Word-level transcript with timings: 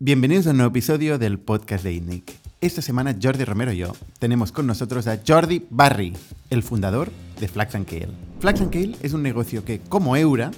Bienvenidos 0.00 0.46
a 0.46 0.50
un 0.50 0.58
nuevo 0.58 0.70
episodio 0.70 1.18
del 1.18 1.40
podcast 1.40 1.82
de 1.82 1.92
INNIC. 1.92 2.32
Esta 2.60 2.82
semana 2.82 3.16
Jordi 3.20 3.42
Romero 3.42 3.72
y 3.72 3.78
yo 3.78 3.96
tenemos 4.20 4.52
con 4.52 4.64
nosotros 4.64 5.08
a 5.08 5.18
Jordi 5.26 5.66
Barry, 5.70 6.16
el 6.50 6.62
fundador 6.62 7.10
de 7.40 7.48
Flax 7.48 7.74
and 7.74 7.84
Kale. 7.84 8.12
Flax 8.38 8.60
and 8.60 8.70
Kale 8.72 8.94
es 9.02 9.12
un 9.12 9.24
negocio 9.24 9.64
que, 9.64 9.80
como 9.80 10.16
Eura, 10.16 10.52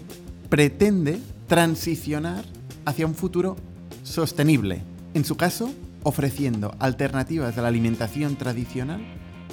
pretende 0.51 1.19
transicionar 1.47 2.45
hacia 2.85 3.07
un 3.07 3.15
futuro 3.15 3.57
sostenible. 4.03 4.83
En 5.15 5.25
su 5.25 5.39
caso, 5.39 5.73
ofreciendo 6.03 6.75
alternativas 6.79 7.57
a 7.57 7.63
la 7.63 7.69
alimentación 7.69 8.37
tradicional 8.37 9.01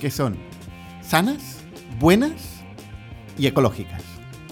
que 0.01 0.11
son 0.11 0.35
sanas, 1.01 1.59
buenas 1.97 2.33
y 3.37 3.47
ecológicas. 3.47 4.03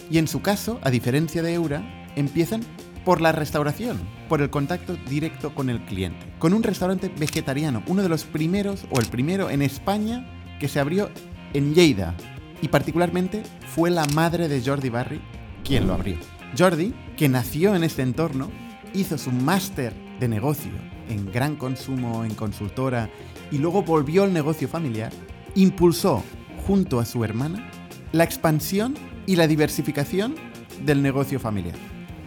Y 0.09 0.17
en 0.17 0.29
su 0.29 0.41
caso, 0.41 0.79
a 0.81 0.89
diferencia 0.91 1.43
de 1.43 1.55
Eura, 1.55 1.83
empiezan 2.15 2.61
por 3.05 3.21
la 3.21 3.31
restauración, 3.31 3.99
por 4.27 4.41
el 4.41 4.49
contacto 4.49 4.97
directo 5.07 5.53
con 5.53 5.69
el 5.69 5.85
cliente. 5.85 6.25
Con 6.39 6.53
un 6.53 6.63
restaurante 6.63 7.09
vegetariano, 7.15 7.83
uno 7.87 8.01
de 8.01 8.09
los 8.09 8.25
primeros 8.25 8.85
o 8.89 8.99
el 8.99 9.05
primero 9.05 9.49
en 9.49 9.61
España 9.61 10.27
que 10.59 10.67
se 10.67 10.79
abrió 10.79 11.09
en 11.53 11.73
Lleida. 11.75 12.15
Y 12.61 12.67
particularmente 12.67 13.43
fue 13.73 13.91
la 13.91 14.05
madre 14.07 14.47
de 14.47 14.61
Jordi 14.61 14.89
Barry 14.89 15.21
quien 15.63 15.87
lo 15.87 15.93
abrió. 15.93 16.17
Jordi, 16.57 16.93
que 17.15 17.29
nació 17.29 17.75
en 17.75 17.83
este 17.83 18.01
entorno, 18.01 18.49
hizo 18.93 19.17
su 19.17 19.31
máster 19.31 19.93
de 20.19 20.27
negocio 20.27 20.71
en 21.09 21.31
gran 21.31 21.55
consumo, 21.55 22.23
en 22.23 22.33
consultora, 22.33 23.09
y 23.51 23.57
luego 23.57 23.83
volvió 23.83 24.23
al 24.23 24.33
negocio 24.33 24.67
familiar, 24.67 25.11
impulsó, 25.53 26.23
junto 26.65 26.99
a 26.99 27.05
su 27.05 27.23
hermana, 27.23 27.69
la 28.11 28.23
expansión 28.23 28.95
y 29.27 29.35
la 29.35 29.47
diversificación 29.47 30.35
del 30.83 31.01
negocio 31.01 31.39
familiar. 31.39 31.75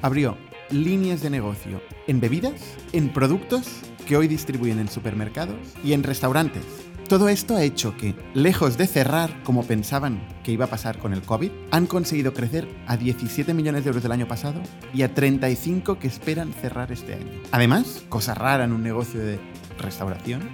Abrió 0.03 0.37
líneas 0.71 1.23
de 1.23 1.31
negocio 1.31 1.81
en 2.07 2.21
bebidas, 2.21 2.77
en 2.93 3.13
productos 3.13 3.81
que 4.07 4.17
hoy 4.17 4.29
distribuyen 4.29 4.79
en 4.79 4.89
supermercados 4.89 5.57
y 5.85 5.93
en 5.93 6.03
restaurantes. 6.03 6.65
Todo 7.09 7.31
esto 7.31 7.57
ha 7.57 7.63
hecho 7.63 7.97
que, 7.97 8.15
lejos 8.35 8.77
de 8.77 8.87
cerrar 8.87 9.43
como 9.43 9.65
pensaban 9.65 10.21
que 10.45 10.53
iba 10.53 10.67
a 10.67 10.71
pasar 10.71 10.99
con 10.99 11.15
el 11.15 11.23
COVID, 11.23 11.51
han 11.71 11.87
conseguido 11.87 12.35
crecer 12.35 12.69
a 12.87 12.99
17 12.99 13.55
millones 13.55 13.85
de 13.85 13.89
euros 13.89 14.03
del 14.03 14.13
año 14.13 14.29
pasado 14.29 14.61
y 14.93 15.03
a 15.03 15.15
35 15.15 15.99
que 15.99 16.07
esperan 16.07 16.53
cerrar 16.53 16.93
este 16.93 17.15
año. 17.15 17.41
Además, 17.51 18.05
cosa 18.11 18.35
rara 18.35 18.65
en 18.65 18.73
un 18.73 18.83
negocio 18.83 19.21
de 19.21 19.41
restauración, 19.79 20.51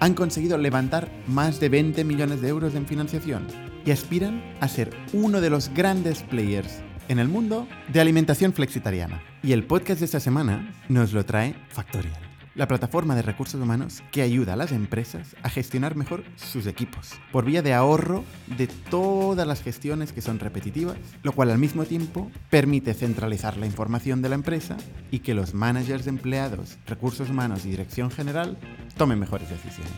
han 0.00 0.14
conseguido 0.14 0.56
levantar 0.56 1.10
más 1.26 1.60
de 1.60 1.68
20 1.68 2.02
millones 2.04 2.40
de 2.40 2.48
euros 2.48 2.74
en 2.74 2.86
financiación 2.86 3.46
y 3.84 3.90
aspiran 3.90 4.42
a 4.60 4.68
ser 4.68 4.96
uno 5.12 5.42
de 5.42 5.50
los 5.50 5.68
grandes 5.74 6.22
players 6.22 6.80
en 7.08 7.18
el 7.18 7.28
mundo 7.28 7.68
de 7.92 8.00
alimentación 8.00 8.54
flexitariana. 8.54 9.20
Y 9.42 9.52
el 9.52 9.64
podcast 9.64 10.00
de 10.00 10.04
esta 10.04 10.20
semana 10.20 10.70
nos 10.90 11.14
lo 11.14 11.24
trae 11.24 11.54
Factorial, 11.70 12.20
la 12.54 12.68
plataforma 12.68 13.14
de 13.14 13.22
recursos 13.22 13.58
humanos 13.58 14.02
que 14.12 14.20
ayuda 14.20 14.52
a 14.52 14.56
las 14.56 14.70
empresas 14.70 15.34
a 15.42 15.48
gestionar 15.48 15.96
mejor 15.96 16.24
sus 16.36 16.66
equipos, 16.66 17.12
por 17.32 17.46
vía 17.46 17.62
de 17.62 17.72
ahorro 17.72 18.22
de 18.58 18.66
todas 18.66 19.46
las 19.46 19.62
gestiones 19.62 20.12
que 20.12 20.20
son 20.20 20.40
repetitivas, 20.40 20.98
lo 21.22 21.32
cual 21.32 21.50
al 21.50 21.58
mismo 21.58 21.86
tiempo 21.86 22.30
permite 22.50 22.92
centralizar 22.92 23.56
la 23.56 23.64
información 23.64 24.20
de 24.20 24.28
la 24.28 24.34
empresa 24.34 24.76
y 25.10 25.20
que 25.20 25.32
los 25.32 25.54
managers 25.54 26.04
de 26.04 26.10
empleados, 26.10 26.76
recursos 26.86 27.30
humanos 27.30 27.64
y 27.64 27.70
dirección 27.70 28.10
general 28.10 28.58
tomen 28.98 29.18
mejores 29.18 29.48
decisiones. 29.48 29.94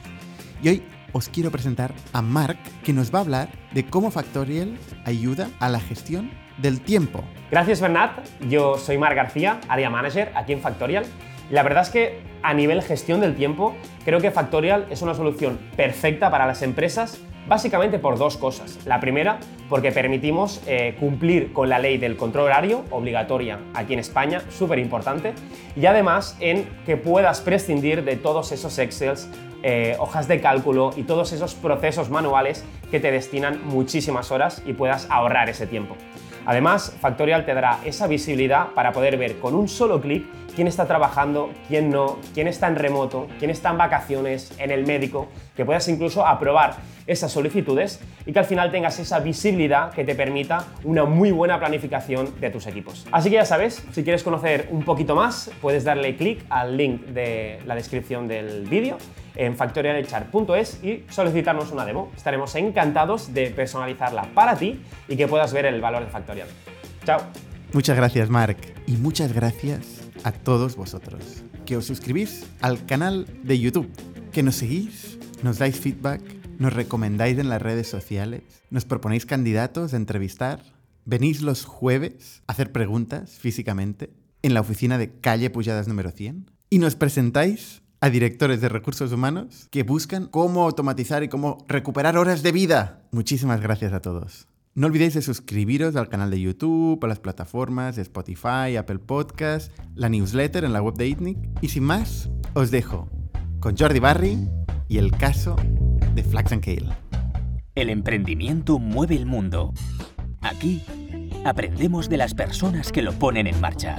Y 0.63 0.69
hoy 0.69 0.83
os 1.13 1.29
quiero 1.29 1.51
presentar 1.51 1.93
a 2.13 2.23
Mark, 2.23 2.59
que 2.85 2.93
nos 2.93 3.13
va 3.13 3.19
a 3.19 3.23
hablar 3.23 3.51
de 3.75 3.87
cómo 3.87 4.13
Factorial 4.13 4.79
ayuda 5.05 5.51
a 5.59 5.69
la 5.69 5.81
gestión 5.81 6.31
Gracias 7.51 7.81
Bernat, 7.81 8.27
yo 8.49 8.79
soy 8.79 8.97
Marc 8.97 9.17
García, 9.17 9.61
área 9.69 9.91
manager 9.91 10.33
aquí 10.35 10.53
en 10.53 10.61
Factorial. 10.61 11.05
La 11.51 11.63
verdad 11.63 11.83
es 11.83 11.91
que 11.91 12.21
a 12.43 12.55
nivel 12.55 12.83
gestión 12.83 13.21
del 13.21 13.35
tiempo, 13.35 13.75
creo 14.05 14.21
que 14.21 14.31
Factorial 14.31 14.87
es 14.89 15.03
una 15.03 15.15
solución 15.15 15.59
perfecta 15.77 16.31
para 16.31 16.47
las 16.47 16.63
empresas, 16.63 17.21
básicamente 17.47 17.99
por 17.99 18.17
dos 18.17 18.37
cosas. 18.37 18.79
La 18.87 19.01
primera, 19.01 19.39
porque 19.69 19.92
permitimos 19.92 20.63
eh, 20.67 20.97
cumplir 20.98 21.53
con 21.53 21.69
la 21.69 21.79
ley 21.79 21.98
del 21.98 22.17
control 22.17 22.47
horario, 22.47 22.85
obligatoria 22.91 23.59
aquí 23.75 23.92
en 23.92 23.98
España, 23.98 24.42
súper 24.51 24.79
importante, 24.79 25.35
y 25.77 25.85
además 25.86 26.36
en 26.41 26.69
que 26.86 26.97
puedas 26.97 27.41
prescindir 27.41 28.05
de 28.05 28.17
todos 28.17 28.53
esos 28.53 28.79
Excels, 28.79 29.29
eh, 29.63 29.97
hojas 29.98 30.27
de 30.27 30.41
cálculo 30.41 30.91
y 30.97 31.03
todos 31.03 31.33
esos 31.33 31.55
procesos 31.55 32.11
manuales 32.11 32.65
que 32.91 32.98
te 32.98 33.11
destinan 33.11 33.61
muchísimas 33.65 34.33
horas 34.33 34.63
y 34.67 34.73
puedas 34.73 35.07
ahorrar 35.11 35.48
ese 35.48 35.67
tiempo. 35.67 35.97
Además, 36.45 36.97
Factorial 37.01 37.45
te 37.45 37.55
dará 37.55 37.79
esa 37.85 38.07
visibilidad 38.07 38.69
para 38.75 38.92
poder 38.92 39.17
ver 39.17 39.39
con 39.39 39.55
un 39.55 39.69
solo 39.69 40.01
clic 40.01 40.25
quién 40.55 40.68
está 40.68 40.86
trabajando, 40.86 41.51
quién 41.68 41.90
no, 41.90 42.18
quién 42.35 42.48
está 42.48 42.68
en 42.68 42.77
remoto, 42.77 43.29
quién 43.39 43.51
está 43.51 43.70
en 43.70 43.79
vacaciones, 43.79 44.52
en 44.58 44.70
el 44.70 44.86
médico, 44.86 45.29
que 45.57 45.64
puedas 45.64 45.89
incluso 45.89 46.27
aprobar 46.27 46.77
esas 47.07 47.33
solicitudes 47.33 48.01
y 48.27 48.33
que 48.33 48.39
al 48.39 48.45
final 48.45 48.70
tengas 48.70 48.98
esa 48.98 49.18
visibilidad 49.20 49.92
que 49.92 50.05
te 50.05 50.14
permita 50.14 50.67
una 50.85 51.05
muy 51.05 51.33
buena 51.33 51.58
planificación 51.58 52.41
de 52.41 52.51
tus 52.51 52.67
equipos. 52.67 53.07
Así 53.11 53.29
que 53.29 53.36
ya 53.36 53.45
sabes, 53.45 53.85
si 53.92 54.05
quieres 54.05 54.23
conocer 54.23 54.68
un 54.70 54.85
poquito 54.85 55.17
más, 55.17 55.51
puedes 55.61 55.85
darle 55.85 56.17
clic 56.17 56.45
al 56.48 56.77
link 56.77 57.07
de 57.07 57.61
la 57.67 57.74
descripción 57.74 58.29
del 58.29 58.67
vídeo 58.68 58.98
en 59.35 59.57
factorialechar.es 59.57 60.85
y 60.85 61.05
solicitarnos 61.08 61.73
una 61.73 61.85
demo. 61.85 62.12
Estaremos 62.17 62.55
encantados 62.55 63.33
de 63.33 63.51
personalizarla 63.51 64.29
para 64.35 64.57
ti 64.57 64.80
y 65.08 65.17
que 65.17 65.27
puedas 65.27 65.52
ver 65.52 65.67
el 65.67 65.80
valor 65.80 66.05
de 66.05 66.11
Factorial. 66.11 66.48
Chao. 67.05 67.20
Muchas 67.73 67.96
gracias, 67.96 68.29
Mark. 68.29 68.58
Y 68.86 68.96
muchas 68.98 69.33
gracias 69.33 70.02
a 70.25 70.33
todos 70.33 70.77
vosotros. 70.77 71.23
Que 71.67 71.77
os 71.77 71.87
suscribís 71.87 72.45
al 72.61 72.85
canal 72.87 73.27
de 73.43 73.59
YouTube, 73.59 73.91
que 74.33 74.43
nos 74.43 74.57
seguís, 74.57 75.19
nos 75.43 75.59
dais 75.59 75.79
feedback, 75.79 76.23
nos 76.59 76.73
recomendáis 76.73 77.39
en 77.39 77.49
las 77.49 77.63
redes 77.63 77.89
sociales, 77.89 78.43
nos 78.71 78.85
proponéis 78.85 79.27
candidatos 79.27 79.95
a 79.95 79.97
entrevistar, 79.97 80.63
venís 81.05 81.43
los 81.43 81.65
jueves 81.65 82.43
a 82.47 82.53
hacer 82.53 82.73
preguntas 82.73 83.33
físicamente 83.33 84.11
en 84.43 84.55
la 84.55 84.61
oficina 84.61 84.99
de 84.99 85.11
calle 85.11 85.51
Pujadas 85.51 85.89
número 85.89 86.11
100 86.11 86.51
y 86.71 86.79
nos 86.79 86.97
presentáis 86.97 87.83
a 88.01 88.11
directores 88.11 88.61
de 88.61 88.69
recursos 88.69 89.13
humanos 89.13 89.69
que 89.71 89.85
buscan 89.85 90.27
cómo 90.27 90.65
automatizar 90.65 91.23
y 91.23 91.29
cómo 91.29 91.65
recuperar 91.69 92.17
horas 92.17 92.43
de 92.43 92.51
vida. 92.51 93.03
Muchísimas 93.13 93.61
gracias 93.61 93.93
a 93.93 94.01
todos. 94.01 94.49
No 94.75 94.87
olvidéis 94.87 95.13
de 95.13 95.21
suscribiros 95.21 95.97
al 95.97 96.09
canal 96.09 96.31
de 96.31 96.41
YouTube, 96.41 96.99
a 97.05 97.07
las 97.07 97.21
plataformas 97.21 97.97
de 97.97 98.03
Spotify, 98.03 98.77
Apple 98.79 99.01
Podcasts, 99.01 99.71
la 99.95 100.09
newsletter 100.09 100.65
en 100.65 100.73
la 100.73 100.81
web 100.81 100.95
de 100.95 101.09
ITNIC. 101.09 101.37
Y 101.61 101.69
sin 101.69 101.85
más, 101.85 102.31
os 102.55 102.71
dejo 102.71 103.07
con 103.61 103.77
Jordi 103.77 103.99
Barry 103.99 104.49
y 104.89 104.97
el 104.97 105.11
caso 105.11 105.57
de 106.15 106.23
Flax 106.23 106.53
and 106.53 106.65
Kale. 106.65 106.89
El 107.75 107.91
emprendimiento 107.91 108.79
mueve 108.79 109.15
el 109.15 109.27
mundo. 109.27 109.75
Aquí 110.41 110.83
aprendemos 111.45 112.09
de 112.09 112.17
las 112.17 112.33
personas 112.33 112.93
que 112.93 113.03
lo 113.03 113.13
ponen 113.13 113.47
en 113.47 113.61
marcha. 113.61 113.99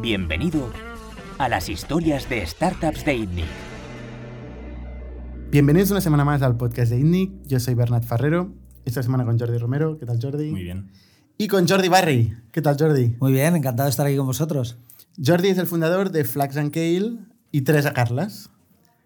Bienvenido 0.00 0.70
a 1.38 1.48
las 1.48 1.68
historias 1.68 2.28
de 2.28 2.46
startups 2.46 3.04
de 3.04 3.16
ITNIC. 3.16 3.46
Bienvenidos 5.50 5.90
una 5.90 6.00
semana 6.00 6.24
más 6.24 6.40
al 6.42 6.56
podcast 6.56 6.92
de 6.92 7.00
ITNIC. 7.00 7.32
Yo 7.48 7.58
soy 7.58 7.74
Bernat 7.74 8.04
Ferrero. 8.04 8.61
Esta 8.84 9.02
semana 9.02 9.24
con 9.24 9.38
Jordi 9.38 9.58
Romero. 9.58 9.98
¿Qué 9.98 10.06
tal, 10.06 10.18
Jordi? 10.20 10.50
Muy 10.50 10.64
bien. 10.64 10.90
Y 11.38 11.48
con 11.48 11.68
Jordi 11.68 11.88
Barry. 11.88 12.36
¿Qué 12.50 12.60
tal, 12.62 12.76
Jordi? 12.78 13.16
Muy 13.20 13.32
bien, 13.32 13.54
encantado 13.56 13.86
de 13.86 13.90
estar 13.90 14.06
aquí 14.06 14.16
con 14.16 14.26
vosotros. 14.26 14.76
Jordi 15.24 15.48
es 15.48 15.58
el 15.58 15.66
fundador 15.66 16.10
de 16.10 16.24
Flax 16.24 16.56
and 16.56 16.72
Kale 16.72 17.18
y 17.50 17.62
Teresa 17.62 17.92
Carlas. 17.92 18.50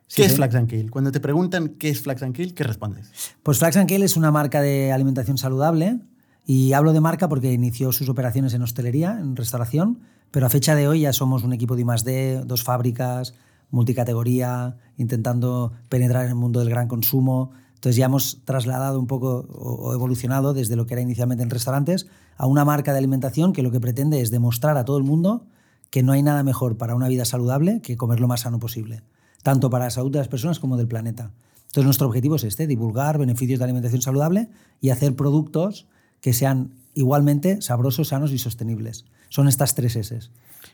Sí, 0.07 0.23
¿Qué 0.23 0.27
es 0.27 0.33
sí. 0.33 0.37
Flax 0.37 0.55
and 0.55 0.71
Kale? 0.71 0.89
Cuando 0.89 1.13
te 1.13 1.21
preguntan 1.21 1.71
qué 1.79 1.91
es 1.91 2.01
Flax 2.01 2.23
and 2.23 2.35
Kale, 2.37 2.55
¿qué 2.55 2.65
respondes? 2.65 3.11
Pues 3.43 3.59
Flax 3.59 3.77
and 3.77 3.89
Kale 3.89 4.05
es 4.05 4.17
una 4.17 4.31
marca 4.31 4.61
de 4.63 4.93
alimentación 4.93 5.37
saludable 5.37 6.01
y 6.47 6.73
hablo 6.73 6.93
de 6.93 7.01
marca 7.01 7.29
porque 7.29 7.53
inició 7.53 7.91
sus 7.93 8.09
operaciones 8.09 8.55
en 8.55 8.63
hostelería, 8.63 9.19
en 9.21 9.35
restauración, 9.35 9.99
pero 10.31 10.47
a 10.47 10.49
fecha 10.49 10.75
de 10.77 10.87
hoy 10.87 11.01
ya 11.01 11.13
somos 11.13 11.43
un 11.43 11.53
equipo 11.53 11.75
de 11.75 11.83
I+D, 11.83 12.43
dos 12.47 12.63
fábricas, 12.63 13.35
multicategoría, 13.71 14.77
intentando 14.97 15.73
penetrar 15.89 16.25
en 16.25 16.31
el 16.31 16.37
mundo 16.37 16.61
del 16.61 16.71
gran 16.71 16.87
consumo. 16.87 17.51
Entonces 17.77 17.97
ya 17.97 18.07
hemos 18.07 18.41
trasladado 18.45 18.99
un 18.99 19.07
poco 19.07 19.47
o 19.51 19.93
evolucionado 19.93 20.55
desde 20.55 20.77
lo 20.77 20.87
que 20.87 20.95
era 20.95 21.03
inicialmente 21.03 21.45
en 21.45 21.51
restaurantes 21.51 22.07
a 22.37 22.47
una 22.47 22.65
marca 22.65 22.93
de 22.93 22.99
alimentación 22.99 23.53
que 23.53 23.63
lo 23.63 23.71
que 23.71 23.81
pretende 23.81 24.21
es 24.21 24.31
demostrar 24.31 24.77
a 24.77 24.85
todo 24.85 24.99
el 24.99 25.05
mundo 25.05 25.47
que 25.91 26.03
no 26.03 26.13
hay 26.13 26.23
nada 26.23 26.43
mejor 26.43 26.79
para 26.79 26.95
una 26.95 27.09
vida 27.09 27.25
saludable 27.25 27.81
que 27.83 27.97
comer 27.97 28.19
lo 28.19 28.29
más 28.29 28.41
sano 28.41 28.59
posible, 28.59 29.03
tanto 29.43 29.71
para 29.71 29.85
la 29.85 29.91
salud 29.91 30.11
de 30.11 30.19
las 30.19 30.29
personas 30.29 30.59
como 30.59 30.77
del 30.77 30.89
planeta. 30.89 31.33
Entonces 31.67 31.85
nuestro 31.85 32.07
objetivo 32.07 32.37
es 32.37 32.45
este, 32.45 32.67
divulgar 32.67 33.19
beneficios 33.19 33.59
de 33.59 33.65
alimentación 33.65 34.01
saludable 34.01 34.49
y 34.81 34.91
hacer 34.91 35.15
productos 35.15 35.87
que 36.21 36.33
sean 36.33 36.73
igualmente 36.95 37.61
sabrosos, 37.61 38.09
sanos 38.09 38.33
y 38.33 38.39
sostenibles. 38.39 39.05
Son 39.29 39.49
estas 39.49 39.75
tres 39.75 39.97
S. 39.97 40.31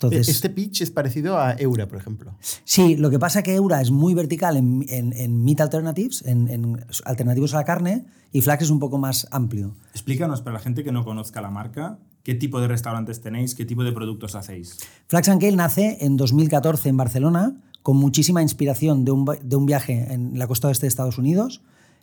Entonces, 0.08 0.28
este 0.34 0.50
pitch 0.50 0.82
es 0.82 0.90
parecido 0.90 1.38
a 1.38 1.52
Eura, 1.52 1.86
por 1.88 1.98
ejemplo. 1.98 2.34
Sí, 2.64 2.96
lo 2.96 3.10
que 3.10 3.18
pasa 3.18 3.40
es 3.40 3.44
que 3.44 3.54
Eura 3.54 3.80
es 3.80 3.90
muy 3.90 4.14
vertical 4.14 4.56
en, 4.56 4.84
en- 4.88 5.12
en 5.12 5.44
meat 5.44 5.60
alternatives, 5.60 6.22
en, 6.26 6.48
en 6.48 6.84
alternativos 7.04 7.54
a 7.54 7.58
la 7.58 7.64
carne, 7.64 8.04
y 8.32 8.40
Flax 8.40 8.64
es 8.64 8.70
un 8.70 8.78
poco 8.78 8.98
más 8.98 9.26
amplio. 9.30 9.74
Explícanos, 9.92 10.40
para 10.42 10.54
la 10.54 10.60
gente 10.60 10.82
que 10.84 10.92
no 10.92 11.04
conozca 11.04 11.40
la 11.40 11.50
marca, 11.50 11.98
¿Qué 12.24 12.36
tipo 12.36 12.60
de 12.60 12.68
restaurantes 12.68 13.20
tenéis? 13.20 13.56
¿Qué 13.56 13.64
tipo 13.64 13.82
de 13.82 13.90
productos 13.90 14.36
hacéis? 14.36 14.76
Flax 15.08 15.28
and 15.28 15.40
Kale 15.40 15.56
nace 15.56 15.98
en 16.02 16.16
2014 16.16 16.88
en 16.90 16.96
Barcelona 16.96 17.56
con 17.82 17.96
muchísima 17.96 18.42
inspiración 18.42 19.04
de 19.04 19.10
un, 19.10 19.24
de 19.42 19.56
un 19.56 19.66
viaje 19.66 20.06
en 20.08 20.38
la 20.38 20.46
costa 20.46 20.68
oeste 20.68 20.86
de 20.86 20.88
Estados 20.88 21.18
Unidos. 21.18 21.62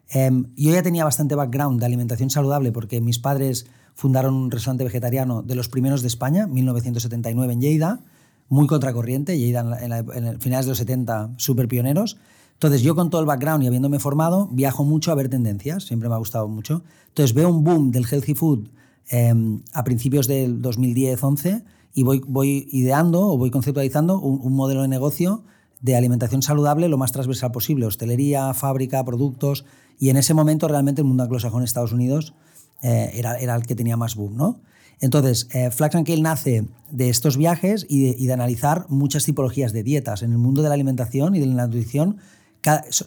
Em, 0.10 0.48
yo 0.58 0.74
ya 0.74 0.84
tenía 0.84 1.06
bastante 1.06 1.36
background 1.36 1.80
de 1.80 1.86
alimentación 1.86 2.30
saludable 2.30 2.74
porque 2.74 3.00
mis 3.00 3.18
padres 3.18 3.68
fundaron 4.00 4.34
un 4.34 4.50
restaurante 4.50 4.86
vegetariano 4.86 5.42
de 5.42 5.56
los 5.56 5.68
primeros 5.68 6.02
de 6.02 6.08
España, 6.08 6.48
1979 6.48 7.52
en 7.52 7.60
Lleida, 7.60 8.00
muy 8.48 8.66
contracorriente, 8.66 9.38
Lleida 9.38 9.60
en, 9.82 9.92
en, 9.92 10.26
en 10.26 10.40
finales 10.40 10.68
de 10.68 10.72
los 10.72 10.78
70, 10.78 11.32
súper 11.36 11.68
pioneros. 11.68 12.16
Entonces 12.54 12.82
yo 12.82 12.96
con 12.96 13.10
todo 13.10 13.20
el 13.20 13.28
background 13.28 13.62
y 13.62 13.68
habiéndome 13.68 14.00
formado, 14.00 14.48
viajo 14.54 14.86
mucho 14.86 15.12
a 15.12 15.16
ver 15.16 15.28
tendencias, 15.28 15.84
siempre 15.84 16.08
me 16.08 16.16
ha 16.16 16.18
gustado 16.18 16.48
mucho. 16.48 16.82
Entonces 17.10 17.34
veo 17.34 17.50
un 17.50 17.66
boom 17.66 17.92
del 17.92 18.06
healthy 18.10 18.36
food 18.36 18.70
eh, 19.12 19.34
a 19.74 19.84
principios 19.84 20.28
del 20.28 20.62
2010-11 20.62 21.66
y 21.94 22.04
voy, 22.04 22.22
voy 22.26 22.70
ideando 22.72 23.28
o 23.28 23.38
voy 23.38 23.52
conceptualizando 23.52 24.18
un, 24.22 24.54
modelo 24.54 24.84
de 24.84 24.88
negocio 24.88 25.44
de 25.82 25.98
alimentación 25.98 26.42
saludable 26.42 26.88
lo 26.88 26.98
más 26.98 27.12
transversal 27.12 27.52
posible, 27.52 27.86
hostelería, 27.86 28.54
fábrica, 28.54 29.04
productos, 29.04 29.66
y 30.00 30.10
en 30.10 30.16
ese 30.16 30.34
momento 30.34 30.70
realmente 30.70 31.02
el 31.02 31.08
mundo 31.08 31.24
anglosajón 31.24 31.64
Estados 31.64 31.92
Unidos 31.92 32.34
eh, 32.82 33.12
era, 33.14 33.38
era, 33.38 33.56
el 33.56 33.66
que 33.66 33.76
tenía 33.76 33.98
más 33.98 34.16
boom. 34.16 34.36
¿no? 34.36 34.62
Entonces, 35.00 35.48
eh, 35.54 35.72
Flax 35.72 35.96
and 35.96 36.06
Kale 36.06 36.22
nace 36.22 36.68
de 36.92 37.10
estos 37.10 37.38
viajes 37.38 37.86
y 37.90 38.04
de, 38.04 38.16
y 38.18 38.28
de, 38.28 38.34
analizar 38.34 38.86
muchas 38.90 39.24
tipologías 39.24 39.72
de 39.74 39.84
dietas. 39.84 40.24
En 40.24 40.32
el 40.32 40.38
mundo 40.38 40.62
de 40.62 40.70
la 40.70 40.76
alimentación 40.76 41.36
y 41.36 41.40
de 41.40 41.48
la 41.48 41.66
nutrición, 41.66 42.18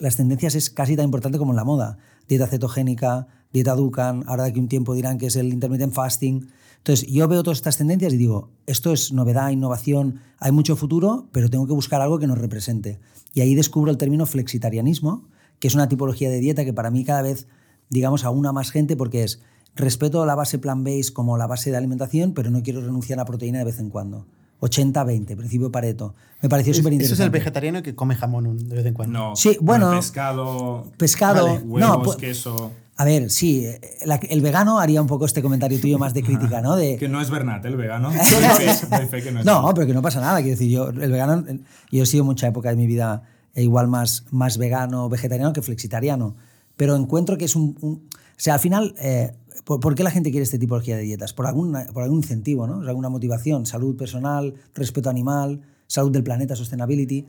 las 0.01 0.17
tendencias 0.17 0.55
es 0.55 0.71
casi 0.71 0.97
tan 0.97 1.05
importante 1.05 1.39
como 1.39 1.53
en 1.53 1.57
la 1.57 1.65
moda. 1.65 1.99
Dieta 2.29 2.47
cetogénica, 2.47 3.27
dieta 3.53 3.75
Dukan, 3.75 4.25
ahora 4.27 4.45
de 4.45 4.51
aquí 4.51 4.61
un 4.61 4.69
tiempo 4.69 4.95
dirán 4.95 5.19
que 5.19 5.27
es 5.27 5.37
el 5.37 5.53
intermittent 5.53 5.93
fasting. 5.93 6.49
Entonces, 6.79 7.07
yo 7.09 7.29
veo 7.29 7.43
todas 7.43 7.59
estas 7.59 7.77
tendencias 7.77 8.13
y 8.13 8.17
digo, 8.17 8.51
esto 8.67 8.93
es 8.93 9.13
novedad, 9.13 9.51
innovación, 9.51 10.21
hay 10.39 10.51
mucho 10.51 10.75
futuro, 10.75 11.29
pero 11.31 11.49
tengo 11.49 11.67
que 11.67 11.73
buscar 11.73 12.01
algo 12.01 12.19
que 12.19 12.27
nos 12.27 12.39
represente. 12.39 12.99
Y 13.35 13.41
ahí 13.41 13.55
descubro 13.55 13.91
el 13.91 13.99
término 13.99 14.27
flexitarianismo, 14.27 15.29
que 15.61 15.69
es 15.69 15.75
una 15.75 15.89
tipología 15.89 16.29
de 16.29 16.41
dieta 16.41 16.65
que 16.65 16.73
para 16.73 16.91
mí 16.91 17.05
cada 17.05 17.23
vez, 17.23 17.47
digamos, 17.89 18.25
aúna 18.25 18.53
más 18.53 18.71
gente 18.71 18.97
porque 18.97 19.23
es 19.23 19.43
respeto 19.75 20.25
la 20.27 20.35
base 20.35 20.59
plant-based 20.59 21.13
como 21.13 21.37
la 21.37 21.47
base 21.47 21.71
de 21.71 21.77
alimentación, 21.77 22.33
pero 22.35 22.51
no 22.51 22.63
quiero 22.63 22.81
renunciar 22.81 23.19
a 23.19 23.23
la 23.23 23.27
proteína 23.27 23.59
de 23.59 23.65
vez 23.65 23.79
en 23.79 23.91
cuando. 23.91 24.27
80-20, 24.63 25.37
principio 25.37 25.73
Pareto. 25.73 26.15
Me 26.41 26.49
pareció 26.49 26.73
súper 26.73 26.93
interesante. 26.93 27.15
Eso 27.15 27.23
es 27.23 27.27
el 27.27 27.31
vegetariano 27.31 27.83
que 27.83 27.95
come 27.95 28.15
jamón 28.15 28.69
de 28.69 28.77
vez 28.77 28.87
en 28.87 28.95
cuando. 28.95 29.19
No, 29.19 29.37
sí, 29.37 29.57
bueno. 29.61 29.91
Pescado. 29.91 30.87
Pescado. 30.97 31.47
Vale, 31.47 31.59
huevos, 31.65 31.81
no, 31.81 32.03
pues, 32.03 32.17
queso. 32.17 32.71
A 32.97 33.05
ver, 33.05 33.31
sí, 33.31 33.67
la, 34.05 34.17
el 34.17 34.41
vegano 34.41 34.79
haría 34.79 35.01
un 35.01 35.09
poco 35.09 35.25
este 35.25 35.43
comentario 35.43 35.81
tuyo 35.81 35.99
más 35.99 36.15
de 36.15 36.23
crítica, 36.23 36.61
¿no? 36.61 36.77
De, 36.77 36.97
que 36.97 37.09
no 37.09 37.21
es 37.21 37.31
Bernat, 37.31 37.65
el 37.65 37.77
vegano. 37.77 38.13
no, 39.45 39.63
no, 39.63 39.75
pero 39.75 39.87
que 39.87 39.95
no 39.95 40.03
pasa 40.03 40.21
nada. 40.21 40.37
Quiero 40.37 40.51
decir, 40.51 40.71
yo, 40.71 40.91
el 40.91 41.11
vegano, 41.11 41.45
yo 41.91 42.03
he 42.03 42.07
sido 42.07 42.23
mucha 42.23 42.47
época 42.47 42.69
de 42.69 42.77
mi 42.77 42.87
vida 42.87 43.23
igual 43.57 43.89
más, 43.89 44.27
más 44.31 44.59
vegano, 44.59 45.09
vegetariano 45.09 45.53
que 45.53 45.63
flexitariano. 45.63 46.37
Pero 46.77 46.95
encuentro 46.95 47.37
que 47.37 47.47
es 47.47 47.57
un. 47.57 47.77
un 47.81 47.95
o 47.95 48.35
sea, 48.37 48.55
al 48.55 48.61
final. 48.61 48.95
Eh, 48.99 49.33
¿Por, 49.65 49.81
¿Por, 49.81 49.95
qué 49.95 50.03
la 50.03 50.11
gente 50.11 50.31
quiere 50.31 50.45
este 50.45 50.59
tipología 50.59 50.97
de 50.97 51.03
dietas? 51.03 51.33
Por, 51.33 51.47
alguna, 51.47 51.87
por 51.93 52.03
algún 52.03 52.19
incentivo, 52.19 52.67
¿no? 52.67 52.87
alguna 52.89 53.09
motivación, 53.09 53.67
salud 53.67 53.97
personal, 53.97 54.55
respeto 54.75 55.09
animal, 55.09 55.61
salud 55.87 56.11
del 56.11 56.25
planeta, 56.25 56.57
sustainability. 56.57 57.27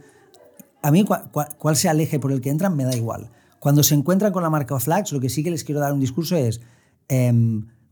A 0.81 0.91
mí, 0.91 1.03
cual, 1.03 1.29
cual, 1.31 1.49
cuál 1.57 1.75
sea 1.75 1.91
el 1.91 2.01
eje 2.01 2.19
por 2.19 2.31
el 2.31 2.41
que 2.41 2.49
entran, 2.49 2.75
me 2.75 2.83
da 2.83 2.95
igual. 2.95 3.29
Cuando 3.59 3.83
se 3.83 3.95
encuentran 3.95 4.33
con 4.33 4.43
la 4.43 4.49
marca 4.49 4.77
Flax, 4.79 5.13
lo 5.13 5.19
que 5.19 5.29
sí 5.29 5.43
que 5.43 5.51
les 5.51 5.63
quiero 5.63 5.79
dar 5.79 5.93
un 5.93 5.99
discurso 5.99 6.35
es, 6.35 6.59
eh, 7.07 7.31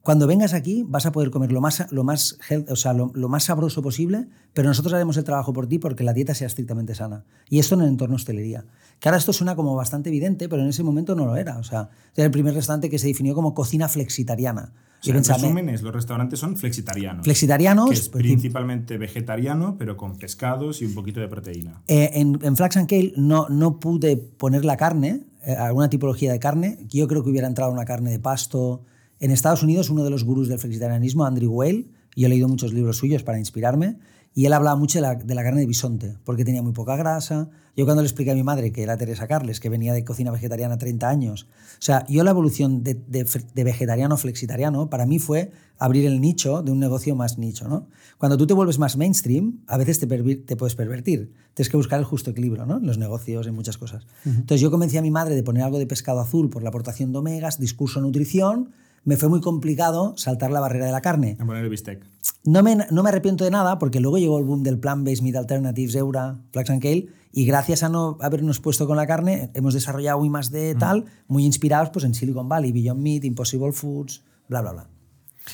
cuando 0.01 0.25
vengas 0.25 0.53
aquí 0.53 0.83
vas 0.88 1.06
a 1.06 1.12
poder 1.12 1.30
comer 1.30 1.51
lo 1.51 1.62
más, 1.62 1.86
lo 1.92 2.03
más, 2.03 2.39
o 2.68 2.75
sea, 2.75 2.94
lo, 2.94 3.12
lo, 3.13 3.30
más 3.30 3.44
sabroso 3.44 3.83
posible, 3.83 4.27
pero 4.53 4.68
nosotros 4.68 4.94
haremos 4.94 5.15
el 5.18 5.24
trabajo 5.24 5.53
por 5.53 5.68
ti 5.68 5.77
porque 5.77 6.03
la 6.03 6.13
dieta 6.13 6.33
sea 6.33 6.48
estrictamente 6.48 6.95
sana. 6.95 7.24
Y 7.50 7.59
esto 7.59 7.75
en 7.75 7.81
el 7.81 7.88
entorno 7.88 8.15
hostelería. 8.15 8.65
Que 9.00 9.09
ahora 9.09 9.18
esto 9.18 9.33
suena 9.33 9.56
como 9.56 9.75
bastante 9.75 10.09
evidente, 10.09 10.50
pero 10.50 10.63
en 10.63 10.69
ese 10.69 10.83
momento 10.83 11.15
no 11.15 11.25
lo 11.25 11.36
era. 11.36 11.57
O 11.57 11.63
sea, 11.63 11.89
era 12.15 12.25
el 12.25 12.31
primer 12.31 12.53
restaurante 12.53 12.89
que 12.89 13.00
se 13.00 13.07
definió 13.07 13.36
como 13.36 13.53
cocina 13.53 13.88
flexitariana. 13.89 14.74
O 15.01 15.03
sea, 15.03 15.15
en 15.15 15.24
resúmenes, 15.24 15.81
los 15.81 15.94
restaurantes 15.94 16.39
son 16.39 16.57
flexitarianos. 16.57 17.24
Flexitarianos. 17.24 17.89
Que 17.89 17.95
es 17.95 18.09
principalmente 18.09 18.98
vegetariano, 19.00 19.75
pero 19.77 19.98
con 19.98 20.18
pescados 20.18 20.81
y 20.81 20.86
un 20.86 20.94
poquito 20.94 21.19
de 21.19 21.27
proteína. 21.27 21.81
Eh, 21.88 22.12
en, 22.13 22.39
en, 22.44 22.56
Flax 22.56 22.77
and 22.77 22.88
Kale 22.88 23.13
no, 23.18 23.48
no 23.50 23.80
pude 23.80 24.18
poner 24.18 24.65
la 24.65 24.77
carne, 24.77 25.24
eh, 25.44 25.53
alguna 25.53 25.89
tipología 25.89 26.31
de 26.31 26.39
carne. 26.39 26.77
Yo 26.88 27.07
creo 27.07 27.24
que 27.24 27.31
hubiera 27.31 27.48
entrado 27.48 27.71
una 27.71 27.86
carne 27.86 28.12
de 28.12 28.19
pasto. 28.19 28.83
En 29.22 29.30
Estados 29.30 29.62
Unidos, 29.62 29.92
uno 29.92 30.04
de 30.04 30.10
los 30.10 30.24
gurús 30.24 30.50
del 30.50 30.58
flexitarianismo, 30.58 31.26
Andrew 31.26 31.52
Weil, 31.54 31.92
yo 32.16 32.26
he 32.26 32.30
leído 32.30 32.48
muchos 32.48 32.74
libros 32.74 32.98
suyos 32.98 33.22
para 33.22 33.38
inspirarme, 33.38 34.00
y 34.34 34.46
él 34.46 34.54
hablaba 34.54 34.76
mucho 34.76 34.98
de 34.98 35.04
la, 35.04 35.16
de 35.16 35.36
la, 35.36 35.44
carne 35.44 35.60
de 35.62 35.68
bisonte, 35.68 36.18
porque 36.24 36.44
tenía 36.44 36.64
muy 36.64 36.72
poca 36.72 36.96
grasa. 36.96 37.50
Yo 37.78 37.86
cuando 37.86 38.02
le 38.02 38.08
expliqué 38.08 38.32
a 38.32 38.34
mi 38.36 38.42
madre, 38.42 38.72
que 38.72 38.82
era 38.82 38.98
Teresa 38.98 39.28
Carles, 39.28 39.60
que 39.60 39.70
venía 39.70 39.94
de 39.94 40.04
cocina 40.04 40.32
vegetariana 40.32 40.80
30 40.80 41.08
años, 41.08 41.48
o 41.74 41.82
sea, 41.82 42.04
yo 42.08 42.24
la 42.24 42.32
evolución 42.32 42.82
de, 42.82 42.96
de, 42.96 43.28
de 43.54 43.64
vegetariano 43.64 44.16
a 44.16 44.18
flexitariano, 44.18 44.90
para 44.90 45.06
mí 45.06 45.20
fue 45.20 45.52
abrir 45.78 46.08
el 46.08 46.20
nicho 46.20 46.64
de 46.64 46.72
un 46.72 46.80
negocio 46.80 47.16
más 47.16 47.38
nicho. 47.38 47.68
¿no? 47.68 47.90
Cuando 48.18 48.38
tú 48.38 48.48
te 48.48 48.56
vuelves 48.56 48.80
más 48.80 48.98
mainstream, 48.98 49.60
a 49.68 49.78
veces 49.78 50.00
te, 50.00 50.08
te 50.08 50.56
puedes 50.56 50.76
pervertir. 50.76 51.34
Tienes 51.54 51.70
que 51.70 51.78
buscar 51.78 52.00
el 52.00 52.06
justo 52.06 52.32
equilibrio 52.32 52.66
¿no? 52.66 52.78
en 52.78 52.88
los 52.88 52.98
negocios, 52.98 53.46
en 53.46 53.54
muchas 53.54 53.78
cosas. 53.78 54.06
Uh 54.26 54.30
-huh. 54.30 54.36
Entonces 54.38 54.62
yo 54.62 54.72
convencí 54.72 54.98
a 54.98 55.02
mi 55.02 55.12
madre 55.12 55.36
de 55.36 55.44
poner 55.44 55.64
algo 55.64 55.78
de 55.78 55.86
pescado 55.86 56.22
azul 56.22 56.50
por 56.50 56.64
la 56.64 56.70
aportación 56.70 57.12
de 57.12 57.20
omegas, 57.20 57.60
discurso 57.60 58.02
nutrición, 58.02 58.70
me 59.03 59.18
fue 59.18 59.30
muy 59.30 59.42
complicado 59.42 60.13
saltar 60.18 60.51
la 60.51 60.59
barrera 60.59 60.86
de 60.86 60.92
la 60.92 61.01
carne. 61.01 61.38
A 61.39 61.45
poner 61.45 61.63
el 61.63 61.69
bistec. 61.69 62.06
No 62.44 62.63
me, 62.63 62.75
no 62.75 63.03
me 63.03 63.09
arrepiento 63.09 63.44
de 63.44 63.51
nada 63.51 63.80
porque 63.80 64.00
luego 64.00 64.18
llegó 64.18 64.38
el 64.39 64.45
boom 64.45 64.63
del 64.63 64.80
plant-based 64.80 65.24
meat 65.24 65.36
alternatives, 65.36 65.95
Eura, 65.95 66.39
Flax 66.51 66.69
and 66.69 66.81
Kale, 66.81 67.07
y 67.31 67.45
gracias 67.45 67.83
a 67.83 67.89
no 67.89 68.18
habernos 68.21 68.59
puesto 68.59 68.88
con 68.88 68.98
la 68.98 69.07
carne, 69.07 69.51
hemos 69.53 69.74
desarrollado 69.74 70.19
muy 70.19 70.30
más 70.30 70.51
de 70.51 70.75
tal, 70.75 71.01
mm. 71.01 71.06
muy 71.27 71.45
inspirados 71.45 71.89
pues, 71.92 72.06
en 72.06 72.13
Silicon 72.13 72.50
Valley, 72.50 72.71
Beyond 72.71 73.01
Meat, 73.01 73.24
Impossible 73.24 73.71
Foods, 73.71 74.24
bla, 74.50 74.62
bla, 74.62 74.71
bla. 74.74 74.89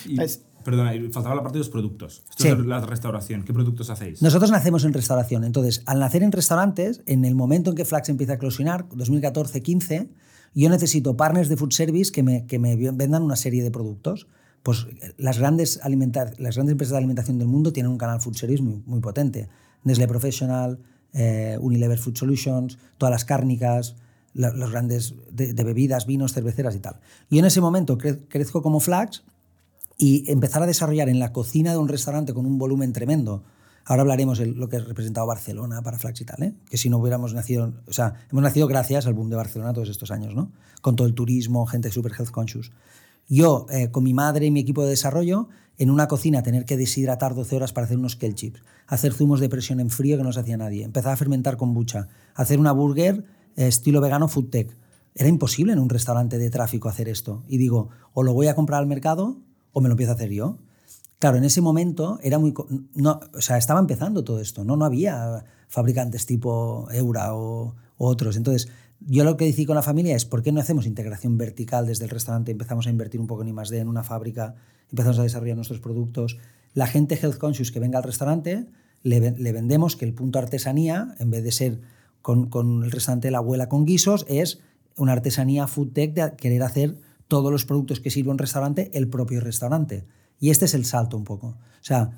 Y, 0.06 0.22
es, 0.22 0.44
perdona, 0.64 0.92
faltaba 1.12 1.36
la 1.36 1.44
parte 1.44 1.58
de 1.58 1.60
los 1.60 1.70
productos. 1.70 2.24
Esto 2.30 2.44
sí. 2.44 2.50
es 2.50 2.60
la 2.60 2.82
restauración. 2.82 3.44
¿Qué 3.44 3.54
productos 3.54 3.90
hacéis? 3.90 4.22
Nosotros 4.22 4.52
nacemos 4.52 4.84
en 4.86 4.94
restauración. 4.94 5.44
Entonces, 5.44 5.84
al 5.86 6.00
nacer 6.00 6.24
en 6.24 6.32
restaurantes, 6.32 7.02
en 7.06 7.26
el 7.26 7.36
momento 7.36 7.70
en 7.70 7.76
que 7.76 7.86
Flax 7.86 8.10
empieza 8.10 8.34
a 8.34 8.36
eclosionar, 8.36 8.90
2014-15, 8.90 10.10
yo 10.54 10.70
necesito 10.70 11.16
partners 11.18 11.50
de 11.50 11.58
food 11.58 11.72
service 11.72 12.12
que 12.12 12.24
me, 12.24 12.46
que 12.46 12.60
me 12.60 12.76
vendan 12.76 13.24
una 13.24 13.36
serie 13.36 13.64
de 13.64 13.72
productos. 13.72 14.28
Pues 14.64 14.88
las 15.18 15.40
grandes, 15.40 15.80
las 15.84 16.56
grandes 16.56 16.72
empresas 16.72 16.92
de 16.92 16.98
alimentación 16.98 17.38
del 17.38 17.48
mundo 17.48 17.72
tienen 17.72 17.92
un 17.92 17.98
canal 17.98 18.20
food 18.20 18.36
service 18.36 18.62
muy, 18.62 18.82
muy 18.86 19.00
potente. 19.00 19.50
Nestlé 19.84 20.08
Professional, 20.08 20.80
eh, 21.14 21.58
Unilever 21.62 21.98
Food 21.98 22.18
Solutions, 22.18 22.78
todas 22.98 23.12
las 23.12 23.24
cárnicas, 23.24 23.96
la, 24.34 24.52
los 24.52 24.72
grandes 24.72 25.16
de, 25.32 25.54
bebidas, 25.64 26.06
vinos, 26.06 26.34
cerveceras 26.34 26.76
y 26.76 26.80
tal. 26.80 27.00
Y 27.30 27.40
en 27.40 27.46
ese 27.46 27.62
momento 27.62 27.98
cre 27.98 28.20
crezco 28.28 28.62
como 28.62 28.80
Flax 28.80 29.24
y 29.98 30.30
empezar 30.32 30.62
a 30.62 30.68
desarrollar 30.68 31.10
en 31.10 31.20
la 31.20 31.34
cocina 31.34 31.72
de 31.72 31.78
un 31.78 31.88
restaurante 31.88 32.34
con 32.34 32.46
un 32.46 32.58
volumen 32.58 32.94
tremendo. 32.94 33.44
Ahora 33.90 34.02
hablaremos 34.02 34.38
de 34.38 34.48
lo 34.48 34.68
que 34.68 34.76
ha 34.76 34.80
representado 34.82 35.26
Barcelona 35.26 35.82
para 35.82 35.98
Flax 35.98 36.20
y 36.20 36.26
tal, 36.26 36.44
¿eh? 36.44 36.54
que 36.70 36.78
si 36.78 36.90
no 36.90 36.98
hubiéramos 36.98 37.34
nacido, 37.34 37.74
o 37.88 37.94
sea, 37.94 38.16
hemos 38.30 38.44
nacido 38.44 38.68
gracias 38.68 39.08
al 39.08 39.14
boom 39.14 39.30
de 39.30 39.38
Barcelona 39.38 39.72
todos 39.72 39.88
estos 39.88 40.12
años, 40.12 40.36
¿no? 40.36 40.52
Con 40.82 40.98
todo 40.98 41.08
el 41.08 41.14
turismo, 41.14 41.66
gente 41.66 41.90
super 41.90 42.12
health 42.12 42.32
conscious. 42.32 42.74
Yo, 43.30 43.66
eh, 43.70 43.90
con 43.90 44.04
mi 44.04 44.14
madre 44.14 44.46
y 44.46 44.52
mi 44.52 44.60
equipo 44.60 44.84
de 44.84 44.90
desarrollo, 44.90 45.48
en 45.78 45.90
una 45.90 46.10
cocina 46.10 46.44
tener 46.44 46.66
que 46.66 46.76
deshidratar 46.76 47.34
12 47.34 47.56
horas 47.56 47.72
para 47.72 47.86
hacer 47.86 47.98
unos 47.98 48.18
kale 48.18 48.36
chips, 48.36 48.62
hacer 48.88 49.14
zumos 49.14 49.40
de 49.40 49.48
presión 49.48 49.80
en 49.80 49.90
frío 49.90 50.18
que 50.18 50.24
no 50.24 50.34
se 50.34 50.42
hacía 50.42 50.58
nadie, 50.58 50.84
empezar 50.84 51.14
a 51.14 51.18
fermentar 51.18 51.56
kombucha, 51.56 52.10
hacer 52.36 52.60
una 52.60 52.74
burger 52.74 53.24
eh, 53.56 53.68
estilo 53.68 54.02
vegano 54.02 54.28
food 54.28 54.50
tech. 54.50 54.78
Era 55.16 55.30
imposible 55.30 55.72
en 55.72 55.80
un 55.80 55.90
restaurante 55.90 56.38
de 56.38 56.50
tráfico 56.50 56.90
hacer 56.90 57.08
esto. 57.08 57.44
Y 57.48 57.58
digo, 57.58 57.88
o 58.14 58.24
lo 58.24 58.34
voy 58.34 58.48
a 58.48 58.56
comprar 58.56 58.82
al 58.82 58.88
mercado 58.88 59.38
o 59.72 59.80
me 59.80 59.88
lo 59.88 59.94
empiezo 59.94 60.12
a 60.12 60.16
hacer 60.16 60.32
yo. 60.32 60.58
Claro, 61.20 61.38
en 61.38 61.44
ese 61.44 61.62
momento 61.62 62.20
era 62.22 62.38
muy, 62.38 62.54
no, 62.94 63.20
o 63.34 63.42
sea, 63.42 63.58
estaba 63.58 63.80
empezando 63.80 64.24
todo 64.24 64.40
esto, 64.40 64.64
¿no? 64.64 64.78
No 64.78 64.86
había 64.86 65.46
fabricantes 65.68 66.28
tipo 66.28 66.88
Eura 66.92 67.34
o, 67.34 67.76
o 67.98 68.08
otros. 68.08 68.38
Entonces, 68.38 68.70
yo 69.00 69.24
lo 69.24 69.36
que 69.36 69.46
decidí 69.46 69.66
con 69.66 69.76
la 69.76 69.82
familia 69.82 70.16
es, 70.16 70.26
¿por 70.26 70.44
qué 70.44 70.52
no 70.52 70.60
hacemos 70.60 70.86
integración 70.86 71.38
vertical 71.38 71.88
desde 71.88 72.06
el 72.06 72.12
restaurante? 72.12 72.52
Empezamos 72.52 72.86
a 72.88 72.92
invertir 72.92 73.20
un 73.20 73.28
poco 73.28 73.42
en 73.42 73.50
I+.D. 73.50 73.80
en 73.80 73.88
una 73.88 74.04
fábrica, 74.04 74.56
empezamos 74.92 75.18
a 75.20 75.24
desarrollar 75.24 75.56
nuestros 75.56 75.80
productos. 75.80 76.38
La 76.74 76.86
gente 76.86 77.16
health 77.16 77.38
conscious 77.38 77.72
que 77.72 77.80
venga 77.80 77.98
al 77.98 78.04
restaurante, 78.04 78.68
le, 79.02 79.32
le 79.32 79.52
vendemos 79.54 79.96
que 79.96 80.06
el 80.06 80.14
punto 80.14 80.38
artesanía, 80.38 81.16
en 81.20 81.32
vez 81.32 81.44
de 81.44 81.52
ser 81.52 81.82
con, 82.22 82.50
con 82.50 82.84
el 82.84 82.92
restaurante 82.92 83.32
La 83.32 83.40
Abuela 83.40 83.70
con 83.70 83.86
guisos, 83.86 84.26
es 84.28 84.60
una 84.98 85.14
artesanía 85.14 85.68
food 85.68 85.94
tech 85.94 86.14
de 86.14 86.36
querer 86.36 86.64
hacer 86.64 86.98
todos 87.28 87.52
los 87.52 87.66
productos 87.66 88.00
que 88.00 88.10
sirve 88.10 88.32
un 88.32 88.38
restaurante 88.38 88.92
el 88.94 89.08
propio 89.08 89.42
restaurante. 89.42 90.06
Y 90.40 90.50
este 90.50 90.66
es 90.66 90.74
el 90.74 90.86
salto 90.86 91.18
un 91.18 91.24
poco. 91.24 91.48
O 91.48 91.58
sea, 91.84 92.12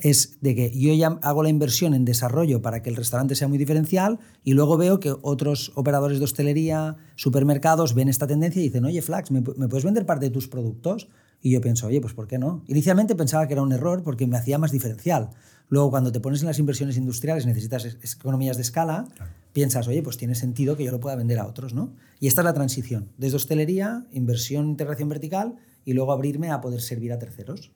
es 0.00 0.38
de 0.42 0.54
que 0.54 0.70
yo 0.78 0.92
ya 0.94 1.18
hago 1.22 1.42
la 1.42 1.48
inversión 1.48 1.94
en 1.94 2.04
desarrollo 2.04 2.60
para 2.60 2.82
que 2.82 2.90
el 2.90 2.96
restaurante 2.96 3.34
sea 3.34 3.48
muy 3.48 3.56
diferencial 3.58 4.18
y 4.44 4.52
luego 4.52 4.76
veo 4.76 5.00
que 5.00 5.14
otros 5.22 5.72
operadores 5.74 6.18
de 6.18 6.24
hostelería, 6.24 6.96
supermercados 7.14 7.94
ven 7.94 8.08
esta 8.08 8.26
tendencia 8.26 8.60
y 8.60 8.64
dicen, 8.66 8.84
oye, 8.84 9.00
Flax, 9.00 9.30
¿me, 9.30 9.40
¿me 9.40 9.68
puedes 9.68 9.84
vender 9.84 10.04
parte 10.04 10.26
de 10.26 10.30
tus 10.30 10.48
productos? 10.48 11.08
Y 11.42 11.50
yo 11.50 11.60
pienso, 11.60 11.86
oye, 11.86 12.00
pues 12.00 12.12
¿por 12.14 12.26
qué 12.26 12.38
no? 12.38 12.62
Inicialmente 12.66 13.14
pensaba 13.14 13.46
que 13.46 13.54
era 13.54 13.62
un 13.62 13.72
error 13.72 14.02
porque 14.02 14.26
me 14.26 14.36
hacía 14.36 14.58
más 14.58 14.72
diferencial. 14.72 15.30
Luego, 15.68 15.90
cuando 15.90 16.12
te 16.12 16.20
pones 16.20 16.40
en 16.42 16.46
las 16.46 16.58
inversiones 16.58 16.96
industriales, 16.96 17.44
necesitas 17.46 17.84
es- 17.84 17.98
es- 18.02 18.14
economías 18.14 18.56
de 18.56 18.62
escala, 18.62 19.06
piensas, 19.52 19.88
oye, 19.88 20.02
pues 20.02 20.16
tiene 20.16 20.34
sentido 20.34 20.76
que 20.76 20.84
yo 20.84 20.92
lo 20.92 21.00
pueda 21.00 21.16
vender 21.16 21.38
a 21.38 21.46
otros, 21.46 21.74
¿no? 21.74 21.92
Y 22.20 22.26
esta 22.28 22.42
es 22.42 22.44
la 22.44 22.54
transición. 22.54 23.08
Desde 23.18 23.36
hostelería, 23.36 24.04
inversión, 24.12 24.68
integración 24.68 25.08
vertical 25.08 25.56
y 25.86 25.94
luego 25.94 26.12
abrirme 26.12 26.50
a 26.50 26.60
poder 26.60 26.82
servir 26.82 27.12
a 27.14 27.18
terceros. 27.18 27.70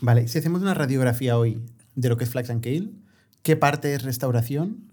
Vale, 0.00 0.26
si 0.26 0.38
hacemos 0.38 0.62
una 0.62 0.74
radiografía 0.74 1.38
hoy 1.38 1.62
de 1.94 2.08
lo 2.08 2.16
que 2.16 2.24
es 2.24 2.30
Flax 2.30 2.50
and 2.50 2.62
Kale, 2.64 2.90
¿qué 3.42 3.54
parte 3.56 3.94
es 3.94 4.02
restauración 4.02 4.90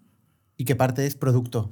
y 0.58 0.66
qué 0.66 0.76
parte 0.76 1.08
es 1.08 1.16
producto? 1.16 1.72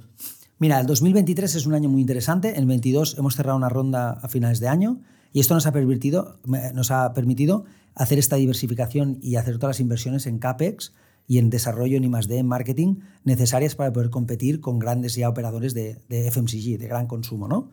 Mira, 0.58 0.80
el 0.80 0.86
2023 0.86 1.54
es 1.54 1.66
un 1.66 1.74
año 1.74 1.88
muy 1.88 2.00
interesante. 2.00 2.48
En 2.54 2.62
el 2.62 2.66
22 2.66 3.16
hemos 3.18 3.36
cerrado 3.36 3.56
una 3.56 3.68
ronda 3.68 4.12
a 4.12 4.28
finales 4.28 4.58
de 4.58 4.66
año 4.66 5.00
y 5.32 5.38
esto 5.40 5.54
nos 5.54 5.66
ha 5.66 5.72
permitido, 5.72 6.40
me- 6.44 6.72
nos 6.72 6.90
ha 6.90 7.12
permitido 7.12 7.64
hacer 7.94 8.18
esta 8.18 8.36
diversificación 8.36 9.18
y 9.22 9.36
hacer 9.36 9.58
todas 9.58 9.76
las 9.76 9.80
inversiones 9.80 10.26
en 10.26 10.38
CAPEX 10.38 10.94
y 11.28 11.38
en 11.38 11.50
desarrollo 11.50 11.96
en 11.98 12.04
I+D, 12.04 12.38
en 12.38 12.46
marketing, 12.46 12.96
necesarias 13.24 13.74
para 13.74 13.92
poder 13.92 14.08
competir 14.10 14.60
con 14.60 14.78
grandes 14.78 15.14
ya 15.14 15.28
operadores 15.28 15.74
de, 15.74 16.00
de 16.08 16.26
FMCG, 16.30 16.78
de 16.78 16.88
gran 16.88 17.06
consumo. 17.06 17.46
¿no? 17.46 17.70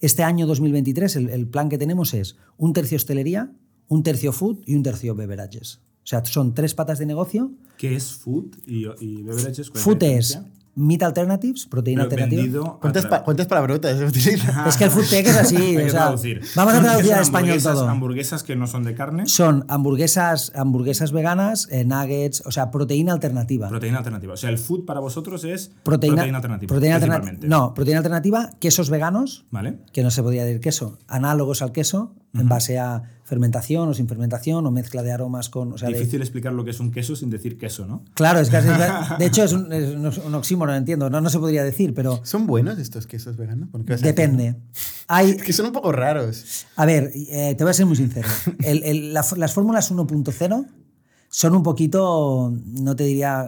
Este 0.00 0.22
año 0.22 0.46
2023 0.46 1.16
el, 1.16 1.28
el 1.30 1.46
plan 1.48 1.68
que 1.68 1.78
tenemos 1.78 2.14
es 2.14 2.36
un 2.56 2.72
tercio 2.72 2.96
hostelería, 2.96 3.52
un 3.88 4.02
tercio 4.02 4.32
food 4.32 4.58
y 4.66 4.74
un 4.74 4.82
tercio 4.82 5.14
beverages. 5.14 5.80
O 6.04 6.06
sea, 6.08 6.24
son 6.24 6.54
tres 6.54 6.74
patas 6.74 6.98
de 6.98 7.06
negocio. 7.06 7.52
¿Qué 7.76 7.94
es 7.94 8.12
food 8.12 8.56
y, 8.66 8.86
y 9.00 9.22
beverages? 9.22 9.70
¿Cuál 9.70 9.82
Food 9.82 10.02
es? 10.04 10.40
Meat 10.78 11.02
alternatives, 11.02 11.66
proteína 11.66 12.08
Pero 12.08 12.22
alternativa. 12.24 12.78
¿Cuántas, 12.80 13.06
pa- 13.06 13.22
cuántas 13.24 13.46
palabrotas 13.46 13.98
se 13.98 14.04
utilizan? 14.04 14.66
Es 14.68 14.76
que 14.76 14.84
el 14.84 14.90
food 14.90 15.04
tech 15.10 15.26
es 15.26 15.36
así. 15.36 15.76
O 15.76 15.88
sea. 15.90 16.14
Vamos 16.56 16.74
a 16.74 16.78
¿Qué 16.78 16.84
traducir 16.84 17.12
al 17.14 17.22
español 17.22 17.50
hamburguesas- 17.58 17.74
todo. 17.74 17.88
Hamburguesas 17.88 18.42
que 18.44 18.56
no 18.56 18.66
son 18.66 18.84
de 18.84 18.94
carne. 18.94 19.26
Son 19.26 19.64
hamburguesas, 19.68 20.52
hamburguesas 20.54 21.12
veganas, 21.12 21.68
eh, 21.70 21.84
nuggets, 21.84 22.42
o 22.46 22.50
sea, 22.52 22.70
proteína 22.70 23.12
alternativa. 23.12 23.68
Proteína 23.68 23.98
alternativa. 23.98 24.34
O 24.34 24.36
sea, 24.36 24.50
el 24.50 24.58
food 24.58 24.84
para 24.84 25.00
vosotros 25.00 25.44
es 25.44 25.72
proteína, 25.82 26.22
alternativa. 26.22 26.68
proteína 26.68 26.96
alternativa. 26.96 27.48
No, 27.48 27.74
proteína 27.74 27.98
alternativa, 27.98 28.50
quesos 28.60 28.90
veganos, 28.90 29.46
¿Vale? 29.50 29.78
que 29.92 30.02
no 30.02 30.10
se 30.10 30.22
podría 30.22 30.44
decir 30.44 30.60
queso, 30.60 30.98
análogos 31.08 31.62
al 31.62 31.72
queso, 31.72 32.14
en 32.40 32.48
base 32.48 32.78
a 32.78 33.02
fermentación 33.24 33.88
o 33.88 33.94
sin 33.94 34.08
fermentación 34.08 34.64
o 34.66 34.70
mezcla 34.70 35.02
de 35.02 35.12
aromas 35.12 35.48
con. 35.50 35.72
O 35.72 35.78
sea, 35.78 35.88
de- 35.90 35.98
Difícil 35.98 36.20
explicar 36.22 36.52
lo 36.52 36.64
que 36.64 36.70
es 36.70 36.80
un 36.80 36.90
queso 36.90 37.14
sin 37.14 37.28
decir 37.30 37.58
queso, 37.58 37.86
¿no? 37.86 38.02
claro, 38.14 38.40
es 38.40 38.48
que 38.50 38.56
así- 38.56 38.68
de 39.18 39.26
hecho 39.26 39.44
es 39.44 39.52
un, 39.52 39.72
es 39.72 40.18
un- 40.18 40.34
oxímoron, 40.34 40.74
entiendo, 40.76 41.10
no, 41.10 41.20
no 41.20 41.28
se 41.30 41.38
podría 41.38 41.62
decir, 41.64 41.92
pero 41.94 42.20
¿Son 42.24 42.46
buenos 42.46 42.78
estos 42.78 43.06
quesos 43.06 43.36
veganos? 43.36 43.68
¿Por 43.68 43.84
qué 43.84 43.92
vas 43.92 44.02
a 44.02 44.06
decir? 44.06 44.16
depende. 44.16 44.56
Hay, 45.08 45.30
Es 45.32 45.42
que 45.42 45.52
son 45.52 45.66
un 45.66 45.72
poco 45.72 45.92
raros. 45.92 46.66
A 46.76 46.86
ver, 46.86 47.10
eh, 47.14 47.54
te 47.56 47.64
voy 47.64 47.70
a 47.70 47.74
ser 47.74 47.86
muy 47.86 47.96
sincero. 47.96 48.28
El- 48.62 48.82
el- 48.84 49.12
la- 49.14 49.26
las 49.36 49.52
fórmulas 49.52 49.90
1.0 49.92 50.66
son 51.30 51.54
un 51.54 51.62
poquito, 51.62 52.52
no 52.64 52.96
te 52.96 53.04
diría, 53.04 53.46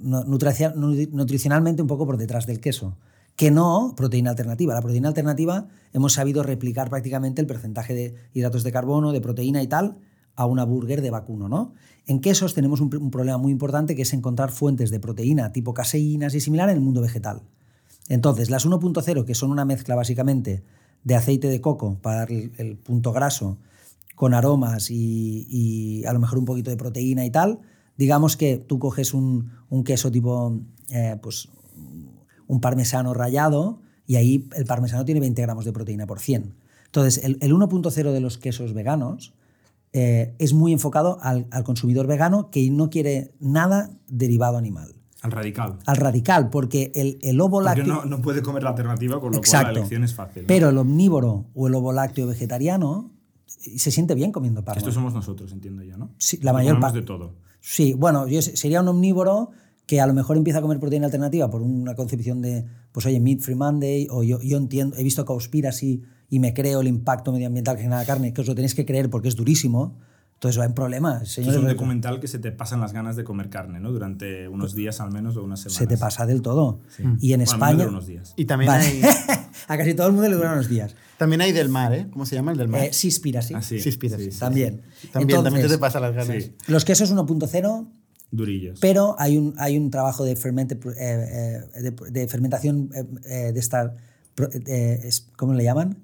nutricionalmente 0.00 1.82
un 1.82 1.88
poco 1.88 2.06
por 2.06 2.16
detrás 2.16 2.46
del 2.46 2.60
queso. 2.60 2.96
Que 3.36 3.50
no 3.50 3.94
proteína 3.96 4.30
alternativa. 4.30 4.74
La 4.74 4.82
proteína 4.82 5.08
alternativa 5.08 5.68
hemos 5.92 6.12
sabido 6.14 6.42
replicar 6.42 6.90
prácticamente 6.90 7.40
el 7.40 7.46
porcentaje 7.46 7.94
de 7.94 8.14
hidratos 8.34 8.62
de 8.62 8.72
carbono, 8.72 9.12
de 9.12 9.20
proteína 9.20 9.62
y 9.62 9.66
tal, 9.66 9.98
a 10.36 10.46
una 10.46 10.64
burger 10.64 11.02
de 11.02 11.10
vacuno, 11.10 11.48
¿no? 11.48 11.74
En 12.06 12.20
quesos 12.20 12.54
tenemos 12.54 12.80
un, 12.80 12.90
pr- 12.90 13.00
un 13.00 13.10
problema 13.10 13.38
muy 13.38 13.52
importante 13.52 13.94
que 13.94 14.02
es 14.02 14.12
encontrar 14.12 14.50
fuentes 14.50 14.90
de 14.90 14.98
proteína 14.98 15.52
tipo 15.52 15.74
caseínas 15.74 16.34
y 16.34 16.40
similar 16.40 16.68
en 16.70 16.76
el 16.76 16.80
mundo 16.82 17.00
vegetal. 17.00 17.42
Entonces, 18.08 18.50
las 18.50 18.66
1.0, 18.66 19.24
que 19.24 19.34
son 19.34 19.50
una 19.50 19.64
mezcla 19.64 19.94
básicamente 19.94 20.62
de 21.04 21.14
aceite 21.14 21.48
de 21.48 21.60
coco 21.60 21.98
para 22.00 22.18
dar 22.18 22.32
el, 22.32 22.76
punto 22.76 23.12
graso, 23.12 23.58
con 24.14 24.34
aromas 24.34 24.90
y, 24.90 26.02
a 26.06 26.12
lo 26.12 26.20
mejor 26.20 26.38
un 26.38 26.44
poquito 26.44 26.70
de 26.70 26.76
proteína 26.76 27.24
y 27.24 27.30
tal, 27.30 27.60
digamos 27.96 28.36
que 28.36 28.56
tú 28.58 28.78
coges 28.78 29.14
un, 29.14 29.50
un 29.68 29.84
queso 29.84 30.10
tipo, 30.10 30.58
eh, 30.90 31.16
pues, 31.22 31.48
un 32.52 32.60
parmesano 32.60 33.14
rallado 33.14 33.80
y 34.06 34.16
ahí 34.16 34.48
el 34.56 34.64
parmesano 34.66 35.04
tiene 35.04 35.20
20 35.20 35.40
gramos 35.42 35.64
de 35.64 35.72
proteína 35.72 36.06
por 36.06 36.20
100. 36.20 36.54
Entonces, 36.86 37.24
el, 37.24 37.38
el 37.40 37.52
1.0 37.54 38.12
de 38.12 38.20
los 38.20 38.36
quesos 38.36 38.74
veganos 38.74 39.32
eh, 39.94 40.34
es 40.38 40.52
muy 40.52 40.72
enfocado 40.72 41.18
al, 41.22 41.46
al 41.50 41.64
consumidor 41.64 42.06
vegano 42.06 42.50
que 42.50 42.70
no 42.70 42.90
quiere 42.90 43.32
nada 43.40 43.90
derivado 44.08 44.58
animal. 44.58 44.94
Al 45.22 45.30
radical. 45.30 45.78
Al 45.86 45.96
radical, 45.96 46.50
porque 46.50 46.90
el, 46.94 47.18
el 47.22 47.40
ovo 47.40 47.62
Porque 47.62 47.80
lácteo... 47.82 47.86
no, 47.94 48.04
no 48.04 48.20
puede 48.20 48.42
comer 48.42 48.64
la 48.64 48.70
alternativa, 48.70 49.14
con 49.20 49.30
lo 49.30 49.38
cual 49.38 49.38
Exacto. 49.38 49.66
la 49.72 49.78
elección 49.78 50.04
es 50.04 50.14
fácil. 50.14 50.42
¿no? 50.42 50.48
Pero 50.48 50.68
el 50.70 50.78
omnívoro 50.78 51.46
o 51.54 51.68
el 51.68 51.74
ovo 51.74 51.92
lácteo 51.92 52.26
vegetariano 52.26 53.12
eh, 53.64 53.78
se 53.78 53.90
siente 53.90 54.14
bien 54.14 54.32
comiendo 54.32 54.64
parma. 54.64 54.78
Estos 54.78 54.94
somos 54.94 55.14
nosotros, 55.14 55.52
entiendo 55.52 55.82
yo, 55.84 55.96
¿no? 55.96 56.10
Sí, 56.18 56.38
la 56.42 56.52
mayor 56.52 56.80
parte. 56.80 57.00
de 57.00 57.06
todo. 57.06 57.34
Sí, 57.60 57.94
bueno, 57.94 58.26
yo 58.26 58.42
se- 58.42 58.56
sería 58.56 58.80
un 58.82 58.88
omnívoro 58.88 59.50
que 59.92 60.00
a 60.00 60.06
lo 60.06 60.14
mejor 60.14 60.38
empieza 60.38 60.60
a 60.60 60.62
comer 60.62 60.80
proteína 60.80 61.04
alternativa 61.04 61.50
por 61.50 61.60
una 61.60 61.94
concepción 61.94 62.40
de, 62.40 62.64
pues 62.92 63.04
oye, 63.04 63.20
Meat 63.20 63.40
Free 63.40 63.54
Monday, 63.56 64.08
o 64.10 64.22
yo, 64.22 64.40
yo 64.40 64.56
entiendo, 64.56 64.96
he 64.96 65.02
visto 65.02 65.26
Cowspiracy 65.26 66.00
y 66.30 66.38
me 66.38 66.54
creo 66.54 66.80
el 66.80 66.88
impacto 66.88 67.30
medioambiental 67.30 67.76
que 67.76 67.82
genera 67.82 68.00
la 68.00 68.06
carne, 68.06 68.32
que 68.32 68.40
os 68.40 68.46
lo 68.46 68.54
tenéis 68.54 68.74
que 68.74 68.86
creer 68.86 69.10
porque 69.10 69.28
es 69.28 69.36
durísimo. 69.36 69.98
Entonces 70.32 70.58
va 70.58 70.64
en 70.64 70.72
problemas, 70.72 71.28
señores. 71.28 71.56
es 71.56 71.62
un 71.62 71.68
documental 71.68 72.20
que 72.20 72.26
se 72.26 72.38
te 72.38 72.52
pasan 72.52 72.80
las 72.80 72.94
ganas 72.94 73.16
de 73.16 73.22
comer 73.22 73.50
carne, 73.50 73.80
¿no? 73.80 73.92
Durante 73.92 74.48
unos 74.48 74.74
días 74.74 74.98
al 75.02 75.12
menos 75.12 75.36
o 75.36 75.44
unas 75.44 75.60
semanas. 75.60 75.76
se 75.76 75.86
te 75.86 75.98
pasa 75.98 76.24
del 76.24 76.40
todo. 76.40 76.80
Y 77.20 77.34
en 77.34 77.40
Bueno, 77.40 77.52
España... 77.52 77.86
unos 77.86 78.06
días. 78.06 78.32
Y 78.38 78.46
también, 78.46 78.68
Vale. 78.68 78.86
hay, 78.86 79.02
a 79.68 79.76
casi 79.76 79.92
todo 79.92 80.06
el 80.06 80.14
mundo 80.14 80.26
le 80.30 80.36
duran 80.36 80.54
unos 80.54 80.70
días. 80.70 80.96
también 81.18 81.42
hay 81.42 81.52
del 81.52 81.68
mar, 81.68 81.92
¿eh? 81.92 82.08
¿Cómo 82.10 82.24
se 82.24 82.34
llama 82.34 82.52
el 82.52 82.56
del 82.58 82.68
mar? 82.68 82.80
Eh, 82.82 82.94
Seaspiracy. 82.94 83.52
Ah, 83.52 83.60
sí, 83.60 83.78
Sí, 83.78 83.90
inspira, 83.90 84.16
sí. 84.16 84.30
También. 84.38 84.80
También, 85.12 85.42
también 85.44 85.46
Entonces, 85.66 85.70
se 85.72 85.76
te 85.76 85.78
pasa 85.80 86.00
las 86.00 86.14
ganas. 86.14 86.42
Sí. 86.44 86.54
Los 86.66 86.86
quesos 86.86 87.12
1.0 87.14 87.88
Pero 88.80 89.14
hay 89.18 89.36
un, 89.36 89.54
hay 89.58 89.76
un 89.76 89.90
trabajo 89.90 90.24
de, 90.24 90.34
fermente- 90.36 90.78
eh, 90.98 91.64
eh, 91.74 91.82
de, 91.82 91.90
de 92.10 92.28
fermentación 92.28 92.90
eh, 92.94 93.04
eh, 93.24 93.52
de 93.52 93.60
esta, 93.60 93.94
eh, 94.66 95.10
¿cómo 95.36 95.54
le 95.54 95.62
llaman? 95.64 95.98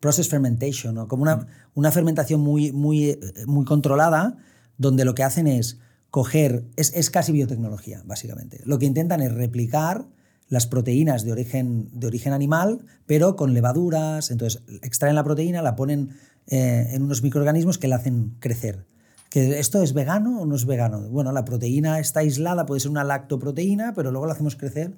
Process 0.00 0.28
fermentation, 0.28 0.94
¿no? 0.94 1.08
como 1.08 1.22
una, 1.22 1.46
una 1.74 1.90
fermentación 1.90 2.40
muy, 2.40 2.72
muy, 2.72 3.18
muy 3.46 3.64
controlada, 3.64 4.36
donde 4.76 5.04
lo 5.04 5.14
que 5.14 5.22
hacen 5.22 5.46
es 5.46 5.78
coger, 6.10 6.64
es, 6.76 6.92
es 6.94 7.10
casi 7.10 7.32
biotecnología, 7.32 8.02
básicamente. 8.04 8.60
Lo 8.64 8.78
que 8.78 8.86
intentan 8.86 9.20
es 9.20 9.32
replicar 9.32 10.06
las 10.48 10.66
proteínas 10.66 11.24
de 11.24 11.32
origen, 11.32 11.88
de 11.92 12.06
origen 12.06 12.32
animal, 12.32 12.80
pero 13.06 13.36
con 13.36 13.54
levaduras, 13.54 14.30
entonces 14.30 14.62
extraen 14.82 15.14
la 15.14 15.22
proteína, 15.24 15.62
la 15.62 15.76
ponen 15.76 16.10
en 16.46 17.02
unos 17.02 17.22
microorganismos 17.22 17.76
que 17.76 17.88
la 17.88 17.96
hacen 17.96 18.36
crecer. 18.40 18.86
¿Que 19.30 19.58
¿Esto 19.58 19.82
es 19.82 19.92
vegano 19.92 20.40
o 20.40 20.46
no 20.46 20.54
es 20.56 20.64
vegano? 20.64 21.00
Bueno, 21.10 21.32
la 21.32 21.44
proteína 21.44 21.98
está 22.00 22.20
aislada, 22.20 22.64
puede 22.66 22.80
ser 22.80 22.90
una 22.90 23.04
lactoproteína, 23.04 23.92
pero 23.94 24.10
luego 24.10 24.26
la 24.26 24.32
hacemos 24.32 24.56
crecer. 24.56 24.94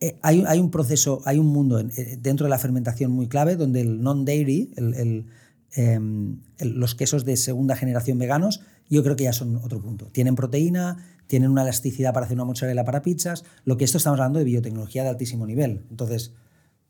Eh, 0.00 0.18
hay, 0.22 0.44
hay 0.46 0.58
un 0.60 0.70
proceso, 0.70 1.20
hay 1.24 1.38
un 1.38 1.46
mundo 1.46 1.78
eh, 1.80 2.18
dentro 2.20 2.44
de 2.46 2.50
la 2.50 2.58
fermentación 2.58 3.10
muy 3.12 3.28
clave 3.28 3.56
donde 3.56 3.80
el 3.82 4.02
non-dairy, 4.02 4.72
em, 5.72 6.40
el- 6.58 6.70
los 6.80 6.94
quesos 6.94 7.24
de 7.24 7.36
segunda 7.36 7.76
generación 7.76 8.18
veganos, 8.18 8.60
yo 8.88 9.02
creo 9.02 9.16
que 9.16 9.24
ya 9.24 9.32
son 9.32 9.56
otro 9.56 9.80
punto. 9.80 10.06
Tienen 10.06 10.34
proteína, 10.34 10.98
tienen 11.26 11.50
una 11.50 11.62
elasticidad 11.62 12.12
para 12.12 12.26
hacer 12.26 12.36
una 12.36 12.44
mozzarella 12.44 12.84
para 12.84 13.02
pizzas. 13.02 13.44
Lo 13.64 13.76
que 13.76 13.84
esto 13.84 13.98
estamos 13.98 14.18
hablando 14.18 14.38
de 14.40 14.44
biotecnología 14.46 15.02
de 15.04 15.10
altísimo 15.10 15.46
nivel. 15.46 15.84
Entonces, 15.90 16.32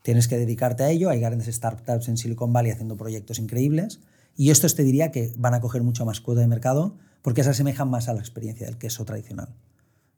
tienes 0.02 0.26
que 0.28 0.38
dedicarte 0.38 0.82
a 0.82 0.90
ello. 0.90 1.10
Hay 1.10 1.20
grandes 1.20 1.54
startups 1.54 2.08
en 2.08 2.16
Silicon 2.16 2.52
Valley 2.52 2.72
haciendo 2.72 2.96
proyectos 2.96 3.38
increíbles. 3.38 4.00
Y 4.36 4.50
estos 4.50 4.74
te 4.74 4.82
diría 4.82 5.10
que 5.10 5.32
van 5.36 5.54
a 5.54 5.60
coger 5.60 5.82
mucho 5.82 6.04
más 6.04 6.20
cuota 6.20 6.40
de 6.40 6.46
mercado 6.46 6.96
porque 7.22 7.44
se 7.44 7.50
asemejan 7.50 7.88
más 7.90 8.08
a 8.08 8.14
la 8.14 8.20
experiencia 8.20 8.66
del 8.66 8.78
queso 8.78 9.04
tradicional. 9.04 9.48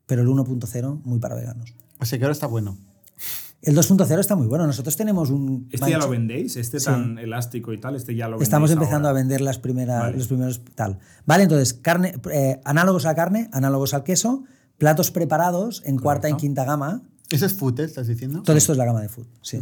Pero 0.05 0.21
el 0.21 0.27
1.0 0.27 1.01
muy 1.03 1.19
para 1.19 1.35
veganos. 1.35 1.73
Sea 2.01 2.17
que 2.19 2.25
ahora 2.25 2.33
está 2.33 2.47
bueno. 2.47 2.77
El 3.61 3.77
2.0 3.77 4.19
está 4.19 4.35
muy 4.35 4.47
bueno. 4.47 4.67
Nosotros 4.67 4.97
tenemos 4.97 5.29
un... 5.29 5.69
¿Este 5.71 5.89
ya 5.89 5.97
lo 5.97 6.09
vendéis? 6.09 6.57
¿Este 6.57 6.79
tan 6.79 7.17
elástico 7.17 7.71
y 7.71 7.79
tal? 7.79 7.95
¿Este 7.95 8.13
ya 8.13 8.25
lo 8.27 8.31
vendéis 8.33 8.47
Estamos 8.49 8.71
empezando 8.71 9.07
ahora? 9.07 9.19
a 9.19 9.21
vender 9.21 9.39
las 9.39 9.57
primeras, 9.57 10.01
Vale. 10.01 10.17
los 10.17 10.27
primeros 10.27 10.61
tal. 10.75 10.99
Vale, 11.25 11.43
entonces, 11.43 11.73
carne, 11.73 12.13
eh, 12.31 12.59
análogos 12.65 13.05
a 13.05 13.09
la 13.09 13.15
carne, 13.15 13.49
análogos 13.53 13.93
al 13.93 14.03
queso, 14.03 14.43
platos 14.77 15.11
preparados 15.11 15.81
en 15.85 15.97
cuarta 15.97 16.27
y 16.27 16.31
Correcto. 16.31 16.41
quinta 16.41 16.65
gama. 16.65 17.03
¿Eso 17.29 17.45
es 17.45 17.53
food, 17.53 17.79
eh, 17.79 17.83
estás 17.85 18.07
diciendo? 18.07 18.43
Todo 18.43 18.57
esto 18.57 18.73
es 18.73 18.77
la 18.77 18.83
gama 18.85 19.01
de 19.01 19.07
food, 19.07 19.27
sí. 19.41 19.59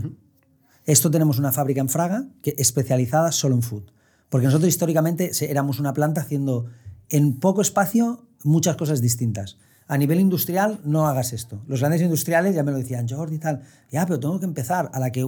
Esto 0.86 1.12
tenemos 1.12 1.38
una 1.38 1.52
fábrica 1.52 1.80
en 1.80 1.90
Fraga 1.90 2.26
que 2.42 2.56
especializada 2.58 3.32
solo 3.32 3.54
en 3.54 3.62
food. 3.62 3.84
Porque 4.32 4.46
nosotros 4.48 4.68
históricamente 4.70 5.30
éramos 5.42 5.80
una 5.80 5.94
planta 5.94 6.22
haciendo 6.22 6.66
en 7.10 7.40
poco 7.40 7.62
espacio 7.62 8.26
muchas 8.44 8.76
cosas 8.78 9.00
distintas. 9.02 9.58
A 9.88 9.98
nivel 9.98 10.20
industrial, 10.20 10.80
no 10.84 11.06
hagas 11.06 11.34
esto. 11.34 11.62
Los 11.68 11.82
grandes 11.82 12.02
industriales 12.02 12.56
ya 12.56 12.64
me 12.64 12.72
lo 12.72 12.78
decían, 12.78 13.08
Jordi 13.08 13.36
y 13.36 13.40
tal. 13.40 13.62
Ya, 13.92 14.06
pero 14.08 14.20
tengo 14.20 14.40
que 14.40 14.46
empezar. 14.46 14.90
A 14.94 15.00
la 15.00 15.12
que 15.12 15.24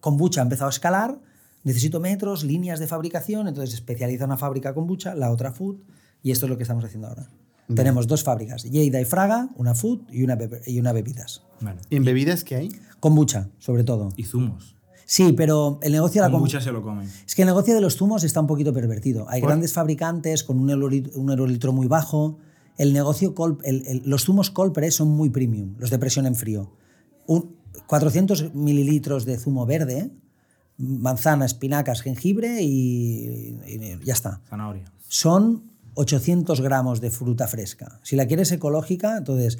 kombucha 0.00 0.40
ha 0.40 0.44
empezado 0.44 0.66
a 0.68 0.70
escalar, 0.70 1.20
necesito 1.64 2.00
metros, 2.00 2.42
líneas 2.42 2.80
de 2.80 2.86
fabricación, 2.86 3.46
entonces 3.46 3.74
especializa 3.74 4.24
una 4.24 4.38
fábrica 4.38 4.72
kombucha, 4.72 5.14
la 5.14 5.30
otra 5.30 5.52
food, 5.52 5.76
y 6.22 6.30
esto 6.30 6.46
es 6.46 6.50
lo 6.50 6.56
que 6.56 6.62
estamos 6.62 6.82
haciendo 6.84 7.08
ahora. 7.08 7.28
Tenemos 7.74 8.06
dos 8.06 8.22
fábricas, 8.22 8.62
Lleida 8.62 9.00
y 9.00 9.04
Fraga, 9.04 9.48
una 9.56 9.74
food 9.74 10.02
y 10.10 10.22
una, 10.22 10.36
bebe- 10.36 10.62
y 10.66 10.78
una 10.78 10.92
bebidas. 10.92 11.42
Vale. 11.60 11.80
¿Y 11.90 11.96
en 11.96 12.04
bebidas 12.04 12.44
qué 12.44 12.54
hay? 12.54 12.68
Kombucha, 13.00 13.48
sobre 13.58 13.82
todo. 13.82 14.10
Y 14.16 14.22
zumos. 14.22 14.75
Sí, 15.08 15.32
pero 15.32 15.78
el 15.82 15.92
negocio 15.92 16.20
de 16.20 16.28
la 16.28 16.32
Kombucha 16.32 16.60
se 16.60 16.72
lo 16.72 16.82
comen. 16.82 17.08
Es 17.26 17.34
que 17.34 17.42
el 17.42 17.46
negocio 17.46 17.74
de 17.74 17.80
los 17.80 17.96
zumos 17.96 18.24
está 18.24 18.40
un 18.40 18.46
poquito 18.48 18.72
pervertido. 18.72 19.26
Hay 19.30 19.40
grandes 19.48 19.72
fabricantes 19.72 20.42
con 20.44 20.58
un 20.58 20.68
eurolitro, 20.68 21.12
un 21.20 21.30
eurolitro 21.30 21.72
muy 21.72 21.86
bajo. 21.86 22.38
El 22.76 22.92
negocio, 22.92 23.34
col- 23.34 23.58
el- 23.62 23.86
el- 23.86 24.02
los 24.04 24.24
zumos 24.24 24.50
Colpre 24.50 24.90
son 24.90 25.08
muy 25.08 25.30
premium, 25.30 25.74
los 25.78 25.90
de 25.90 25.98
presión 25.98 26.26
en 26.26 26.34
frío. 26.34 26.72
Un, 27.26 27.54
400 27.86 28.52
mililitros 28.54 29.24
de 29.24 29.38
zumo 29.38 29.64
verde, 29.64 30.10
manzana, 30.76 31.46
espinacas, 31.46 32.02
jengibre 32.02 32.62
y, 32.62 33.58
y 33.66 33.98
ya 34.04 34.12
está. 34.12 34.40
Zanahoria. 34.50 34.92
Son 35.08 35.70
800 35.94 36.60
gramos 36.60 37.00
de 37.00 37.10
fruta 37.10 37.46
fresca. 37.46 38.00
Si 38.02 38.16
la 38.16 38.26
quieres 38.26 38.50
ecológica, 38.52 39.16
entonces, 39.18 39.58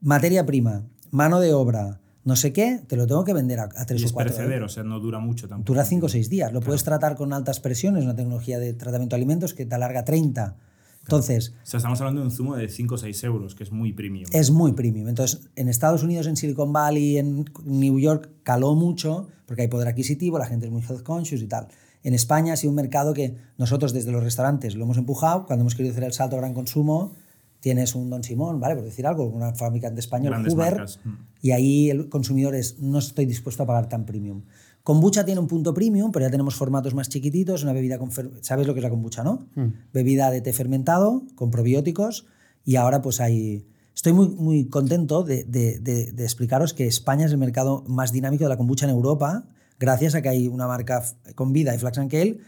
materia 0.00 0.44
prima, 0.44 0.82
mano 1.10 1.40
de 1.40 1.54
obra, 1.54 2.00
no 2.28 2.36
sé 2.36 2.52
qué, 2.52 2.82
te 2.86 2.94
lo 2.96 3.06
tengo 3.06 3.24
que 3.24 3.32
vender 3.32 3.58
a, 3.58 3.70
a 3.74 3.86
3 3.86 4.00
Y 4.00 4.04
o 4.04 4.06
es 4.06 4.12
4 4.12 4.34
perecedero, 4.34 4.66
o 4.66 4.68
sea, 4.68 4.84
no 4.84 5.00
dura 5.00 5.18
mucho 5.18 5.48
tampoco. 5.48 5.72
Dura 5.72 5.84
5 5.84 6.04
o 6.06 6.08
6 6.10 6.28
días. 6.28 6.52
Lo 6.52 6.60
puedes 6.60 6.84
tratar 6.84 7.16
con 7.16 7.32
altas 7.32 7.58
presiones, 7.58 8.04
una 8.04 8.14
tecnología 8.14 8.58
de 8.58 8.74
tratamiento 8.74 9.16
de 9.16 9.20
alimentos 9.20 9.54
que 9.54 9.64
te 9.64 9.74
alarga 9.74 10.04
30. 10.04 10.56
Entonces, 11.00 11.54
O 11.62 11.66
sea, 11.66 11.78
estamos 11.78 11.98
hablando 12.02 12.20
de 12.20 12.26
un 12.26 12.30
zumo 12.30 12.54
de 12.54 12.68
5 12.68 12.94
o 12.94 12.98
6 12.98 13.24
euros, 13.24 13.54
que 13.54 13.64
es 13.64 13.72
muy 13.72 13.94
premium. 13.94 14.26
es 14.30 14.50
muy 14.50 14.72
premium. 14.72 15.08
Entonces, 15.08 15.48
en 15.56 15.70
Estados 15.70 16.02
Unidos, 16.02 16.26
en 16.26 16.36
Silicon 16.36 16.70
Valley, 16.70 17.16
en 17.16 17.46
New 17.64 17.98
York, 17.98 18.28
caló 18.42 18.74
mucho 18.74 19.26
porque 19.46 19.62
hay 19.62 19.68
poder 19.68 19.88
adquisitivo, 19.88 20.38
la 20.38 20.44
gente 20.44 20.66
es 20.66 20.72
muy 20.72 20.82
health 20.82 21.02
conscious 21.02 21.40
y 21.40 21.46
tal. 21.46 21.68
En 22.02 22.12
España 22.12 22.52
ha 22.52 22.56
sido 22.56 22.70
un 22.72 22.76
mercado 22.76 23.14
que 23.14 23.36
nosotros 23.56 23.94
desde 23.94 24.12
los 24.12 24.22
restaurantes 24.22 24.74
lo 24.74 24.84
hemos 24.84 24.98
empujado. 24.98 25.46
Cuando 25.46 25.62
hemos 25.62 25.74
querido 25.74 25.92
hacer 25.92 26.04
el 26.04 26.12
salto 26.12 26.36
a 26.36 26.40
gran 26.40 26.52
consumo, 26.52 27.14
tienes 27.60 27.94
un 27.94 28.08
Don 28.10 28.22
Simón, 28.22 28.60
¿vale? 28.60 28.74
Por 28.76 28.84
decir 28.84 29.06
algo, 29.06 29.24
una 29.26 29.54
fabricante 29.54 30.00
español, 30.00 30.30
Grandes 30.30 30.54
Hoover, 30.54 30.72
marcas. 30.76 31.00
Mm. 31.04 31.10
y 31.42 31.50
ahí 31.50 31.90
el 31.90 32.08
consumidor 32.08 32.54
es, 32.54 32.78
no 32.78 32.98
estoy 32.98 33.26
dispuesto 33.26 33.62
a 33.62 33.66
pagar 33.66 33.88
tan 33.88 34.04
premium. 34.06 34.42
Kombucha 34.82 35.24
tiene 35.24 35.40
un 35.40 35.48
punto 35.48 35.74
premium, 35.74 36.12
pero 36.12 36.24
ya 36.24 36.30
tenemos 36.30 36.54
formatos 36.54 36.94
más 36.94 37.08
chiquititos, 37.08 37.62
una 37.62 37.72
bebida 37.74 37.98
con... 37.98 38.10
¿Sabes 38.42 38.66
lo 38.66 38.72
que 38.74 38.80
es 38.80 38.84
la 38.84 38.90
kombucha, 38.90 39.22
no? 39.24 39.46
Bebida 39.92 40.30
de 40.30 40.40
té 40.40 40.52
fermentado, 40.52 41.24
con 41.34 41.50
probióticos, 41.50 42.26
y 42.64 42.76
ahora 42.76 43.02
pues 43.02 43.20
hay... 43.20 43.66
Estoy 43.94 44.12
muy, 44.12 44.28
muy 44.28 44.68
contento 44.68 45.24
de, 45.24 45.42
de- 45.44 45.80
de- 45.80 46.12
de 46.12 46.22
explicaros 46.22 46.72
que 46.72 46.86
España 46.86 47.26
es 47.26 47.32
el 47.32 47.38
mercado 47.38 47.82
más 47.88 48.12
dinámico 48.12 48.44
de 48.44 48.50
la 48.50 48.56
kombucha 48.56 48.86
en 48.86 48.92
Europa, 48.92 49.44
gracias 49.80 50.14
a 50.14 50.22
que 50.22 50.28
hay 50.28 50.46
una 50.48 50.66
marca 50.68 51.02
con 51.34 51.52
vida 51.52 51.74
y 51.74 51.78
Flax 51.78 51.98
and 51.98 52.10
Kale 52.10 52.38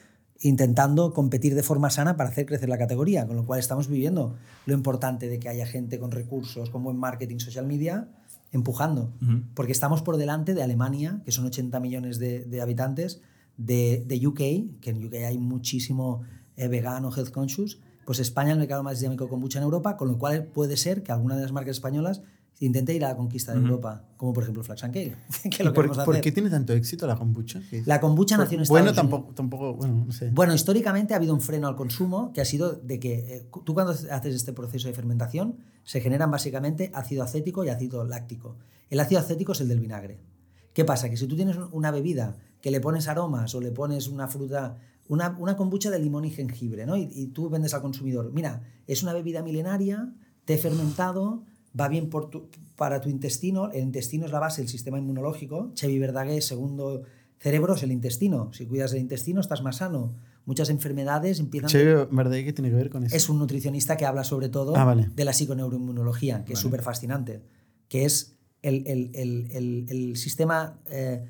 intentando 0.40 1.12
competir 1.12 1.54
de 1.54 1.62
forma 1.62 1.90
sana 1.90 2.16
para 2.16 2.30
hacer 2.30 2.46
crecer 2.46 2.68
la 2.68 2.78
categoría, 2.78 3.26
con 3.26 3.36
lo 3.36 3.44
cual 3.44 3.60
estamos 3.60 3.88
viviendo 3.88 4.36
lo 4.66 4.74
importante 4.74 5.28
de 5.28 5.38
que 5.38 5.48
haya 5.48 5.66
gente 5.66 5.98
con 5.98 6.10
recursos, 6.10 6.70
con 6.70 6.82
buen 6.82 6.96
marketing, 6.96 7.38
social 7.38 7.66
media, 7.66 8.08
empujando. 8.50 9.12
Porque 9.54 9.72
estamos 9.72 10.02
por 10.02 10.16
delante 10.16 10.54
de 10.54 10.62
Alemania, 10.62 11.20
que 11.24 11.32
son 11.32 11.46
80 11.46 11.78
millones 11.80 12.18
de, 12.18 12.44
de 12.44 12.60
habitantes, 12.60 13.20
de, 13.56 14.02
de 14.06 14.26
UK, 14.26 14.80
que 14.80 14.90
en 14.90 15.04
UK 15.04 15.14
hay 15.26 15.38
muchísimo 15.38 16.22
eh, 16.56 16.68
vegano, 16.68 17.14
health 17.14 17.30
conscious, 17.30 17.78
pues 18.06 18.18
España 18.18 18.48
es 18.48 18.54
el 18.54 18.60
mercado 18.60 18.82
más 18.82 18.98
dinámico 18.98 19.28
con 19.28 19.40
mucha 19.40 19.58
en 19.58 19.64
Europa, 19.64 19.96
con 19.96 20.08
lo 20.08 20.18
cual 20.18 20.46
puede 20.46 20.76
ser 20.76 21.02
que 21.02 21.12
alguna 21.12 21.36
de 21.36 21.42
las 21.42 21.52
marcas 21.52 21.76
españolas 21.76 22.22
intente 22.60 22.94
ir 22.94 23.04
a 23.04 23.08
la 23.08 23.16
conquista 23.16 23.52
de 23.52 23.58
Europa, 23.58 24.04
como 24.16 24.32
por 24.34 24.42
ejemplo 24.42 24.62
Flax 24.62 24.84
and 24.84 24.94
Kale, 24.94 25.16
que 25.50 25.62
¿Y 25.62 25.66
lo 25.66 25.72
por, 25.72 26.04
por 26.04 26.20
qué 26.20 26.30
tiene 26.30 26.50
tanto 26.50 26.74
éxito 26.74 27.06
la 27.06 27.16
kombucha? 27.16 27.60
La 27.86 28.00
kombucha 28.00 28.36
nació 28.36 28.58
en 28.58 28.64
Bueno, 28.68 28.92
tampoco, 28.92 29.32
tampoco, 29.34 29.74
bueno, 29.74 30.04
no 30.06 30.12
sé. 30.12 30.30
Bueno, 30.30 30.54
históricamente 30.54 31.14
ha 31.14 31.16
habido 31.16 31.32
un 31.34 31.40
freno 31.40 31.68
al 31.68 31.74
consumo 31.74 32.32
que 32.32 32.42
ha 32.42 32.44
sido 32.44 32.72
de 32.72 33.00
que 33.00 33.12
eh, 33.12 33.46
tú 33.64 33.72
cuando 33.72 33.92
haces 33.92 34.34
este 34.34 34.52
proceso 34.52 34.88
de 34.88 34.94
fermentación 34.94 35.56
se 35.84 36.00
generan 36.00 36.30
básicamente 36.30 36.90
ácido 36.94 37.22
acético 37.22 37.64
y 37.64 37.70
ácido 37.70 38.04
láctico. 38.04 38.56
El 38.90 39.00
ácido 39.00 39.20
acético 39.20 39.52
es 39.52 39.60
el 39.62 39.68
del 39.68 39.80
vinagre. 39.80 40.20
¿Qué 40.74 40.84
pasa? 40.84 41.08
Que 41.08 41.16
si 41.16 41.26
tú 41.26 41.36
tienes 41.36 41.56
una 41.72 41.90
bebida 41.90 42.36
que 42.60 42.70
le 42.70 42.80
pones 42.80 43.08
aromas 43.08 43.54
o 43.54 43.60
le 43.60 43.72
pones 43.72 44.06
una 44.06 44.28
fruta, 44.28 44.76
una, 45.08 45.34
una 45.38 45.56
kombucha 45.56 45.90
de 45.90 45.98
limón 45.98 46.26
y 46.26 46.30
jengibre, 46.30 46.84
¿no? 46.84 46.96
Y, 46.96 47.08
y 47.10 47.28
tú 47.28 47.48
vendes 47.48 47.72
al 47.72 47.80
consumidor, 47.80 48.30
mira, 48.32 48.62
es 48.86 49.02
una 49.02 49.14
bebida 49.14 49.42
milenaria, 49.42 50.12
té 50.44 50.58
fermentado, 50.58 51.42
va 51.78 51.88
bien 51.88 52.08
por 52.10 52.30
tu- 52.30 52.48
para 52.76 53.00
tu 53.00 53.08
intestino, 53.08 53.70
el 53.72 53.82
intestino 53.82 54.26
es 54.26 54.32
la 54.32 54.38
base 54.40 54.60
del 54.62 54.68
sistema 54.68 54.98
inmunológico, 54.98 55.70
Chevy 55.74 55.98
Verdaguer, 55.98 56.42
segundo 56.42 57.02
cerebro 57.38 57.74
es 57.74 57.82
el 57.82 57.92
intestino, 57.92 58.52
si 58.52 58.66
cuidas 58.66 58.90
del 58.92 59.00
intestino 59.00 59.40
estás 59.40 59.62
más 59.62 59.76
sano. 59.76 60.14
Muchas 60.46 60.68
enfermedades 60.70 61.38
empiezan... 61.38 61.68
Che, 61.70 61.84
¿verdad? 62.10 62.32
¿Qué 62.44 62.52
tiene 62.52 62.70
que 62.70 62.76
ver 62.76 62.90
con 62.90 63.04
eso? 63.04 63.14
Es 63.14 63.28
un 63.28 63.38
nutricionista 63.38 63.96
que 63.96 64.04
habla 64.06 64.24
sobre 64.24 64.48
todo 64.48 64.74
Ah, 64.76 64.84
vale. 64.84 65.08
de 65.14 65.24
la 65.24 65.32
psiconeuroinmunología, 65.32 66.44
que 66.44 66.54
es 66.54 66.58
súper 66.58 66.82
fascinante, 66.82 67.42
que 67.88 68.04
es 68.04 68.36
el, 68.62 68.84
el- 68.86 69.10
el- 69.14 69.48
el- 69.52 69.86
el 69.88 70.16
sistema 70.16 70.80
eh, 70.86 71.24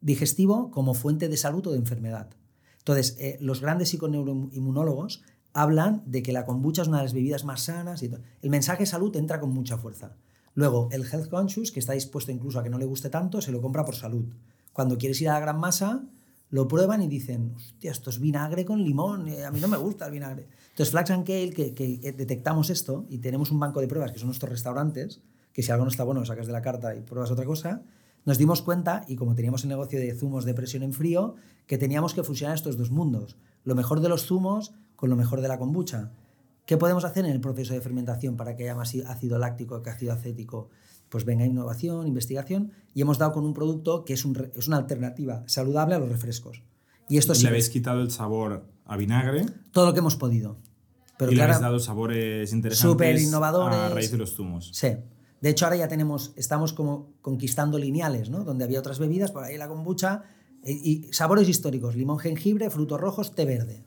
digestivo 0.00 0.70
como 0.70 0.94
fuente 0.94 1.28
de 1.28 1.36
salud 1.36 1.66
o 1.66 1.72
de 1.72 1.78
enfermedad. 1.78 2.30
Entonces, 2.78 3.16
eh, 3.18 3.38
los 3.40 3.60
grandes 3.60 3.88
psiconeuroinmunólogos 3.90 5.22
hablan 5.54 6.02
de 6.04 6.22
que 6.22 6.32
la 6.32 6.44
kombucha 6.44 6.82
es 6.82 6.88
una 6.88 6.98
de 6.98 7.04
las 7.04 7.14
bebidas 7.14 7.44
más 7.44 7.62
sanas 7.62 8.02
y. 8.02 8.10
El 8.42 8.50
mensaje 8.50 8.84
salud 8.84 9.16
entra 9.16 9.40
con 9.40 9.54
mucha 9.54 9.78
fuerza. 9.78 10.16
Luego, 10.54 10.88
el 10.92 11.02
health 11.02 11.28
conscious, 11.30 11.72
que 11.72 11.80
está 11.80 11.94
dispuesto 11.94 12.30
incluso 12.30 12.58
a 12.58 12.62
que 12.62 12.70
no 12.70 12.78
le 12.78 12.84
guste 12.84 13.08
tanto, 13.08 13.40
se 13.40 13.50
lo 13.50 13.62
compra 13.62 13.84
por 13.84 13.94
salud. 13.94 14.26
Cuando 14.72 14.98
quieres 14.98 15.20
ir 15.20 15.28
a 15.28 15.34
la 15.34 15.40
gran 15.40 15.58
masa, 15.58 16.04
lo 16.50 16.68
prueban 16.68 17.02
y 17.02 17.08
dicen, 17.08 17.54
hostia, 17.56 17.90
esto 17.90 18.10
es 18.10 18.20
vinagre 18.20 18.64
con 18.64 18.82
limón, 18.82 19.28
eh, 19.28 19.44
a 19.44 19.50
mí 19.50 19.60
no 19.60 19.66
me 19.66 19.76
gusta 19.76 20.06
el 20.06 20.12
vinagre. 20.12 20.46
Entonces, 20.70 20.90
Flax 20.90 21.10
and 21.10 21.26
Kale, 21.26 21.50
que, 21.50 21.74
que 21.74 22.12
detectamos 22.12 22.70
esto 22.70 23.06
y 23.08 23.18
tenemos 23.18 23.50
un 23.50 23.58
banco 23.58 23.80
de 23.80 23.88
pruebas, 23.88 24.12
que 24.12 24.18
son 24.18 24.28
nuestros 24.28 24.50
restaurantes, 24.50 25.22
que 25.52 25.62
si 25.62 25.72
algo 25.72 25.84
no 25.84 25.90
está 25.90 26.04
bueno 26.04 26.20
lo 26.20 26.26
sacas 26.26 26.46
de 26.46 26.52
la 26.52 26.62
carta 26.62 26.94
y 26.94 27.00
pruebas 27.00 27.30
otra 27.30 27.44
cosa, 27.44 27.82
nos 28.24 28.38
dimos 28.38 28.62
cuenta, 28.62 29.04
y 29.08 29.16
como 29.16 29.34
teníamos 29.34 29.64
el 29.64 29.68
negocio 29.68 29.98
de 29.98 30.14
zumos 30.14 30.44
de 30.44 30.54
presión 30.54 30.82
en 30.82 30.92
frío, 30.92 31.34
que 31.66 31.78
teníamos 31.78 32.14
que 32.14 32.22
fusionar 32.22 32.56
estos 32.56 32.76
dos 32.76 32.90
mundos. 32.90 33.36
Lo 33.64 33.74
mejor 33.74 34.00
de 34.00 34.08
los 34.08 34.26
zumos 34.26 34.72
con 35.04 35.10
lo 35.10 35.16
mejor 35.16 35.42
de 35.42 35.48
la 35.48 35.58
kombucha. 35.58 36.12
¿Qué 36.64 36.78
podemos 36.78 37.04
hacer 37.04 37.26
en 37.26 37.32
el 37.32 37.38
proceso 37.42 37.74
de 37.74 37.82
fermentación 37.82 38.38
para 38.38 38.56
que 38.56 38.62
haya 38.62 38.74
más 38.74 38.94
ácido 39.06 39.38
láctico 39.38 39.82
que 39.82 39.90
ácido 39.90 40.14
acético? 40.14 40.70
Pues 41.10 41.26
venga 41.26 41.44
innovación, 41.44 42.06
investigación, 42.06 42.72
y 42.94 43.02
hemos 43.02 43.18
dado 43.18 43.32
con 43.32 43.44
un 43.44 43.52
producto 43.52 44.06
que 44.06 44.14
es, 44.14 44.24
un 44.24 44.50
es 44.56 44.66
una 44.66 44.78
alternativa 44.78 45.44
saludable 45.46 45.96
a 45.96 45.98
los 45.98 46.08
refrescos. 46.08 46.62
Y 47.06 47.18
esto 47.18 47.34
sí, 47.34 47.42
Le 47.42 47.50
habéis 47.50 47.68
quitado 47.68 48.00
el 48.00 48.10
sabor 48.10 48.64
a 48.86 48.96
vinagre 48.96 49.44
todo 49.72 49.84
lo 49.84 49.92
que 49.92 49.98
hemos 49.98 50.16
podido. 50.16 50.56
Pero 51.18 51.32
y 51.32 51.34
le 51.34 51.42
habéis 51.42 51.58
claro, 51.58 51.72
dado 51.72 51.84
sabores 51.84 52.50
interesantes 52.54 52.90
Súper 52.90 53.20
innovadores. 53.20 53.76
a 53.76 53.90
raíz 53.90 54.10
de 54.10 54.16
los 54.16 54.34
zumos. 54.34 54.70
Sí. 54.72 54.88
De 55.42 55.50
hecho, 55.50 55.66
ahora 55.66 55.76
ya 55.76 55.88
tenemos, 55.88 56.32
estamos 56.36 56.72
como 56.72 57.12
conquistando 57.20 57.76
lineales, 57.76 58.30
¿no? 58.30 58.42
Donde 58.42 58.64
había 58.64 58.78
otras 58.78 58.98
bebidas, 58.98 59.32
por 59.32 59.44
ahí 59.44 59.58
la 59.58 59.68
kombucha, 59.68 60.22
eh, 60.62 60.72
y 60.72 61.12
sabores 61.12 61.46
históricos, 61.46 61.94
limón, 61.94 62.18
jengibre, 62.18 62.70
frutos 62.70 62.98
rojos, 62.98 63.34
té 63.34 63.44
verde. 63.44 63.84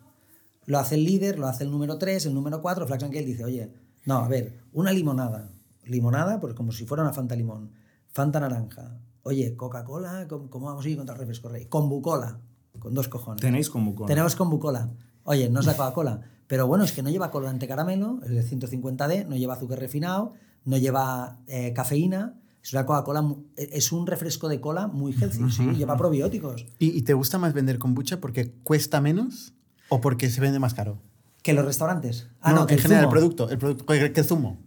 Lo 0.68 0.78
hace 0.78 0.94
el 0.96 1.04
líder, 1.06 1.40
lo 1.40 1.48
hace 1.48 1.64
el 1.64 1.72
número 1.72 1.98
3, 1.98 2.28
el 2.28 2.34
número 2.36 2.62
4, 2.62 2.86
Flax 2.86 3.04
and 3.04 3.14
Kale 3.14 3.26
dice, 3.26 3.44
oye, 3.44 3.74
no, 4.06 4.18
a 4.18 4.28
ver, 4.28 4.60
una 4.74 4.92
limonada. 4.92 5.50
Limonada, 5.86 6.40
pues 6.40 6.54
como 6.54 6.72
si 6.72 6.86
fuera 6.86 7.02
una 7.04 7.14
Fanta 7.14 7.36
limón. 7.36 7.72
Fanta 8.10 8.40
naranja. 8.40 9.00
Oye, 9.24 9.56
Coca-Cola, 9.56 10.28
¿cómo, 10.30 10.50
cómo 10.50 10.68
vamos 10.68 10.86
a 10.86 10.90
ir 10.90 10.98
contra 10.98 11.16
el 11.16 11.20
refresco 11.20 11.50
rey? 11.50 11.66
Kombucola, 11.66 12.40
con 12.80 12.94
dos 12.94 13.08
cojones. 13.08 13.42
Tenéis 13.42 13.70
con 13.70 13.84
Tenemos 14.06 14.36
kombucola. 14.36 14.90
Oye, 15.24 15.50
no 15.50 15.60
es 15.62 15.66
la 15.66 15.76
Coca-Cola. 15.76 16.22
Pero 16.48 16.68
bueno, 16.68 16.84
es 16.86 16.92
que 16.94 17.02
no 17.04 17.10
lleva 17.10 17.32
colorante 17.32 17.68
caramelo, 17.68 18.20
es 18.24 18.30
de 18.30 18.44
150D, 18.44 19.26
no 19.28 19.36
lleva 19.36 19.56
azúcar 19.56 19.80
refinado, 19.80 20.34
no 20.66 20.78
lleva 20.78 21.40
eh, 21.48 21.74
cafeína. 21.74 22.40
Es 22.64 22.74
una 22.74 22.86
Coca-Cola, 22.86 23.22
mu- 23.22 23.44
es 23.56 23.92
un 23.94 24.06
refresco 24.08 24.48
de 24.50 24.60
cola 24.60 24.88
muy 24.88 25.14
healthy, 25.14 25.50
sí, 25.52 25.64
lleva 25.76 25.96
probióticos. 25.98 26.66
¿Y, 26.80 26.98
y 26.98 27.02
te 27.04 27.14
gusta 27.14 27.38
más 27.38 27.54
vender 27.54 27.80
kombucha 27.80 28.20
porque 28.20 28.52
cuesta 28.64 29.00
menos 29.02 29.54
o 29.90 30.02
porque 30.02 30.30
se 30.30 30.42
vende 30.42 30.60
más 30.60 30.74
caro? 30.74 31.00
¿Que 31.44 31.54
los 31.54 31.66
restaurantes? 31.66 32.28
Ah, 32.42 32.52
no, 32.52 32.62
no, 32.62 32.68
que 32.68 32.74
en 32.74 32.80
el 32.80 32.84
general, 32.84 33.04
el 33.06 33.10
producto, 33.10 33.50
el 33.50 33.58
producto, 33.58 33.86
que 33.86 34.24
zumo, 34.24 34.58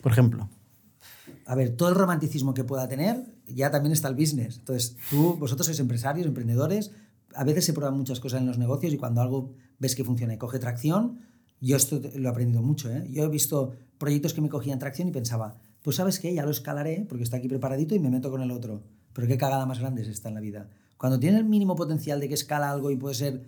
por 0.00 0.12
ejemplo. 0.12 0.48
A 1.46 1.54
ver, 1.54 1.76
todo 1.76 1.90
el 1.90 1.94
romanticismo 1.94 2.54
que 2.54 2.64
pueda 2.64 2.88
tener, 2.88 3.24
ya 3.46 3.70
también 3.70 3.92
está 3.92 4.08
el 4.08 4.14
business. 4.14 4.58
Entonces, 4.58 4.96
tú, 5.10 5.36
vosotros 5.38 5.66
sois 5.66 5.78
empresarios, 5.80 6.26
emprendedores, 6.26 6.92
a 7.34 7.44
veces 7.44 7.64
se 7.64 7.72
prueban 7.72 7.96
muchas 7.96 8.20
cosas 8.20 8.40
en 8.40 8.46
los 8.46 8.58
negocios 8.58 8.92
y 8.92 8.96
cuando 8.96 9.20
algo 9.20 9.52
ves 9.78 9.94
que 9.94 10.04
funciona 10.04 10.34
y 10.34 10.38
coge 10.38 10.58
tracción, 10.58 11.18
yo 11.60 11.76
esto 11.76 12.00
lo 12.16 12.28
he 12.28 12.30
aprendido 12.30 12.62
mucho. 12.62 12.90
¿eh? 12.90 13.06
Yo 13.10 13.24
he 13.24 13.28
visto 13.28 13.72
proyectos 13.98 14.34
que 14.34 14.40
me 14.40 14.48
cogían 14.48 14.78
tracción 14.78 15.08
y 15.08 15.12
pensaba, 15.12 15.56
pues 15.82 15.96
sabes 15.96 16.18
qué, 16.18 16.32
ya 16.32 16.44
lo 16.44 16.50
escalaré 16.50 17.04
porque 17.08 17.24
está 17.24 17.36
aquí 17.36 17.48
preparadito 17.48 17.94
y 17.94 17.98
me 17.98 18.10
meto 18.10 18.30
con 18.30 18.42
el 18.42 18.50
otro. 18.50 18.82
Pero 19.12 19.28
qué 19.28 19.36
cagada 19.36 19.66
más 19.66 19.78
grande 19.78 20.02
es 20.02 20.08
esta 20.08 20.28
en 20.28 20.34
la 20.34 20.40
vida. 20.40 20.68
Cuando 20.96 21.18
tiene 21.18 21.38
el 21.38 21.44
mínimo 21.44 21.76
potencial 21.76 22.20
de 22.20 22.28
que 22.28 22.34
escala 22.34 22.70
algo 22.70 22.90
y 22.90 22.96
puede 22.96 23.14
ser 23.14 23.42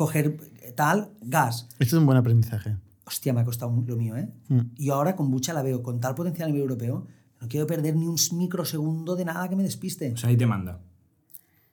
coger 0.00 0.38
eh, 0.62 0.72
tal, 0.72 1.10
gas. 1.20 1.68
Esto 1.78 1.96
es 1.96 2.00
un 2.00 2.06
buen 2.06 2.16
aprendizaje. 2.16 2.76
Hostia, 3.04 3.34
me 3.34 3.40
ha 3.40 3.44
costado 3.44 3.70
lo 3.86 3.96
mío, 3.96 4.16
¿eh? 4.16 4.30
Mm. 4.48 4.60
Y 4.76 4.88
ahora 4.88 5.14
con 5.14 5.30
Bucha 5.30 5.52
la 5.52 5.62
veo 5.62 5.82
con 5.82 6.00
tal 6.00 6.14
potencial 6.14 6.46
a 6.48 6.52
nivel 6.52 6.62
europeo, 6.62 7.06
no 7.40 7.48
quiero 7.48 7.66
perder 7.66 7.96
ni 7.96 8.06
un 8.06 8.16
microsegundo 8.32 9.14
de 9.14 9.24
nada 9.26 9.46
que 9.50 9.56
me 9.56 9.62
despiste. 9.62 10.12
O 10.12 10.16
sea, 10.16 10.30
hay 10.30 10.36
demanda. 10.36 10.80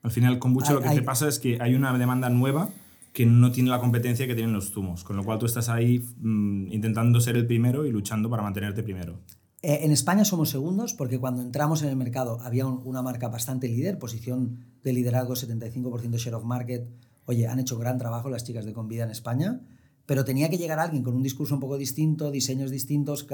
Al 0.02 0.12
final, 0.12 0.40
con 0.40 0.52
Hay- 0.62 0.74
lo 0.74 0.82
que 0.82 0.90
hay- 0.90 0.98
te 0.98 1.04
pasa 1.04 1.28
es 1.30 1.40
que 1.40 1.58
hay 1.62 1.74
una 1.76 1.98
demanda 1.98 2.30
nueva 2.30 2.70
que 3.14 3.26
no 3.26 3.50
tiene 3.52 3.70
la 3.70 3.80
competencia 3.80 4.28
que 4.28 4.36
tienen 4.36 4.54
los 4.54 4.72
zumos. 4.72 5.04
Con 5.06 5.16
lo 5.16 5.24
cual 5.24 5.40
tú 5.40 5.46
estás 5.46 5.70
ahí 5.70 6.00
mm, 6.20 6.72
intentando 6.74 7.20
ser 7.22 7.38
el 7.38 7.46
primero 7.48 7.86
y 7.86 7.92
luchando 7.92 8.30
para 8.30 8.44
mantenerte 8.44 8.84
primero. 8.84 9.20
Eh, 9.62 9.80
en 9.84 9.92
España 9.92 10.24
somos 10.26 10.50
segundos 10.50 10.94
porque 10.94 11.18
cuando 11.18 11.42
entramos 11.42 11.82
en 11.82 11.90
el 11.90 11.96
mercado 11.96 12.40
había 12.42 12.66
un- 12.68 12.82
una 12.86 13.02
marca 13.02 13.28
bastante 13.30 13.68
líder, 13.68 13.98
posición 14.00 14.58
de 14.84 14.92
liderazgo 14.94 15.36
75% 15.36 16.18
share 16.18 16.36
of 16.36 16.44
market. 16.44 16.88
Oye, 17.28 17.46
han 17.46 17.60
hecho 17.60 17.78
gran 17.78 17.98
trabajo 17.98 18.30
las 18.30 18.46
chicas 18.46 18.66
de 18.66 18.72
Convida 18.72 19.04
en 19.04 19.12
España, 19.12 19.60
pero 20.06 20.24
tenía 20.24 20.50
que 20.50 20.58
llegar 20.58 20.80
alguien 20.80 21.04
con 21.04 21.14
un 21.14 21.22
discurso 21.22 21.54
un 21.54 21.60
poco 21.60 21.78
distinto, 21.78 22.32
diseños 22.32 22.72
distintos, 22.72 23.28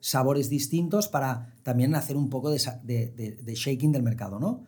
sabores 0.00 0.50
distintos 0.50 1.06
para 1.06 1.54
también 1.62 1.94
hacer 1.94 2.16
un 2.16 2.28
poco 2.28 2.50
de, 2.50 2.58
shaking 2.58 3.92
del 3.92 4.02
mercado, 4.02 4.40
¿no? 4.40 4.64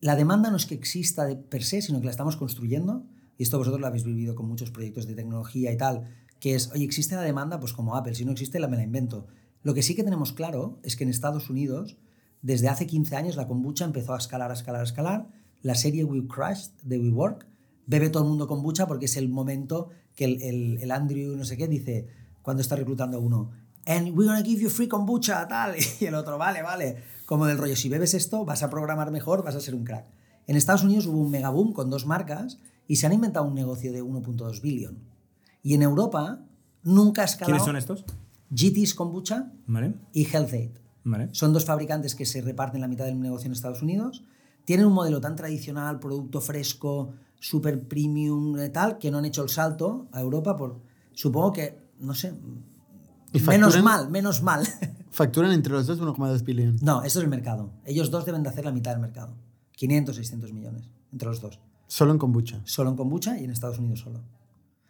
La 0.00 0.14
demanda 0.14 0.48
no 0.48 0.56
es 0.56 0.64
que 0.64 0.76
exista 0.76 1.26
de 1.26 1.34
per 1.34 1.64
se, 1.64 1.82
sino 1.82 1.98
que 1.98 2.04
la 2.04 2.12
estamos 2.12 2.36
construyendo. 2.36 3.04
Y 3.36 3.42
esto 3.42 3.58
vosotros 3.58 3.80
lo 3.80 3.88
habéis 3.88 4.04
vivido 4.04 4.36
con 4.36 4.46
muchos 4.46 4.70
proyectos 4.70 5.08
de 5.08 5.14
tecnología 5.14 5.72
y 5.72 5.76
tal, 5.76 6.04
que 6.38 6.54
es, 6.54 6.70
oye, 6.70 6.84
existe 6.84 7.16
la 7.16 7.22
demanda, 7.22 7.58
pues 7.58 7.72
como 7.72 7.96
Apple, 7.96 8.14
si 8.14 8.24
no 8.24 8.32
existe, 8.32 8.60
la 8.60 8.68
me 8.68 8.76
la 8.76 8.84
invento. 8.84 9.26
Lo 9.62 9.74
que 9.74 9.82
sí 9.82 9.96
que 9.96 10.04
tenemos 10.04 10.32
claro 10.32 10.78
es 10.84 10.94
que 10.94 11.02
en 11.02 11.10
Estados 11.10 11.50
Unidos, 11.50 11.98
desde 12.42 12.68
hace 12.68 12.86
15 12.86 13.16
años, 13.16 13.36
la 13.36 13.48
kombucha 13.48 13.84
empezó 13.84 14.14
a 14.14 14.18
escalar, 14.18 14.52
a 14.52 14.54
escalar, 14.54 14.82
a 14.82 14.84
escalar. 14.84 15.28
La 15.62 15.74
serie 15.74 16.04
We 16.04 16.26
Crushed 16.28 16.70
de 16.84 16.98
WeWork 16.98 17.50
bebe 17.90 18.08
todo 18.10 18.22
el 18.22 18.28
mundo 18.28 18.46
kombucha 18.46 18.86
porque 18.86 19.06
es 19.06 19.16
el 19.16 19.28
momento 19.28 19.88
que 20.14 20.24
el, 20.24 20.42
el- 20.42 20.78
el 20.82 20.90
Andrew, 20.90 21.36
no 21.36 21.44
sé 21.44 21.56
qué, 21.56 21.66
dice 21.68 22.06
cuando 22.42 22.62
está 22.62 22.76
reclutando 22.76 23.16
a 23.18 23.20
uno, 23.20 23.50
and 23.86 24.08
we're 24.16 24.26
gonna 24.26 24.42
give 24.42 24.62
you 24.62 24.70
free 24.70 24.88
kombucha, 24.88 25.46
tal, 25.48 25.74
y 26.00 26.04
el 26.04 26.14
otro, 26.14 26.38
vale, 26.38 26.62
vale, 26.62 26.96
como 27.26 27.46
del 27.46 27.58
rollo, 27.58 27.76
si 27.76 27.88
bebes 27.88 28.14
esto, 28.14 28.44
vas 28.44 28.62
a 28.62 28.70
programar 28.70 29.10
mejor, 29.10 29.42
vas 29.44 29.54
a 29.56 29.60
ser 29.60 29.74
un 29.74 29.84
crack. 29.84 30.06
En 30.46 30.56
Estados 30.56 30.82
Unidos 30.84 31.06
hubo 31.06 31.20
un 31.20 31.30
megaboom 31.30 31.72
con 31.72 31.90
dos 31.90 32.06
marcas 32.06 32.58
y 32.88 32.96
se 32.96 33.06
han 33.06 33.12
inventado 33.12 33.46
un 33.46 33.54
negocio 33.54 33.92
de 33.92 34.02
1.2 34.02 34.60
billón. 34.62 34.98
Y 35.62 35.74
en 35.74 35.82
Europa 35.82 36.40
nunca 36.82 37.22
ha 37.22 37.24
escalado 37.26 37.46
¿Quiénes 37.52 37.64
son 37.64 37.76
estos? 37.76 38.04
GT's 38.50 38.94
Kombucha 38.94 39.52
¿Vale? 39.66 39.94
y 40.12 40.24
Health 40.26 40.52
Aid. 40.54 40.70
¿Vale? 41.04 41.28
Son 41.32 41.52
dos 41.52 41.64
fabricantes 41.64 42.14
que 42.14 42.26
se 42.26 42.40
reparten 42.42 42.80
la 42.80 42.88
mitad 42.88 43.04
del 43.04 43.20
negocio 43.20 43.46
en 43.46 43.52
Estados 43.52 43.82
Unidos. 43.82 44.24
Tienen 44.64 44.86
un 44.86 44.92
modelo 44.92 45.20
tan 45.20 45.36
tradicional, 45.36 46.00
producto 46.00 46.40
fresco, 46.40 47.12
super 47.40 47.88
premium, 47.88 48.56
tal, 48.72 48.98
que 48.98 49.10
no 49.10 49.18
han 49.18 49.24
hecho 49.24 49.42
el 49.42 49.48
salto 49.48 50.06
a 50.12 50.20
Europa 50.20 50.56
por, 50.56 50.80
supongo 51.12 51.52
que, 51.52 51.76
no 51.98 52.14
sé, 52.14 52.32
¿Y 53.32 53.40
menos 53.40 53.82
mal, 53.82 54.10
menos 54.10 54.42
mal. 54.42 54.62
Facturan 55.10 55.50
entre 55.52 55.72
los 55.72 55.86
dos 55.86 56.00
1,2 56.00 56.44
billón. 56.44 56.76
no, 56.82 57.02
esto 57.02 57.18
es 57.18 57.24
el 57.24 57.30
mercado. 57.30 57.72
Ellos 57.84 58.10
dos 58.10 58.24
deben 58.24 58.42
de 58.44 58.48
hacer 58.50 58.64
la 58.64 58.72
mitad 58.72 58.92
del 58.92 59.00
mercado. 59.00 59.34
500, 59.72 60.14
600 60.16 60.52
millones 60.52 60.88
entre 61.12 61.28
los 61.28 61.40
dos. 61.40 61.58
Solo 61.88 62.12
en 62.12 62.18
kombucha. 62.18 62.60
Solo 62.64 62.90
en 62.90 62.96
kombucha 62.96 63.38
y 63.38 63.44
en 63.44 63.50
Estados 63.50 63.78
Unidos 63.78 64.00
solo. 64.00 64.20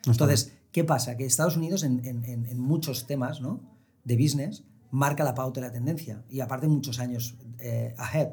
No 0.06 0.12
Entonces, 0.12 0.52
¿qué 0.72 0.84
pasa? 0.84 1.16
Que 1.16 1.24
Estados 1.26 1.56
Unidos 1.56 1.82
en, 1.84 2.04
en- 2.04 2.24
en- 2.24 2.46
en 2.46 2.58
muchos 2.58 3.06
temas 3.06 3.40
¿no? 3.40 3.60
de 4.04 4.16
business 4.16 4.64
marca 4.90 5.22
la 5.24 5.34
pauta 5.34 5.60
y 5.60 5.62
la 5.62 5.70
tendencia. 5.72 6.24
Y 6.28 6.40
aparte 6.40 6.66
muchos 6.66 6.98
años 6.98 7.36
eh, 7.58 7.94
ahead. 7.98 8.30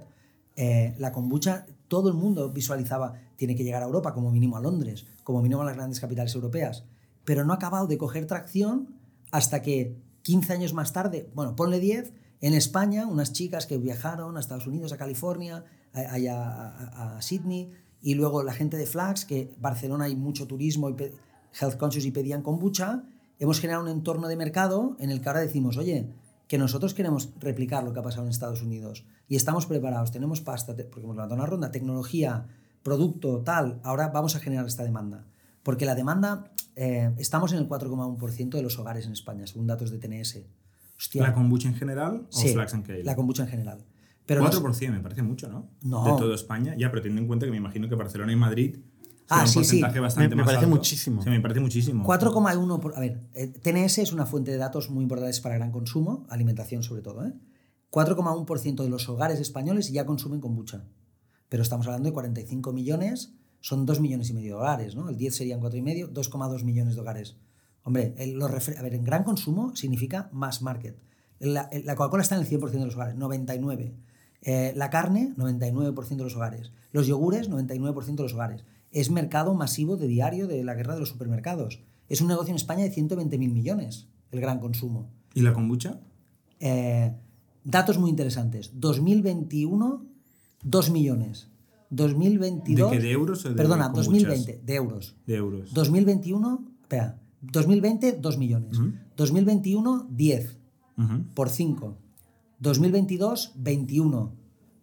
Eh, 0.55 0.95
la 0.97 1.11
kombucha, 1.11 1.67
todo 1.87 2.09
el 2.09 2.15
mundo 2.15 2.49
visualizaba, 2.51 3.13
tiene 3.37 3.55
que 3.55 3.63
llegar 3.63 3.81
a 3.81 3.85
Europa, 3.85 4.13
como 4.13 4.31
mínimo 4.31 4.57
a 4.57 4.59
Londres, 4.61 5.05
como 5.23 5.41
mínimo 5.41 5.61
a 5.61 5.65
las 5.65 5.75
grandes 5.75 5.99
capitales 5.99 6.35
europeas. 6.35 6.83
Pero 7.23 7.45
no 7.45 7.53
ha 7.53 7.55
acabado 7.57 7.87
de 7.87 7.97
coger 7.97 8.25
tracción 8.25 8.89
hasta 9.31 9.61
que 9.61 9.95
15 10.23 10.53
años 10.53 10.73
más 10.73 10.91
tarde, 10.91 11.29
bueno, 11.33 11.55
ponle 11.55 11.79
10, 11.79 12.11
en 12.41 12.53
España, 12.53 13.07
unas 13.07 13.31
chicas 13.33 13.65
que 13.65 13.77
viajaron 13.77 14.37
a 14.37 14.39
Estados 14.39 14.67
Unidos, 14.67 14.91
a 14.91 14.97
California, 14.97 15.63
a, 15.93 15.99
a, 16.01 17.13
a- 17.13 17.17
a 17.17 17.21
Sydney, 17.21 17.71
y 18.01 18.13
luego 18.13 18.43
la 18.43 18.53
gente 18.53 18.77
de 18.77 18.85
Flax, 18.85 19.25
que 19.25 19.51
Barcelona 19.59 20.05
hay 20.05 20.15
mucho 20.15 20.45
turismo 20.47 20.89
y 20.89 20.95
health 21.59 21.77
conscious 21.77 22.05
y 22.05 22.11
pedían 22.11 22.43
kombucha, 22.43 23.03
hemos 23.39 23.59
generado 23.59 23.83
un 23.83 23.89
entorno 23.89 24.27
de 24.27 24.35
mercado 24.35 24.95
en 24.99 25.09
el 25.09 25.21
que 25.21 25.29
ahora 25.29 25.41
decimos, 25.41 25.77
oye, 25.77 26.07
que 26.47 26.57
nosotros 26.57 26.93
queremos 26.93 27.29
replicar 27.39 27.83
lo 27.83 27.91
que 27.93 27.99
ha 27.99 28.03
pasado 28.03 28.23
en 28.23 28.29
Estados 28.29 28.61
Unidos 28.61 29.05
y 29.27 29.35
estamos 29.35 29.65
preparados, 29.65 30.11
tenemos 30.11 30.39
pasta, 30.41 30.75
porque 30.75 31.01
hemos 31.01 31.15
levantado 31.15 31.35
una 31.41 31.45
ronda, 31.49 31.71
tecnología, 31.71 32.45
producto, 32.97 33.41
tal, 33.43 33.81
ahora 33.83 34.07
vamos 34.13 34.35
a 34.37 34.39
generar 34.39 34.65
esta 34.65 34.83
demanda. 34.85 35.25
Porque 35.61 35.85
la 35.85 35.93
demanda, 35.93 36.53
eh, 36.77 37.11
estamos 37.17 37.51
en 37.51 37.57
el 37.59 37.67
4,1% 37.67 38.51
de 38.55 38.61
los 38.63 38.79
hogares 38.79 39.05
en 39.05 39.11
España, 39.11 39.45
según 39.45 39.67
datos 39.67 39.91
de 39.91 39.97
TNS. 39.97 40.45
Hostia, 40.97 41.21
¿La 41.23 41.33
kombucha 41.33 41.67
en 41.67 41.75
general 41.75 42.27
o 42.31 42.31
sí, 42.31 42.53
Flax 42.53 42.73
and 42.75 42.85
Kale? 42.87 43.03
la 43.03 43.15
kombucha 43.17 43.43
en 43.43 43.49
general. 43.49 43.83
Pero 44.25 44.41
no- 44.41 44.49
4% 44.49 44.91
me 44.93 45.01
parece 45.01 45.21
mucho, 45.21 45.49
¿no? 45.49 45.69
No. 45.83 46.05
De 46.05 46.11
toda 46.17 46.33
España. 46.33 46.75
Ya, 46.77 46.89
pero 46.89 47.01
teniendo 47.01 47.21
en 47.23 47.27
cuenta 47.27 47.45
que 47.45 47.51
me 47.51 47.57
imagino 47.57 47.89
que 47.89 47.95
Barcelona 47.95 48.31
y 48.31 48.37
Madrid 48.37 48.77
Ah, 49.29 49.45
sí, 49.45 49.59
un 49.59 49.65
sí. 49.65 49.71
porcentaje 49.81 49.99
bastante 49.99 50.29
Me- 50.29 50.35
me 50.37 50.41
más 50.43 50.45
parece 50.47 50.63
alto. 50.65 50.75
muchísimo. 50.77 51.21
Sí, 51.21 51.29
me 51.29 51.41
parece 51.41 51.59
muchísimo. 51.59 52.05
4,1 52.05 52.79
por. 52.79 52.95
A 52.95 53.01
ver, 53.01 53.19
eh, 53.33 53.47
TNS 53.47 53.97
es 54.01 54.13
una 54.13 54.25
fuente 54.25 54.51
de 54.51 54.57
datos 54.57 54.89
muy 54.89 55.03
importante 55.03 55.37
para 55.41 55.55
gran 55.55 55.71
consumo, 55.73 56.25
alimentación 56.29 56.81
sobre 56.83 57.01
todo. 57.01 57.25
¿eh? 57.25 57.33
4,1% 57.89 58.83
de 58.83 58.89
los 58.89 59.09
hogares 59.09 59.39
españoles 59.41 59.91
ya 59.91 60.05
consumen 60.05 60.39
kombucha. 60.39 60.85
Pero 61.49 61.63
estamos 61.63 61.85
hablando 61.87 62.09
de 62.09 62.13
45 62.13 62.73
millones, 62.73 63.33
son 63.61 63.85
2 63.85 63.99
millones 64.01 64.29
y 64.29 64.33
medio 64.33 64.55
de 64.55 64.61
hogares, 64.61 64.95
¿no? 64.95 65.09
El 65.09 65.17
10 65.17 65.35
serían 65.35 65.59
4,5, 65.61 66.09
2,2 66.11 66.63
millones 66.63 66.95
de 66.95 67.01
hogares. 67.01 67.37
Hombre, 67.83 68.13
el- 68.17 68.33
los 68.33 68.51
a 68.51 68.81
ver, 68.81 68.93
en 68.93 69.03
gran 69.03 69.23
consumo 69.23 69.75
significa 69.75 70.29
mass 70.33 70.61
market. 70.61 70.97
La, 71.39 71.69
la 71.83 71.95
Coca-Cola 71.95 72.23
está 72.23 72.35
en 72.35 72.41
el 72.41 72.47
100% 72.47 72.71
de 72.71 72.85
los 72.85 72.95
hogares, 72.95 73.15
99. 73.15 73.93
Eh, 74.41 74.73
la 74.75 74.89
carne, 74.89 75.33
99% 75.37 76.17
de 76.17 76.23
los 76.23 76.35
hogares. 76.35 76.71
Los 76.91 77.07
yogures, 77.07 77.49
99% 77.49 78.15
de 78.15 78.23
los 78.23 78.33
hogares. 78.33 78.63
Es 78.91 79.09
mercado 79.11 79.53
masivo 79.53 79.97
de 79.97 80.07
diario 80.07 80.47
de 80.47 80.63
la 80.63 80.73
guerra 80.75 80.93
de 80.95 80.99
los 81.01 81.09
supermercados. 81.09 81.81
Es 82.09 82.21
un 82.21 82.27
negocio 82.27 82.51
en 82.51 82.55
España 82.55 82.83
de 82.83 82.91
120.000 82.91 83.37
millones, 83.51 84.07
el 84.31 84.39
gran 84.41 84.59
consumo. 84.59 85.09
¿Y 85.33 85.41
la 85.41 85.53
kombucha? 85.53 85.99
Eh, 86.59 87.13
datos 87.63 87.97
muy 87.99 88.09
interesantes. 88.09 88.71
2021, 88.79 90.05
2 90.63 90.89
millones. 90.91 91.47
2022... 91.89 92.91
¿De 92.91 92.97
qué, 92.97 93.03
de 93.03 93.11
euros 93.11 93.45
o 93.45 93.49
de 93.49 93.55
Perdona, 93.55 93.85
kombuchas? 93.91 94.05
2020, 94.07 94.61
de 94.65 94.75
euros. 94.75 95.15
De 95.25 95.35
euros. 95.35 95.73
2021, 95.73 96.65
espera, 96.81 97.19
2020, 97.41 98.13
2 98.13 98.37
millones. 98.37 98.77
2021, 99.15 100.07
10 100.11 100.57
Ujú. 100.97 101.23
por 101.33 101.49
5. 101.49 101.97
2022, 102.59 103.53
21. 103.55 104.33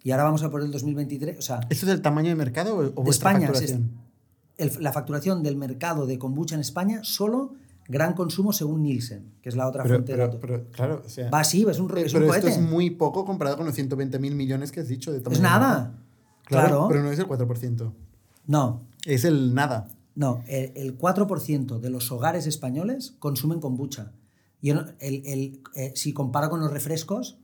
Y 0.03 0.11
ahora 0.11 0.25
vamos 0.25 0.43
a 0.43 0.51
por 0.51 0.63
el 0.63 0.71
2023. 0.71 1.39
O 1.39 1.43
sea, 1.43 1.61
¿Eso 1.71 1.87
es 1.87 1.93
el 1.93 2.03
tamaño 2.03 2.29
de 2.29 2.37
mercado 2.37 2.75
o, 2.77 2.79
o 2.79 2.83
de 2.83 2.91
vuestra 2.91 3.31
España, 3.31 3.47
facturación? 3.49 3.91
es- 4.57 4.77
el- 4.77 4.83
la 4.83 4.93
facturación 4.93 5.43
del 5.43 5.57
mercado 5.57 6.07
de 6.07 6.19
kombucha 6.19 6.55
en 6.55 6.61
España, 6.61 7.01
solo 7.03 7.55
gran 7.89 8.15
consumo 8.15 8.53
según 8.53 8.83
Nielsen, 8.83 9.33
que 9.43 9.49
es 9.51 9.57
la 9.57 9.69
otra 9.69 9.83
Pero, 9.83 9.97
fuente 9.97 10.13
de 10.13 10.19
datos. 10.19 10.39
pero, 10.41 10.65
claro, 10.71 11.03
o 11.05 11.09
sea, 11.09 11.31
Va 11.31 11.41
así, 11.41 11.63
es 11.69 11.79
un, 11.79 11.97
es 11.99 12.13
un 12.15 12.21
pero 12.21 12.27
cohete. 12.29 12.49
esto 12.49 12.61
es 12.61 12.67
muy 12.67 12.91
poco 12.91 13.25
comparado 13.25 13.57
con 13.57 13.67
los 13.67 13.75
120 13.75 14.19
mil 14.19 14.35
millones 14.35 14.73
que 14.73 14.81
has 14.81 14.89
dicho 14.89 15.13
de 15.13 15.21
tamaño 15.21 15.37
Es 15.37 15.43
nada. 15.43 15.95
Claro, 16.45 16.69
Claro. 16.69 16.87
pero 16.89 17.03
no 17.03 17.11
es 17.11 17.19
el 17.19 17.27
4%. 17.27 17.93
No, 18.47 18.81
Es 19.05 19.25
el 19.25 19.55
nada. 19.55 19.89
no. 20.15 20.43
El, 20.47 20.73
el 20.77 20.99
4% 20.99 21.79
de 21.81 21.91
los 21.91 22.11
hogares 22.13 22.47
españoles 22.47 23.15
consumen 23.19 23.61
kombucha. 23.61 24.13
Y 24.63 24.71
el, 24.71 24.95
el- 25.01 25.23
el, 25.27 25.61
eh, 25.75 25.93
si 25.95 26.13
comparo 26.15 26.49
con 26.51 26.61
los 26.61 26.71
refrescos, 26.73 27.39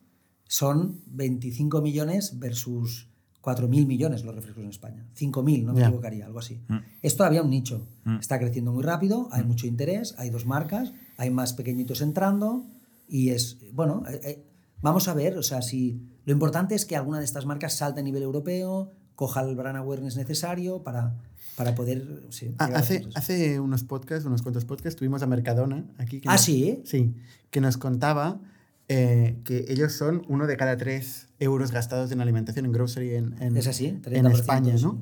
son 0.49 1.01
25 1.07 1.81
millones 1.83 2.39
versus 2.39 3.09
4.000 3.43 3.87
millones 3.87 4.25
los 4.25 4.35
refrescos 4.35 4.63
en 4.65 4.71
España. 4.71 5.07
5.000, 5.19 5.65
no 5.65 5.73
me 5.73 5.83
equivocaría, 5.83 6.27
algo 6.27 6.39
así. 6.41 6.61
Es 7.03 7.17
todavía 7.17 7.43
un 7.43 7.51
nicho. 7.51 7.87
Está 8.21 8.39
creciendo 8.39 8.73
muy 8.73 8.83
rápido, 8.83 9.29
hay 9.33 9.45
mucho 9.45 9.67
interés, 9.67 10.15
hay 10.19 10.31
dos 10.31 10.45
marcas, 10.47 10.93
hay 11.17 11.31
más 11.31 11.53
pequeñitos 11.55 12.01
entrando 12.03 12.67
y 13.09 13.31
es, 13.31 13.59
bueno, 13.73 14.03
eh, 14.09 14.21
eh, 14.25 14.45
vamos 14.83 15.09
a 15.09 15.15
ver, 15.15 15.37
o 15.39 15.43
sea, 15.43 15.63
si 15.63 16.01
lo 16.27 16.33
importante 16.33 16.75
es 16.75 16.85
que 16.85 16.97
alguna 16.97 17.19
de 17.19 17.25
estas 17.25 17.47
marcas 17.47 17.75
salte 17.75 18.01
a 18.01 18.03
nivel 18.03 18.23
europeo, 18.23 18.93
coja 19.17 19.41
el 19.43 19.55
brand 19.57 19.77
awareness 19.79 20.17
necesario 20.17 20.83
para, 20.83 21.17
para 21.57 21.75
poder... 21.75 22.23
sí, 22.31 22.55
Ah, 22.59 22.71
hace, 22.75 23.07
hace 23.15 23.59
unos 23.61 23.85
podcasts, 23.85 24.25
unos 24.27 24.43
cuantos 24.43 24.65
podcasts, 24.65 24.97
tuvimos 24.99 25.23
a 25.23 25.27
Mercadona 25.27 25.87
aquí. 25.99 26.21
que 26.21 26.29
Ah, 26.29 26.33
nos- 26.33 26.43
¿sí? 26.43 26.83
Sí, 26.85 27.15
que 27.51 27.61
nos 27.61 27.77
contaba 27.79 28.41
eh, 28.89 29.39
que 29.45 29.65
ellos 29.69 29.93
son 29.93 30.23
uno 30.29 30.47
de 30.47 30.57
cada 30.57 30.77
tres 30.77 31.29
euros 31.41 31.73
gastados 31.73 32.13
en 32.13 32.21
alimentación, 32.21 32.67
en 32.67 32.73
grocery, 32.73 33.15
en, 33.17 33.35
en, 33.43 33.57
Es 33.57 33.67
así, 33.67 33.87
en 33.87 34.03
30% 34.03 34.33
España, 34.33 34.75
es 34.75 34.83
¿no? 34.83 34.99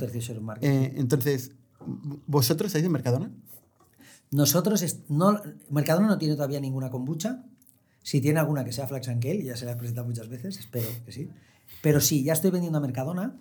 Eh, 0.61 0.95
entonces, 0.97 1.53
¿vosotros 2.27 2.69
estáis 2.69 2.85
en 2.85 2.93
Mercadona? 2.93 3.31
Nosotros, 4.31 4.85
no, 5.09 5.41
Mercadona 5.71 6.07
no 6.07 6.19
tiene 6.19 6.35
todavía 6.37 6.61
ninguna 6.61 6.91
kombucha. 6.91 7.45
Si 8.03 8.21
tiene 8.21 8.39
alguna 8.39 8.65
que 8.65 8.73
sea 8.73 8.87
Flax 8.87 9.09
and 9.09 9.23
Kale, 9.23 9.43
ya 9.43 9.57
se 9.57 9.67
la 9.67 9.73
he 9.73 9.77
presentado 9.77 10.07
muchas 10.07 10.29
veces, 10.29 10.59
espero 10.59 10.87
que 11.05 11.13
sí. 11.13 11.29
Pero 11.83 12.01
sí, 12.01 12.23
ya 12.23 12.33
estoy 12.33 12.51
vendiendo 12.51 12.79
a 12.79 12.81
Mercadona, 12.81 13.37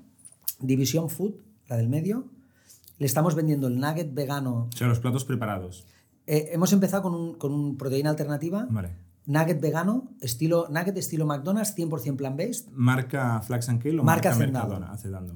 División 0.60 1.10
Food, 1.10 1.36
la 1.70 1.78
del 1.78 1.88
medio. 1.88 2.26
Le 2.98 3.06
estamos 3.06 3.36
vendiendo 3.36 3.68
el 3.68 3.80
nugget 3.80 4.14
vegano. 4.14 4.70
O 4.74 4.76
sea, 4.76 4.88
los 4.88 5.00
platos 5.00 5.24
preparados. 5.24 5.86
Eh, 6.26 6.50
hemos 6.52 6.74
empezado 6.74 7.04
con 7.04 7.14
un, 7.14 7.36
con 7.36 7.54
un 7.54 7.78
proteína 7.78 8.10
alternativa, 8.10 8.68
Vale. 8.70 9.07
Nugget 9.28 9.62
vegano, 9.62 10.10
estilo, 10.22 10.68
nugget 10.70 10.98
estilo 10.98 11.26
McDonald's, 11.28 11.76
100% 11.76 12.16
plant-based. 12.18 12.70
¿Marca 12.72 13.40
Flax 13.42 13.70
and 13.70 13.82
Kale 13.84 14.00
o 14.00 14.04
Marca 14.04 14.30
marca, 14.30 14.30
Hacendado. 14.32 14.68
Mercadona? 14.70 14.94
Hacendado. 14.94 15.36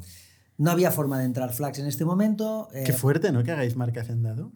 No 0.57 0.71
había 0.71 0.91
forma 0.91 1.19
de 1.19 1.25
entrar 1.25 1.51
Flax 1.53 1.79
en 1.79 1.85
este 1.87 2.05
momento. 2.05 2.67
eh, 2.73 2.83
Qué 2.85 2.93
fuerte, 2.93 3.31
¿no? 3.31 3.43
Que 3.43 3.51
hagáis 3.51 3.75
marca 3.75 4.01
Hacendado. 4.01 4.51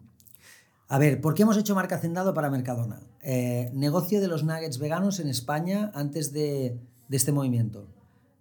A 0.88 0.98
ver, 0.98 1.20
¿por 1.20 1.34
qué 1.34 1.42
hemos 1.42 1.56
hecho 1.56 1.74
marca 1.74 1.96
Hacendado 1.96 2.32
para 2.32 2.48
Mercadona? 2.50 3.00
Eh, 3.20 3.70
negocio 3.74 4.20
de 4.20 4.28
los 4.28 4.44
nuggets 4.44 4.78
veganos 4.78 5.18
en 5.20 5.28
España 5.28 5.90
antes 5.94 6.32
de, 6.32 6.78
de 7.08 7.16
este 7.16 7.32
movimiento. 7.32 7.88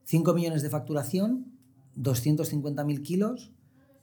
5 0.06 0.34
millones 0.34 0.62
de 0.62 0.70
facturación, 0.70 1.46
250.000 1.98 3.02
kilos, 3.02 3.52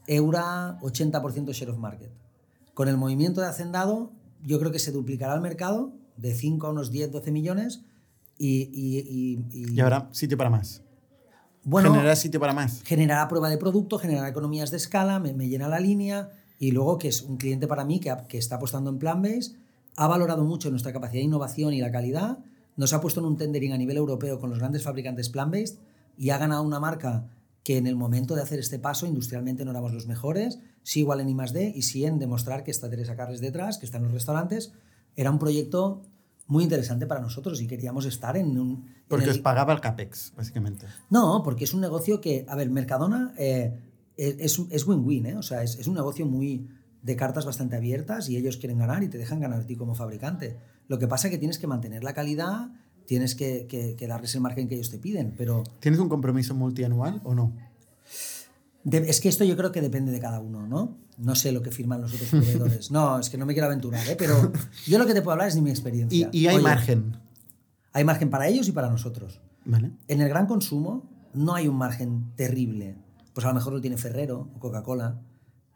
Eura 0.08 0.76
80% 0.80 1.52
share 1.52 1.70
of 1.70 1.78
market. 1.78 2.10
Con 2.74 2.88
el 2.88 2.96
movimiento 2.96 3.40
de 3.40 3.46
Hacendado, 3.46 4.10
yo 4.42 4.58
creo 4.58 4.72
que 4.72 4.80
se 4.80 4.90
duplicará 4.90 5.34
el 5.34 5.40
mercado 5.40 5.92
de 6.16 6.34
5 6.34 6.66
a 6.66 6.70
unos 6.70 6.90
10, 6.90 7.10
12 7.12 7.30
millones 7.30 7.82
y... 8.38 8.70
Y, 8.72 9.44
y, 9.52 9.80
habrá 9.80 10.08
sitio 10.12 10.36
para 10.36 10.50
más. 10.50 10.82
Bueno, 11.64 11.90
generará 11.90 12.16
sitio 12.16 12.40
para 12.40 12.52
más. 12.52 12.82
Generará 12.84 13.28
prueba 13.28 13.48
de 13.48 13.58
producto, 13.58 13.98
generará 13.98 14.28
economías 14.28 14.70
de 14.70 14.76
escala, 14.78 15.18
me, 15.18 15.32
me 15.32 15.48
llena 15.48 15.68
la 15.68 15.80
línea 15.80 16.30
y 16.58 16.72
luego 16.72 16.98
que 16.98 17.08
es 17.08 17.22
un 17.22 17.36
cliente 17.36 17.66
para 17.66 17.84
mí 17.84 18.00
que, 18.00 18.14
que 18.28 18.38
está 18.38 18.56
apostando 18.56 18.90
en 18.90 18.98
plan-based, 18.98 19.54
ha 19.96 20.06
valorado 20.06 20.44
mucho 20.44 20.70
nuestra 20.70 20.92
capacidad 20.92 21.20
de 21.20 21.26
innovación 21.26 21.74
y 21.74 21.80
la 21.80 21.92
calidad, 21.92 22.38
nos 22.76 22.92
ha 22.92 23.00
puesto 23.00 23.20
en 23.20 23.26
un 23.26 23.36
tendering 23.36 23.72
a 23.72 23.76
nivel 23.76 23.96
europeo 23.96 24.40
con 24.40 24.50
los 24.50 24.58
grandes 24.58 24.82
fabricantes 24.82 25.28
plan-based 25.28 25.76
y 26.16 26.30
ha 26.30 26.38
ganado 26.38 26.62
una 26.62 26.80
marca 26.80 27.28
que 27.64 27.76
en 27.76 27.86
el 27.86 27.96
momento 27.96 28.34
de 28.34 28.42
hacer 28.42 28.58
este 28.58 28.78
paso 28.78 29.06
industrialmente 29.06 29.64
no 29.64 29.70
éramos 29.70 29.92
los 29.92 30.06
mejores, 30.06 30.58
sí 30.82 31.00
igual 31.00 31.20
en 31.20 31.28
I+.D. 31.28 31.72
y 31.74 31.82
sí 31.82 32.04
en 32.04 32.18
demostrar 32.18 32.64
que 32.64 32.70
está 32.70 32.90
Teresa 32.90 33.14
Carles 33.14 33.40
detrás, 33.40 33.78
que 33.78 33.86
está 33.86 33.98
en 33.98 34.04
los 34.04 34.12
restaurantes. 34.12 34.72
Era 35.16 35.30
un 35.30 35.38
proyecto 35.38 36.02
muy 36.46 36.64
interesante 36.64 37.06
para 37.06 37.20
nosotros 37.20 37.60
y 37.60 37.66
queríamos 37.66 38.04
estar 38.04 38.36
en 38.36 38.58
un... 38.58 38.86
Porque 39.08 39.24
en 39.24 39.30
os 39.30 39.38
pagaba 39.38 39.72
el 39.72 39.80
CAPEX, 39.80 40.32
básicamente. 40.36 40.86
No, 41.10 41.42
porque 41.42 41.64
es 41.64 41.74
un 41.74 41.80
negocio 41.80 42.20
que, 42.20 42.44
a 42.48 42.56
ver, 42.56 42.70
Mercadona 42.70 43.34
eh, 43.38 43.78
es 44.16 44.86
win-win, 44.86 45.26
¿eh? 45.26 45.36
o 45.36 45.42
sea, 45.42 45.62
es, 45.62 45.76
es, 45.78 45.86
un 45.86 45.94
negocio 45.94 46.26
muy 46.26 46.68
de 47.02 47.16
cartas 47.16 47.44
bastante 47.44 47.76
abiertas 47.76 48.28
y 48.28 48.36
ellos 48.36 48.56
quieren 48.56 48.78
ganar 48.78 49.02
y 49.02 49.08
te 49.08 49.18
dejan 49.18 49.40
ganar 49.40 49.60
a 49.60 49.66
ti 49.66 49.76
como 49.76 49.94
fabricante. 49.94 50.58
Lo 50.88 50.98
que 50.98 51.08
pasa 51.08 51.28
es 51.28 51.32
que 51.32 51.38
tienes 51.38 51.58
que 51.58 51.66
mantener 51.66 52.04
la 52.04 52.14
calidad, 52.14 52.70
tienes 53.06 53.34
que, 53.34 53.66
que, 53.66 54.06
darles 54.06 54.34
el 54.34 54.40
margen 54.40 54.68
que 54.68 54.74
ellos 54.74 54.90
te 54.90 54.98
piden, 54.98 55.34
pero... 55.36 55.64
¿Tienes 55.80 56.00
un 56.00 56.08
compromiso 56.08 56.54
multianual 56.54 57.20
o 57.24 57.34
no? 57.34 57.52
es 58.84 59.20
que 59.20 59.28
esto 59.28 59.44
yo 59.44 59.56
creo 59.56 59.70
que 59.70 59.80
depende 59.80 60.10
de 60.10 60.18
cada 60.18 60.40
uno, 60.40 60.66
¿no? 60.66 60.98
No 61.18 61.34
sé 61.34 61.52
lo 61.52 61.62
que 61.62 61.70
firman 61.70 62.00
los 62.00 62.14
otros 62.14 62.28
proveedores. 62.30 62.90
No, 62.90 63.18
es 63.18 63.30
que 63.30 63.38
no 63.38 63.46
me 63.46 63.52
quiero 63.52 63.66
aventurar, 63.66 64.06
¿eh? 64.08 64.16
pero 64.18 64.52
yo 64.86 64.98
lo 64.98 65.06
que 65.06 65.14
te 65.14 65.22
puedo 65.22 65.32
hablar 65.32 65.48
es 65.48 65.54
de 65.54 65.62
mi 65.62 65.70
experiencia. 65.70 66.28
¿Y, 66.32 66.46
hay 66.46 66.60
margen? 66.60 67.16
Hay 67.92 68.04
margen 68.04 68.30
para 68.30 68.48
ellos 68.48 68.68
y 68.68 68.72
para 68.72 68.88
nosotros. 68.88 69.40
Vale. 69.64 69.92
En 70.08 70.20
el 70.20 70.28
gran 70.28 70.46
consumo 70.46 71.08
no 71.34 71.54
hay 71.54 71.68
un 71.68 71.76
margen 71.76 72.32
terrible. 72.36 72.96
Pues 73.32 73.46
a 73.46 73.48
lo 73.48 73.54
mejor 73.54 73.72
lo 73.72 73.80
tiene 73.80 73.96
Ferrero 73.96 74.50
o 74.54 74.58
Coca-Cola, 74.58 75.20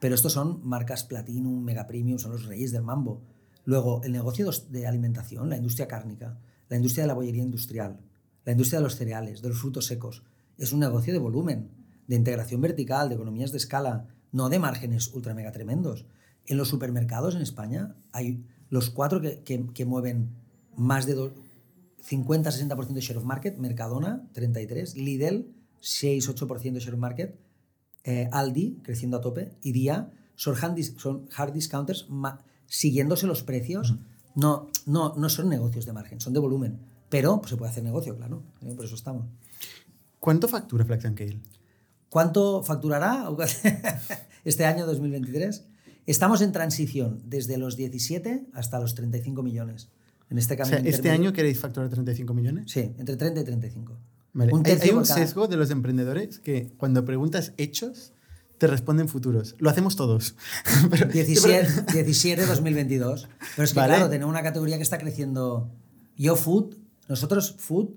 pero 0.01 0.15
estos 0.15 0.33
son 0.33 0.61
marcas 0.63 1.05
Platinum, 1.05 1.63
Mega 1.63 1.87
Premium, 1.87 2.19
son 2.19 2.33
los 2.33 2.45
reyes 2.45 2.73
del 2.73 2.83
mambo. 2.83 3.23
Luego, 3.65 4.03
el 4.05 4.13
negocio 4.13 4.49
de 4.71 4.87
alimentación, 4.87 5.49
la 5.49 5.57
industria 5.57 5.89
cárnica, 5.89 6.39
la 6.69 6.77
industria 6.77 7.05
de 7.05 7.09
la 7.09 7.15
bollería 7.15 7.43
industrial, 7.43 7.99
la 8.45 8.53
industria 8.53 8.79
de 8.79 8.85
los 8.85 8.97
cereales, 8.97 9.43
de 9.43 9.49
los 9.49 9.59
frutos 9.59 9.87
secos, 9.87 10.23
es 10.59 10.73
un 10.73 10.81
negocio 10.81 11.13
de 11.13 11.19
volumen, 11.19 11.71
de 12.07 12.17
integración 12.17 12.61
vertical, 12.61 13.09
de 13.09 13.17
economías 13.17 13.53
de 13.53 13.59
escala, 13.59 14.07
no 14.33 14.49
de 14.49 14.59
márgenes 14.59 15.13
ultra 15.15 15.35
mega 15.35 15.53
tremendos. 15.53 16.07
En 16.47 16.57
los 16.57 16.69
supermercados 16.69 17.35
en 17.35 17.43
España 17.43 17.97
hay 18.13 18.45
los 18.69 18.91
cuatro 18.91 19.21
que, 19.21 19.43
que, 19.43 19.85
mueven 19.85 20.31
más 20.77 21.07
de 21.07 21.15
50-60% 21.17 22.87
de 22.89 23.01
share 23.01 23.19
of 23.19 23.25
market, 23.25 23.59
Mercadona 23.59 24.29
33, 24.33 24.97
Lidl 24.97 25.47
6-8% 25.81 26.73
de 26.73 26.81
share 26.81 26.95
of 26.95 27.01
market, 27.01 27.39
eh, 28.05 28.29
Aldi 28.33 28.81
creciendo 28.83 29.17
a 29.17 29.21
tope 29.21 29.53
y 29.63 29.73
Día 29.73 30.13
son, 30.37 30.55
hard, 30.57 31.53
discounters 31.53 32.07
siguiéndose 32.67 33.27
los 33.27 33.43
precios. 33.43 33.97
No, 34.35 34.69
no, 34.85 35.15
no 35.17 35.29
son 35.29 35.49
negocios 35.49 35.87
de 35.87 35.93
margen, 35.93 36.21
son 36.21 36.33
de 36.33 36.41
volumen. 36.41 36.79
Pero 37.09 37.39
pues, 37.39 37.51
se 37.51 37.57
puede 37.57 37.71
hacer 37.71 37.85
negocio, 37.85 38.17
claro. 38.17 38.43
¿eh? 38.63 38.75
Por 38.75 38.85
eso 38.85 38.95
estamos. 38.95 39.27
¿Cuánto 40.21 40.49
factura 40.49 40.85
Flex 40.85 41.05
Kale? 41.15 41.41
¿Cuánto 42.17 42.63
facturará 42.63 43.29
este 44.47 44.65
año 44.65 44.87
2023? 44.87 45.67
Estamos 46.07 46.41
en 46.41 46.51
transición 46.51 47.21
desde 47.27 47.59
los 47.59 47.77
17 47.77 48.47
hasta 48.55 48.81
los 48.81 48.95
35 48.95 49.43
millones. 49.43 49.91
En 50.31 50.39
este 50.39 50.57
camino. 50.57 50.79
¿Este 50.83 51.11
año 51.11 51.35
queréis 51.35 51.61
facturar 51.61 51.91
35 51.91 52.33
millones? 52.33 52.73
Sí, 52.73 52.95
entre 52.97 53.17
30 53.17 53.43
y 53.43 53.45
35. 53.45 53.99
hay, 54.33 54.91
un 54.93 55.05
sesgo 55.05 55.47
de 55.47 55.59
los 55.59 55.71
emprendedores 55.71 56.39
que 56.39 56.73
cuando 56.79 57.05
preguntas 57.05 57.53
hechos 57.59 58.15
te 58.57 58.67
responden 58.67 59.09
futuros. 59.09 59.55
Lo 59.59 59.69
hacemos 59.69 59.95
todos. 59.95 60.37
17, 61.13 61.93
17 61.93 62.47
2022. 62.47 63.29
Pero 63.57 63.65
es 63.65 63.75
que, 63.75 63.75
claro, 63.75 64.09
tenemos 64.09 64.33
una 64.33 64.43
categoría 64.43 64.79
que 64.79 64.85
está 64.85 64.97
creciendo. 64.97 65.71
Yo, 66.17 66.35
Food, 66.35 66.77
nosotros, 67.11 67.57
Food, 67.59 67.91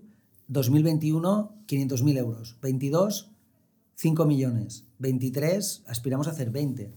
2021, 0.50 1.64
500.000 1.66 2.18
euros. 2.18 2.58
22, 2.62 3.32
5 4.00 4.26
millones. 4.26 4.86
23, 5.00 5.84
aspiramos 5.86 6.30
a 6.30 6.32
hacer 6.32 6.52
20. 6.52 6.94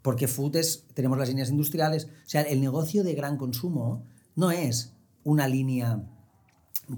Porque 0.00 0.28
Food 0.28 0.56
es, 0.56 0.86
tenemos 0.94 1.18
las 1.18 1.28
líneas 1.28 1.50
industriales. 1.50 2.06
O 2.06 2.28
sea, 2.28 2.40
el 2.40 2.62
negocio 2.62 3.04
de 3.04 3.14
gran 3.14 3.36
consumo 3.36 4.06
no 4.34 4.50
es 4.50 4.94
una 5.24 5.46
línea 5.46 6.02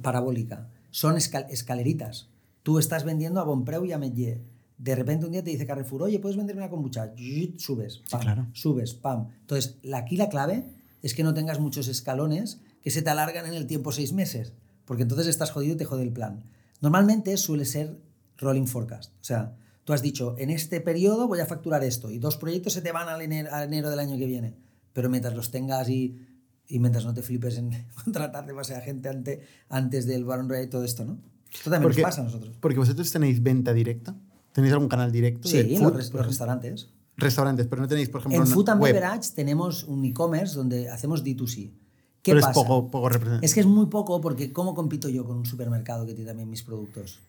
parabólica, 0.03 0.71
son 0.91 1.17
escaleritas. 1.17 2.29
Tú 2.63 2.79
estás 2.79 3.03
vendiendo 3.03 3.41
a 3.41 3.45
Bonpreu 3.45 3.85
y 3.85 3.93
a 3.93 3.99
Medje 3.99 4.41
de 4.79 4.95
repente 4.95 5.27
un 5.27 5.33
día 5.33 5.43
te 5.43 5.51
dice 5.51 5.67
Carrefour, 5.67 6.05
oye, 6.05 6.21
¿puedes 6.21 6.37
venderme 6.37 6.63
una 6.63 6.71
kombucha? 6.71 7.13
Subes, 7.59 8.03
pam, 8.11 8.53
subes, 8.53 8.95
pam. 8.95 9.29
Entonces, 9.41 9.79
aquí 9.93 10.17
la 10.17 10.29
clave 10.29 10.65
es 11.03 11.15
que 11.15 11.23
no 11.23 11.35
tengas 11.35 11.61
muchos 11.61 11.89
escalones 11.89 12.61
que 12.83 12.91
se 12.91 13.03
te 13.03 13.11
alargan 13.11 13.47
en 13.47 13.55
el 13.55 13.67
tiempo 13.67 13.93
seis 13.93 14.13
meses, 14.13 14.53
porque 14.85 15.03
entonces 15.03 15.27
estás 15.27 15.51
jodido 15.51 15.75
y 15.75 15.79
te 15.79 15.85
jode 15.85 16.03
el 16.03 16.13
plan. 16.13 16.45
Normalmente 16.81 17.37
suele 17.37 17.65
ser 17.65 17.99
rolling 18.39 18.67
forecast. 18.67 19.13
O 19.21 19.25
sea, 19.25 19.57
tú 19.85 19.93
has 19.93 20.03
dicho, 20.03 20.35
en 20.39 20.51
este 20.51 20.81
periodo 20.81 21.29
voy 21.29 21.41
a 21.41 21.47
facturar 21.47 21.85
esto 21.85 22.11
y 22.11 22.19
dos 22.19 22.37
proyectos 22.37 22.73
se 22.73 22.83
te 22.83 22.93
van 22.93 23.09
al 23.09 23.21
enero, 23.23 23.91
del 23.91 23.99
año 23.99 24.17
que 24.17 24.27
viene. 24.27 24.55
Pero 24.93 25.11
mientras 25.11 25.35
los 25.35 25.51
tengas 25.51 25.89
y, 25.89 26.19
y 26.69 26.79
mientras 26.79 27.05
no 27.05 27.15
te 27.15 27.23
flipes 27.23 27.59
en 27.59 27.71
contratar 28.05 28.47
demasiada 28.47 28.83
gente 28.83 29.09
ante, 29.09 29.43
antes 29.69 30.07
del 30.07 30.25
Baron 30.25 30.49
Rey 30.49 30.65
y 30.65 30.69
todo 30.69 30.85
esto, 30.85 31.05
¿no? 31.05 31.19
Esto 31.53 31.71
también 31.71 31.93
nos 31.93 32.01
pasa 32.01 32.21
a 32.21 32.25
nosotros. 32.25 32.57
Porque 32.61 32.79
vosotros 32.79 33.11
tenéis 33.11 33.43
venta 33.43 33.73
directa. 33.73 34.17
¿Tenéis 34.53 34.73
algún 34.73 34.89
canal 34.89 35.11
directo? 35.11 35.49
Sí, 35.49 35.63
de 35.63 35.79
los, 35.79 36.13
restaurantes. 36.13 36.89
Restaurantes, 37.17 37.67
pero 37.67 37.83
no 37.83 37.89
tenéis, 37.89 38.09
por 38.09 38.21
ejemplo, 38.21 38.41
En 38.41 38.47
Food 38.47 38.71
and 38.71 38.83
Beverage 38.83 39.31
tenemos 39.35 39.85
un 39.85 40.05
e-commerce 40.05 40.57
donde 40.57 40.89
hacemos 40.89 41.25
D2C. 41.25 41.73
¿Qué 42.23 42.33
pero 42.33 42.41
pasa? 42.41 42.51
es 42.51 42.67
poco, 42.67 42.91
poco 42.91 43.11
Es 43.43 43.53
que 43.53 43.61
es 43.61 43.67
muy 43.67 43.87
poco 43.87 44.21
porque 44.21 44.53
¿cómo 44.53 44.75
compito 44.75 45.09
yo 45.09 45.25
con 45.25 45.37
un 45.37 45.45
supermercado 45.45 46.07
que 46.07 46.15
tiene 46.15 46.29
también 46.29 46.49
mis 46.49 46.63
productos? 46.63 47.21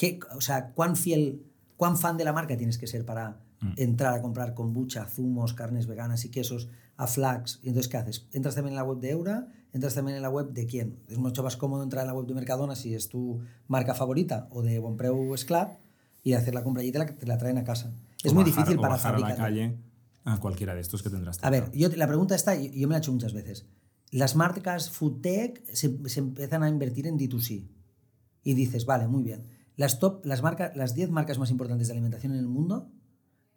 ¿Qué, 0.00 0.18
o 0.34 0.40
sea, 0.40 0.70
¿cuán 0.72 0.96
fiel, 0.96 1.44
cuán 1.76 1.98
fan 1.98 2.16
de 2.16 2.24
la 2.24 2.32
marca 2.32 2.56
tienes 2.56 2.78
que 2.78 2.86
ser 2.86 3.04
para 3.04 3.42
mm. 3.60 3.72
entrar 3.76 4.14
a 4.14 4.22
comprar 4.22 4.54
kombucha, 4.54 5.04
zumos, 5.04 5.52
carnes 5.52 5.86
veganas 5.86 6.24
y 6.24 6.30
quesos 6.30 6.70
a 6.96 7.06
Flax? 7.06 7.60
Y 7.62 7.68
entonces, 7.68 7.92
¿qué 7.92 7.98
haces? 7.98 8.26
Entras 8.32 8.54
también 8.54 8.72
en 8.72 8.76
la 8.76 8.84
web 8.84 8.98
de 8.98 9.10
Eura, 9.10 9.48
entras 9.74 9.94
también 9.94 10.16
en 10.16 10.22
la 10.22 10.30
web 10.30 10.52
de 10.52 10.64
quién. 10.64 11.00
Es 11.06 11.18
mucho 11.18 11.42
más 11.42 11.58
cómodo 11.58 11.82
entrar 11.82 12.04
en 12.04 12.06
la 12.06 12.14
web 12.14 12.26
de 12.26 12.32
Mercadona 12.32 12.76
si 12.76 12.94
es 12.94 13.10
tu 13.10 13.42
marca 13.68 13.92
favorita 13.92 14.48
o 14.52 14.62
de 14.62 14.78
Bonpreu 14.78 15.36
Sclap 15.36 15.78
y 16.22 16.32
hacer 16.32 16.54
la 16.54 16.64
compra 16.64 16.82
y 16.82 16.92
te 16.92 16.98
la, 16.98 17.04
te 17.04 17.26
la 17.26 17.36
traen 17.36 17.58
a 17.58 17.64
casa. 17.64 17.92
Es 18.24 18.32
muy 18.32 18.44
difícil 18.44 18.76
para 18.76 18.94
bajar 18.94 19.16
a 19.16 19.18
la 19.18 19.36
calle 19.36 19.76
a 20.24 20.40
cualquiera 20.40 20.74
de 20.74 20.80
estos 20.80 21.02
que 21.02 21.10
tendrás. 21.10 21.44
A 21.44 21.50
ver, 21.50 21.70
yo, 21.72 21.90
la 21.90 22.06
pregunta 22.06 22.34
está, 22.34 22.54
yo, 22.54 22.88
me 22.88 22.92
la 22.92 22.96
he 22.96 22.98
hecho 23.00 23.12
muchas 23.12 23.34
veces. 23.34 23.66
Las 24.12 24.34
marcas 24.34 24.88
food 24.88 25.20
tech 25.20 25.62
se, 25.74 26.08
se 26.08 26.20
empiezan 26.20 26.62
a 26.62 26.70
invertir 26.70 27.06
en 27.06 27.18
D2C. 27.18 27.68
Y 28.42 28.54
dices, 28.54 28.86
vale, 28.86 29.06
muy 29.06 29.22
bien. 29.22 29.59
Las 29.80 29.98
top, 29.98 30.26
las 30.26 30.42
marcas, 30.42 30.76
las 30.76 30.94
10 30.94 31.08
marcas 31.08 31.38
más 31.38 31.50
importantes 31.50 31.88
de 31.88 31.92
alimentación 31.94 32.34
en 32.34 32.40
el 32.40 32.48
mundo, 32.48 32.90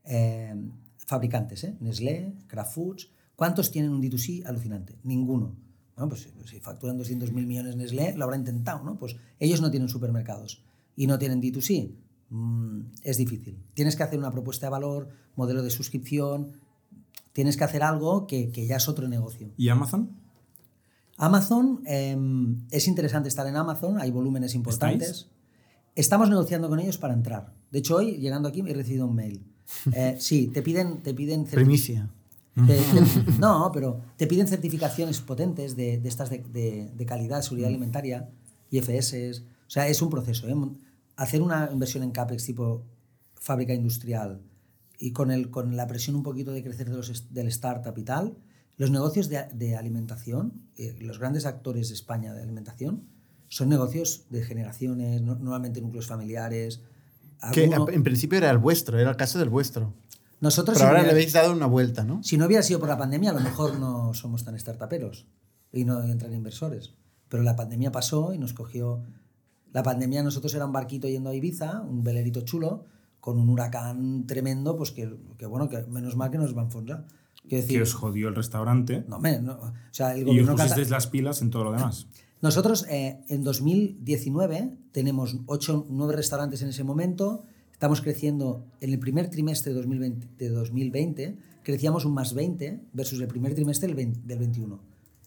eh, 0.06 0.56
fabricantes, 0.96 1.66
¿eh? 1.66 1.76
Nestlé, 1.82 2.34
Kraft 2.48 2.76
Foods, 2.76 3.12
¿cuántos 3.36 3.72
tienen 3.72 3.92
un 3.92 4.02
D2C 4.02 4.46
alucinante? 4.46 4.98
Ninguno. 5.04 5.54
Bueno, 5.98 6.08
pues 6.08 6.30
si 6.46 6.62
facturan 6.62 6.98
200.000 6.98 7.34
millones 7.46 7.76
Nestlé, 7.76 8.16
lo 8.16 8.24
habrá 8.24 8.38
intentado, 8.38 8.86
¿no? 8.86 8.98
Pues 8.98 9.18
ellos 9.38 9.60
no 9.60 9.70
tienen 9.70 9.90
supermercados 9.90 10.64
y 10.96 11.08
no 11.08 11.20
tienen 11.20 11.42
D2C. 11.42 11.94
Mm, 12.30 12.80
es 13.02 13.18
difícil. 13.18 13.62
Tienes 13.74 13.98
que 13.98 14.04
hacer 14.04 14.18
una 14.18 14.32
propuesta 14.32 14.68
de 14.68 14.70
valor, 14.70 15.10
modelo 15.36 15.62
de 15.62 15.72
suscripción, 15.72 16.54
tienes 17.34 17.58
que 17.58 17.66
hacer 17.66 17.84
algo 17.84 18.28
que, 18.28 18.50
ya 18.66 18.78
es 18.78 18.88
otro 18.88 19.10
negocio. 19.10 19.52
¿Y 19.58 19.68
Amazon? 19.68 20.10
Amazon, 21.18 21.84
em, 21.86 22.66
es 22.72 22.88
interesante 22.88 23.28
estar 23.28 23.46
en 23.46 23.58
Amazon, 23.58 24.00
hay 24.00 24.10
volúmenes 24.10 24.56
importantes. 24.56 25.33
Estamos 25.96 26.30
negociando 26.30 26.70
con 26.70 26.80
ellos 26.80 26.98
para 26.98 27.14
entrar. 27.14 27.54
De 27.72 27.80
hecho, 27.80 27.98
hoy, 27.98 28.18
llegando 28.18 28.50
aquí, 28.50 28.64
he 28.66 28.74
recibido 28.74 29.08
un 29.08 29.16
mail. 29.16 29.46
Eh, 29.96 30.18
sí, 30.20 30.48
te 30.48 30.62
piden... 30.62 31.02
Te 31.02 31.14
piden 31.14 31.46
Primicia. 31.46 32.10
no, 33.40 33.72
pero 33.74 34.02
te 34.18 34.28
piden 34.28 34.48
certificaciones 34.48 35.22
potentes 35.22 35.76
de, 35.76 36.02
estas 36.04 36.30
de, 36.30 36.92
de, 36.94 37.06
calidad, 37.06 37.42
seguridad 37.42 37.70
mm. 37.70 37.72
alimentaria, 37.72 38.30
IFS. 38.70 39.42
O 39.66 39.70
sea, 39.70 39.88
es 39.88 40.02
un 40.02 40.10
proceso. 40.10 40.48
¿eh? 40.48 40.56
hacer 41.16 41.42
una 41.42 41.70
inversión 41.72 42.04
en 42.04 42.12
CAPEX 42.12 42.46
tipo 42.46 42.86
fábrica 43.36 43.74
industrial 43.74 44.42
y 44.98 45.12
con, 45.12 45.32
el, 45.32 45.50
con 45.50 45.76
la 45.76 45.88
presión 45.88 46.16
un 46.16 46.24
poquito 46.24 46.52
de 46.52 46.64
crecer 46.64 46.90
de 46.90 46.98
los, 46.98 47.34
del 47.34 47.48
startup 47.48 47.98
y 47.98 48.04
tal, 48.04 48.38
Los 48.78 48.90
negocios 48.90 49.30
de, 49.30 49.46
de 49.54 49.76
alimentación, 49.76 50.70
eh, 50.78 50.96
los 51.00 51.20
grandes 51.20 51.46
actores 51.46 51.90
de 51.90 51.96
España 51.96 52.34
de 52.34 52.42
alimentación, 52.42 53.10
son 53.54 53.70
negocios 53.70 54.24
de 54.30 54.44
generaciones, 54.44 55.22
no- 55.22 55.36
normalmente 55.36 55.80
núcleos 55.82 56.08
familiares. 56.08 56.82
Que 57.52 57.66
Alguno- 57.66 57.90
en 57.90 58.04
principio 58.04 58.38
era 58.38 58.50
el 58.50 58.58
vuestro, 58.58 58.98
era 59.00 59.10
el 59.12 59.16
caso 59.18 59.38
del 59.40 59.50
vuestro. 59.50 59.94
nosotros, 60.42 60.76
Pero 60.78 60.80
si 60.80 60.84
ahora 60.88 61.00
le 61.00 61.04
hubiera- 61.04 61.14
habéis 61.18 61.34
dado 61.34 61.54
una 61.54 61.68
vuelta, 61.68 62.04
¿no? 62.04 62.22
si 62.24 62.38
no 62.38 62.46
hubiera 62.48 62.64
sido 62.64 62.80
por 62.80 62.90
la 62.90 62.98
pandemia, 62.98 63.30
a 63.32 63.34
lo 63.34 63.40
mejor 63.42 63.80
no 63.80 64.14
somos 64.14 64.44
tan 64.44 64.58
startuperos 64.60 65.26
y 65.72 65.86
no 65.86 66.04
entran 66.04 66.34
inversores. 66.34 66.96
Pero 67.30 67.44
la 67.44 67.56
pandemia 67.56 67.92
pasó 67.92 68.34
y 68.34 68.38
nos 68.40 68.54
cogió. 68.54 69.04
La 69.72 69.84
pandemia, 69.84 70.22
nosotros 70.24 70.54
era 70.54 70.66
un 70.66 70.72
barquito 70.74 71.08
yendo 71.08 71.30
a 71.30 71.36
Ibiza, 71.36 71.82
un 71.82 72.04
velerito 72.04 72.42
chulo, 72.42 72.86
con 73.20 73.40
un 73.40 73.48
huracán 73.50 74.26
tremendo, 74.28 74.76
pues 74.76 74.92
que, 74.92 75.16
que 75.38 75.46
bueno, 75.46 75.70
que 75.70 75.84
menos 75.84 76.16
mal 76.16 76.30
que 76.32 76.38
nos 76.40 76.56
va 76.58 76.62
a 76.62 76.66
enfonsar. 76.66 77.06
Quiero 77.48 77.62
decir, 77.64 77.78
Que 77.78 77.84
os 77.84 77.94
jodió 77.94 78.28
el 78.30 78.36
restaurante 78.36 79.04
no, 79.08 79.18
hombre, 79.18 79.42
no, 79.42 79.54
o 79.54 79.74
sea, 79.92 80.16
el 80.16 80.28
y 80.28 80.40
os 80.42 80.50
pusisteis 80.50 80.90
las 80.90 81.08
pilas 81.08 81.42
en 81.42 81.50
todo 81.52 81.64
lo 81.66 81.72
demás. 81.72 82.08
Nosotros 82.44 82.86
eh, 82.90 83.22
en 83.30 83.42
2019 83.42 84.78
tenemos 84.92 85.38
8, 85.46 85.88
9 85.90 86.14
restaurantes 86.14 86.62
en 86.62 86.68
ese 86.68 86.84
momento. 86.84 87.46
Estamos 87.72 88.02
creciendo 88.02 88.66
en 88.82 88.92
el 88.92 89.00
primer 89.00 89.30
trimestre 89.30 89.72
de 89.72 89.78
2020, 89.78 90.28
de 90.38 90.50
2020 90.50 91.38
crecíamos 91.64 92.04
un 92.04 92.14
más 92.14 92.34
20 92.34 92.82
versus 92.92 93.22
el 93.22 93.30
primer 93.30 93.56
trimestre 93.56 93.88
del, 93.88 93.96
20 93.96 94.20
del 94.26 94.40
21. 94.40 94.78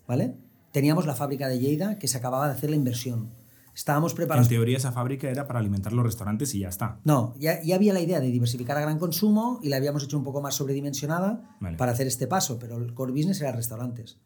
¿Vale? 0.07 0.37
Teníamos 0.73 1.07
la 1.07 1.15
fábrica 1.15 1.49
de 1.49 1.59
Lleida 1.59 1.99
que 1.99 2.07
se 2.07 2.19
acababa 2.19 2.49
de 2.49 2.53
hacer 2.53 2.69
la 2.69 2.77
inversión. 2.77 3.31
Estábamos 3.75 4.13
En 4.13 4.17
preparados. 4.17 4.49
teoría 4.49 4.77
esa 4.77 4.93
fábrica 4.93 5.31
era 5.31 5.47
para 5.47 5.59
alimentar 5.59 5.95
los 5.95 6.05
restaurantes 6.05 6.55
y 6.55 6.61
ya 6.61 6.69
está. 6.69 7.01
No, 7.05 7.35
ya, 7.39 7.63
ya 7.63 7.77
había 7.77 7.95
la 7.95 8.01
idea 8.01 8.21
de 8.21 8.31
diversificar 8.31 8.77
a 8.77 8.83
gran 8.83 8.99
consumo 8.99 9.59
y 9.63 9.71
la 9.71 9.79
habíamos 9.79 10.05
hecho 10.05 10.19
un 10.19 10.25
poco 10.25 10.43
más 10.43 10.55
sobredimensionada 10.55 11.57
Vale. 11.61 11.79
para 11.79 11.93
hacer 11.93 12.07
este 12.07 12.27
paso, 12.27 12.59
pero 12.59 12.77
el 12.77 12.93
core 12.93 13.13
business 13.13 13.41
era 13.41 13.53
restaurantes. 13.53 14.19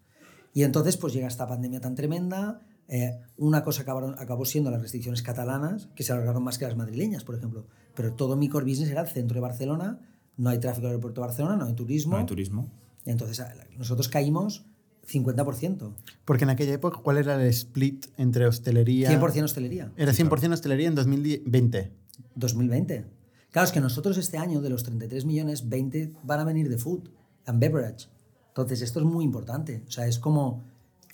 Y 0.53 0.64
entonces 0.64 0.96
pues 0.96 1.12
llega 1.12 1.29
esta 1.29 1.46
pandemia 1.46 1.81
tan 1.81 1.94
tremenda, 1.94 2.62
eh, 2.90 3.18
una 3.38 3.62
cosa 3.64 3.83
acabaron- 3.83 4.16
acabó 4.18 4.44
siendo 4.44 4.70
las 4.70 4.83
restricciones 4.83 5.22
catalanas, 5.22 5.88
que 5.94 6.03
se 6.03 6.12
alargaron 6.12 6.42
más 6.42 6.59
que 6.59 6.66
las 6.66 6.76
madrileñas, 6.76 7.24
por 7.24 7.37
ejemplo, 7.37 7.66
pero 7.94 8.12
todo 8.14 8.37
mi 8.37 8.48
core 8.48 8.66
business 8.66 8.90
era 8.90 9.00
el 9.00 9.09
centro 9.09 9.37
de 9.37 9.40
Barcelona, 9.40 10.00
no 10.37 10.50
hay 10.50 10.59
tráfico 10.59 10.83
del 10.88 10.92
aeropuerto 10.96 11.20
de 11.20 11.26
Barcelona, 11.29 11.57
no 11.57 11.64
hay 11.66 11.74
turismo, 11.74 12.12
No 12.12 12.18
hay 12.18 12.26
turismo. 12.26 12.70
y 13.07 13.11
entonces 13.11 13.42
nosotros 13.79 14.09
caímos 14.09 14.66
50%, 15.07 15.92
Porque 16.24 16.44
en 16.44 16.50
aquella 16.50 16.74
época, 16.74 16.98
¿cuál 17.03 17.18
era 17.18 17.35
el 17.35 17.48
split 17.48 18.07
entre 18.16 18.46
hostelería? 18.46 19.11
100% 19.11 19.44
hostelería. 19.44 19.92
Era 19.96 20.12
100% 20.12 20.53
hostelería 20.53 20.88
en 20.88 20.94
2020. 20.94 21.92
2020. 22.35 23.07
Claro, 23.50 23.66
es 23.66 23.72
que 23.72 23.81
nosotros 23.81 24.16
este 24.18 24.38
año, 24.38 24.61
de 24.61 24.70
los 24.70 24.85
33 24.85 25.24
millones, 25.24 25.68
20 25.68 26.12
van 26.22 26.40
a 26.40 26.44
venir 26.44 26.68
de 26.68 26.79
food 26.79 27.09
and 27.46 27.59
beverage. 27.61 28.07
Entonces, 28.48 28.83
esto 28.83 29.00
es 29.00 29.05
muy 29.07 29.24
importante. 29.24 29.83
O 29.87 29.90
sea, 29.90 30.07
es 30.07 30.18
como... 30.18 30.62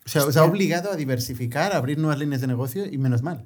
O 0.06 0.08
sea, 0.08 0.24
os 0.24 0.36
ha 0.36 0.44
obligado 0.44 0.90
a 0.92 0.96
diversificar, 0.96 1.72
a 1.72 1.78
abrir 1.78 1.98
nuevas 1.98 2.18
líneas 2.18 2.40
de 2.40 2.46
negocio 2.46 2.86
y 2.86 2.96
menos 2.96 3.22
mal. 3.22 3.44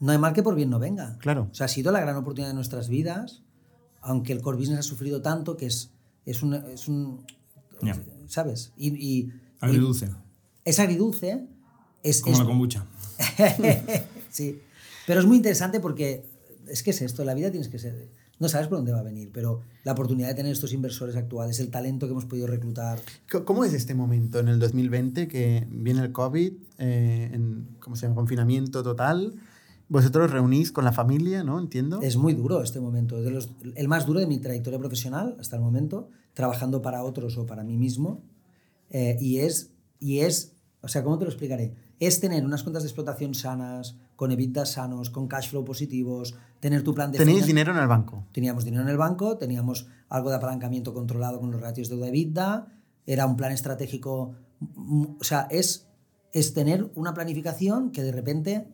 No 0.00 0.10
hay 0.12 0.18
mal 0.18 0.32
que 0.32 0.42
por 0.42 0.54
bien 0.54 0.70
no 0.70 0.78
venga. 0.78 1.16
Claro. 1.18 1.48
O 1.50 1.54
sea, 1.54 1.66
ha 1.66 1.68
sido 1.68 1.92
la 1.92 2.00
gran 2.00 2.16
oportunidad 2.16 2.48
de 2.48 2.54
nuestras 2.54 2.88
vidas, 2.88 3.42
aunque 4.00 4.32
el 4.32 4.40
core 4.40 4.56
business 4.58 4.78
ha 4.80 4.82
sufrido 4.82 5.20
tanto 5.22 5.56
que 5.56 5.66
es, 5.66 5.90
es 6.26 6.42
un... 6.42 6.54
Es 6.54 6.88
un 6.88 7.24
Ya. 7.82 7.96
¿Sabes? 8.26 8.72
Y, 8.76 8.88
y- 8.96 9.32
Agridulce. 9.60 10.08
es 10.64 10.78
agridulce. 10.80 11.46
Es, 12.02 12.20
Como 12.22 12.32
es- 12.34 12.38
la 12.40 12.46
kombucha. 12.46 12.86
sí. 14.30 14.60
Pero 15.06 15.20
es 15.20 15.26
muy 15.26 15.36
interesante 15.36 15.78
porque 15.80 16.24
es 16.68 16.82
que 16.82 16.90
es 16.90 17.02
esto, 17.02 17.24
la 17.24 17.34
vida 17.34 17.50
tienes 17.50 17.68
que 17.68 17.78
ser. 17.78 18.08
No 18.42 18.48
sabes 18.48 18.66
por 18.66 18.78
dónde 18.78 18.90
va 18.90 18.98
a 18.98 19.02
venir, 19.04 19.30
pero 19.32 19.60
la 19.84 19.92
oportunidad 19.92 20.26
de 20.26 20.34
tener 20.34 20.50
estos 20.50 20.72
inversores 20.72 21.14
actuales, 21.14 21.60
el 21.60 21.70
talento 21.70 22.06
que 22.06 22.10
hemos 22.10 22.24
podido 22.24 22.48
reclutar. 22.48 22.98
¿Cómo 23.44 23.64
es 23.64 23.72
este 23.72 23.94
momento 23.94 24.40
en 24.40 24.48
el 24.48 24.58
2020 24.58 25.28
que 25.28 25.64
viene 25.70 26.00
el 26.02 26.10
COVID, 26.10 26.52
eh, 26.78 27.30
en 27.32 27.68
¿cómo 27.78 27.94
se 27.94 28.02
llama? 28.06 28.16
confinamiento 28.16 28.82
total? 28.82 29.34
Vosotros 29.88 30.32
reunís 30.32 30.72
con 30.72 30.84
la 30.84 30.90
familia, 30.90 31.44
¿no? 31.44 31.60
Entiendo. 31.60 32.00
Es 32.02 32.16
muy 32.16 32.34
duro 32.34 32.60
este 32.64 32.80
momento, 32.80 33.16
es 33.18 33.24
de 33.24 33.30
los- 33.30 33.50
el 33.76 33.86
más 33.86 34.06
duro 34.06 34.18
de 34.18 34.26
mi 34.26 34.38
trayectoria 34.40 34.80
profesional 34.80 35.36
hasta 35.38 35.54
el 35.54 35.62
momento, 35.62 36.08
trabajando 36.34 36.82
para 36.82 37.04
otros 37.04 37.38
o 37.38 37.46
para 37.46 37.62
mí 37.62 37.76
mismo. 37.78 38.24
Eh, 38.90 39.16
y, 39.20 39.38
es, 39.38 39.70
y 40.00 40.18
es, 40.18 40.56
o 40.80 40.88
sea, 40.88 41.04
¿cómo 41.04 41.16
te 41.16 41.26
lo 41.26 41.30
explicaré? 41.30 41.76
Es 42.00 42.18
tener 42.18 42.44
unas 42.44 42.64
cuentas 42.64 42.82
de 42.82 42.88
explotación 42.88 43.34
sanas, 43.34 43.94
con 44.16 44.32
EBITDA 44.32 44.66
sanos, 44.66 45.10
con 45.10 45.28
cash 45.28 45.48
flow 45.50 45.64
positivos, 45.64 46.34
tener 46.62 46.84
tu 46.84 46.94
plan 46.94 47.10
de 47.10 47.18
Tenéis 47.18 47.44
dinero 47.44 47.72
en 47.72 47.78
el 47.78 47.88
banco. 47.88 48.24
Teníamos 48.30 48.64
dinero 48.64 48.84
en 48.84 48.88
el 48.88 48.96
banco, 48.96 49.36
teníamos 49.36 49.88
algo 50.08 50.30
de 50.30 50.36
apalancamiento 50.36 50.94
controlado 50.94 51.40
con 51.40 51.50
los 51.50 51.60
ratios 51.60 51.88
de 51.88 51.96
deuda 51.96 52.68
era 53.04 53.26
un 53.26 53.36
plan 53.36 53.50
estratégico, 53.50 54.34
mm, 54.60 55.04
o 55.20 55.24
sea, 55.24 55.48
es, 55.50 55.88
es 56.32 56.54
tener 56.54 56.88
una 56.94 57.12
planificación 57.14 57.90
que 57.90 58.04
de 58.04 58.12
repente, 58.12 58.68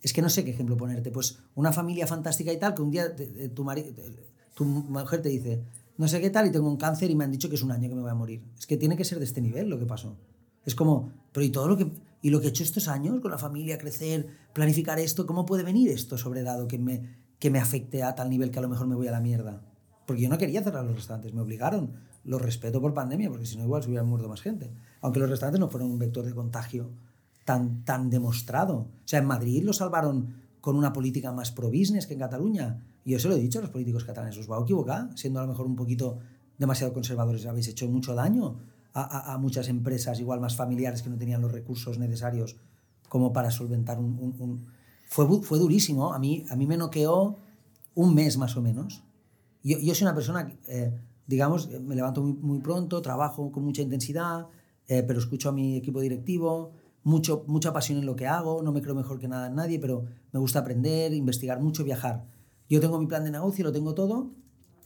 es 0.00 0.14
que 0.14 0.22
no 0.22 0.30
sé 0.30 0.42
qué 0.42 0.52
ejemplo 0.52 0.74
ponerte, 0.78 1.10
pues 1.10 1.38
una 1.54 1.70
familia 1.70 2.06
fantástica 2.06 2.50
y 2.50 2.58
tal, 2.58 2.74
que 2.74 2.80
un 2.80 2.90
día 2.90 3.14
te- 3.14 3.26
te- 3.26 3.48
tu, 3.50 3.62
mari- 3.62 3.92
te- 3.92 4.26
tu 4.54 4.64
mujer 4.64 5.20
te 5.20 5.28
dice, 5.28 5.62
no 5.98 6.08
sé 6.08 6.22
qué 6.22 6.30
tal, 6.30 6.46
y 6.46 6.50
tengo 6.50 6.66
un 6.66 6.78
cáncer 6.78 7.10
y 7.10 7.14
me 7.14 7.24
han 7.24 7.30
dicho 7.30 7.50
que 7.50 7.56
es 7.56 7.62
un 7.62 7.72
año 7.72 7.90
que 7.90 7.94
me 7.94 8.00
voy 8.00 8.10
a 8.10 8.14
morir. 8.14 8.42
Es 8.58 8.66
que 8.66 8.78
tiene 8.78 8.96
que 8.96 9.04
ser 9.04 9.18
de 9.18 9.26
este 9.26 9.42
nivel 9.42 9.68
lo 9.68 9.78
que 9.78 9.84
pasó. 9.84 10.16
Es 10.64 10.74
como, 10.74 11.10
pero 11.30 11.44
y 11.44 11.50
todo 11.50 11.68
lo 11.68 11.76
que 11.76 11.88
y 12.22 12.30
lo 12.30 12.40
que 12.40 12.46
he 12.46 12.50
hecho 12.50 12.62
estos 12.62 12.88
años 12.88 13.20
con 13.20 13.30
la 13.30 13.36
familia, 13.36 13.76
crecer, 13.76 14.26
planificar 14.54 14.98
esto, 14.98 15.26
¿cómo 15.26 15.44
puede 15.44 15.62
venir 15.62 15.90
esto 15.90 16.16
sobredado 16.16 16.66
que 16.66 16.78
me, 16.78 17.02
que 17.38 17.50
me 17.50 17.58
afecte 17.58 18.02
a 18.02 18.14
tal 18.14 18.30
nivel 18.30 18.50
que 18.50 18.58
a 18.58 18.62
lo 18.62 18.68
mejor 18.68 18.86
me 18.86 18.94
voy 18.94 19.06
a 19.08 19.10
la 19.12 19.20
mierda? 19.20 19.62
Porque 20.06 20.22
yo 20.22 20.28
no 20.28 20.38
quería 20.38 20.62
cerrar 20.62 20.84
los 20.84 20.94
restaurantes, 20.96 21.32
me 21.34 21.40
obligaron. 21.40 21.92
Los 22.24 22.40
respeto 22.40 22.80
por 22.80 22.94
pandemia, 22.94 23.28
porque 23.28 23.44
si 23.44 23.56
no 23.58 23.64
igual 23.64 23.82
se 23.82 23.88
hubiera 23.88 24.02
muerto 24.04 24.28
más 24.30 24.40
gente. 24.40 24.70
Aunque 25.02 25.20
los 25.20 25.28
restaurantes 25.28 25.60
no 25.60 25.68
fueron 25.68 25.90
un 25.90 25.98
vector 25.98 26.24
de 26.24 26.34
contagio 26.34 26.90
tan, 27.44 27.84
tan 27.84 28.08
demostrado. 28.08 28.76
O 28.76 28.88
sea, 29.04 29.18
en 29.18 29.26
Madrid 29.26 29.62
lo 29.62 29.74
salvaron 29.74 30.34
con 30.62 30.76
una 30.76 30.92
política 30.94 31.32
más 31.32 31.50
pro-business 31.52 32.06
que 32.06 32.14
en 32.14 32.20
Cataluña. 32.20 32.82
Y 33.04 33.10
yo 33.12 33.18
se 33.18 33.28
lo 33.28 33.34
he 33.34 33.38
dicho 33.40 33.58
a 33.58 33.62
los 33.62 33.70
políticos 33.70 34.04
catalanes, 34.04 34.38
os 34.38 34.50
va 34.50 34.56
a 34.56 34.62
equivocar, 34.62 35.10
siendo 35.18 35.40
a 35.40 35.42
lo 35.42 35.48
mejor 35.50 35.66
un 35.66 35.76
poquito 35.76 36.18
demasiado 36.56 36.94
conservadores, 36.94 37.44
habéis 37.44 37.68
hecho 37.68 37.86
mucho 37.88 38.14
daño 38.14 38.56
a, 38.94 39.34
a- 39.34 39.38
muchas 39.38 39.68
empresas, 39.68 40.18
igual 40.20 40.40
más 40.40 40.56
familiares, 40.56 41.02
que 41.02 41.10
no 41.10 41.18
tenían 41.18 41.42
los 41.42 41.52
recursos 41.52 41.98
necesarios 41.98 42.56
como 43.10 43.34
para 43.34 43.50
solventar 43.50 43.98
un- 43.98 44.66
Fue, 45.14 45.60
durísimo, 45.60 46.12
a 46.12 46.18
mí, 46.18 46.44
a 46.50 46.56
mí 46.56 46.66
me 46.66 46.76
noqueó 46.76 47.36
un 47.94 48.16
mes 48.16 48.36
más 48.36 48.56
o 48.56 48.60
menos. 48.60 49.04
Yo, 49.62 49.78
yo 49.78 49.94
soy 49.94 50.06
una 50.06 50.14
persona, 50.16 50.52
eh, 50.66 50.92
digamos, 51.28 51.68
eh, 51.70 51.78
me 51.78 51.94
levanto 51.94 52.20
muy, 52.20 52.58
pronto, 52.58 53.00
trabajo 53.00 53.52
con 53.52 53.62
mucha 53.62 53.80
intensidad, 53.80 54.48
eh, 54.88 55.04
pero 55.04 55.20
escucho 55.20 55.50
a 55.50 55.52
mi 55.52 55.76
equipo 55.76 56.00
directivo, 56.00 56.72
mucho, 57.04 57.44
mucha 57.46 57.72
pasión 57.72 58.00
en 58.00 58.06
lo 58.06 58.16
que 58.16 58.26
hago, 58.26 58.60
no 58.64 58.72
me 58.72 58.82
creo 58.82 58.96
mejor 58.96 59.20
que 59.20 59.28
nada 59.28 59.46
en 59.46 59.54
nadie, 59.54 59.78
pero 59.78 60.04
me 60.32 60.40
gusta 60.40 60.58
aprender, 60.58 61.14
investigar 61.14 61.60
mucho, 61.60 61.84
viajar. 61.84 62.24
Yo 62.68 62.80
tengo 62.80 62.98
mi 62.98 63.06
plan 63.06 63.22
de 63.22 63.30
negocio, 63.30 63.64
lo 63.64 63.70
tengo 63.70 63.94
todo, 63.94 64.32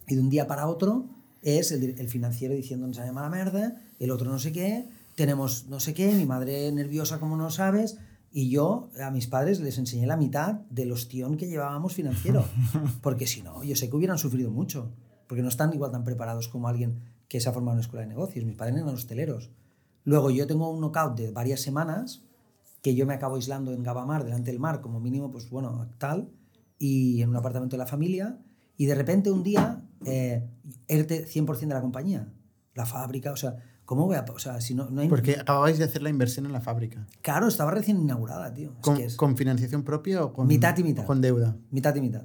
y 0.07 0.15
de 0.15 0.21
un 0.21 0.29
día 0.29 0.47
para 0.47 0.67
otro 0.67 1.07
es 1.41 1.73
el, 1.73 1.99
el 1.99 2.09
financiero 2.11 2.55
diciendo 2.55 2.87
nos 2.87 2.99
llama 2.99 3.23
la 3.23 3.31
merda, 3.31 3.81
el 3.99 4.11
otro 4.11 4.31
no 4.31 4.39
sé 4.39 4.53
qué, 4.53 4.91
tenemos 5.15 5.69
no 5.71 5.81
sé 5.81 5.95
qué, 5.95 6.13
mi 6.13 6.27
madre 6.27 6.71
nerviosa 6.71 7.19
como 7.19 7.39
no 7.39 7.51
sabes, 7.51 7.97
y 8.31 8.51
yo 8.51 8.91
a 9.03 9.11
mis 9.11 9.27
padres 9.27 9.61
les 9.61 9.79
enseñé 9.79 10.07
la 10.07 10.17
mitad 10.17 10.55
del 10.71 10.93
ostión 10.93 11.37
que 11.37 11.49
llevábamos 11.49 11.95
financiero, 11.95 12.45
porque 13.03 13.27
si 13.27 13.43
no, 13.43 13.63
yo 13.65 13.75
sé 13.77 13.89
que 13.89 13.97
hubieran 13.97 14.19
sufrido 14.19 14.51
mucho, 14.51 14.91
porque 15.27 15.43
no 15.43 15.49
están 15.49 15.73
igual 15.73 15.93
tan 15.93 16.05
preparados 16.05 16.49
como 16.49 16.69
alguien 16.69 17.01
que 17.29 17.41
se 17.41 17.49
ha 17.49 17.53
formado 17.53 17.73
en 17.73 17.79
una 17.79 17.83
escuela 17.83 18.03
de 18.03 18.09
negocios, 18.09 18.45
mis 18.45 18.57
padres 18.57 18.77
eran 18.77 18.89
hosteleros. 18.89 19.51
Luego 20.05 20.31
yo 20.31 20.47
tengo 20.47 20.71
un 20.71 20.81
knockout 20.81 21.17
de 21.17 21.31
varias 21.31 21.61
semanas, 21.61 22.25
que 22.83 22.95
yo 22.95 23.07
me 23.07 23.15
acabo 23.15 23.37
aislando 23.37 23.73
en 23.73 23.83
Gabamar, 23.83 24.25
delante 24.25 24.51
del 24.51 24.61
mar, 24.61 24.81
como 24.81 25.01
mínimo, 25.01 25.31
pues 25.31 25.51
bueno, 25.51 25.89
tal, 25.99 26.31
y 26.79 27.21
en 27.23 27.31
un 27.31 27.37
apartamento 27.37 27.77
de 27.77 27.79
la 27.79 27.87
familia, 27.87 28.39
y 28.77 28.87
de 28.87 28.95
repente 28.95 29.31
un 29.31 29.43
día, 29.43 29.85
eh, 30.05 30.49
ERTE 30.87 31.27
100% 31.27 31.61
de 31.61 31.75
la 31.75 31.81
compañía, 31.81 32.33
la 32.75 32.87
fábrica, 32.87 33.33
o 33.33 33.37
sea, 33.37 33.57
¿cómo 33.89 34.05
voy 34.05 34.17
a...? 34.17 34.25
O 34.35 34.39
sea, 34.39 34.61
si 34.61 34.75
no, 34.75 34.91
no 34.91 35.01
hay... 35.01 35.09
Porque 35.09 35.39
acababais 35.41 35.79
de 35.79 35.85
hacer 35.85 36.03
la 36.03 36.11
inversión 36.11 36.45
en 36.45 36.53
la 36.53 36.61
fábrica. 36.61 37.07
Claro, 37.23 37.49
estaba 37.49 37.71
recién 37.71 37.99
inaugurada, 37.99 38.53
tío. 38.53 38.73
Es 38.77 38.83
¿Con, 38.83 38.97
que 38.99 39.05
es 39.07 39.17
con 39.17 39.35
financiación 39.35 39.83
propia 39.83 40.23
o 40.23 40.35
con, 40.35 40.47
Mitad 40.47 40.77
y 40.77 40.83
mitad. 40.83 41.07
con 41.07 41.23
deuda? 41.23 41.57
mitad 41.71 41.95
y 41.97 42.03
mitad. 42.03 42.25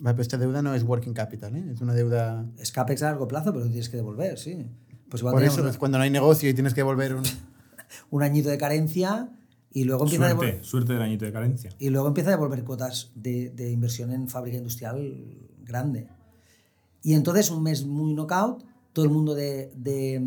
Vale, 0.00 0.14
pero 0.14 0.22
esta 0.22 0.38
deuda 0.38 0.60
no 0.60 0.74
es 0.74 0.82
working 0.82 1.14
capital, 1.14 1.54
¿eh? 1.54 1.70
es 1.72 1.80
una 1.80 1.94
deuda... 1.94 2.44
Es 2.58 2.72
CAPEX 2.72 3.04
a 3.04 3.06
largo 3.10 3.28
plazo, 3.28 3.52
pero 3.52 3.64
tienes 3.66 3.88
que 3.88 3.96
devolver, 3.96 4.36
sí. 4.40 4.66
Pues 5.08 5.20
igual 5.22 5.34
Por 5.34 5.44
eso 5.44 5.60
una- 5.60 5.70
es 5.70 5.78
cuando 5.78 5.98
no 5.98 6.04
hay 6.04 6.10
negocio 6.10 6.50
y 6.50 6.54
tienes 6.54 6.74
que 6.74 6.82
volver 6.82 7.14
un... 7.14 7.22
un 8.10 8.22
añito 8.24 8.48
de 8.48 8.58
carencia 8.58 9.30
y 9.70 9.84
luego 9.84 10.02
empieza 10.02 10.24
a 10.24 10.28
devolver... 10.28 10.50
Suerte, 10.54 10.68
suerte 10.68 10.92
del 10.94 11.02
añito 11.02 11.24
de 11.26 11.32
carencia. 11.32 11.70
Y 11.78 11.90
luego 11.90 12.08
empieza 12.08 12.30
a 12.30 12.32
devolver 12.32 12.64
cuotas 12.64 13.12
de, 13.14 13.50
de 13.50 13.70
inversión 13.70 14.10
en 14.10 14.28
fábrica 14.28 14.56
industrial 14.56 15.24
grande. 15.62 16.08
Y 17.04 17.14
entonces 17.14 17.52
un 17.52 17.62
mes 17.62 17.86
muy 17.86 18.14
knockout, 18.14 18.64
todo 18.92 19.04
el 19.04 19.12
mundo, 19.12 19.34
de, 19.36 19.72
de, 19.76 20.20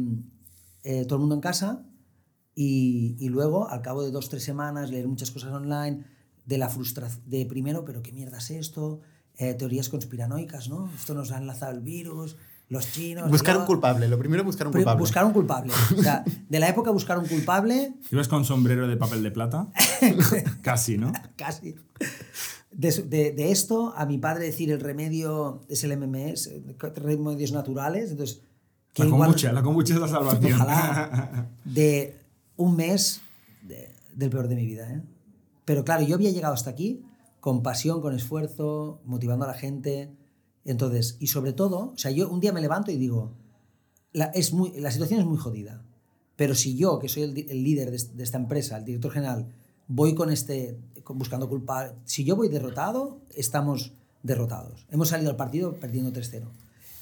eh, 0.89 1.05
todo 1.05 1.15
el 1.17 1.21
mundo 1.21 1.35
en 1.35 1.41
casa 1.41 1.69
y, 2.55 3.15
y 3.19 3.29
luego 3.29 3.69
al 3.69 3.81
cabo 3.81 4.03
de 4.03 4.11
dos, 4.11 4.29
tres 4.29 4.43
semanas 4.43 4.89
leer 4.89 5.07
muchas 5.07 5.31
cosas 5.31 5.51
online, 5.51 6.03
de 6.45 6.57
la 6.57 6.69
frustración, 6.69 7.21
de 7.29 7.45
primero, 7.45 7.83
pero 7.85 8.01
qué 8.01 8.11
mierda 8.13 8.37
es 8.39 8.49
esto, 8.51 9.01
Eh, 9.39 9.53
teorías 9.53 9.87
conspiranoicas, 9.89 10.67
¿no? 10.67 10.89
Esto 10.99 11.13
nos 11.13 11.31
ha 11.31 11.37
enlazado 11.37 11.71
el 11.77 11.81
virus, 11.81 12.37
los 12.69 12.91
chinos. 12.91 13.29
Buscar 13.29 13.53
yo- 13.53 13.59
un 13.61 13.67
culpable. 13.67 14.07
Lo 14.07 14.17
primero, 14.17 14.43
buscar 14.43 14.65
un 14.65 14.73
culpable. 14.73 14.99
Buscar 14.99 15.23
un 15.25 15.31
culpable. 15.33 15.71
O 15.95 16.01
sea, 16.01 16.23
de 16.49 16.59
la 16.59 16.67
época 16.69 16.89
buscar 16.89 17.19
un 17.19 17.27
culpable, 17.27 17.93
¿Ibas 18.11 18.27
con 18.27 18.43
sombrero 18.45 18.87
de 18.87 18.97
papel 18.97 19.21
de 19.21 19.29
plata? 19.29 19.67
Casi, 20.63 20.97
¿no? 20.97 21.11
casi. 21.35 21.75
De, 22.71 22.89
de- 23.13 23.31
de 23.39 23.51
esto 23.51 23.93
a 23.95 24.05
mi 24.07 24.17
padre 24.17 24.45
decir 24.45 24.71
el 24.71 24.79
remedio 24.79 25.61
es 25.69 25.83
el 25.83 25.91
MMS, 25.95 26.49
remedios 26.95 27.51
naturales, 27.51 28.09
entonces... 28.11 28.41
que 28.97 29.03
La 29.03 29.09
igual- 29.09 29.27
kombucha, 29.29 29.51
la 29.53 29.63
kombucha 29.63 29.93
es 29.93 29.99
la 29.99 30.07
salvación. 30.07 30.53
Ojalá. 30.53 31.49
De 31.65 32.17
un 32.57 32.75
mes 32.75 33.21
de- 33.61 33.93
del 34.13 34.29
peor 34.29 34.47
de 34.47 34.55
mi 34.55 34.65
vida. 34.65 34.91
¿eh? 34.91 35.01
Pero 35.65 35.83
claro, 35.85 36.03
yo 36.03 36.15
había 36.15 36.31
llegado 36.31 36.53
hasta 36.53 36.69
aquí 36.71 37.03
con 37.39 37.61
pasión, 37.63 38.01
con 38.01 38.13
esfuerzo, 38.15 38.99
motivando 39.05 39.45
a 39.45 39.49
la 39.49 39.53
gente. 39.53 40.11
Entonces, 40.65 41.15
y 41.19 41.27
sobre 41.27 41.53
todo, 41.53 41.91
o 41.93 41.97
sea, 41.97 42.11
yo 42.11 42.27
un 42.29 42.39
día 42.39 42.51
me 42.51 42.59
levanto 42.61 42.91
y 42.91 42.97
digo, 42.97 43.31
la, 44.11 44.25
es 44.25 44.51
muy, 44.53 44.71
la 44.79 44.91
situación 44.91 45.19
es 45.19 45.25
muy 45.25 45.37
jodida. 45.37 45.83
Pero 46.35 46.55
si 46.55 46.75
yo, 46.75 46.99
que 46.99 47.07
soy 47.09 47.23
el, 47.23 47.33
líder 47.63 47.89
de, 47.91 47.95
est- 47.97 48.13
de 48.13 48.23
esta 48.23 48.37
empresa, 48.37 48.77
el 48.77 48.85
director 48.85 49.11
general, 49.11 49.47
voy 49.87 50.13
con 50.15 50.29
este, 50.31 50.77
con- 51.03 51.17
buscando 51.19 51.47
culpar, 51.47 51.95
si 52.05 52.23
yo 52.25 52.35
voy 52.35 52.49
derrotado, 52.49 53.19
estamos 53.35 53.93
derrotados. 54.23 54.85
Hemos 54.89 55.09
salido 55.09 55.29
al 55.29 55.37
partido 55.37 55.73
perdiendo 55.73 56.11
3-0. 56.11 56.47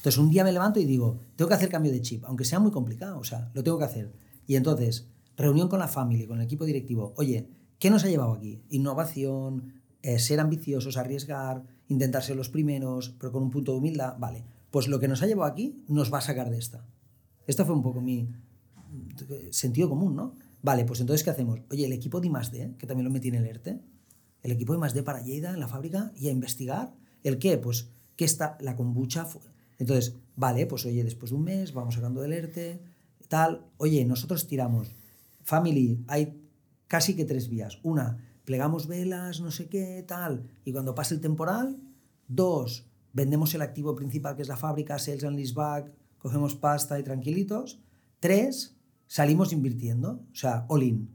Entonces 0.06 0.22
un 0.22 0.30
día 0.30 0.44
me 0.44 0.52
levanto 0.52 0.78
y 0.78 0.84
digo, 0.84 1.18
tengo 1.34 1.48
que 1.48 1.54
hacer 1.54 1.68
cambio 1.68 1.90
de 1.90 2.00
chip, 2.00 2.24
aunque 2.26 2.44
sea 2.44 2.60
muy 2.60 2.70
complicado, 2.70 3.18
o 3.18 3.24
sea, 3.24 3.50
lo 3.54 3.64
tengo 3.64 3.76
que 3.76 3.86
hacer. 3.86 4.12
Y 4.46 4.54
entonces, 4.54 5.08
reunión 5.36 5.66
con 5.66 5.80
la 5.80 5.88
familia, 5.88 6.28
con 6.28 6.38
el 6.38 6.44
equipo 6.44 6.64
directivo, 6.64 7.12
oye, 7.16 7.48
¿qué 7.80 7.90
nos 7.90 8.04
ha 8.04 8.08
llevado 8.08 8.34
aquí? 8.34 8.62
Innovación, 8.70 9.82
eh, 10.02 10.20
ser 10.20 10.38
ambiciosos, 10.38 10.96
arriesgar, 10.96 11.64
intentar 11.88 12.22
ser 12.22 12.36
los 12.36 12.50
primeros, 12.50 13.16
pero 13.18 13.32
con 13.32 13.42
un 13.42 13.50
punto 13.50 13.72
de 13.72 13.78
humildad, 13.78 14.14
vale. 14.16 14.44
Pues 14.70 14.86
lo 14.86 15.00
que 15.00 15.08
nos 15.08 15.22
ha 15.22 15.26
llevado 15.26 15.50
aquí 15.50 15.82
nos 15.88 16.14
va 16.14 16.18
a 16.18 16.20
sacar 16.20 16.50
de 16.50 16.58
esta. 16.58 16.86
Esto 17.48 17.66
fue 17.66 17.74
un 17.74 17.82
poco 17.82 18.00
mi 18.00 18.28
sentido 19.50 19.88
común, 19.88 20.14
¿no? 20.14 20.34
Vale, 20.62 20.84
pues 20.84 21.00
entonces, 21.00 21.24
¿qué 21.24 21.30
hacemos? 21.30 21.62
Oye, 21.68 21.84
el 21.84 21.92
equipo 21.92 22.20
de 22.20 22.28
I+D, 22.28 22.76
que 22.78 22.86
también 22.86 23.06
lo 23.06 23.10
metí 23.10 23.26
en 23.26 23.34
el 23.34 23.46
ERTE, 23.46 23.80
el 24.44 24.52
equipo 24.52 24.72
de 24.72 24.88
I+D 24.88 25.02
para 25.02 25.24
Lleida 25.24 25.52
en 25.52 25.58
la 25.58 25.66
fábrica 25.66 26.12
y 26.14 26.28
a 26.28 26.30
investigar. 26.30 26.94
¿El 27.24 27.40
qué? 27.40 27.58
Pues 27.58 27.90
que 28.14 28.24
está 28.24 28.56
la 28.60 28.76
kombucha. 28.76 29.26
Entonces, 29.78 30.16
vale, 30.36 30.66
pues 30.66 30.84
oye, 30.86 31.04
después 31.04 31.30
de 31.30 31.36
un 31.36 31.44
mes 31.44 31.72
vamos 31.72 31.94
sacando 31.94 32.20
del 32.20 32.32
ERTE, 32.32 32.80
tal. 33.28 33.66
Oye, 33.76 34.04
nosotros 34.04 34.46
tiramos. 34.46 34.94
Family, 35.42 36.04
hay 36.08 36.40
casi 36.88 37.14
que 37.14 37.24
tres 37.24 37.48
vías. 37.48 37.78
Una, 37.82 38.18
plegamos 38.44 38.86
velas, 38.86 39.40
no 39.40 39.50
sé 39.50 39.68
qué, 39.68 40.04
tal. 40.06 40.44
Y 40.64 40.72
cuando 40.72 40.94
pase 40.94 41.14
el 41.14 41.20
temporal, 41.20 41.78
dos, 42.28 42.86
vendemos 43.12 43.54
el 43.54 43.62
activo 43.62 43.94
principal 43.94 44.36
que 44.36 44.42
es 44.42 44.48
la 44.48 44.56
fábrica, 44.56 44.98
sales 44.98 45.24
and 45.24 45.36
leaseback, 45.36 45.92
cogemos 46.18 46.54
pasta 46.54 46.98
y 46.98 47.02
tranquilitos. 47.02 47.80
Tres, 48.20 48.76
salimos 49.06 49.52
invirtiendo, 49.52 50.24
o 50.32 50.34
sea, 50.34 50.64
all 50.68 50.82
in. 50.82 51.10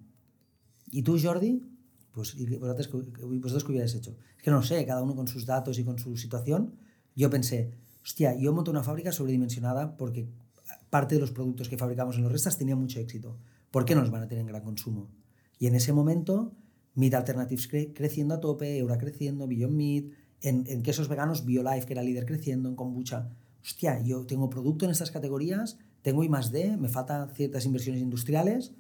¿Y 0.92 1.04
tú, 1.04 1.18
Jordi? 1.22 1.64
Pues, 2.12 2.36
¿y 2.36 2.46
vosotros, 2.58 2.90
vosotros 2.92 3.64
qué 3.64 3.72
hubierais 3.72 3.96
hecho? 3.96 4.18
Es 4.38 4.44
que 4.44 4.52
no 4.52 4.62
sé, 4.62 4.86
cada 4.86 5.02
uno 5.02 5.16
con 5.16 5.28
sus 5.28 5.46
datos 5.46 5.80
y 5.80 5.84
con 5.84 5.98
su 5.98 6.18
situación. 6.18 6.76
Yo 7.16 7.30
pensé, 7.30 7.72
hostia, 8.04 8.36
yo 8.36 8.54
monto 8.54 8.72
una 8.72 8.84
fábrica 8.84 9.12
sobredimensionada 9.12 9.98
porque 9.98 10.28
parte 10.90 11.16
de 11.16 11.22
los 11.22 11.32
productos 11.32 11.70
que 11.70 11.78
fabricamos 11.78 12.16
en 12.18 12.24
los 12.24 12.32
restas 12.32 12.58
tenían 12.58 12.80
mucho 12.80 13.00
éxito. 13.00 13.38
¿Por 13.72 13.86
qué 13.86 13.96
no 13.96 14.02
los 14.02 14.12
van 14.12 14.24
a 14.24 14.28
tener 14.28 14.42
en 14.42 14.48
gran 14.48 14.64
consumo? 14.64 15.10
Y 15.60 15.68
en 15.68 15.76
ese 15.76 15.94
momento, 15.94 16.52
Meat 16.96 17.14
Alternatives 17.14 17.70
cre- 17.72 17.94
creciendo 17.94 18.36
a 18.36 18.40
tope, 18.40 18.78
Eura 18.78 18.98
creciendo, 18.98 19.48
Beyond 19.48 19.74
Meat, 19.74 20.06
en, 20.42 20.66
en 20.68 20.82
quesos 20.82 21.08
veganos, 21.08 21.46
BioLife, 21.46 21.86
que 21.86 21.94
era 21.94 22.04
líder 22.04 22.26
creciendo, 22.26 22.68
en 22.68 22.76
kombucha. 22.76 23.30
Hostia, 23.64 24.02
yo 24.02 24.26
tengo 24.26 24.50
producto 24.50 24.86
en 24.86 24.92
estas 24.92 25.12
categorías, 25.12 25.78
tengo 26.02 26.24
I 26.24 26.30
más 26.30 26.52
D, 26.52 26.78
me 26.78 26.90
faltan 26.90 27.30
ciertas 27.30 27.66
inversiones 27.66 28.02
industriales, 28.02 28.74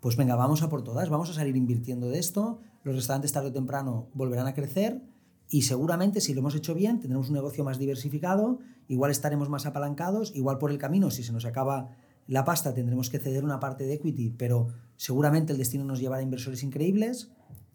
pues 0.00 0.16
venga, 0.16 0.36
vamos 0.36 0.62
a 0.62 0.68
por 0.68 0.84
todas, 0.84 1.08
vamos 1.08 1.30
a 1.30 1.34
salir 1.34 1.56
invirtiendo 1.56 2.10
de 2.10 2.18
esto, 2.18 2.60
los 2.84 2.94
restaurantes 2.94 3.32
tarde 3.32 3.48
o 3.48 3.52
temprano 3.52 4.08
volverán 4.12 4.46
a 4.46 4.54
crecer 4.54 5.00
y 5.48 5.62
seguramente 5.62 6.20
si 6.20 6.34
lo 6.34 6.40
hemos 6.40 6.54
hecho 6.54 6.74
bien 6.74 7.00
tendremos 7.00 7.28
un 7.28 7.34
negocio 7.34 7.64
más 7.64 7.78
diversificado, 7.78 8.58
igual 8.88 9.10
estaremos 9.10 9.48
más 9.48 9.66
apalancados, 9.66 10.34
igual 10.34 10.58
por 10.58 10.70
el 10.70 10.78
camino 10.78 11.10
si 11.10 11.22
se 11.22 11.32
nos 11.32 11.44
acaba 11.44 11.90
la 12.26 12.44
pasta 12.44 12.74
tendremos 12.74 13.08
que 13.10 13.18
ceder 13.18 13.44
una 13.44 13.60
parte 13.60 13.84
de 13.84 13.94
equity, 13.94 14.30
pero 14.30 14.68
seguramente 14.96 15.52
el 15.52 15.58
destino 15.58 15.84
nos 15.84 16.00
llevará 16.00 16.20
a 16.20 16.24
inversores 16.24 16.62
increíbles. 16.62 17.30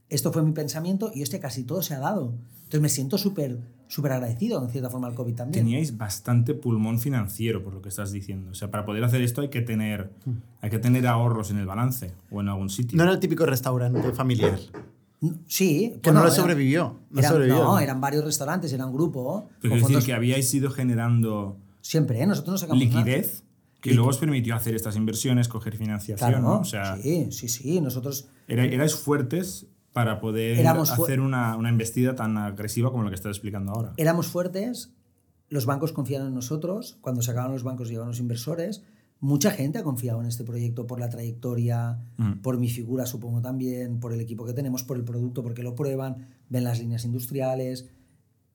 Esto 0.09 0.33
fue 0.33 0.43
mi 0.43 0.51
pensamiento 0.51 1.09
y 1.13 1.23
hostia, 1.23 1.39
casi 1.39 1.63
todo 1.63 1.81
se 1.81 1.93
ha 1.93 1.99
dado. 1.99 2.33
Entonces 2.63 2.81
me 2.81 2.89
siento 2.89 3.17
súper 3.17 3.59
súper 3.91 4.13
agradecido 4.13 4.63
en 4.63 4.69
cierta 4.69 4.89
forma 4.89 5.07
al 5.07 5.15
COVID 5.15 5.35
también. 5.35 5.65
Teníais 5.65 5.97
bastante 5.97 6.53
pulmón 6.53 6.97
financiero, 6.97 7.61
por 7.61 7.73
lo 7.73 7.81
que 7.81 7.89
estás 7.89 8.13
diciendo. 8.13 8.51
O 8.51 8.53
sea, 8.53 8.71
para 8.71 8.85
poder 8.85 9.03
hacer 9.03 9.21
esto 9.21 9.41
hay 9.41 9.49
que 9.49 9.61
tener, 9.61 10.13
hay 10.61 10.69
que 10.69 10.79
tener 10.79 11.05
ahorros 11.07 11.51
en 11.51 11.57
el 11.57 11.65
balance 11.65 12.13
o 12.31 12.39
en 12.39 12.47
algún 12.47 12.69
sitio. 12.69 12.95
No 12.95 13.03
era 13.03 13.11
el 13.11 13.19
típico 13.19 13.45
restaurante 13.45 14.13
familiar. 14.13 14.57
Sí, 15.47 15.99
Que 16.01 16.11
no 16.11 16.23
lo 16.23 16.31
sobrevivió. 16.31 16.99
No 17.11 17.19
eran- 17.19 17.31
sobrevivió. 17.31 17.63
no, 17.63 17.79
eran 17.79 18.01
varios 18.01 18.25
restaurantes, 18.25 18.73
eran 18.73 18.91
grupo. 18.91 19.49
Pero 19.61 19.73
quiero 19.73 19.75
decir 19.75 19.83
fondos- 19.97 20.05
que 20.05 20.13
habíais 20.13 20.51
ido 20.53 20.71
generando 20.71 21.57
Siempre, 21.81 22.21
¿eh? 22.21 22.25
nosotros 22.27 22.53
no 22.53 22.57
sacamos 22.57 22.83
nada. 22.83 22.99
liquidez 23.05 23.43
que 23.81 23.93
luego 23.93 24.09
os 24.09 24.17
permitió 24.17 24.55
hacer 24.55 24.75
estas 24.75 24.95
inversiones, 24.95 25.47
coger 25.47 25.75
financiación, 25.77 26.17
Claro, 26.29 26.41
¿no? 26.43 26.59
O 26.59 26.63
sea, 26.65 26.97
sí, 26.97 27.27
sí, 27.31 27.47
sí. 27.49 27.81
Nosotros 27.81 28.29
era- 28.47 28.65
erais 28.65 28.95
fuertes 28.95 29.67
para 29.93 30.19
poder 30.19 30.57
Éramos 30.59 30.91
fu- 30.95 31.03
hacer 31.03 31.19
una, 31.19 31.55
una 31.57 31.69
embestida 31.69 32.15
tan 32.15 32.37
agresiva 32.37 32.91
como 32.91 33.03
la 33.03 33.09
que 33.09 33.15
estás 33.15 33.31
explicando 33.31 33.71
ahora. 33.73 33.93
éramos 33.97 34.27
fuertes, 34.27 34.93
los 35.49 35.65
bancos 35.65 35.91
confiaron 35.93 36.27
en 36.29 36.33
nosotros, 36.35 36.97
cuando 37.01 37.21
se 37.21 37.31
acabaron 37.31 37.53
los 37.53 37.63
bancos 37.63 37.89
llegaron 37.89 38.09
los 38.09 38.19
inversores, 38.19 38.83
mucha 39.21 39.51
gente 39.51 39.77
ha 39.77 39.83
confiado 39.83 40.19
en 40.19 40.27
este 40.27 40.43
proyecto 40.43 40.85
por 40.87 40.99
la 40.99 41.07
trayectoria, 41.09 41.99
Mm. 42.17 42.41
por 42.41 42.57
mi 42.57 42.69
figura 42.69 43.05
supongo 43.05 43.41
también, 43.41 43.99
por 43.99 44.11
el 44.13 44.19
equipo 44.19 44.45
que 44.45 44.53
tenemos, 44.53 44.83
por 44.83 44.97
el 44.97 45.03
producto, 45.03 45.43
porque 45.43 45.63
lo 45.63 45.75
prueban, 45.75 46.27
ven 46.49 46.63
las 46.65 46.79
líneas 46.79 47.05
industriales, 47.05 47.87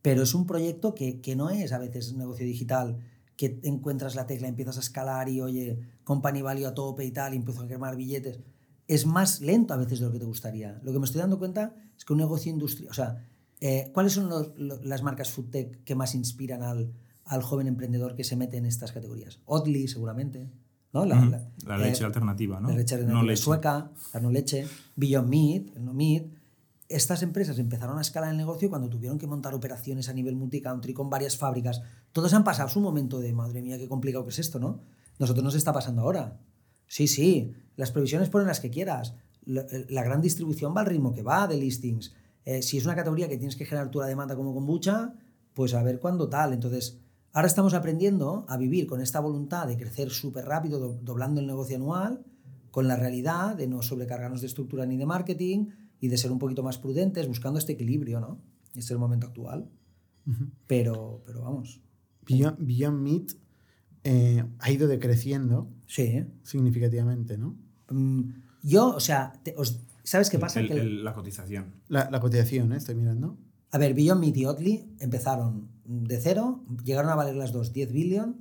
pero 0.03 0.23
es 0.23 0.35
un 0.35 0.45
proyecto 0.47 0.95
que, 0.95 1.21
que 1.21 1.35
no 1.37 1.51
es 1.51 1.73
a 1.73 1.79
veces 1.79 2.13
un 2.13 2.19
negocio 2.19 2.45
digital, 2.45 2.99
que 3.37 3.61
encuentras 3.65 4.15
la 4.17 4.27
tecla, 4.27 4.49
empiezas 4.49 4.77
a 4.77 4.81
escalar 4.81 5.29
y 5.29 5.41
oye, 5.41 5.79
company 6.05 6.43
value 6.43 6.67
a 6.67 6.75
tope 6.75 7.05
y 7.05 7.11
tal, 7.13 7.35
y 7.35 7.37
empiezo 7.37 7.63
a 7.63 7.69
quemar 7.69 7.97
billetes. 7.97 8.41
Es 8.89 9.05
más 9.07 9.41
lento 9.41 9.75
a 9.75 9.77
veces 9.77 10.01
de 10.01 10.07
lo 10.07 10.13
que 10.13 10.19
te 10.19 10.25
gustaría. 10.25 10.81
Lo 10.83 10.93
que 10.93 10.99
me 10.99 11.05
estoy 11.07 11.21
dando 11.21 11.39
cuenta 11.39 11.75
es 11.97 12.05
que 12.05 12.13
un 12.13 12.19
negocio 12.21 12.51
industrial, 12.53 12.91
o 12.91 12.95
sea, 12.95 13.25
eh, 13.61 13.91
¿cuáles 13.93 14.13
son 14.15 14.29
los- 14.29 14.53
las 14.85 15.03
marcas 15.03 15.31
food 15.31 15.47
tech 15.51 15.83
que 15.85 15.95
más 15.95 16.15
inspiran 16.15 16.63
al, 16.63 16.93
al 17.27 17.43
joven 17.43 17.67
emprendedor 17.67 18.15
que 18.15 18.25
se 18.25 18.37
mete 18.37 18.57
en 18.57 18.65
estas 18.67 18.93
categorías? 18.93 19.41
Oatly, 19.45 19.89
seguramente. 19.89 20.49
¿no? 20.93 21.05
La, 21.05 21.19
Ujú. 21.21 21.31
la- 21.31 21.51
La 21.67 21.77
leche 21.79 22.03
eh, 22.05 22.07
alternativa, 22.07 22.59
¿no? 22.59 22.69
La 22.71 22.77
leche 22.77 22.95
No 22.95 23.01
alternativa 23.01 23.27
leche. 23.31 23.43
sueca, 23.43 23.91
la 24.15 24.21
no 24.21 24.31
leche, 24.31 24.67
Beyond 24.95 25.29
Meat, 25.29 25.77
el 25.77 25.85
no 25.85 25.93
meat. 25.93 26.25
Estas 26.89 27.23
empresas 27.23 27.59
empezaron 27.59 27.99
a 27.99 28.01
escalar 28.01 28.31
el 28.31 28.37
negocio 28.37 28.71
cuando 28.71 28.89
tuvieron 28.89 29.19
que 29.19 29.27
montar 29.27 29.53
operaciones 29.55 30.09
a 30.09 30.13
nivel 30.15 30.37
multicountry 30.37 30.95
con 30.95 31.11
varias 31.11 31.37
fábricas. 31.37 31.83
Todos 32.13 32.33
han 32.33 32.45
pasado 32.45 32.69
su 32.71 32.81
momento 32.81 33.19
de, 33.19 33.33
madre 33.35 33.61
mía, 33.61 33.77
qué 33.77 33.89
complicado 33.89 34.25
que 34.25 34.31
es 34.31 34.39
esto, 34.39 34.59
¿no? 34.61 34.81
Nosotros 35.19 35.43
nos 35.45 35.55
está 35.57 35.73
pasando 35.73 36.03
ahora. 36.03 36.39
Sí, 36.87 37.09
sí, 37.09 37.53
las 37.75 37.91
previsiones 37.91 38.29
ponen 38.31 38.47
las 38.47 38.61
que 38.61 38.71
quieras. 38.71 39.15
La, 39.45 39.67
la 39.89 40.03
gran 40.05 40.21
distribución 40.23 40.75
va 40.75 40.81
al 40.81 40.87
ritmo 40.87 41.13
que 41.13 41.23
va 41.23 41.47
de 41.49 41.57
listings. 41.59 42.15
Eh, 42.45 42.63
si 42.63 42.79
es 42.79 42.85
una 42.85 42.95
categoría 42.95 43.29
que 43.29 43.37
tienes 43.37 43.57
que 43.57 43.65
generar 43.67 43.93
la 43.95 44.07
demanda 44.07 44.37
como 44.37 44.55
kombucha, 44.55 45.13
pues 45.55 45.75
a 45.75 45.83
ver 45.83 45.99
cuándo 45.99 46.29
tal. 46.29 46.53
Entonces, 46.53 47.01
ahora 47.37 47.47
estamos 47.49 47.75
aprendiendo 47.75 48.47
a 48.49 48.57
vivir 48.57 48.87
con 48.87 49.01
esta 49.03 49.21
voluntad 49.21 49.67
de 49.67 49.77
crecer 49.77 50.09
súper 50.11 50.47
rápido, 50.47 50.79
do- 50.81 50.99
doblando 51.03 51.41
el 51.41 51.47
negocio 51.47 51.77
anual, 51.77 52.25
con 52.71 52.89
la 52.89 52.97
realidad 52.97 53.57
de 53.57 53.67
no 53.69 53.83
sobrecargarnos 53.83 54.41
de 54.41 54.47
estructura 54.47 54.87
ni 54.87 54.97
de 54.97 55.05
marketing 55.07 55.67
y 56.01 56.09
de 56.09 56.17
ser 56.17 56.33
un 56.33 56.39
poquito 56.39 56.63
más 56.63 56.79
prudentes, 56.79 57.27
buscando 57.29 57.59
este 57.59 57.73
equilibrio, 57.73 58.21
¿no? 58.21 58.39
Este 58.69 58.81
es 58.81 58.91
el 58.91 58.99
momento 58.99 59.27
actual. 59.27 59.69
pero, 60.67 61.23
pero 61.25 61.43
vamos. 61.43 61.81
Beyond, 62.27 62.57
Beyond 62.59 63.01
Meat 63.01 63.33
eh, 64.03 64.45
ha 64.59 64.71
ido 64.71 64.89
decreciendo 64.89 65.69
Sí. 65.87 66.25
significativamente, 66.43 67.37
¿no? 67.39 67.55
Mm, 67.91 68.23
yo, 68.63 68.89
o 68.97 69.01
sea, 69.01 69.33
te- 69.45 69.55
os- 69.57 69.81
¿sabes 70.03 70.29
qué 70.31 70.39
pasa? 70.39 70.59
El- 70.61 70.67
Que 70.69 70.75
el- 70.75 70.81
el- 70.81 71.05
la 71.05 71.13
cotización. 71.15 71.67
La, 71.89 72.11
la 72.11 72.19
cotización, 72.21 72.73
¿eh? 72.73 72.79
estoy 72.79 72.95
mirando. 72.97 73.37
A 73.77 73.79
ver, 73.79 73.93
Beyond 73.93 74.21
Meat 74.23 74.37
y 74.39 74.45
Oatly 74.47 74.97
empezaron 75.01 75.69
de 75.85 76.19
cero, 76.19 76.65
llegaron 76.83 77.11
a 77.11 77.15
valer 77.15 77.37
las 77.37 77.53
dos 77.53 77.75
10 77.75 77.93
billion 77.93 78.37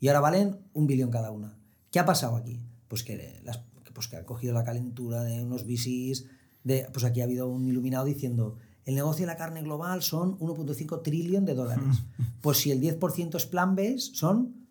y 0.00 0.08
ahora 0.08 0.18
valen 0.18 0.56
un 0.72 0.88
billón 0.88 1.10
cada 1.12 1.30
una. 1.30 1.56
¿Qué 1.92 2.00
ha 2.00 2.04
pasado 2.04 2.34
aquí? 2.34 2.60
Pues 2.88 3.04
que, 3.04 3.40
las, 3.44 3.60
pues 3.92 4.08
que 4.08 4.16
ha 4.16 4.26
cogido 4.26 4.52
la 4.52 4.64
calentura 4.64 5.22
de 5.22 5.44
unos 5.44 5.64
VCs, 5.64 6.26
de, 6.64 6.88
pues 6.92 7.04
aquí 7.04 7.20
ha 7.20 7.24
habido 7.24 7.48
un 7.48 7.68
iluminado 7.68 8.04
diciendo, 8.04 8.56
el 8.84 8.96
negocio 8.96 9.22
de 9.22 9.28
la 9.28 9.36
carne 9.36 9.62
global 9.62 10.02
son 10.02 10.36
1.5 10.40 11.02
trillón 11.02 11.44
de 11.44 11.54
dólares. 11.54 11.84
Pues 12.40 12.58
si 12.58 12.70
el 12.72 12.80
10% 12.80 13.36
es 13.36 13.46
plant-based, 13.46 14.14
son 14.14 14.66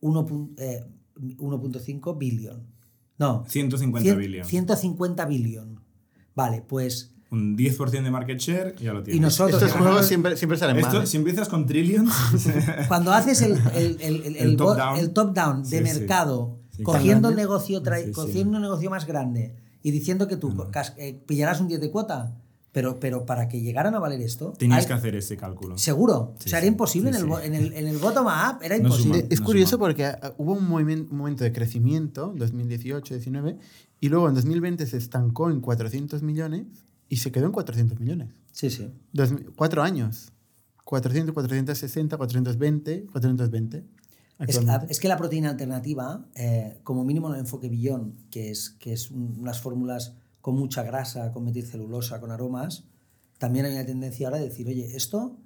1 0.00 0.26
pu- 0.26 0.54
eh, 0.56 0.86
1.5 1.36 2.16
billion. 2.16 2.66
No, 3.18 3.44
150 3.48 4.08
Cien- 4.08 4.16
billion. 4.18 4.46
150 4.46 5.24
billion. 5.26 5.80
Vale, 6.34 6.62
pues 6.62 7.12
un 7.30 7.56
10% 7.58 8.02
de 8.02 8.10
market 8.10 8.38
share 8.38 8.74
y 8.78 8.84
ya 8.84 8.92
lo 8.92 9.02
tienes. 9.02 9.18
Y 9.18 9.20
nosotros, 9.20 9.54
Estos 9.62 9.72
juegos 9.72 9.88
ganamos- 9.96 10.06
siempre, 10.08 10.36
siempre 10.36 10.58
salen 10.58 10.78
Esto, 10.78 10.92
mal. 10.94 11.02
¿eh? 11.02 11.06
si 11.06 11.16
empiezas 11.18 11.48
con 11.48 11.66
Trillions, 11.66 12.12
Cuando 12.88 13.12
haces 13.12 13.42
el, 13.42 13.52
el, 13.74 13.98
el, 14.00 14.16
el, 14.22 14.36
El 14.36 14.36
el 14.36 14.56
top-down. 14.56 15.58
el 15.64 15.70
de 15.70 15.78
Sí, 15.78 15.84
mercado, 15.98 16.58
Sí, 16.76 16.82
cogiendo 16.82 17.28
grande. 17.28 17.42
negocio, 17.42 17.82
tra- 17.82 17.98
Sí, 18.00 18.06
sí. 18.06 18.12
cogiendo 18.12 18.56
un 18.56 18.62
negocio 18.62 18.88
más 18.88 19.06
grande 19.06 19.54
y 19.82 19.90
diciendo 19.90 20.26
que 20.28 20.36
tú 20.36 20.54
eh, 20.96 21.20
pillarás 21.26 21.60
un 21.60 21.68
10 21.68 21.80
de 21.80 21.90
cuota, 21.90 22.34
pero, 22.72 22.98
pero 23.00 23.26
para 23.26 23.48
que 23.48 23.60
llegaran 23.60 23.94
a 23.94 23.98
valer 23.98 24.20
esto, 24.22 24.52
tenías 24.56 24.80
hay- 24.80 24.86
que 24.86 24.92
hacer 24.94 25.14
ese 25.16 25.36
cálculo. 25.36 25.76
seguro. 25.76 26.34
Sí, 26.38 26.46
o 26.46 26.48
sea, 26.50 26.58
era 26.60 26.66
imposible 26.68 27.12
Sí, 27.12 27.18
en, 27.20 27.26
el, 27.32 27.42
en, 27.42 27.54
el, 27.54 27.72
en 27.74 27.86
el 27.88 27.98
bottom-up, 27.98 28.62
era 28.62 28.76
No 28.78 28.84
imposible. 28.84 29.18
suma. 29.20 29.28
Es 29.30 29.40
no 29.40 29.46
curioso 29.46 29.70
suma. 29.72 29.80
porque 29.80 30.04
ah, 30.06 30.32
hubo 30.38 30.52
un, 30.54 30.66
movimiento, 30.68 31.10
un 31.12 31.18
momento 31.18 31.44
de 31.44 31.52
crecimiento, 31.52 32.32
2018-19, 32.36 33.58
y 34.00 34.08
luego 34.08 34.28
en 34.28 34.34
2020 34.34 34.86
se 34.86 34.96
estancó 34.96 35.50
en 35.50 35.60
400 35.60 36.22
millones 36.22 36.66
y 37.08 37.16
se 37.16 37.32
quedó 37.32 37.46
en 37.46 37.52
400 37.52 37.98
millones. 38.00 38.28
Sí, 38.52 38.70
sí. 38.70 38.90
Dos- 39.12 39.32
cuatro 39.56 39.82
años. 39.82 40.32
400, 40.84 41.34
460, 41.34 42.16
420, 42.16 43.06
420. 43.12 43.84
Es, 44.46 44.58
es 44.88 45.00
que 45.00 45.08
la 45.08 45.16
proteína 45.16 45.50
alternativa, 45.50 46.24
eh, 46.34 46.78
como 46.84 47.04
mínimo 47.04 47.28
en 47.28 47.34
el 47.34 47.40
enfoque 47.40 47.68
billón, 47.68 48.14
que 48.30 48.50
es, 48.50 48.70
que 48.78 48.92
es 48.92 49.10
un- 49.10 49.36
unas 49.38 49.60
fórmulas 49.60 50.14
con 50.40 50.54
mucha 50.54 50.82
grasa, 50.84 51.32
con 51.32 51.44
metilcelulosa, 51.44 52.20
con 52.20 52.30
aromas, 52.30 52.84
también 53.38 53.66
hay 53.66 53.72
una 53.74 53.84
tendencia 53.84 54.28
ahora 54.28 54.38
de 54.38 54.48
decir, 54.48 54.66
oye, 54.68 54.96
esto 54.96 55.36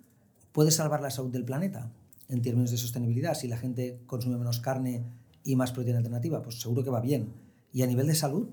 puede 0.52 0.70
salvar 0.70 1.00
la 1.00 1.10
salud 1.10 1.30
del 1.30 1.44
planeta 1.44 1.90
en 2.28 2.42
términos 2.42 2.70
de 2.70 2.76
sostenibilidad. 2.76 3.34
Si 3.34 3.48
la 3.48 3.56
gente 3.56 4.00
consume 4.06 4.36
menos 4.36 4.60
carne 4.60 5.04
y 5.42 5.56
más 5.56 5.72
proteína 5.72 5.98
alternativa, 5.98 6.42
pues 6.42 6.60
seguro 6.60 6.84
que 6.84 6.90
va 6.90 7.00
bien. 7.00 7.32
Y 7.72 7.82
a 7.82 7.86
nivel 7.86 8.06
de 8.06 8.14
salud, 8.14 8.48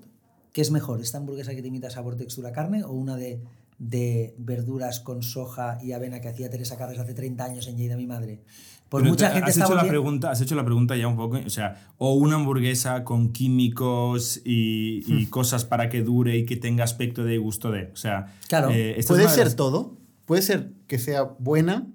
¿qué 0.52 0.60
es 0.60 0.70
mejor? 0.70 1.00
¿Esta 1.00 1.18
hamburguesa 1.18 1.54
que 1.54 1.62
te 1.62 1.68
imita 1.68 1.90
sabor, 1.90 2.16
textura, 2.16 2.52
carne 2.52 2.84
o 2.84 2.92
una 2.92 3.16
de, 3.16 3.40
de 3.78 4.34
verduras 4.38 5.00
con 5.00 5.22
soja 5.22 5.78
y 5.82 5.92
avena 5.92 6.20
que 6.20 6.28
hacía 6.28 6.50
Teresa 6.50 6.76
Carres 6.76 6.98
hace 6.98 7.14
30 7.14 7.44
años 7.44 7.66
en 7.68 7.76
Lleida, 7.76 7.96
mi 7.96 8.06
madre? 8.06 8.40
Pues 8.88 9.02
Pero 9.02 9.12
mucha 9.12 9.28
te- 9.28 9.34
gente 9.34 9.50
has 9.50 9.56
está 9.56 9.66
hecho, 9.66 9.74
la 9.76 9.86
pregunta, 9.86 10.30
has 10.32 10.40
hecho 10.40 10.54
la 10.56 10.64
pregunta 10.64 10.96
ya 10.96 11.06
un 11.06 11.16
poco, 11.16 11.38
o 11.46 11.50
sea, 11.50 11.92
o 11.96 12.14
una 12.14 12.34
hamburguesa 12.34 13.04
con 13.04 13.32
químicos 13.32 14.40
y, 14.44 15.04
y 15.06 15.26
Hmm. 15.26 15.30
cosas 15.30 15.64
para 15.64 15.88
que 15.88 16.02
dure 16.02 16.36
y 16.36 16.44
que 16.44 16.56
tenga 16.56 16.82
aspecto 16.82 17.22
de 17.22 17.38
gusto 17.38 17.70
de, 17.70 17.84
o 17.92 17.96
sea, 17.96 18.34
Claro. 18.48 18.70
eh, 18.72 19.00
Puede 19.06 19.28
ser 19.28 19.44
las- 19.46 19.56
todo. 19.56 19.96
Puede 20.24 20.42
ser 20.42 20.72
que 20.88 20.98
sea 20.98 21.22
buena 21.22 21.86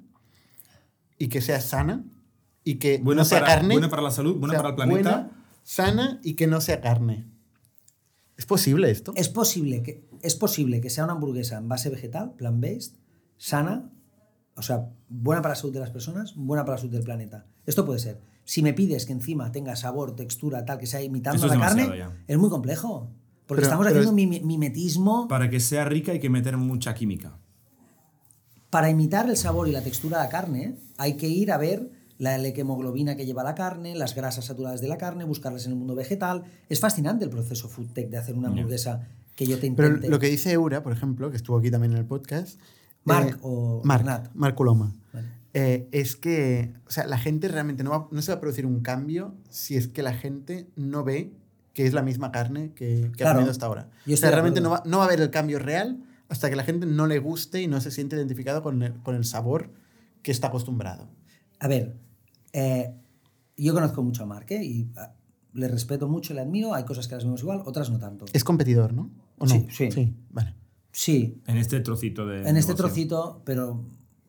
y 1.18 1.28
que 1.28 1.42
sea 1.42 1.60
sana 1.62 2.06
y 2.64 2.76
que 2.76 2.98
buena, 3.00 3.22
no 3.22 3.26
sea 3.26 3.42
para, 3.42 3.56
carne. 3.56 3.74
buena 3.76 3.90
para 3.90 4.02
la 4.02 4.12
salud, 4.12 4.36
buena 4.38 4.54
sea 4.54 4.60
para 4.62 4.70
el 4.70 4.76
planeta. 4.76 5.12
buena, 5.12 5.32
sana 5.64 6.20
y 6.24 6.34
que 6.36 6.48
no 6.48 6.62
sea 6.62 6.80
carne. 6.82 7.26
¿Es 8.38 8.46
posible 8.46 8.92
esto? 8.92 9.14
Es 9.16 9.30
posible, 9.30 9.82
que, 9.82 10.08
es 10.22 10.36
posible 10.36 10.82
que 10.82 10.90
sea 10.90 11.04
una 11.06 11.14
hamburguesa 11.14 11.58
en 11.58 11.70
base 11.70 11.90
vegetal, 11.90 12.34
plant-based, 12.36 12.96
sana, 13.38 13.90
o 14.56 14.62
sea, 14.62 14.90
buena 15.10 15.42
para 15.42 15.54
la 15.54 15.60
salud 15.60 15.74
de 15.74 15.80
las 15.80 15.90
personas, 15.92 16.36
buena 16.36 16.64
para 16.66 16.76
la 16.76 16.82
salud 16.82 16.94
del 16.94 17.04
planeta. 17.04 17.46
Esto 17.66 17.86
puede 17.86 18.00
ser. 18.00 18.20
Si 18.44 18.62
me 18.62 18.74
pides 18.74 19.06
que 19.06 19.14
encima 19.14 19.52
tenga 19.52 19.76
sabor, 19.76 20.16
textura, 20.16 20.66
tal, 20.66 20.78
que 20.80 20.86
sea 20.86 21.02
imitando 21.02 21.38
Eso 21.38 21.48
es 21.54 21.60
la 21.60 21.66
carne, 21.66 21.98
ya. 21.98 22.16
es 22.28 22.38
muy 22.38 22.50
complejo. 22.50 23.10
Porque 23.48 23.62
Pero- 23.62 23.68
estamos 23.68 23.88
pero 23.88 24.00
haciendo 24.00 24.10
es- 24.12 24.16
mime- 24.16 24.42
mimetismo. 24.46 25.28
Para 25.28 25.50
que 25.50 25.60
sea 25.60 25.86
rica 25.86 26.12
hay 26.12 26.20
que 26.20 26.30
meter 26.30 26.58
mucha 26.58 26.94
química. 26.94 27.38
Para 28.70 28.90
imitar 28.90 29.30
el 29.30 29.38
sabor 29.38 29.68
y 29.68 29.72
la 29.72 29.82
textura 29.82 30.18
de 30.18 30.24
la 30.26 30.30
carne, 30.30 30.76
hay 30.98 31.16
que 31.16 31.28
ir 31.28 31.52
a 31.52 31.58
ver 31.58 31.90
la 32.18 32.36
hemoglobina 32.38 33.16
que 33.16 33.26
lleva 33.26 33.44
la 33.44 33.56
carne, 33.56 33.96
las 33.96 34.16
grasas 34.16 34.46
saturadas 34.46 34.82
de 34.82 34.88
la 34.88 34.98
carne, 34.98 35.24
buscarlas 35.26 35.66
en 35.66 35.72
el 35.74 35.78
mundo 35.78 35.96
vegetal. 35.96 36.44
Es 36.70 36.80
fascinante 36.80 37.26
el 37.26 37.30
proceso 37.32 37.68
food 37.68 37.88
tech 37.94 38.10
de 38.10 38.18
hacer 38.18 38.36
una 38.36 38.48
hamburguesa 38.50 39.08
que 39.36 39.46
yo 39.46 39.60
te 39.60 39.70
Pero 39.72 39.88
intente. 39.90 40.10
lo 40.10 40.20
que 40.20 40.28
dice 40.28 40.52
Eura, 40.54 40.82
por 40.82 40.94
ejemplo, 40.94 41.30
que 41.30 41.38
estuvo 41.38 41.58
aquí 41.58 41.70
también 41.72 41.92
en 41.92 41.98
el 41.98 42.06
podcast. 42.06 42.60
Marc 43.04 43.36
eh, 43.36 43.40
o 43.42 43.82
Marc, 43.84 44.04
Bernat. 44.06 44.32
Marc 44.34 44.56
Coloma. 44.56 44.94
Vale. 45.14 45.28
eh, 45.54 45.88
es 45.92 46.16
que 46.16 46.74
o 46.88 46.90
sea, 46.92 47.06
la 47.06 47.18
gente 47.18 47.48
realmente 47.50 47.84
no, 47.84 47.90
va- 47.92 48.08
no 48.12 48.22
se 48.22 48.32
va 48.32 48.38
a 48.38 48.42
producir 48.42 48.66
un 48.66 48.80
cambio 48.82 49.36
si 49.50 49.76
es 49.76 49.88
que 49.88 50.02
la 50.02 50.14
gente 50.14 50.68
no 50.76 51.04
ve 51.04 51.32
que 51.74 51.86
es 51.86 51.94
la 51.94 52.02
misma 52.02 52.32
carne 52.32 52.72
que, 52.74 53.10
que 53.12 53.18
Claro. 53.18 53.32
ha 53.32 53.34
comido 53.36 53.52
hasta 53.52 53.66
ahora. 53.66 53.90
O 54.12 54.16
sea, 54.16 54.32
realmente 54.32 54.62
no 54.62 54.70
va, 54.70 54.82
no 54.86 54.98
va 55.00 55.04
a 55.04 55.08
haber 55.08 55.20
el 55.20 55.30
cambio 55.30 55.60
real 55.60 56.02
hasta 56.30 56.50
que 56.50 56.56
la 56.56 56.64
gente 56.64 56.86
no 56.86 57.06
le 57.06 57.20
guste 57.20 57.62
y 57.62 57.68
no 57.68 57.82
se 57.82 57.92
siente 57.92 58.16
identificado 58.16 58.64
con 58.64 58.82
el, 58.82 58.94
con 59.04 59.14
el 59.16 59.26
sabor 59.26 59.70
que 60.24 60.32
está 60.32 60.48
acostumbrado. 60.48 61.10
A 61.60 61.68
ver, 61.68 61.96
eh, 62.56 62.96
yo 63.58 63.74
conozco 63.74 64.02
mucho 64.04 64.24
a 64.24 64.26
Marc 64.26 64.52
¿eh? 64.52 64.64
y 64.64 64.90
ah, 64.98 65.14
le 65.54 65.68
respeto 65.68 66.08
mucho, 66.08 66.34
le 66.34 66.42
admiro. 66.42 66.74
Hay 66.74 66.84
cosas 66.86 67.08
que 67.08 67.16
las 67.16 67.24
vemos 67.24 67.42
igual, 67.42 67.62
otras 67.66 67.90
no 67.90 68.00
tanto. 68.00 68.26
Es 68.34 68.44
competidor, 68.44 68.94
¿no? 68.94 69.12
¿O 69.38 69.46
no? 69.46 69.66
Sí, 69.70 69.92
sí. 69.92 70.14
vale. 70.32 70.56
Sí, 70.92 71.42
En 71.48 71.58
este 71.58 71.80
trocito 71.82 72.26
de. 72.26 72.38
en 72.38 72.56
este 72.58 72.72
negocio. 72.72 72.76
trocito, 72.76 73.42
pero 73.46 73.84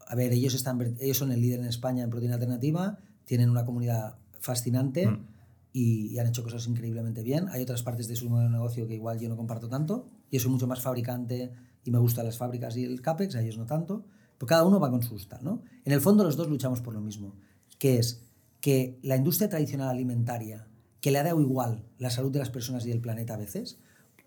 a 0.06 0.14
ver, 0.16 0.32
ellos, 0.32 0.54
están, 0.54 0.96
ellos 1.00 1.16
son 1.16 1.30
el 1.32 1.40
líder 1.40 1.60
en 1.60 1.66
España 1.66 2.02
en 2.04 2.10
proteína 2.10 2.34
alternativa, 2.34 2.98
tienen 3.24 3.50
una 3.50 3.64
comunidad 3.64 4.16
fascinante 4.40 5.06
Mm. 5.06 5.26
y, 5.72 6.06
y 6.08 6.18
han 6.18 6.26
hecho 6.26 6.42
cosas 6.42 6.66
increíblemente 6.66 7.22
bien. 7.22 7.48
Hay 7.50 7.62
otras 7.62 7.82
partes 7.82 8.08
de 8.08 8.16
su 8.16 8.28
modelo 8.28 8.48
de 8.48 8.54
negocio 8.56 8.86
que 8.88 8.94
igual 8.94 9.18
yo 9.20 9.28
no 9.28 9.36
comparto 9.36 9.68
tanto. 9.68 10.06
Yo 10.30 10.40
soy 10.40 10.50
mucho 10.50 10.66
más 10.66 10.80
fabricante 10.80 11.52
y 11.84 11.90
me 11.90 11.98
gustan 11.98 12.24
las 12.26 12.36
fábricas 12.36 12.76
y 12.76 12.84
el 12.84 13.00
CAPEX, 13.00 13.36
a 13.36 13.42
ellos 13.42 13.58
no 13.58 13.66
tanto. 13.66 14.04
Pero 14.38 14.46
cada 14.46 14.64
uno 14.64 14.78
va 14.80 14.90
con 14.90 15.02
su 15.02 15.16
tal, 15.26 15.42
¿no? 15.44 15.62
En 15.84 15.92
el 15.92 16.00
fondo 16.00 16.24
los 16.24 16.36
dos 16.36 16.48
luchamos 16.48 16.80
por 16.80 16.94
lo 16.94 17.00
mismo, 17.00 17.34
que 17.78 17.98
es 17.98 18.22
que 18.60 18.98
la 19.02 19.16
industria 19.16 19.48
tradicional 19.48 19.88
alimentaria, 19.88 20.66
que 21.00 21.10
le 21.10 21.18
ha 21.18 21.22
dado 21.24 21.40
igual 21.40 21.84
la 21.98 22.10
salud 22.10 22.32
de 22.32 22.38
las 22.40 22.50
personas 22.50 22.84
y 22.84 22.88
del 22.88 23.00
planeta 23.00 23.34
a 23.34 23.38
veces, 23.38 23.78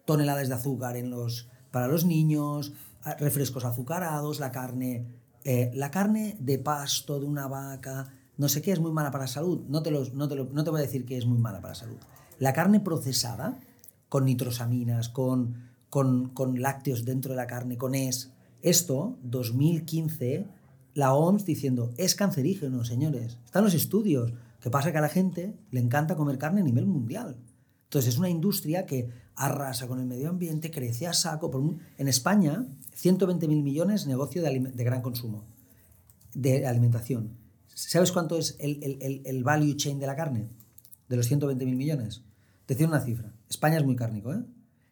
toneladas 0.06 0.48
de 0.48 0.56
azúcar 0.56 0.96
para 1.72 1.88
los 1.88 2.06
niños, 2.06 2.74
refrescos 3.20 3.66
azucarados, 3.66 4.40
la 4.40 4.52
carne, 4.52 5.06
eh, 5.44 5.72
la 5.74 5.92
carne 5.92 6.36
de 6.40 6.58
pasto 6.60 7.20
de 7.20 7.26
una 7.26 7.48
vaca, 7.48 8.14
no 8.38 8.48
sé 8.50 8.62
qué, 8.62 8.72
es 8.72 8.80
muy 8.80 8.92
mala 8.92 9.12
para 9.12 9.26
la 9.26 9.28
salud. 9.28 9.62
No 9.68 9.84
te, 9.84 9.92
los- 9.92 10.14
no, 10.14 10.28
te 10.28 10.36
lo- 10.36 10.46
no 10.46 10.64
te 10.64 10.70
voy 10.70 10.80
a 10.80 10.84
decir 10.84 11.06
que 11.06 11.18
es 11.18 11.26
muy 11.26 11.38
mala 11.38 11.60
para 11.60 11.74
la 11.74 11.80
salud. 11.80 11.98
La 12.40 12.54
carne 12.54 12.80
procesada, 12.80 13.60
con 14.08 14.26
nitrosaminas, 14.26 15.10
con, 15.10 15.70
con, 15.90 16.30
con 16.30 16.62
lácteos 16.62 17.04
dentro 17.06 17.32
de 17.32 17.38
la 17.38 17.48
carne, 17.48 17.78
con 17.78 17.94
es, 17.96 18.32
esto, 18.62 19.18
2015, 19.24 20.46
la 20.94 21.14
OMS 21.14 21.46
diciendo, 21.46 21.94
es 21.98 22.16
cancerígeno, 22.16 22.84
señores. 22.84 23.38
Están 23.46 23.64
los 23.64 23.74
estudios. 23.74 24.34
que 24.62 24.70
pasa? 24.70 24.92
Que 24.92 24.98
a 24.98 25.02
la 25.02 25.10
gente 25.10 25.56
le 25.72 25.80
encanta 25.80 26.16
comer 26.16 26.38
carne 26.38 26.62
a 26.62 26.64
nivel 26.64 26.86
mundial. 26.86 27.38
Entonces 27.86 28.14
es 28.14 28.20
una 28.20 28.30
industria 28.30 28.86
que 28.86 29.10
arrasa 29.36 29.88
con 29.88 30.00
el 30.00 30.06
medio 30.06 30.30
ambiente, 30.30 30.70
crece 30.70 31.08
a 31.08 31.14
saco. 31.14 31.50
Por 31.50 31.64
en 31.98 32.08
España, 32.08 32.68
120.000 33.02 33.48
millones 33.64 34.06
negocio 34.06 34.42
de, 34.44 34.60
de 34.60 34.84
gran 34.84 35.02
consumo, 35.02 35.46
de 36.34 36.68
alimentación. 36.68 37.38
¿Sabes 37.74 38.12
cuánto 38.12 38.38
es 38.38 38.58
el, 38.60 38.84
el- 38.84 39.02
el- 39.02 39.22
el 39.26 39.44
value 39.44 39.74
chain 39.76 39.98
de 40.00 40.08
la 40.08 40.16
carne? 40.16 40.50
De 41.08 41.16
los 41.16 41.32
120.000 41.32 41.76
millones. 41.76 42.22
Decir 42.68 42.88
una 42.88 43.00
cifra. 43.00 43.34
España 43.50 43.78
es 43.78 43.86
muy 43.86 43.96
cárnico, 43.96 44.34
¿eh? 44.34 44.44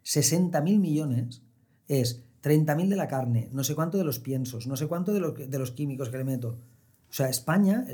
60.000 0.05 0.79
millones 0.79 1.41
es 1.87 2.23
30.000 2.43 2.89
de 2.89 2.95
la 2.95 3.07
carne, 3.07 3.49
no 3.51 3.63
sé 3.63 3.75
cuánto 3.75 3.97
de 3.97 4.03
los 4.03 4.19
piensos, 4.19 4.67
no 4.67 4.75
sé 4.75 4.88
cuánto 4.88 5.13
de, 5.13 5.59
los 5.59 5.71
químicos 5.71 6.09
que 6.09 6.17
le 6.17 6.23
meto. 6.23 6.59
O 7.09 7.13
sea, 7.13 7.29
España, 7.29 7.85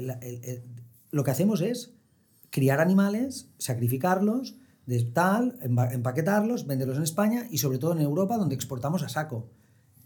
lo 1.11 1.23
que 1.23 1.31
hacemos 1.31 1.61
es 1.61 1.93
criar 2.49 2.79
animales, 2.79 3.49
sacrificarlos, 3.57 4.55
de 4.85 5.01
tal, 5.03 5.57
empaquetarlos, 5.61 6.67
venderlos 6.67 6.97
en 6.97 7.03
España 7.03 7.47
y 7.49 7.59
sobre 7.59 7.77
todo 7.77 7.93
en 7.93 8.01
Europa 8.01 8.37
donde 8.37 8.55
exportamos 8.55 9.01
a 9.03 9.09
saco. 9.09 9.49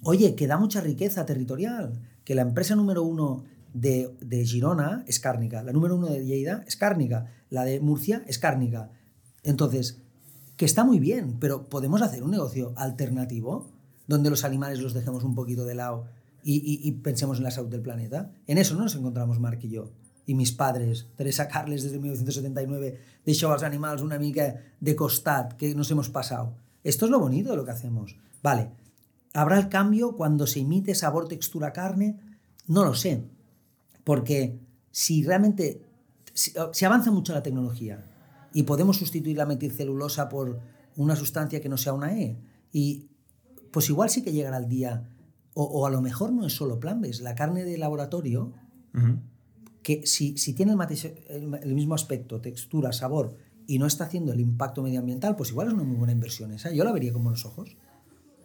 Oye, 0.03 0.35
que 0.35 0.47
da 0.47 0.57
mucha 0.57 0.81
riqueza 0.81 1.25
territorial, 1.25 1.99
que 2.23 2.35
la 2.35 2.43
empresa 2.43 2.75
número 2.75 3.03
uno 3.03 3.43
de, 3.73 4.15
de 4.21 4.45
Girona 4.45 5.03
es 5.07 5.19
cárnica, 5.19 5.63
la 5.63 5.73
número 5.73 5.95
uno 5.95 6.07
de 6.07 6.23
Lleida 6.25 6.63
es 6.67 6.77
cárnica, 6.77 7.31
la 7.49 7.65
de 7.65 7.79
Murcia 7.79 8.23
es 8.27 8.38
cárnica. 8.38 8.91
Entonces, 9.43 9.99
que 10.57 10.65
está 10.65 10.83
muy 10.83 10.99
bien, 10.99 11.38
pero 11.39 11.69
podemos 11.69 12.01
hacer 12.01 12.23
un 12.23 12.31
negocio 12.31 12.73
alternativo 12.75 13.71
donde 14.08 14.30
los 14.30 14.43
animales 14.43 14.82
los 14.82 14.93
dejemos 14.93 15.24
un 15.24 15.36
poquito 15.36 15.66
de 15.66 15.76
lado 15.76 16.05
y, 16.43 16.55
y- 16.55 16.88
y 16.88 16.91
pensemos 16.93 17.38
en 17.38 17.43
la 17.43 17.51
salud 17.51 17.70
del 17.70 17.82
planeta. 17.82 18.32
En 18.47 18.58
eso 18.58 18.76
no 18.76 18.84
nos 18.84 18.95
encontramos 18.95 19.39
Marc 19.39 19.64
y 19.66 19.70
yo. 19.70 19.91
I 20.26 20.34
mis 20.36 20.51
padres, 20.51 21.08
Teresa 21.16 21.47
Carles 21.47 21.84
desde 21.84 21.99
1979, 21.99 22.99
deixeu 23.26 23.47
als 23.51 23.64
animals 23.64 24.01
una 24.01 24.20
mica 24.20 24.60
de 24.80 24.95
costat, 24.95 25.53
que 25.55 25.74
nos 25.76 25.89
hemos 25.91 26.10
pasado. 26.10 26.55
Esto 26.84 27.05
es 27.05 27.12
lo 27.12 27.20
bonito 27.20 27.51
de 27.51 27.55
lo 27.58 27.64
que 27.66 27.72
hacemos. 27.72 28.18
Vale, 28.43 28.72
¿habrá 29.34 29.58
el 29.58 29.70
cambio 29.70 30.16
cuando 30.16 30.45
se 30.47 30.60
imite 30.60 30.95
sabor, 30.95 31.28
textura, 31.28 31.72
carne? 31.72 32.20
No 32.68 32.84
lo 32.84 32.93
sé. 32.93 33.24
Porque 34.03 34.60
si 34.91 35.24
realmente, 35.24 35.82
si, 36.34 36.51
si 36.74 36.86
avanza 36.86 37.12
mucho 37.12 37.34
la 37.34 37.43
tecnología 37.43 38.03
y 38.53 38.64
podemos 38.64 38.97
sustituir 38.97 39.38
la 39.38 39.45
metilcelulosa 39.45 40.28
por 40.28 40.60
una 40.97 41.16
sustancia 41.16 41.62
que 41.62 41.70
no 41.70 41.78
sea 41.78 41.93
una 41.93 42.18
E, 42.20 42.38
y 42.72 43.08
pues 43.72 43.89
igual 43.89 44.09
sí 44.09 44.24
que 44.24 44.32
llegará 44.32 44.57
el 44.57 44.68
día, 44.68 45.09
o, 45.53 45.63
o 45.63 45.86
a 45.86 45.89
lo 45.89 46.01
mejor 46.01 46.32
no 46.32 46.45
es 46.45 46.53
solo 46.53 46.80
plambes, 46.80 47.22
la 47.22 47.36
carne 47.36 47.63
de 47.65 47.78
laboratorio, 47.78 48.53
que 49.84 50.05
si, 50.05 50.38
si 50.38 50.53
tiene 50.53 50.74
el, 50.74 50.78
matiz- 50.78 51.13
el, 51.30 51.53
el 51.61 51.74
mismo 51.76 51.95
aspecto, 51.95 52.41
textura, 52.41 52.91
sabor, 52.91 53.36
y 53.68 53.80
no 53.80 53.86
está 53.86 54.05
haciendo 54.05 54.34
el 54.34 54.39
impacto 54.39 54.82
medioambiental, 54.84 55.36
pues 55.36 55.49
igual 55.51 55.68
es 55.68 55.74
una 55.74 55.84
muy 55.84 55.97
buena 55.97 56.13
inversión 56.13 56.51
esa. 56.51 56.72
Yo 56.72 56.84
la 56.84 56.91
vería 56.91 57.11
con 57.13 57.24
buenos 57.24 57.45
ojos. 57.45 57.76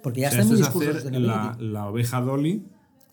Porque 0.03 0.21
ya 0.21 0.29
O 0.29 0.31
sea, 0.33 0.41
está 0.41 0.53
en 0.53 0.59
mi 0.59 0.63
esto 0.65 0.79
es 0.83 0.85
discurso 0.91 1.11
de 1.11 1.21
la, 1.21 1.57
la 1.61 1.87
oveja 1.89 2.21
Dolly 2.21 2.65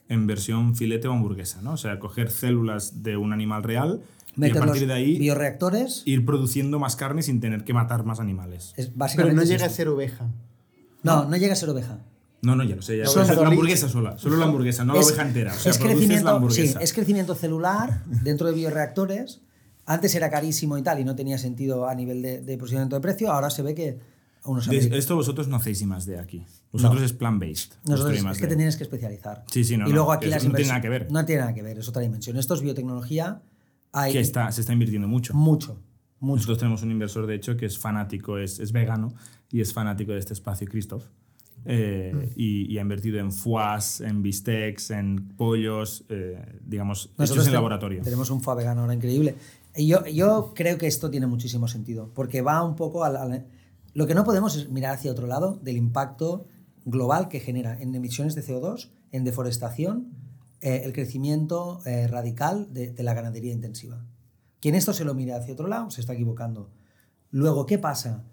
en 0.10 0.26
versión 0.26 0.76
filete 0.76 1.07
o 1.07 1.12
hamburguesa, 1.14 1.62
¿no? 1.62 1.74
O 1.74 1.78
sea, 1.78 1.99
coger 1.99 2.32
células 2.32 3.03
de 3.03 3.16
un 3.16 3.32
animal 3.32 3.62
real 3.62 4.01
y 4.01 4.32
a 4.32 4.34
Meter 4.38 4.60
partir 4.60 4.82
los 4.82 4.88
de 4.88 4.93
ahí 4.95 5.20
bioreactores. 5.20 6.01
ir 6.05 6.26
produciendo 6.26 6.80
más 6.80 6.95
carne 6.95 7.22
sin 7.22 7.39
tener 7.39 7.64
que 7.64 7.74
matar 7.74 8.05
más 8.05 8.20
animales. 8.20 8.74
Es 8.76 8.88
Pero 8.88 8.97
básicamente 8.97 9.36
no 9.36 9.41
es 9.43 9.49
llega 9.49 9.66
a 9.68 9.70
ser 9.70 9.88
oveja. 9.88 10.32
No, 11.04 11.26
no 11.26 11.38
llega 11.38 11.54
a 11.54 11.56
ser 11.56 11.70
oveja. 11.70 12.00
No, 12.41 12.56
no, 12.56 12.64
ya 12.64 12.76
lo 12.76 12.82
sé. 12.82 12.97
Ya 12.97 13.06
Son 13.06 13.26
la 13.28 13.47
hamburguesa 13.47 13.89
sola. 13.89 14.18
Solo 14.18 14.38
la 14.38 14.45
hamburguesa, 14.45 14.86
no 14.86 14.93
la 14.93 15.00
Es- 15.02 15.08
oveja 15.08 15.24
entera. 15.24 15.54
O 15.54 15.58
sea, 15.58 15.72
es, 15.72 15.78
produces 15.78 16.24
la 16.24 16.39
crecimiento, 16.39 16.50
sí, 16.52 16.74
es 16.82 16.93
crecimiento 16.93 17.36
celular 17.36 18.04
dentro 18.06 18.47
de 18.47 18.54
bioreactores. 18.54 19.41
Antes 19.86 20.14
era 20.16 20.30
carísimo 20.30 20.78
y 20.78 20.82
tal, 20.84 21.00
y 21.00 21.04
no 21.04 21.16
tenía 21.16 21.38
sentido 21.38 21.88
a 21.88 21.95
nivel 21.95 22.22
de, 22.22 22.41
de 22.41 22.58
posicionamiento 22.58 22.95
de 22.95 23.02
precio. 23.02 23.32
Ahora 23.32 23.50
se 23.50 23.62
ve 23.64 23.74
que 23.76 24.00
a 24.43 24.50
unos 24.50 24.68
De- 24.68 24.97
esto 24.97 25.16
vosotros 25.16 25.47
no 25.47 25.58
hacéis 25.58 25.84
más 25.86 26.06
de 26.06 26.20
aquí. 26.20 26.45
Vosotros 26.72 27.00
No. 27.02 27.06
es 27.06 27.14
plant-based. 27.14 27.74
Nosotros 27.86 28.18
es 28.18 28.38
que 28.38 28.47
te 28.47 28.56
tienes 28.56 28.78
que 28.78 28.84
especializar. 28.84 29.43
Sí, 29.52 29.64
sí, 29.64 29.76
no, 29.76 29.86
Y 29.86 29.89
no, 29.89 29.95
luego 29.95 30.12
aquí 30.14 30.26
eso 30.28 30.36
las 30.36 30.43
no 30.45 30.54
tiene 30.54 30.70
nada 30.70 30.82
que 30.82 30.89
ver. 30.89 31.12
No 31.12 31.26
tiene 31.26 31.41
nada 31.41 31.54
que 31.54 31.64
ver, 31.64 31.80
es 31.80 31.89
otra 31.89 32.02
dimensión. 32.04 32.38
Esto 32.38 32.54
es 32.54 32.62
biotecnología. 32.62 33.41
Hay 33.91 34.14
Que 34.14 34.20
está, 34.20 34.52
se 34.52 34.62
está 34.62 34.72
invirtiendo 34.72 35.08
mucho. 35.08 35.34
mucho, 35.34 35.80
mucho. 36.20 36.36
Nosotros 36.36 36.60
tenemos 36.60 36.84
un 36.84 36.91
inversor, 36.91 37.26
de 37.26 37.34
hecho, 37.36 37.58
que 37.58 37.66
es 37.66 37.80
fanático, 37.80 38.38
es, 38.38 38.60
es 38.60 38.72
vegano 38.72 39.14
y 39.52 39.62
es 39.62 39.74
fanático 39.74 40.12
de 40.14 40.20
este 40.20 40.34
espacio, 40.34 40.68
Christoph. 40.68 41.06
Eh, 41.66 42.12
Mm. 42.16 42.20
y, 42.38 42.74
y 42.74 42.78
ha 42.78 42.82
invertido 42.82 43.20
en 43.20 43.32
foies, 43.34 44.00
en 44.02 44.22
bistecs, 44.22 44.91
en 44.91 45.28
pollos, 45.36 46.06
eh, 46.08 46.41
digamos, 46.66 47.06
hechos 47.08 47.18
Nosotros 47.20 47.45
en 47.47 47.52
te- 47.52 47.56
laboratorio. 47.56 48.02
Tenemos 48.02 48.30
un 48.30 48.41
foie 48.41 48.58
vegano 48.58 48.82
ahora 48.82 48.93
increíble. 48.93 49.36
Y 49.76 49.88
yo, 49.88 50.06
yo 50.06 50.54
creo 50.56 50.78
que 50.78 50.88
esto 50.88 51.10
tiene 51.10 51.28
muchísimo 51.28 51.68
sentido, 51.68 52.12
porque 52.16 52.41
va 52.41 52.64
un 52.64 52.76
poco 52.76 53.04
al, 53.04 53.18
al- 53.18 53.45
Lo 53.93 54.08
que 54.08 54.16
no 54.16 54.24
podemos 54.24 54.56
es 54.56 54.70
mirar 54.70 54.93
hacia 54.95 55.12
otro 55.12 55.28
lado 55.28 55.60
del 55.62 55.76
impacto 55.76 56.45
global 56.86 57.28
que 57.28 57.39
genera 57.41 57.78
en 57.82 57.93
emisiones 57.93 58.36
de 58.36 58.41
CO2, 58.43 58.89
en 59.12 59.24
deforestación, 59.26 60.08
eh, 60.62 60.82
el 60.86 60.93
crecimiento 60.93 61.82
radical 62.10 62.74
de, 62.74 62.91
de 62.91 63.04
la 63.04 63.14
ganadería 63.14 63.52
intensiva. 63.52 64.06
Quien 64.62 64.76
esto 64.76 64.93
se 64.93 65.04
lo 65.06 65.14
mire 65.14 65.34
hacia 65.34 65.54
otro 65.54 65.68
lado 65.68 65.89
se 65.91 66.00
está 66.02 66.14
equivocando. 66.14 66.70
Luego, 67.32 67.66
¿qué 67.66 67.78
pasa? 67.78 68.24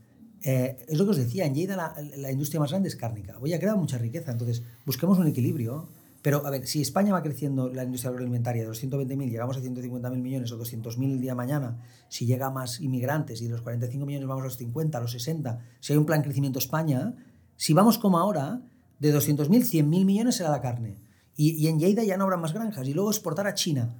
Eh, 0.48 0.76
es 0.86 0.96
lo 0.96 1.04
que 1.04 1.10
os 1.10 1.16
decía, 1.16 1.44
en 1.44 1.56
Lleida 1.56 1.74
la, 1.74 1.92
la 2.18 2.30
industria 2.30 2.60
más 2.60 2.70
grande 2.70 2.88
es 2.88 2.94
cárnica. 2.94 3.36
Hoy 3.40 3.52
ha 3.52 3.58
creado 3.58 3.78
mucha 3.78 3.98
riqueza, 3.98 4.30
entonces 4.30 4.62
busquemos 4.84 5.18
un 5.18 5.26
equilibrio. 5.26 5.88
Pero, 6.22 6.46
a 6.46 6.50
ver, 6.50 6.68
si 6.68 6.80
España 6.80 7.12
va 7.12 7.20
creciendo 7.20 7.68
la 7.68 7.82
industria 7.82 8.10
agroalimentaria 8.10 8.62
de 8.62 8.68
los 8.68 8.80
120.000, 8.80 9.28
llegamos 9.28 9.56
a 9.56 9.60
150.000 9.60 10.16
millones 10.18 10.52
o 10.52 10.58
200.000 10.58 11.02
el 11.02 11.20
día 11.20 11.32
de 11.32 11.34
mañana, 11.34 11.82
si 12.08 12.26
llega 12.26 12.48
más 12.50 12.80
inmigrantes 12.80 13.42
y 13.42 13.46
de 13.46 13.50
los 13.50 13.62
45 13.62 14.06
millones 14.06 14.28
vamos 14.28 14.42
a 14.42 14.44
los 14.44 14.56
50, 14.56 14.98
a 14.98 15.00
los 15.00 15.10
60, 15.10 15.58
si 15.80 15.92
hay 15.92 15.98
un 15.98 16.06
plan 16.06 16.22
crecimiento 16.22 16.60
España, 16.60 17.16
si 17.56 17.72
vamos 17.72 17.98
como 17.98 18.20
ahora, 18.20 18.60
de 19.00 19.12
200.000, 19.12 19.48
100.000 19.48 19.84
millones 20.04 20.36
será 20.36 20.50
la 20.50 20.60
carne. 20.60 21.00
Y, 21.34 21.54
y 21.56 21.66
en 21.66 21.80
Lleida 21.80 22.04
ya 22.04 22.16
no 22.16 22.22
habrá 22.22 22.36
más 22.36 22.52
granjas. 22.52 22.86
Y 22.86 22.94
luego 22.94 23.10
exportar 23.10 23.48
a 23.48 23.54
China. 23.54 23.96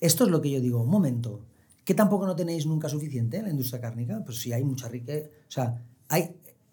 Esto 0.00 0.24
es 0.24 0.30
lo 0.30 0.40
que 0.40 0.50
yo 0.50 0.60
digo, 0.60 0.82
un 0.82 0.90
momento. 0.90 1.40
¿Que 1.84 1.94
tampoco 1.94 2.26
no 2.26 2.36
tenéis 2.36 2.66
nunca 2.66 2.88
suficiente 2.88 3.38
en 3.38 3.44
la 3.44 3.50
industria 3.50 3.80
cárnica? 3.80 4.22
Pues 4.24 4.40
sí, 4.40 4.52
hay 4.52 4.64
mucha 4.64 4.88
riqueza. 4.88 5.26
O 5.48 5.50
sea, 5.50 5.84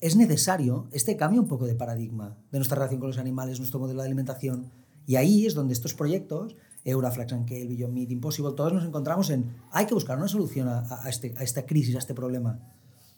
es 0.01 0.15
necesario 0.15 0.87
este 0.91 1.17
cambio 1.17 1.41
un 1.41 1.47
poco 1.47 1.65
de 1.65 1.75
paradigma 1.75 2.37
de 2.51 2.59
nuestra 2.59 2.75
relación 2.75 2.99
con 2.99 3.09
los 3.09 3.17
animales, 3.17 3.59
nuestro 3.59 3.79
modelo 3.79 4.01
de 4.01 4.07
alimentación. 4.07 4.71
Y 5.05 5.15
ahí 5.15 5.45
es 5.45 5.55
donde 5.55 5.73
estos 5.73 5.95
proyectos, 5.95 6.55
Euraflax 6.85 7.33
and 7.33 7.47
Kale, 7.47 7.67
Beyond 7.67 7.93
Meat, 7.93 8.11
Impossible, 8.11 8.53
todos 8.55 8.73
nos 8.73 8.85
encontramos 8.85 9.29
en 9.31 9.55
hay 9.71 9.87
que 9.87 9.95
buscar 9.95 10.17
una 10.17 10.27
solución 10.27 10.67
a, 10.67 11.03
a 11.03 11.09
este, 11.09 11.33
a 11.37 11.43
esta 11.43 11.65
crisis, 11.65 11.95
a 11.95 11.99
este 11.99 12.13
problema. 12.13 12.59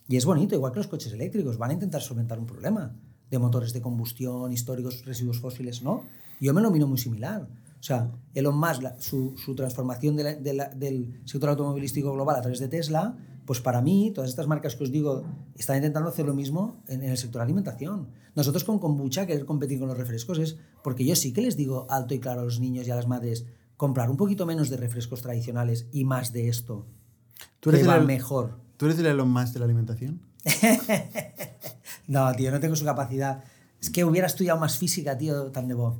Y 0.07 0.15
es 0.15 0.25
bonito, 0.25 0.55
igual 0.55 0.71
que 0.71 0.79
los 0.79 0.87
coches 0.87 1.11
eléctricos, 1.13 1.57
van 1.57 1.71
a 1.71 1.73
intentar 1.73 2.01
solventar 2.01 2.39
un 2.39 2.45
problema 2.45 2.95
de 3.29 3.39
motores 3.39 3.71
de 3.73 3.81
combustión, 3.81 4.51
históricos, 4.51 5.05
residuos 5.05 5.39
fósiles, 5.39 5.83
¿no? 5.83 6.03
Yo 6.39 6.53
me 6.53 6.61
lo 6.61 6.71
miro 6.71 6.87
muy 6.87 6.97
similar. 6.97 7.47
O 7.81 7.83
sea, 7.83 8.11
Elon 8.35 8.55
Musk, 8.57 8.83
la- 8.83 8.95
su, 9.01 9.35
su 9.43 9.55
transformación 9.55 10.15
de 10.15 10.23
la- 10.23 10.35
de 10.35 10.53
la- 10.53 10.69
del 10.69 11.19
sector 11.25 11.49
automovilístico 11.49 12.13
global 12.13 12.35
a 12.37 12.41
través 12.41 12.59
de 12.59 12.67
Tesla, 12.67 13.17
pues 13.45 13.59
para 13.59 13.81
mí, 13.81 14.11
todas 14.13 14.29
estas 14.29 14.45
marcas 14.47 14.75
que 14.75 14.83
os 14.83 14.91
digo, 14.91 15.23
están 15.55 15.77
intentando 15.77 16.07
hacer 16.09 16.25
lo 16.25 16.35
mismo 16.35 16.83
en, 16.87 17.01
en 17.03 17.09
el 17.09 17.17
sector 17.17 17.41
alimentación. 17.41 18.07
Nosotros 18.35 18.63
con 18.63 18.77
kombucha, 18.79 19.25
querer 19.25 19.45
competir 19.45 19.79
con 19.79 19.87
los 19.89 19.97
refrescos, 19.97 20.37
es 20.37 20.57
porque 20.83 21.03
yo 21.05 21.15
sí 21.15 21.33
que 21.33 21.41
les 21.41 21.57
digo 21.57 21.87
alto 21.89 22.13
y 22.13 22.19
claro 22.19 22.41
a 22.41 22.43
los 22.45 22.59
niños 22.59 22.87
y 22.87 22.91
a 22.91 22.95
las 22.95 23.07
madres, 23.07 23.45
comprar 23.77 24.11
un 24.11 24.15
poquito 24.17 24.45
menos 24.45 24.69
de 24.69 24.77
refrescos 24.77 25.23
tradicionales 25.23 25.87
y 25.91 26.05
más 26.05 26.31
de 26.33 26.47
esto, 26.49 26.85
¿Tú 27.59 27.71
que 27.71 27.77
eres, 27.77 27.89
va 27.89 27.97
el, 27.97 28.05
mejor. 28.05 28.59
¿Tú 28.77 28.85
eres 28.85 28.99
el 28.99 29.07
Elon 29.07 29.29
Musk 29.31 29.53
de 29.53 29.59
la 29.59 29.65
alimentación? 29.65 30.21
No, 32.07 32.31
tío, 32.33 32.51
no 32.51 32.59
tengo 32.59 32.75
su 32.75 32.83
capacidad. 32.85 33.43
Es 33.79 33.89
que 33.89 34.03
hubiera 34.03 34.27
estudiado 34.27 34.59
más 34.59 34.77
física, 34.77 35.17
tío, 35.17 35.51
tan 35.51 35.67
de 35.67 35.73
bo. 35.75 35.99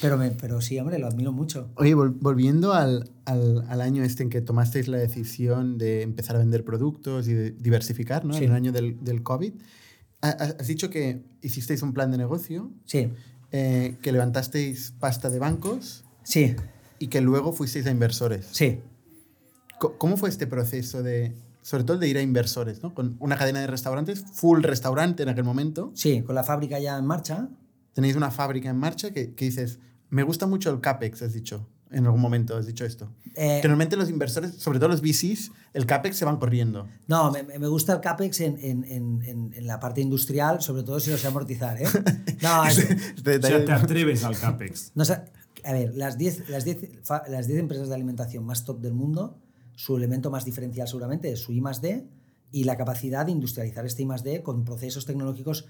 Pero, 0.00 0.16
me, 0.18 0.30
pero 0.30 0.60
sí, 0.60 0.78
hombre, 0.78 0.98
lo 0.98 1.06
admiro 1.06 1.32
mucho. 1.32 1.70
Oye, 1.76 1.94
vol- 1.94 2.16
volviendo 2.20 2.72
al, 2.72 3.10
al, 3.24 3.64
al 3.68 3.80
año 3.80 4.02
este 4.02 4.22
en 4.22 4.30
que 4.30 4.40
tomasteis 4.40 4.88
la 4.88 4.98
decisión 4.98 5.78
de 5.78 6.02
empezar 6.02 6.36
a 6.36 6.38
vender 6.40 6.64
productos 6.64 7.28
y 7.28 7.34
de 7.34 7.50
diversificar, 7.52 8.24
¿no? 8.24 8.34
Sí. 8.34 8.44
En 8.44 8.50
el 8.50 8.56
año 8.56 8.72
del, 8.72 9.02
del 9.04 9.22
COVID, 9.22 9.52
ha- 10.22 10.28
ha- 10.28 10.54
has 10.58 10.66
dicho 10.66 10.90
que 10.90 11.22
hicisteis 11.42 11.82
un 11.82 11.92
plan 11.92 12.10
de 12.10 12.18
negocio, 12.18 12.70
Sí, 12.84 13.10
eh, 13.52 13.96
que 14.02 14.12
levantasteis 14.12 14.92
pasta 14.98 15.30
de 15.30 15.38
bancos 15.38 16.04
sí, 16.22 16.54
y 16.98 17.06
que 17.08 17.20
luego 17.20 17.52
fuisteis 17.52 17.86
a 17.86 17.90
inversores. 17.90 18.46
sí. 18.52 18.80
¿Cómo 19.98 20.16
fue 20.16 20.28
este 20.28 20.48
proceso 20.48 21.04
de, 21.04 21.36
sobre 21.62 21.84
todo 21.84 21.94
el 21.94 22.00
de 22.00 22.08
ir 22.08 22.18
a 22.18 22.22
inversores, 22.22 22.82
¿no? 22.82 22.94
Con 22.94 23.16
una 23.20 23.36
cadena 23.36 23.60
de 23.60 23.68
restaurantes, 23.68 24.24
full 24.32 24.60
restaurante 24.62 25.22
en 25.22 25.28
aquel 25.28 25.44
momento, 25.44 25.92
Sí, 25.94 26.22
con 26.22 26.34
la 26.34 26.42
fábrica 26.42 26.80
ya 26.80 26.98
en 26.98 27.06
marcha. 27.06 27.48
Tenéis 27.98 28.14
una 28.14 28.30
fábrica 28.30 28.70
en 28.70 28.76
marcha 28.76 29.10
que, 29.12 29.34
que 29.34 29.46
dices, 29.46 29.80
me 30.08 30.22
gusta 30.22 30.46
mucho 30.46 30.70
el 30.70 30.80
CAPEX, 30.80 31.22
has 31.22 31.32
dicho, 31.32 31.66
en 31.90 32.04
algún 32.06 32.20
momento 32.20 32.56
has 32.56 32.64
dicho 32.64 32.84
esto. 32.84 33.10
Eh, 33.34 33.58
que 33.60 33.66
normalmente 33.66 33.96
los 33.96 34.08
inversores, 34.08 34.54
sobre 34.54 34.78
todo 34.78 34.88
los 34.90 35.00
VCs, 35.02 35.50
el 35.74 35.84
CAPEX 35.84 36.16
se 36.16 36.24
van 36.24 36.36
corriendo. 36.36 36.86
No, 37.08 37.32
me, 37.32 37.42
me 37.42 37.66
gusta 37.66 37.94
el 37.94 38.00
CAPEX 38.00 38.40
en, 38.42 38.56
en, 38.60 38.84
en, 38.84 39.52
en- 39.52 39.66
la 39.66 39.80
parte 39.80 40.00
industrial, 40.00 40.62
sobre 40.62 40.84
todo 40.84 41.00
si 41.00 41.10
lo 41.10 41.18
sé 41.18 41.26
amortizar, 41.26 41.76
¿eh? 41.82 41.86
No, 42.40 42.64
es- 42.66 42.78
Este 42.78 43.38
O 43.38 43.42
sea, 43.42 43.64
te 43.64 43.72
atreves 43.72 44.22
al 44.22 44.38
CAPEX. 44.38 44.92
no 44.94 45.04
sé, 45.04 45.14
a 45.64 45.72
ver, 45.72 45.92
las 45.96 46.16
10 46.16 46.48
las 46.50 46.64
10 46.64 47.00
fa- 47.02 47.24
las 47.28 47.48
10 47.48 47.58
empresas 47.58 47.88
de 47.88 47.96
alimentación 47.96 48.44
más 48.46 48.64
top 48.64 48.80
del 48.80 48.94
mundo, 48.94 49.40
su 49.74 49.96
elemento 49.96 50.30
más 50.30 50.44
diferencial 50.44 50.86
seguramente 50.86 51.32
es 51.32 51.40
su 51.40 51.52
I 51.52 51.60
D 51.82 52.06
y 52.52 52.62
la 52.62 52.76
capacidad 52.76 53.26
de 53.26 53.32
industrializar 53.32 53.84
este 53.86 54.04
I 54.04 54.08
D 54.22 54.42
con 54.44 54.64
procesos 54.64 55.04
tecnológicos. 55.04 55.66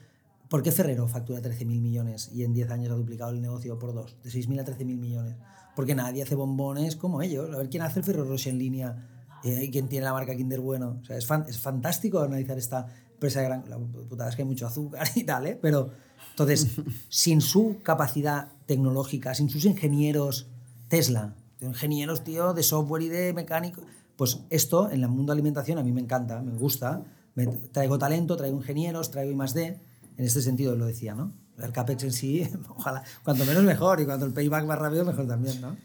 ¿Por 0.48 0.62
qué 0.62 0.72
Ferrero 0.72 1.06
factura 1.08 1.40
13.000 1.42 1.66
millones 1.80 2.30
y 2.32 2.42
en 2.42 2.54
10 2.54 2.70
años 2.70 2.90
ha 2.90 2.94
duplicado 2.94 3.30
el 3.32 3.40
negocio 3.40 3.78
por 3.78 3.92
dos? 3.94 4.16
De 4.22 4.30
6.000 4.30 4.60
a 4.60 4.64
13.000 4.64 4.84
millones. 4.98 5.36
Porque 5.76 5.94
nadie 5.94 6.22
hace 6.22 6.34
bombones 6.34 6.96
como 6.96 7.20
ellos. 7.22 7.54
A 7.54 7.58
ver 7.58 7.68
quién 7.68 7.82
hace 7.82 8.00
el 8.00 8.04
Ferrero 8.04 8.24
Rocher 8.24 8.52
en 8.54 8.58
línea 8.58 9.08
eh, 9.44 9.64
y 9.64 9.70
quién 9.70 9.88
tiene 9.88 10.04
la 10.06 10.12
marca 10.12 10.34
Kinder 10.34 10.60
Bueno. 10.60 10.98
O 11.02 11.04
sea, 11.04 11.16
es, 11.16 11.26
fan- 11.26 11.44
es 11.48 11.58
fantástico 11.58 12.20
analizar 12.20 12.56
esta 12.58 12.86
empresa 13.12 13.40
de 13.40 13.46
gran... 13.46 13.64
La 13.68 13.78
putada 13.78 14.30
es 14.30 14.36
que 14.36 14.42
hay 14.42 14.48
mucho 14.48 14.66
azúcar 14.66 15.06
y 15.14 15.24
tal, 15.24 15.46
¿eh? 15.46 15.58
Pero, 15.60 15.90
entonces, 16.30 16.68
sin 17.10 17.40
su 17.42 17.76
capacidad 17.82 18.48
tecnológica, 18.66 19.34
sin 19.34 19.50
sus 19.50 19.64
ingenieros, 19.66 20.48
Tesla, 20.88 21.34
ingenieros, 21.60 22.24
tío, 22.24 22.54
de 22.54 22.62
software 22.62 23.02
y 23.02 23.08
de 23.08 23.32
mecánico, 23.34 23.82
pues 24.16 24.40
esto 24.50 24.90
en 24.90 25.02
el 25.02 25.08
mundo 25.08 25.32
de 25.32 25.34
alimentación 25.34 25.78
a 25.78 25.82
mí 25.82 25.92
me 25.92 26.00
encanta, 26.00 26.40
me 26.42 26.56
gusta. 26.56 27.02
Me 27.34 27.46
traigo 27.46 27.98
talento, 27.98 28.36
traigo 28.36 28.56
ingenieros, 28.56 29.10
traigo 29.12 29.30
I 29.30 29.34
más 29.36 29.54
D. 29.54 29.78
En 30.18 30.24
este 30.26 30.42
sentido 30.42 30.76
lo 30.76 30.84
decía, 30.86 31.14
¿no? 31.14 31.32
El 31.62 31.72
CAPEX 31.72 32.02
en 32.04 32.12
sí, 32.12 32.46
ojalá, 32.68 33.02
cuanto 33.24 33.44
menos 33.46 33.62
mejor 33.64 34.00
y 34.00 34.04
cuando 34.04 34.26
el 34.26 34.32
payback 34.34 34.66
más 34.66 34.78
rápido, 34.78 35.04
mejor 35.04 35.26
también, 35.26 35.60
¿no? 35.60 35.76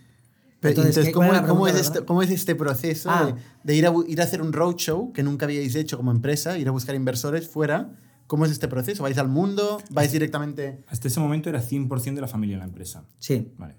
Pero, 0.60 0.76
entonces, 0.82 1.06
¿qué- 1.08 1.12
¿cómo, 1.12 1.32
la 1.32 1.42
cómo 1.46 1.64
pregunta, 1.64 1.80
es 1.80 1.88
este, 1.88 2.06
cómo 2.06 2.22
es 2.22 2.30
este 2.32 2.56
proceso 2.56 3.10
Ah. 3.12 3.26
de, 3.26 3.36
de 3.64 3.76
ir, 3.76 3.86
a, 3.88 3.94
ir 4.08 4.22
a 4.22 4.24
hacer 4.26 4.42
un 4.42 4.54
roadshow 4.54 5.12
que 5.14 5.22
nunca 5.24 5.46
habíais 5.46 5.76
hecho 5.76 5.98
como 5.98 6.12
empresa, 6.12 6.58
ir 6.58 6.68
a 6.68 6.72
buscar 6.72 6.96
inversores 6.96 7.48
fuera? 7.48 7.98
¿Cómo 8.28 8.46
es 8.46 8.52
este 8.52 8.68
proceso? 8.70 9.04
¿Vais 9.04 9.18
al 9.18 9.28
mundo? 9.28 9.82
¿Vais 9.92 10.12
directamente...? 10.12 10.84
Hasta 10.88 11.08
ese 11.10 11.20
momento 11.20 11.50
era 11.50 11.62
100% 11.62 12.16
de 12.16 12.22
la 12.22 12.28
familia 12.30 12.54
en 12.54 12.60
la 12.60 12.66
empresa. 12.66 13.04
Sí. 13.20 13.52
Vale. 13.58 13.76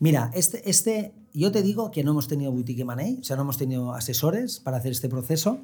Mira, 0.00 0.30
este, 0.34 0.68
este, 0.68 1.14
yo 1.32 1.52
te 1.52 1.62
digo 1.62 1.92
que 1.92 2.02
no 2.02 2.10
hemos 2.10 2.26
tenido 2.26 2.50
boutique 2.50 2.84
money, 2.84 3.18
o 3.20 3.24
sea, 3.24 3.36
no 3.36 3.42
hemos 3.42 3.56
tenido 3.56 3.94
asesores 3.94 4.58
para 4.58 4.78
hacer 4.78 4.90
este 4.90 5.08
proceso 5.08 5.60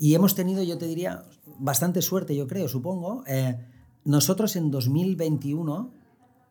y 0.00 0.14
hemos 0.14 0.34
tenido, 0.34 0.62
yo 0.62 0.78
te 0.78 0.86
diría, 0.86 1.24
bastante 1.58 2.00
suerte, 2.00 2.34
yo 2.34 2.46
creo, 2.48 2.66
supongo. 2.68 3.22
Eh, 3.26 3.58
nosotros 4.04 4.56
en 4.56 4.70
2021, 4.70 5.92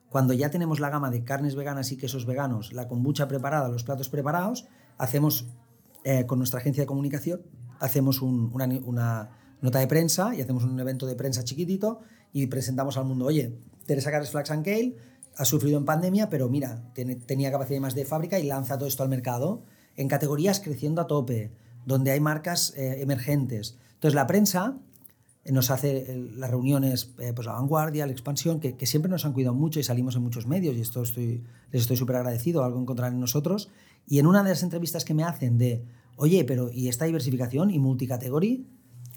cuando 0.09 0.33
ya 0.33 0.51
tenemos 0.51 0.79
la 0.79 0.89
gama 0.91 1.09
de 1.09 1.23
carnes 1.23 1.55
veganas 1.55 1.91
y 1.91 1.97
quesos 1.97 2.25
veganos, 2.27 2.71
la 2.73 2.87
kombucha 2.87 3.27
preparada, 3.27 3.67
los 3.67 3.83
platos 3.83 4.07
preparados, 4.09 4.67
hacemos 4.99 5.47
eh, 6.03 6.25
con 6.27 6.37
nuestra 6.37 6.59
agencia 6.59 6.83
de 6.83 6.87
comunicación, 6.87 7.41
hacemos 7.79 8.21
un- 8.21 8.51
una, 8.85 9.29
nota 9.61 9.79
de 9.79 9.87
prensa 9.87 10.33
y 10.35 10.41
hacemos 10.41 10.63
un 10.63 10.79
evento 10.79 11.05
de 11.07 11.15
prensa 11.15 11.43
chiquitito 11.43 11.99
y 12.31 12.47
presentamos 12.47 12.97
al 12.97 13.05
mundo, 13.05 13.25
oye, 13.25 13.57
Teresa 13.85 14.11
Carles 14.11 14.29
Flax 14.29 14.51
and 14.51 14.63
Kale 14.63 14.95
ha 15.35 15.43
sufrido 15.45 15.77
en 15.77 15.85
pandemia, 15.85 16.29
pero 16.29 16.47
mira, 16.49 16.83
tenía 17.25 17.51
capacidad 17.51 17.81
más 17.81 17.95
de 17.95 18.05
fábrica 18.05 18.39
y 18.39 18.43
lanza 18.43 18.77
todo 18.77 18.87
esto 18.87 19.03
al 19.03 19.09
mercado 19.09 19.63
en 19.97 20.07
categorías 20.07 20.59
creciendo 20.59 21.01
a 21.01 21.07
tope, 21.07 21.51
donde 21.89 22.11
hay 22.11 22.19
marcas 22.19 22.73
eh, 22.77 23.01
emergentes. 23.01 23.75
Entonces 23.95 24.15
la 24.15 24.27
prensa 24.27 24.77
nos 25.45 25.71
hace 25.71 26.11
el- 26.11 26.39
las 26.39 26.49
reuniones, 26.51 27.13
eh, 27.19 27.33
pues 27.33 27.47
la 27.47 27.53
vanguardia, 27.53 28.05
la 28.05 28.11
expansión, 28.11 28.59
que, 28.59 28.75
que 28.75 28.85
siempre 28.85 29.09
nos 29.09 29.25
han 29.25 29.33
cuidado 29.33 29.55
mucho 29.55 29.79
y 29.79 29.83
salimos 29.83 30.15
en 30.15 30.21
muchos 30.21 30.45
medios 30.47 30.75
y 30.77 30.81
esto 30.81 31.01
estoy, 31.01 31.43
les 31.71 31.81
estoy 31.81 31.97
súper 31.97 32.17
agradecido, 32.17 32.63
algo 32.63 32.79
encontrarán 32.79 33.15
en 33.15 33.19
nosotros. 33.21 33.69
Y 34.07 34.19
en 34.19 34.27
una 34.27 34.43
de 34.43 34.49
las 34.49 34.63
entrevistas 34.63 35.03
que 35.05 35.13
me 35.13 35.23
hacen 35.23 35.57
de, 35.57 35.83
oye, 36.17 36.43
pero 36.45 36.69
¿y 36.71 36.87
esta 36.87 37.05
diversificación 37.05 37.71
y 37.71 37.79
multicategory? 37.79 38.65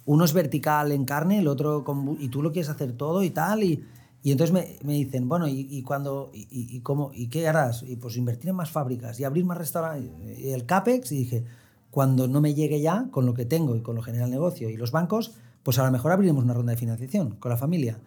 Uno 0.06 0.24
es 0.24 0.32
vertical 0.32 0.90
en 0.92 1.04
carne, 1.04 1.38
el 1.40 1.48
otro 1.48 1.84
con, 1.84 2.16
y 2.18 2.28
tú 2.28 2.42
lo 2.42 2.50
quieres 2.52 2.70
hacer 2.70 2.92
todo 2.92 3.22
y 3.22 3.30
tal. 3.30 3.62
Y, 3.62 3.84
y 4.22 4.32
entonces 4.32 4.52
me, 4.54 4.76
me 4.84 4.94
dicen, 4.94 5.28
bueno, 5.28 5.46
¿y, 5.48 5.66
y 5.70 5.82
cuándo, 5.82 6.30
y, 6.32 6.46
y- 6.50 6.80
cómo, 6.80 7.10
y 7.12 7.26
qué 7.28 7.46
harás? 7.48 7.82
Y 7.82 7.96
pues 7.96 8.16
invertir 8.16 8.48
en 8.50 8.56
más 8.56 8.70
fábricas 8.70 9.18
y 9.20 9.24
abrir 9.24 9.44
más 9.44 9.58
restaurantes. 9.58 10.10
El 10.44 10.64
CAPEX, 10.64 11.12
y 11.12 11.16
dije, 11.18 11.44
cuando 11.92 12.26
no 12.26 12.40
me 12.40 12.54
llegue 12.54 12.80
ya 12.80 13.06
con 13.12 13.24
lo 13.26 13.34
que 13.34 13.44
tengo 13.44 13.76
y 13.76 13.82
con 13.82 13.94
lo 13.94 14.02
que 14.02 14.06
genera 14.06 14.24
el 14.24 14.30
negocio 14.32 14.68
y 14.68 14.76
los 14.76 14.90
bancos, 14.90 15.34
pues 15.62 15.78
a 15.78 15.84
lo 15.84 15.92
mejor 15.92 16.10
abriremos 16.10 16.42
una 16.42 16.54
ronda 16.54 16.72
de 16.72 16.76
financiación 16.78 17.36
con 17.36 17.50
la 17.50 17.56
familia. 17.56 18.00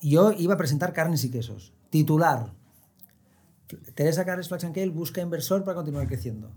Yo 0.00 0.32
iba 0.32 0.54
a 0.54 0.56
presentar 0.56 0.92
carnes 0.92 1.22
y 1.24 1.30
quesos. 1.30 1.72
Titular. 1.90 2.52
Teresa 3.94 4.24
Carles 4.24 4.48
Flax 4.48 4.64
and 4.64 4.74
Kale 4.74 4.88
busca 4.88 5.20
inversor 5.20 5.62
para 5.62 5.76
continuar 5.76 6.08
creciendo. 6.08 6.50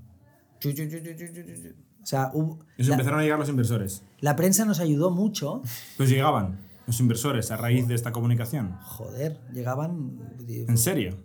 O 2.01 2.05
sea, 2.05 2.31
hubo- 2.33 2.59
Eso 2.77 2.89
la, 2.89 2.95
empezaron 2.95 3.19
a 3.19 3.23
llegar 3.23 3.39
los 3.39 3.49
inversores. 3.49 4.03
la 4.19 4.35
prensa 4.35 4.65
nos 4.65 4.79
ayudó 4.79 5.11
mucho. 5.11 5.61
Pues 5.97 6.09
llegaban 6.09 6.59
los 6.87 6.99
inversores 6.99 7.51
a 7.51 7.57
raíz 7.57 7.87
de 7.87 7.95
esta 7.95 8.11
comunicación. 8.11 8.77
Joder, 8.83 9.39
llegaban... 9.53 10.35
¿En 10.47 10.77
serio? 10.77 11.17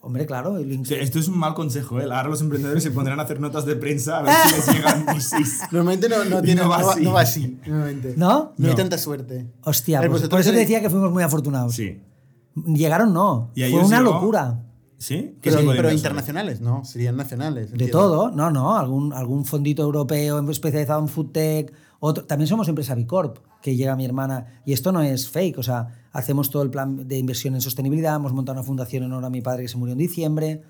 Hombre, 0.00 0.26
claro. 0.26 0.58
el 0.58 0.80
esto 0.90 1.18
es 1.18 1.28
un 1.28 1.38
mal 1.38 1.54
consejo, 1.54 2.00
¿eh? 2.00 2.04
Ahora 2.04 2.28
los 2.28 2.40
emprendedores 2.40 2.82
se 2.82 2.90
pondrán 2.90 3.18
a 3.20 3.24
hacer 3.24 3.40
notas 3.40 3.66
de 3.66 3.76
prensa 3.76 4.18
a 4.18 4.22
ver 4.22 4.32
si 4.46 4.54
les 4.54 4.74
llegan 4.76 5.04
VCs. 5.06 5.72
Normalmente 5.72 6.08
no, 6.08 6.24
no, 6.24 6.38
Y 6.38 6.42
tiene, 6.42 6.62
no 6.62 6.68
va 6.68 6.78
no 6.78 6.86
va 6.86 6.92
así. 6.92 7.02
no 7.02 7.12
va 7.12 7.20
así. 7.20 7.58
normalmente. 7.66 8.14
¿No? 8.16 8.52
No 8.56 8.68
hay 8.68 8.74
tanta 8.74 8.96
suerte. 8.98 9.46
Hostia, 9.64 10.00
ver, 10.00 10.10
pues, 10.10 10.28
por 10.28 10.40
eso 10.40 10.50
te 10.50 10.56
decía 10.58 10.80
que 10.80 10.88
fuimos 10.88 11.10
muy 11.12 11.22
afortunados. 11.22 11.74
Sí. 11.74 12.00
Llegaron 12.54 13.12
no. 13.12 13.50
¿Y 13.54 13.64
a 13.64 13.70
Fue 13.70 13.80
una 13.84 13.98
llegó? 14.00 14.12
locura. 14.14 14.64
¿Sí? 14.98 15.36
¿Qué 15.40 15.52
Pero, 15.52 15.62
pero 15.76 15.92
internacionales, 15.92 16.60
no, 16.60 16.84
serían 16.84 17.16
nacionales. 17.16 17.66
De 17.68 17.72
entiendo. 17.74 17.98
todo, 17.98 18.30
no, 18.32 18.50
no, 18.50 18.76
algún, 18.76 19.12
algún 19.12 19.44
fondito 19.44 19.82
europeo 19.82 20.50
especializado 20.50 21.00
en 21.00 21.06
food 21.06 21.30
tech, 21.30 21.72
otro, 22.00 22.24
también 22.24 22.46
somos 22.48 22.68
empresa 22.68 22.94
Bicorp, 22.94 23.38
que 23.62 23.74
llega 23.76 23.96
mi 23.96 24.04
hermana, 24.04 24.60
y 24.64 24.72
esto 24.72 24.92
no 24.92 25.02
es 25.02 25.28
fake, 25.30 25.58
o 25.58 25.62
sea, 25.62 25.88
hacemos 26.12 26.50
todo 26.50 26.62
el 26.62 26.70
plan 26.70 27.08
de 27.08 27.18
inversión 27.18 27.54
en 27.54 27.60
sostenibilidad, 27.60 28.16
hemos 28.16 28.32
montado 28.32 28.58
una 28.58 28.64
fundación 28.66 29.02
en 29.04 29.12
honor 29.12 29.24
a 29.24 29.30
mi 29.30 29.40
padre 29.40 29.62
que 29.62 29.68
se 29.68 29.76
murió 29.76 29.92
en 29.92 29.98
diciembre. 29.98 30.62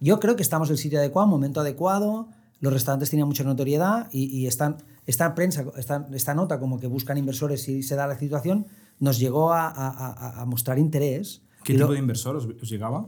Yo 0.00 0.18
creo 0.20 0.36
que 0.36 0.42
estamos 0.42 0.68
en 0.68 0.72
el 0.74 0.78
sitio 0.78 0.98
adecuado, 0.98 1.28
momento 1.28 1.60
adecuado, 1.60 2.28
los 2.60 2.72
restaurantes 2.72 3.10
tenían 3.10 3.28
mucha 3.28 3.44
notoriedad 3.44 4.08
y, 4.12 4.24
y 4.36 4.46
están, 4.46 4.76
esta 5.06 5.34
prensa, 5.34 5.64
esta, 5.76 6.06
esta 6.12 6.34
nota 6.34 6.58
como 6.58 6.78
que 6.80 6.86
buscan 6.86 7.18
inversores 7.18 7.62
si 7.62 7.82
se 7.82 7.94
da 7.96 8.06
la 8.06 8.18
situación, 8.18 8.66
nos 8.98 9.18
llegó 9.18 9.52
a, 9.52 9.66
a- 9.68 10.40
a- 10.42 10.44
mostrar 10.46 10.78
interés. 10.78 11.42
¿Qué 11.64 11.72
Y 11.72 11.76
tipo 11.76 11.88
lo- 11.88 11.92
de 11.94 11.98
inversor 11.98 12.36
os, 12.36 12.46
os 12.46 12.68
llegaba? 12.70 13.06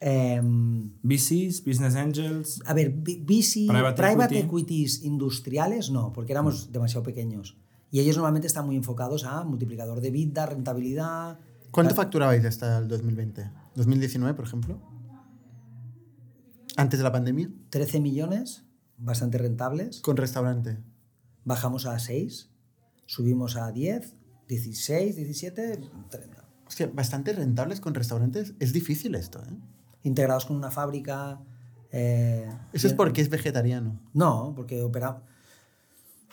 Em, 0.00 0.92
VCs, 1.02 1.64
Business 1.64 1.94
Angels. 1.94 2.62
A 2.66 2.74
ver, 2.74 2.90
VC, 2.92 3.66
Private 3.68 3.96
private, 4.02 4.38
equity. 4.38 4.82
equities 4.82 5.02
industriales, 5.02 5.90
no, 5.90 6.12
porque 6.12 6.32
éramos 6.32 6.72
demasiado 6.72 7.02
pequeños. 7.02 7.56
Y 7.90 8.00
ellos 8.00 8.16
normalmente 8.16 8.46
están 8.46 8.66
muy 8.66 8.76
enfocados 8.76 9.24
a 9.24 9.44
multiplicador 9.44 10.00
de 10.00 10.10
vida, 10.10 10.46
rentabilidad. 10.46 11.38
¿Cuánto 11.70 11.94
facturabais 11.94 12.44
hasta 12.44 12.78
el 12.78 12.88
2020? 12.88 13.50
¿2019, 13.76 14.34
por 14.34 14.44
ejemplo? 14.46 14.80
¿Antes 16.76 16.98
de 16.98 17.04
la 17.04 17.12
pandemia? 17.12 17.50
13 17.70 18.00
millones, 18.00 18.64
bastante 18.98 19.38
rentables. 19.38 20.00
Con 20.00 20.16
restaurante. 20.16 20.78
Bajamos 21.44 21.86
a 21.86 21.98
6, 21.98 22.50
subimos 23.06 23.56
a 23.56 23.72
10, 23.72 24.14
16, 24.48 25.16
17, 25.16 25.80
30. 26.10 26.48
Hostia, 26.66 26.90
bastante 26.92 27.32
rentables 27.32 27.80
con 27.80 27.94
restaurantes. 27.94 28.54
Es 28.60 28.72
difícil 28.72 29.14
esto, 29.14 29.40
¿eh? 29.42 29.56
Integrados 30.08 30.44
con 30.46 30.56
una 30.56 30.70
fábrica. 30.70 31.38
eh, 31.92 32.50
Eso 32.72 32.86
es 32.88 32.94
porque 32.94 33.20
es 33.20 33.28
vegetariano. 33.30 34.00
No, 34.14 34.52
porque 34.56 34.82
operamos. 34.82 35.22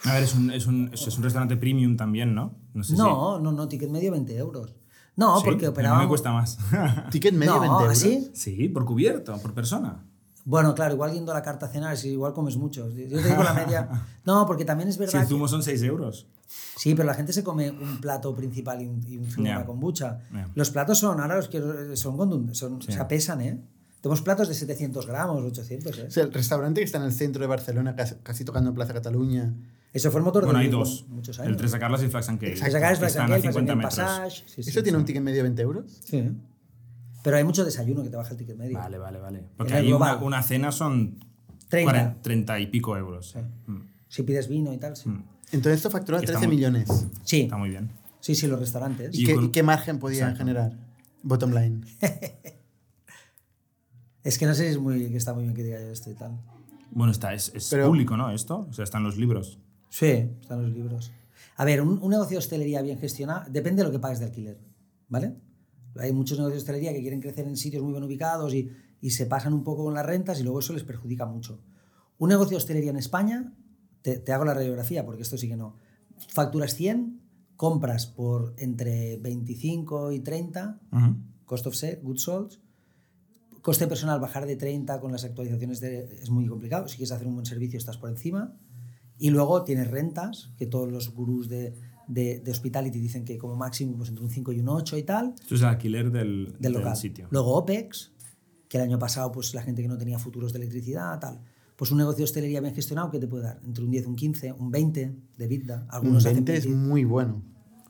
A 0.04 0.14
ver, 0.14 0.24
es 0.24 0.34
un, 0.34 0.50
es 0.50 0.66
un, 0.66 0.90
es 0.92 1.06
es 1.06 1.16
un 1.16 1.22
restaurante 1.24 1.56
premium 1.56 1.96
también, 1.96 2.34
¿no? 2.34 2.54
No 2.74 2.84
sé 2.84 2.94
No, 2.96 3.38
no, 3.40 3.52
no, 3.52 3.66
ticket 3.68 3.90
medio 3.90 4.12
20 4.12 4.36
euros. 4.36 4.74
No, 5.16 5.36
si... 5.36 5.44
Sí, 5.44 5.50
porque 5.50 5.68
operábamos. 5.68 6.04
me 6.04 6.08
cuesta 6.08 6.32
más. 6.32 6.58
Ticket 7.10 7.32
medio 7.34 7.54
No, 7.54 7.60
20 7.60 7.76
euros. 7.82 7.92
¿así? 7.98 8.30
sí, 8.34 8.68
por 8.68 8.84
cubierto, 8.84 9.36
por 9.38 9.54
persona. 9.54 10.04
Bueno, 10.48 10.74
claro, 10.76 10.94
igual 10.94 11.12
yendo 11.12 11.32
a 11.32 11.34
la 11.34 11.42
carta 11.42 11.66
a 11.66 11.68
cenar, 11.68 11.92
es 11.94 12.04
igual 12.04 12.32
comes 12.32 12.56
mucho. 12.56 12.88
Yo 12.88 13.20
te 13.20 13.28
digo 13.28 13.42
la 13.42 13.52
media. 13.52 13.88
No, 14.24 14.46
porque 14.46 14.64
también 14.64 14.88
es 14.88 14.94
Si 14.94 15.00
verdad. 15.00 15.16
el 15.16 15.20
que- 15.22 15.28
zumo 15.28 15.46
son 15.48 15.62
6 15.62 15.82
euros. 15.82 16.26
Sí, 16.76 16.94
pero 16.94 17.06
la 17.06 17.14
gente 17.14 17.32
se 17.32 17.42
come 17.44 17.70
un 17.70 18.00
plato 18.00 18.34
principal 18.34 18.80
y 18.80 18.86
un, 18.86 19.26
zumo 19.30 19.46
Ya. 19.46 19.58
de 19.58 19.64
kombucha. 19.66 20.20
Ya. 20.32 20.48
Los 20.54 20.70
platos 20.70 20.98
son, 20.98 21.20
ahora 21.20 21.36
los 21.36 21.48
quiero, 21.48 21.94
son, 21.96 22.16
contun- 22.16 22.54
son 22.54 22.74
o 22.76 22.80
sea, 22.80 23.06
pesan, 23.08 23.40
¿eh? 23.40 23.60
Tenemos 24.00 24.22
platos 24.22 24.46
de 24.48 24.54
700 24.54 25.06
gramos, 25.06 25.42
800, 25.44 25.98
¿eh? 25.98 26.04
O 26.06 26.10
sea, 26.10 26.22
el 26.24 26.32
restaurante 26.32 26.80
que 26.80 26.84
está 26.84 26.98
en 26.98 27.04
el 27.04 27.12
centro 27.12 27.40
de 27.42 27.48
Barcelona, 27.48 27.94
casi, 27.96 28.14
casi 28.22 28.44
tocando 28.44 28.70
en 28.70 28.74
Plaza 28.76 28.94
Cataluña. 28.94 29.52
Eso 29.92 30.10
fue 30.12 30.20
el 30.20 30.24
motor 30.24 30.44
Bueno, 30.44 30.58
de 30.60 30.66
hay 30.66 30.70
dos. 30.70 31.06
muchos 31.08 31.38
El 31.38 31.46
años. 31.46 31.56
Tres 31.56 31.72
Carlas 31.72 32.02
y 32.02 32.08
Flax 32.08 32.28
and 32.28 32.38
Cake. 32.38 32.52
Exacto. 32.52 32.72
Sacar 32.72 32.92
es 32.92 32.98
que 32.98 33.00
Flax 33.00 33.12
están 33.12 33.24
and 33.26 33.32
a 33.32 33.36
Cake, 33.36 33.52
50 33.52 33.72
Flax 33.72 33.98
and 33.98 34.08
metros. 34.08 34.24
Passage. 34.34 34.44
Sí, 34.54 34.62
sí, 34.62 34.70
¿Eso 34.70 34.82
tiene 34.82 34.96
sí. 34.96 35.00
un 35.00 35.04
ticket 35.06 35.22
medio 35.22 35.36
de 35.38 35.42
20 35.42 35.62
euros? 35.62 35.84
Sí. 36.04 36.30
Pero 37.26 37.38
hay 37.38 37.42
mucho 37.42 37.64
desayuno 37.64 38.04
que 38.04 38.08
te 38.10 38.16
baja 38.16 38.30
el 38.30 38.36
ticket 38.36 38.56
medio. 38.56 38.78
Vale, 38.78 38.98
vale, 38.98 39.18
vale. 39.18 39.42
Porque 39.56 39.74
ahí 39.74 39.92
una, 39.92 40.14
una 40.18 40.42
cena 40.44 40.70
son 40.70 41.18
30. 41.68 41.90
40, 41.92 42.22
30 42.22 42.60
y 42.60 42.66
pico 42.68 42.96
euros. 42.96 43.34
Mm. 43.66 43.78
Si 44.06 44.22
pides 44.22 44.46
vino 44.48 44.72
y 44.72 44.78
tal, 44.78 44.96
sí. 44.96 45.10
Entonces 45.50 45.78
esto 45.78 45.90
factura 45.90 46.18
Está 46.18 46.34
13 46.34 46.46
muy- 46.46 46.54
millones. 46.56 46.88
Sí, 47.24 47.40
Está 47.42 47.56
muy 47.56 47.70
bien. 47.70 47.90
sí, 48.20 48.36
sí, 48.36 48.46
los 48.46 48.60
restaurantes. 48.60 49.12
¿Y, 49.16 49.22
Y 49.22 49.26
qué, 49.26 49.34
con- 49.34 49.44
y 49.46 49.48
qué 49.50 49.64
margen 49.64 49.98
podían 49.98 50.30
Exacto. 50.30 50.38
generar? 50.44 50.72
Bottom 51.24 51.50
line. 51.52 51.80
Es 54.22 54.38
que 54.38 54.46
no 54.46 54.54
sé 54.54 54.64
si 54.64 54.68
es 54.70 54.78
muy, 54.78 55.08
que 55.10 55.16
está 55.16 55.34
muy 55.34 55.44
bien 55.44 55.54
que 55.54 55.62
diga 55.62 55.78
yo 55.80 55.86
esto 55.90 56.10
y 56.10 56.14
tal. 56.14 56.32
Bueno, 56.90 57.12
está, 57.12 57.32
es, 57.34 57.52
es 57.54 57.68
Pero- 57.70 57.86
público, 57.88 58.16
¿no? 58.16 58.30
Esto. 58.30 58.66
O 58.68 58.72
sea, 58.72 58.82
están 58.84 59.02
los 59.04 59.16
libros. 59.16 59.58
Sí, 59.88 60.06
están 60.40 60.62
los 60.62 60.72
libros. 60.72 61.12
A 61.56 61.64
ver, 61.64 61.80
un, 61.80 61.98
un 62.02 62.10
negocio 62.10 62.30
de 62.34 62.38
hostelería 62.38 62.82
bien 62.82 62.98
gestionado 62.98 63.44
depende 63.50 63.82
de 63.82 63.88
lo 63.88 63.92
que 63.92 63.98
pagues 63.98 64.18
de 64.18 64.26
alquiler, 64.26 64.58
¿vale? 65.08 65.36
Hay 66.00 66.12
muchos 66.12 66.38
negocios 66.38 66.62
de 66.62 66.64
hostelería 66.64 66.92
que 66.92 67.00
quieren 67.00 67.20
crecer 67.20 67.46
en 67.46 67.56
sitios 67.56 67.82
muy 67.82 67.92
bien 67.92 68.04
ubicados 68.04 68.52
y, 68.54 68.70
y 69.00 69.10
se 69.10 69.26
pasan 69.26 69.52
un 69.52 69.64
poco 69.64 69.84
con 69.84 69.94
las 69.94 70.04
rentas 70.06 70.38
y 70.40 70.42
luego 70.42 70.60
eso 70.60 70.72
les 70.72 70.84
perjudica 70.84 71.26
mucho. 71.26 71.60
Un 72.18 72.28
negocio 72.30 72.50
de 72.52 72.56
hostelería 72.56 72.90
en 72.90 72.96
España, 72.96 73.52
te, 74.02 74.18
te 74.18 74.32
hago 74.32 74.44
la 74.44 74.54
radiografía 74.54 75.04
porque 75.04 75.22
esto 75.22 75.36
sí 75.36 75.48
que 75.48 75.56
no. 75.56 75.76
Facturas 76.28 76.74
100, 76.74 77.20
compras 77.56 78.06
por 78.06 78.54
entre 78.58 79.16
25 79.18 80.12
y 80.12 80.20
30, 80.20 80.80
Ujú. 80.92 81.16
cost 81.44 81.66
of 81.66 81.74
sale, 81.74 82.00
goods 82.02 82.22
sold. 82.22 82.52
Coste 83.62 83.86
personal, 83.88 84.20
bajar 84.20 84.46
de 84.46 84.54
30 84.56 85.00
con 85.00 85.10
las 85.10 85.24
actualizaciones 85.24 85.80
de- 85.80 86.18
es 86.22 86.30
muy 86.30 86.46
complicado. 86.46 86.86
Si 86.88 86.96
quieres 86.96 87.10
hacer 87.12 87.26
un 87.26 87.34
buen 87.34 87.46
servicio, 87.46 87.78
estás 87.78 87.96
por 87.98 88.10
encima. 88.10 88.56
Y 89.18 89.30
luego 89.30 89.64
tienes 89.64 89.90
rentas, 89.90 90.50
que 90.56 90.66
todos 90.66 90.90
los 90.92 91.12
gurús 91.12 91.48
de, 91.48 91.74
de, 92.08 92.40
de 92.40 92.50
hospitality 92.50 92.98
dicen 93.00 93.24
que 93.24 93.36
como 93.38 93.56
máximo 93.56 93.96
pues 93.96 94.08
entre 94.10 94.24
un 94.24 94.30
5 94.30 94.52
y 94.52 94.60
un 94.60 94.68
8 94.68 94.96
y 94.98 95.02
tal, 95.02 95.34
Esto 95.40 95.54
es 95.56 95.60
el 95.60 95.66
alquiler 95.66 96.10
del, 96.10 96.46
del 96.52 96.58
del 96.60 96.72
local. 96.74 96.96
sitio. 96.96 97.26
Luego 97.30 97.54
OPEX, 97.56 98.12
que 98.68 98.76
el 98.78 98.84
año 98.84 98.98
pasado 98.98 99.32
pues 99.32 99.54
la 99.54 99.62
gente 99.62 99.82
que 99.82 99.88
no 99.88 99.98
tenía 99.98 100.18
futuros 100.18 100.52
de 100.52 100.58
electricidad, 100.58 101.18
tal. 101.18 101.40
Pues 101.76 101.90
un 101.90 101.98
negocio 101.98 102.18
de 102.18 102.24
hostelería 102.24 102.60
bien 102.60 102.74
gestionado, 102.74 103.10
¿qué 103.10 103.18
te 103.18 103.26
puede 103.26 103.44
dar? 103.44 103.60
Entre 103.64 103.84
un 103.84 103.90
10, 103.90 104.06
un 104.06 104.16
15, 104.16 104.52
un 104.52 104.70
20 104.70 105.16
de 105.36 105.46
vida. 105.46 105.82
Un 105.88 105.94
Algunos 105.94 106.24
hacen 106.24 106.36
20 106.44 106.56
es 106.56 106.64
20, 106.66 106.80
muy 106.88 107.04
bueno. 107.04 107.42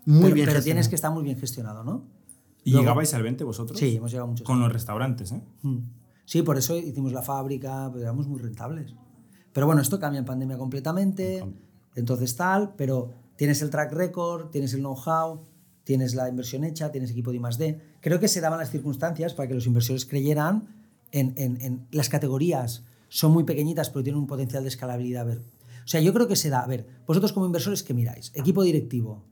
Muy 0.05 0.23
pero, 0.23 0.35
bien 0.35 0.47
pero 0.49 0.63
tienes 0.63 0.87
gestionado. 0.87 0.91
que 0.91 0.95
estar 0.97 1.13
muy 1.13 1.23
bien 1.23 1.39
gestionado, 1.39 1.85
¿no? 1.85 2.05
¿Y 2.65 2.71
Luego- 2.71 2.83
llegabais 2.83 3.15
al 3.15 3.23
20 3.23 3.45
vosotros? 3.45 3.79
Sí, 3.79 3.95
hemos 3.97 4.11
llegado 4.11 4.27
mucho. 4.29 4.43
Con 4.45 4.59
los 4.61 4.73
restaurantes, 4.73 5.31
¿eh? 5.33 5.41
Mm. 5.63 5.79
Sí, 6.25 6.43
por 6.43 6.59
eso 6.59 6.77
hicimos 6.77 7.13
la 7.13 7.23
fábrica, 7.23 7.89
pero 7.93 8.03
éramos 8.03 8.27
muy 8.27 8.41
rentables. 8.41 8.93
Pero 9.53 9.67
bueno, 9.67 9.81
esto 9.83 10.01
cambia 10.01 10.19
en 10.19 10.25
pandemia 10.25 10.59
completamente, 10.59 11.45
entonces 11.95 12.35
tal, 12.35 12.75
pero 12.77 13.13
tienes 13.37 13.63
el 13.63 13.71
track 13.71 13.93
record, 13.93 14.51
tienes 14.51 14.73
el 14.75 14.81
know-how, 14.81 15.41
tienes 15.85 16.15
la 16.15 16.29
inversión 16.29 16.65
hecha, 16.65 16.91
tienes 16.91 17.11
equipo 17.11 17.31
de 17.31 17.37
I+D. 17.39 17.81
Creo 18.01 18.19
que 18.19 18.29
se 18.29 18.41
daban 18.41 18.59
las 18.59 18.71
circunstancias 18.71 19.35
para 19.35 19.49
que 19.49 19.55
los 19.55 19.67
inversores 19.67 20.05
creyeran 20.05 20.69
en, 21.13 21.33
en- 21.37 21.61
en 21.61 21.87
las 21.93 22.09
categorías. 22.09 22.83
Son 23.09 23.31
muy 23.33 23.45
pequeñitas, 23.45 23.91
pero 23.91 24.03
tienen 24.03 24.21
un 24.21 24.27
potencial 24.27 24.63
de 24.65 24.69
escalabilidad. 24.69 25.23
A 25.23 25.25
ver. 25.27 25.39
O 25.85 25.89
sea, 25.89 26.01
yo 26.01 26.13
creo 26.13 26.27
que 26.27 26.35
se 26.35 26.51
da. 26.51 26.61
A 26.61 26.67
ver, 26.67 26.87
vosotros 27.07 27.33
como 27.33 27.47
inversores, 27.47 27.83
¿qué 27.85 27.95
miráis? 27.95 28.33
Equipo 28.35 28.65
directivo, 28.65 29.23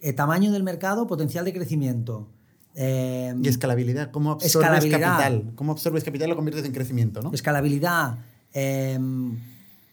eh, 0.00 0.12
tamaño 0.12 0.52
del 0.52 0.62
mercado, 0.62 1.06
potencial 1.06 1.44
de 1.46 1.52
crecimiento. 1.54 2.28
eh, 2.74 3.34
Y 3.42 3.48
escalabilidad. 3.48 4.10
¿Cómo 4.10 4.32
absorbes 4.32 4.54
Escalabilidad. 4.56 5.00
capital? 5.18 5.52
¿Cómo 5.54 5.72
absorbes 5.72 6.04
capital 6.04 6.28
y 6.28 6.30
lo 6.30 6.36
conviertes 6.36 6.64
en 6.66 6.72
crecimiento, 6.72 7.22
no? 7.22 7.32
Escalabilidad, 7.32 8.18
em, 8.52 9.38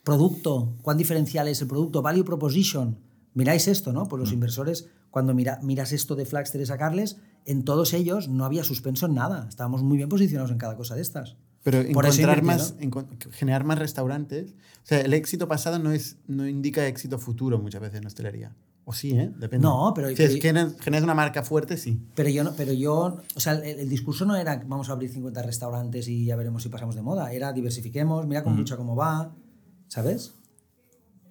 producto, 0.03 0.73
cuán 0.81 0.97
diferencial 0.97 1.47
es 1.47 1.61
el 1.61 1.67
producto, 1.67 2.01
value 2.01 2.23
proposition. 2.25 2.97
Miráis 3.33 3.67
esto, 3.67 3.93
¿no? 3.93 4.05
Mm. 4.05 4.07
Pues 4.07 4.19
los 4.19 4.31
inversores, 4.33 4.87
cuando 5.11 5.33
mira- 5.33 5.59
miras 5.63 5.91
esto 5.91 6.15
de 6.15 6.25
Flax, 6.25 6.51
Teresa 6.51 6.77
Carles, 6.77 7.17
en 7.45 7.63
todos 7.63 7.93
ellos 7.93 8.27
no 8.29 8.45
había 8.45 8.63
suspenso 8.63 9.05
en 9.05 9.15
nada. 9.15 9.45
Estábamos 9.49 9.83
muy 9.83 9.97
bien 9.97 10.09
posicionados 10.09 10.51
en 10.51 10.57
cada 10.57 10.75
cosa 10.75 10.95
de 10.95 11.01
estas. 11.01 11.35
Pero 11.63 11.79
Por 11.91 12.05
encontrar 12.05 12.41
más, 12.41 12.75
generar 13.31 13.63
más 13.65 13.77
restaurantes. 13.79 14.51
O 14.83 14.87
sea, 14.89 15.01
el 15.01 15.13
éxito 15.13 15.47
pasado 15.47 15.77
no, 15.77 15.91
es, 15.91 16.17
no 16.27 16.47
indica 16.47 16.87
éxito 16.87 17.19
futuro 17.19 17.59
muchas 17.59 17.81
veces 17.81 17.99
en 17.99 18.07
hostelería. 18.07 18.55
O 18.85 18.93
sí, 18.93 19.11
¿eh? 19.11 19.29
Depende. 19.37 19.67
No, 19.67 19.91
pero- 19.93 20.07
Si 20.15 20.23
es 20.23 20.35
que 20.35 20.41
generas 20.41 20.73
generas 20.79 21.03
una 21.03 21.13
marca 21.13 21.43
fuerte, 21.43 21.77
sí. 21.77 22.01
Pero 22.15 22.29
yo, 22.29 22.43
no, 22.43 22.53
pero 22.55 22.71
yo, 22.73 23.21
o 23.35 23.39
sea, 23.39 23.53
el, 23.53 23.79
el 23.81 23.89
discurso 23.89 24.25
no 24.25 24.35
era 24.35 24.63
vamos 24.65 24.89
a 24.89 24.93
abrir 24.93 25.11
50 25.11 25.43
restaurantes 25.43 26.07
y 26.07 26.25
ya 26.25 26.35
veremos 26.37 26.63
si 26.63 26.69
pasamos 26.69 26.95
de 26.95 27.01
moda. 27.03 27.31
Era 27.33 27.51
diversifiquemos, 27.53 28.25
mira 28.25 28.43
con 28.43 28.55
mucha 28.55 28.77
cómo 28.77 28.95
va, 28.95 29.35
¿sabes? 29.89 30.33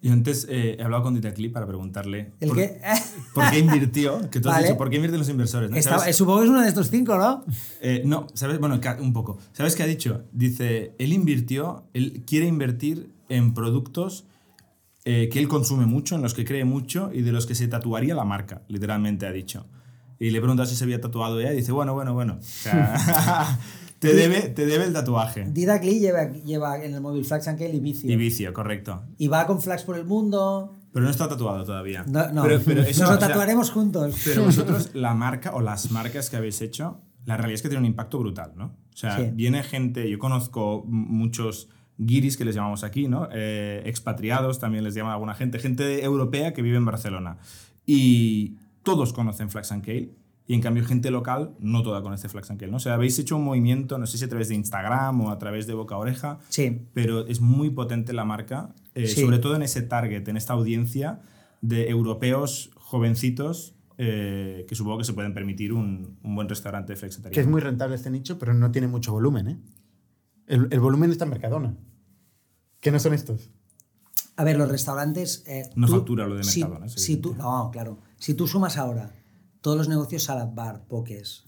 Y 0.01 0.11
antes 0.11 0.47
eh, 0.49 0.77
he 0.79 0.83
hablado 0.83 1.03
con 1.03 1.15
Dita 1.15 1.35
Clip 1.35 1.53
para 1.53 1.67
preguntarle 1.67 2.33
El 2.41 2.49
por, 2.51 2.57
que 2.59 2.81
por 3.35 3.51
qué 3.51 3.59
invirtió, 3.59 4.31
que 4.31 4.39
tú 4.41 4.49
has 4.49 4.55
Vale. 4.57 4.67
dicho, 4.69 4.79
¿por 4.79 4.91
qué 4.91 4.97
invierten 4.97 5.19
los 5.19 5.29
inversores? 5.29 5.71
¿no? 5.71 5.77
Estaba- 5.77 5.99
¿Sabes? 6.01 6.17
supongo 6.17 6.39
que 6.41 6.45
es 6.45 6.51
uno 6.51 6.63
de 6.63 6.69
estos 6.69 6.89
cinco, 6.91 7.17
¿no? 7.19 7.45
Eh, 7.81 8.03
no, 8.05 8.29
¿sabes? 8.35 8.59
Bueno, 8.61 8.81
un 9.01 9.13
poco. 9.13 9.39
¿Sabes 9.53 9.75
qué 9.75 9.83
ha 9.83 9.87
dicho? 9.87 10.25
Dice, 10.33 10.95
él 10.99 11.13
invirtió, 11.13 11.89
él 11.95 12.23
quiere 12.27 12.47
invertir 12.47 13.13
en 13.29 13.55
productos 13.55 14.25
eh, 15.05 15.29
que 15.33 15.39
él 15.41 15.49
consume 15.49 15.87
mucho, 15.87 16.15
en 16.15 16.23
los 16.23 16.35
que 16.35 16.45
cree 16.45 16.65
mucho 16.65 17.11
y 17.13 17.23
de 17.23 17.33
los 17.33 17.47
que 17.47 17.55
se 17.55 17.67
tatuaría 17.67 18.15
la 18.15 18.25
marca, 18.25 18.63
literalmente 18.69 19.27
ha 19.27 19.33
dicho. 19.33 19.67
Y 20.21 20.31
le 20.31 20.41
pregunta 20.41 20.67
si 20.67 20.77
se 20.77 20.85
había 20.85 21.01
tatuado 21.01 21.41
ya 21.41 21.53
y 21.53 21.57
dice, 21.57 21.73
bueno, 21.73 21.95
bueno, 21.95 22.13
bueno. 22.13 22.39
O 22.41 22.43
sea, 22.43 23.59
te, 23.99 24.15
debe, 24.15 24.41
te 24.49 24.67
debe 24.67 24.85
el 24.85 24.93
tatuaje. 24.93 25.47
Didac 25.51 25.83
Lee 25.85 25.99
lleva, 26.01 26.31
lleva 26.33 26.83
en 26.85 26.95
el 26.95 27.01
móvil 27.01 27.25
Flax 27.25 27.49
and 27.49 27.59
Kale 27.59 27.75
y 27.75 27.81
Vicio. 27.81 28.11
Y 28.11 28.17
vicio, 28.17 28.53
correcto. 28.53 29.03
Y 29.19 29.29
va 29.29 29.47
con 29.47 29.61
Flax 29.61 29.83
por 29.85 29.97
el 29.97 30.05
mundo. 30.05 30.75
Pero 30.93 31.05
no 31.05 31.11
está 31.11 31.29
tatuado 31.29 31.65
todavía. 31.65 32.05
No, 32.09 32.31
no. 32.33 32.43
Pero, 32.43 32.61
pero 32.65 32.83
eso, 32.83 33.03
Nos 33.03 33.11
o 33.11 33.15
lo 33.15 33.19
sea, 33.21 33.29
tatuaremos 33.29 33.71
juntos. 33.71 34.17
Pero 34.25 34.45
vosotros, 34.45 34.91
la 34.95 35.15
marca 35.15 35.55
o 35.55 35.61
las 35.61 35.91
marcas 35.91 36.31
que 36.31 36.37
habéis 36.37 36.61
hecho, 36.63 37.01
la 37.25 37.37
realidad 37.37 37.55
es 37.57 37.63
que 37.63 37.69
tienen 37.69 37.85
un 37.85 37.91
impacto 37.91 38.19
brutal, 38.19 38.53
¿no? 38.57 38.67
O 38.93 38.97
sea, 38.97 39.17
Sí. 39.17 39.31
viene 39.33 39.63
gente, 39.63 40.09
yo 40.11 40.19
conozco 40.19 40.85
muchos 40.87 41.69
guiris 41.99 42.37
que 42.37 42.45
les 42.45 42.55
llamamos 42.55 42.85
aquí, 42.85 43.09
¿no? 43.09 43.29
Eh, 43.33 43.83
expatriados 43.85 44.59
también 44.61 44.85
les 44.85 44.95
llama 44.95 45.13
alguna 45.13 45.35
gente, 45.35 45.59
gente 45.59 46.03
europea 46.05 46.53
que 46.53 46.63
vive 46.63 46.77
en 46.77 46.85
Barcelona. 46.85 47.39
Y 47.85 48.57
todos 48.83 49.13
conocen 49.13 49.51
Flax 49.51 49.73
and 49.73 49.85
Kale. 49.85 50.11
Y 50.51 50.55
en 50.55 50.63
cambio, 50.63 50.83
gente 50.85 51.11
local 51.11 51.55
no 51.61 51.83
toda 51.83 52.01
conoce 52.03 52.29
Flax 52.29 52.51
and 52.51 52.59
Kale, 52.59 52.71
¿no? 52.73 52.79
O 52.79 52.81
sea, 52.81 52.95
habéis 52.95 53.19
hecho 53.19 53.37
un 53.37 53.45
movimiento, 53.45 53.99
no 53.99 54.07
sé 54.07 54.17
si 54.17 54.25
a 54.25 54.29
través 54.31 54.49
de 54.49 54.55
Instagram 54.55 55.21
o 55.21 55.31
a 55.31 55.39
través 55.39 55.67
de 55.67 55.75
boca 55.75 55.95
a 55.95 55.99
oreja, 55.99 56.39
Sí. 56.49 56.87
pero 56.95 57.27
es 57.27 57.41
muy 57.43 57.69
potente 57.71 58.15
la 58.15 58.25
marca, 58.25 58.75
eh, 58.95 59.07
Sí. 59.07 59.21
sobre 59.21 59.39
todo 59.41 59.55
en 59.57 59.63
ese 59.63 59.83
target, 59.83 60.27
en 60.27 60.39
esta 60.39 60.55
audiencia 60.55 61.21
de 61.61 61.89
europeos 61.91 62.71
jovencitos 62.77 63.75
eh, 64.01 64.65
que 64.69 64.75
supongo 64.77 64.99
que 64.99 65.05
se 65.05 65.13
pueden 65.13 65.35
permitir 65.35 65.73
un, 65.73 66.19
un 66.23 66.35
buen 66.37 66.49
restaurante 66.49 66.95
flexitariano. 66.95 67.35
Que 67.35 67.41
es 67.41 67.49
muy 67.49 67.61
rentable 67.61 67.97
este 67.97 68.11
nicho, 68.11 68.39
pero 68.39 68.55
no 68.55 68.71
tiene 68.71 68.87
mucho 68.87 69.11
volumen, 69.13 69.49
¿eh? 69.49 69.59
El, 70.47 70.69
el 70.71 70.79
volumen 70.81 71.11
está 71.11 71.25
en 71.25 71.31
Mercadona. 71.31 71.77
Que 72.81 72.93
no 72.93 73.01
son 73.01 73.13
estos. 73.13 73.51
A 74.37 74.45
ver, 74.45 74.57
los 74.57 74.69
restaurantes. 74.71 75.43
eh, 75.49 75.69
No 75.75 75.89
tú- 75.89 75.95
factura 75.95 76.27
lo 76.29 76.37
de 76.37 76.45
si- 76.45 76.61
Mercadona, 76.61 76.87
es 76.87 76.93
Si, 76.93 77.17
tú, 77.17 77.35
no, 77.35 77.71
claro. 77.73 77.99
Si 78.19 78.35
tú 78.35 78.47
sumas 78.47 78.77
ahora 78.79 79.13
todos 79.61 79.77
los 79.77 79.89
negocios 79.89 80.25
Salad 80.25 80.49
Bar, 80.55 80.85
Pokés, 80.87 81.45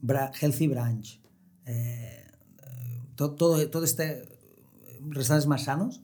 Bra- 0.00 0.30
Healthy 0.40 0.68
Branch, 0.68 1.20
eh, 1.66 2.24
to- 3.16 3.32
todo, 3.32 3.68
todo 3.70 3.84
este. 3.84 4.22
restaurantes 5.08 5.48
más 5.48 5.64
sanos, 5.64 6.00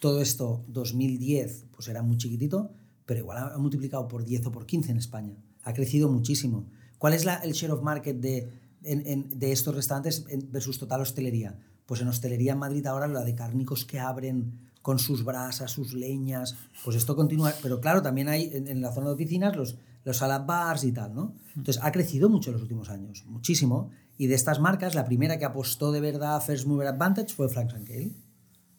todo 0.00 0.20
esto 0.20 0.64
2010 0.68 1.66
pues 1.70 1.86
era 1.88 2.02
muy 2.02 2.16
chiquitito, 2.16 2.70
pero 3.06 3.20
igual 3.20 3.38
ha, 3.38 3.58
multiplicado 3.58 4.08
por 4.08 4.24
10 4.24 4.46
o 4.46 4.52
por 4.52 4.66
15 4.66 4.90
en 4.92 4.98
España. 4.98 5.36
Ha 5.62 5.72
crecido 5.74 6.08
muchísimo. 6.10 6.66
¿Cuál 6.98 7.14
es 7.14 7.24
la- 7.24 7.36
el 7.36 7.52
share 7.52 7.70
of 7.72 7.82
market 7.82 8.16
de, 8.18 8.50
en- 8.82 9.06
en- 9.06 9.38
de 9.38 9.52
estos 9.52 9.74
restaurantes 9.74 10.24
versus 10.50 10.78
total 10.78 11.00
hostelería? 11.02 11.56
Pues 11.86 12.00
en 12.00 12.08
hostelería 12.08 12.52
en 12.52 12.58
Madrid 12.58 12.84
ahora 12.86 13.06
la 13.06 13.22
de 13.24 13.34
cárnicos 13.34 13.84
que 13.84 13.98
abren 14.00 14.58
con 14.82 14.98
sus 14.98 15.24
brasas, 15.24 15.70
sus 15.70 15.92
leñas, 15.94 16.56
pues 16.84 16.96
esto 16.96 17.14
continúa. 17.14 17.52
Pero 17.62 17.80
claro, 17.80 18.02
también 18.02 18.28
hay 18.28 18.50
en, 18.52 18.66
en 18.66 18.80
la 18.80 18.92
zona 18.92 19.06
de 19.08 19.12
oficinas 19.14 19.56
los, 19.56 19.76
los 20.04 20.16
salad 20.16 20.44
bars 20.46 20.84
y 20.84 20.92
tal, 20.92 21.14
¿no? 21.14 21.34
Entonces 21.56 21.82
ha 21.82 21.92
crecido 21.92 22.28
mucho 22.28 22.50
en 22.50 22.54
los 22.54 22.62
últimos 22.62 22.88
años, 22.90 23.24
muchísimo. 23.26 23.90
Y 24.18 24.26
de 24.26 24.34
estas 24.34 24.60
marcas, 24.60 24.94
la 24.94 25.04
primera 25.04 25.38
que 25.38 25.44
apostó 25.44 25.90
de 25.92 26.00
verdad 26.00 26.36
a 26.36 26.40
First 26.40 26.66
Mover 26.66 26.86
Advantage 26.88 27.34
fue 27.34 27.48
Frank 27.48 27.70
Kale. 27.70 28.12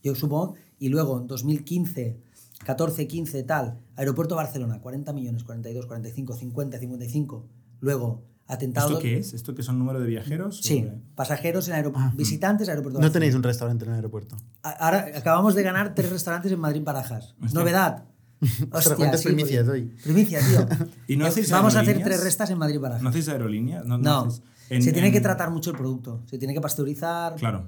Yo 0.03 0.15
supongo, 0.15 0.55
y 0.79 0.89
luego 0.89 1.19
en 1.19 1.27
2015, 1.27 2.19
14, 2.65 3.07
15, 3.07 3.43
tal, 3.43 3.79
Aeropuerto 3.95 4.35
Barcelona, 4.35 4.79
40 4.81 5.13
millones, 5.13 5.43
42, 5.43 5.85
45, 5.85 6.33
50, 6.35 6.77
55. 6.77 7.47
Luego, 7.79 8.23
atentado. 8.47 8.89
¿Esto 8.89 9.01
qué 9.01 9.17
es? 9.17 9.33
¿Esto 9.33 9.55
qué 9.55 9.63
son 9.63 9.79
número 9.79 9.99
de 9.99 10.07
viajeros? 10.07 10.59
Sí, 10.61 10.85
¿O 10.89 11.15
pasajeros 11.15 11.67
en 11.69 11.75
aeropuerto, 11.75 12.15
visitantes 12.17 12.69
Aeropuerto 12.69 12.99
No 12.99 13.03
Barcelona. 13.03 13.13
tenéis 13.13 13.35
un 13.35 13.43
restaurante 13.43 13.85
en 13.85 13.91
el 13.91 13.95
aeropuerto. 13.95 14.35
Ahora 14.61 15.07
acabamos 15.15 15.55
de 15.55 15.63
ganar 15.63 15.95
tres 15.95 16.09
restaurantes 16.11 16.51
en 16.51 16.59
Madrid 16.59 16.81
Barajas. 16.83 17.35
Novedad. 17.53 18.05
Ostras, 18.71 18.95
¿cuántas 18.97 19.21
sí, 19.21 19.27
primicias 19.27 19.65
porque- 19.65 19.81
hoy? 19.81 19.95
Primicias, 20.03 20.47
tío. 20.47 20.67
¿Y 21.07 21.17
no 21.17 21.25
Eh, 21.25 21.29
hacéis 21.29 21.49
Vamos 21.51 21.75
a 21.75 21.79
hacer 21.81 22.03
tres 22.03 22.23
restas 22.23 22.49
en 22.49 22.57
Madrid 22.57 22.79
Barajas. 22.79 23.03
¿No 23.03 23.09
hacéis 23.09 23.27
aerolíneas? 23.29 23.85
No. 23.85 23.97
No, 23.97 24.25
hacéis- 24.27 24.41
en- 24.69 24.81
se 24.81 24.91
tiene 24.93 25.11
que 25.11 25.21
tratar 25.21 25.51
mucho 25.51 25.71
el 25.71 25.77
producto. 25.77 26.21
Se 26.25 26.37
tiene 26.37 26.53
que 26.53 26.61
pasteurizar. 26.61 27.35
Claro. 27.35 27.67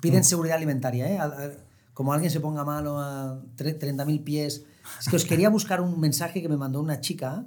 Piden 0.00 0.24
seguridad 0.24 0.56
alimentaria, 0.56 1.10
¿eh? 1.10 1.18
A- 1.18 1.24
a- 1.24 1.50
Como 1.94 2.12
alguien 2.12 2.30
se 2.30 2.38
ponga 2.40 2.64
malo 2.64 2.98
a 3.00 3.40
tre- 3.56 3.76
30.000 3.76 4.22
pies. 4.22 4.64
Es 5.00 5.08
que 5.08 5.16
os 5.16 5.24
quería 5.24 5.48
buscar 5.50 5.80
un 5.80 5.98
mensaje 5.98 6.40
que 6.40 6.48
me 6.48 6.56
mandó 6.56 6.80
una 6.80 7.00
chica 7.00 7.44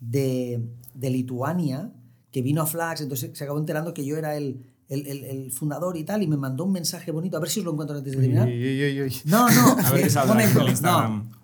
de, 0.00 0.60
de 0.94 1.10
Lituania 1.10 1.92
que 2.32 2.42
vino 2.42 2.62
a 2.62 2.66
Flax, 2.66 3.02
entonces 3.02 3.30
se 3.32 3.44
acabó 3.44 3.58
enterando 3.60 3.94
que 3.94 4.04
yo 4.04 4.16
era 4.16 4.34
el, 4.36 4.66
el, 4.88 5.06
el- 5.06 5.24
el 5.24 5.52
fundador 5.52 5.96
y 5.96 6.02
tal, 6.04 6.22
y 6.22 6.26
me 6.26 6.36
mandó 6.36 6.64
un 6.64 6.72
mensaje 6.72 7.12
bonito. 7.12 7.36
A 7.36 7.40
ver 7.40 7.48
si 7.48 7.60
os 7.60 7.66
lo 7.66 7.72
encuentro 7.72 7.96
antes 7.96 8.12
de 8.12 8.18
terminar. 8.20 8.48
Uy, 8.48 8.54
uy, 8.54 8.84
uy, 8.84 9.02
uy. 9.02 9.16
No, 9.26 9.48
no, 9.48 9.76
A 9.86 9.90
ver 9.92 10.10
saldrá 10.10 10.34
momento, 10.34 10.64
no. 10.82 11.41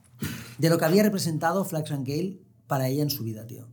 De 0.59 0.69
lo 0.69 0.79
que 0.79 0.85
había 0.85 1.03
representado 1.03 1.65
Flax 1.65 1.91
and 1.93 2.07
Gale 2.07 2.41
para 2.67 2.89
ella 2.89 3.03
en 3.03 3.11
su 3.11 3.25
vida, 3.25 3.47
tío. 3.47 3.69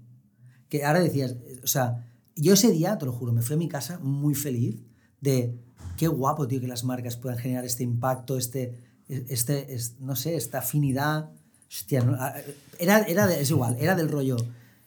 Que 0.69 0.85
ahora 0.85 0.99
decías, 0.99 1.35
o 1.63 1.67
sea, 1.67 2.05
yo 2.35 2.53
ese 2.53 2.71
día, 2.71 2.97
te 2.97 3.05
lo 3.05 3.11
juro, 3.11 3.31
me 3.33 3.41
fui 3.41 3.55
a 3.55 3.57
mi 3.57 3.67
casa 3.67 3.99
muy 3.99 4.35
feliz 4.35 4.81
de 5.21 5.57
qué 5.97 6.07
guapo, 6.07 6.47
tío, 6.47 6.59
que 6.61 6.67
las 6.67 6.83
marcas 6.83 7.17
puedan 7.17 7.37
generar 7.39 7.65
este 7.65 7.83
impacto, 7.83 8.37
este, 8.37 8.77
este, 9.07 9.73
es- 9.73 9.99
no 9.99 10.15
sé, 10.15 10.35
esta 10.35 10.59
afinidad. 10.59 11.31
Hostia, 11.67 12.43
era, 12.79 12.99
era 13.03 13.27
de- 13.27 13.41
es 13.41 13.49
igual, 13.49 13.75
era 13.79 13.95
del 13.95 14.09
rollo. 14.09 14.37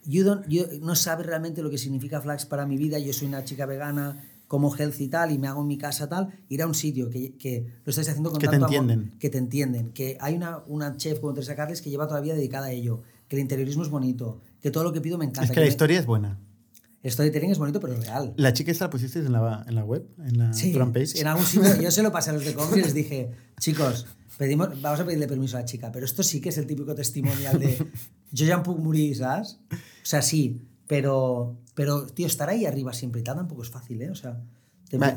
You 0.05 0.25
don't- 0.25 0.81
no 0.81 0.95
sabes 0.95 1.27
realmente 1.27 1.63
lo 1.63 1.71
que 1.71 1.79
significa 1.79 2.21
Flax 2.21 2.47
para 2.47 2.65
mi 2.67 2.77
vida. 2.77 2.99
Yo 2.99 3.13
soy 3.13 3.29
una 3.29 3.45
chica 3.45 3.67
vegana, 3.67 4.25
como 4.49 4.75
health 4.77 5.01
y 5.01 5.09
tal, 5.09 5.31
y 5.31 5.39
me 5.39 5.47
hago 5.47 5.61
en 5.61 5.69
mi 5.69 5.79
casa 5.79 6.09
tal. 6.09 6.29
Ir 6.49 6.63
a 6.63 6.67
un 6.67 6.75
sitio 6.75 7.09
que, 7.11 7.37
que 7.37 7.67
lo 7.85 7.91
estáis 7.91 8.09
haciendo 8.09 8.31
con 8.31 8.41
Que 8.41 8.47
te 8.49 8.51
tanto 8.53 8.67
amor, 8.67 8.77
entienden. 8.81 9.19
que 9.21 9.31
te 9.31 9.39
entienden, 9.39 9.91
que 9.93 10.19
hay 10.21 10.35
una, 10.35 10.65
una 10.67 10.97
chef 10.97 11.21
como 11.21 11.33
Teresa 11.35 11.55
Carles 11.55 11.81
que 11.83 11.91
lleva 11.91 12.09
todavía 12.09 12.35
dedicada 12.35 12.67
a 12.67 12.73
ello, 12.73 13.03
que 13.29 13.37
el 13.37 13.43
interiorismo 13.43 13.85
es 13.85 13.91
bonito, 13.91 14.41
que 14.61 14.71
todo 14.73 14.83
lo 14.83 14.93
que 14.93 15.01
pido 15.01 15.17
me 15.19 15.27
encanta. 15.27 15.45
Es 15.45 15.51
que 15.51 15.61
la 15.61 15.67
me- 15.67 15.69
historia 15.69 16.01
es 16.01 16.07
buena. 16.07 16.39
el 17.03 17.13
storytelling 17.13 17.51
es 17.51 17.59
bonito, 17.59 17.79
pero 17.79 17.93
es 17.93 18.01
real. 18.01 18.33
¿La 18.37 18.53
chica 18.55 18.73
esta 18.73 18.87
la 18.87 18.91
pusisteis 18.91 19.25
en 19.27 19.33
la, 19.33 19.65
en 19.69 19.75
la 19.75 19.85
web? 19.85 20.05
¿En 20.25 20.39
la 20.39 20.53
Sí, 20.53 20.73
front 20.73 20.93
page? 20.95 21.21
en 21.21 21.27
algún 21.27 21.45
sitio. 21.45 21.69
Yo 21.83 21.91
se 21.91 22.03
lo 22.03 22.11
pasé 22.11 22.31
a 22.31 22.33
los 22.33 22.45
de 22.45 22.55
Coffee 22.55 22.81
y 22.81 22.83
les 22.83 22.95
dije, 22.95 23.31
chicos, 23.61 24.07
pedimos, 24.39 24.81
vamos 24.81 24.99
a 25.01 25.05
pedirle 25.05 25.29
permiso 25.29 25.57
a 25.59 25.61
la 25.61 25.67
chica, 25.67 25.93
pero 25.93 26.07
esto 26.07 26.23
sí 26.23 26.41
que 26.41 26.49
es 26.49 26.57
el 26.59 26.67
típico 26.67 26.95
testimonial 26.95 27.59
de 27.61 27.77
yo 28.33 28.47
ya 28.47 28.63
puc 28.63 28.79
morir, 28.79 29.15
¿sabes? 29.17 29.59
O 29.71 29.77
sea, 30.05 30.23
sí, 30.23 30.63
pero, 30.89 31.57
pero 31.77 32.05
tío, 32.07 32.27
estar 32.27 32.49
ahí 32.49 32.67
arriba 32.67 32.93
siempre 32.93 33.21
y 33.21 33.25
tal 33.25 33.37
tampoco 33.37 33.63
es 33.63 33.71
fácil, 33.71 34.03
¿eh? 34.03 34.11
O 34.11 34.17
sea, 34.17 34.41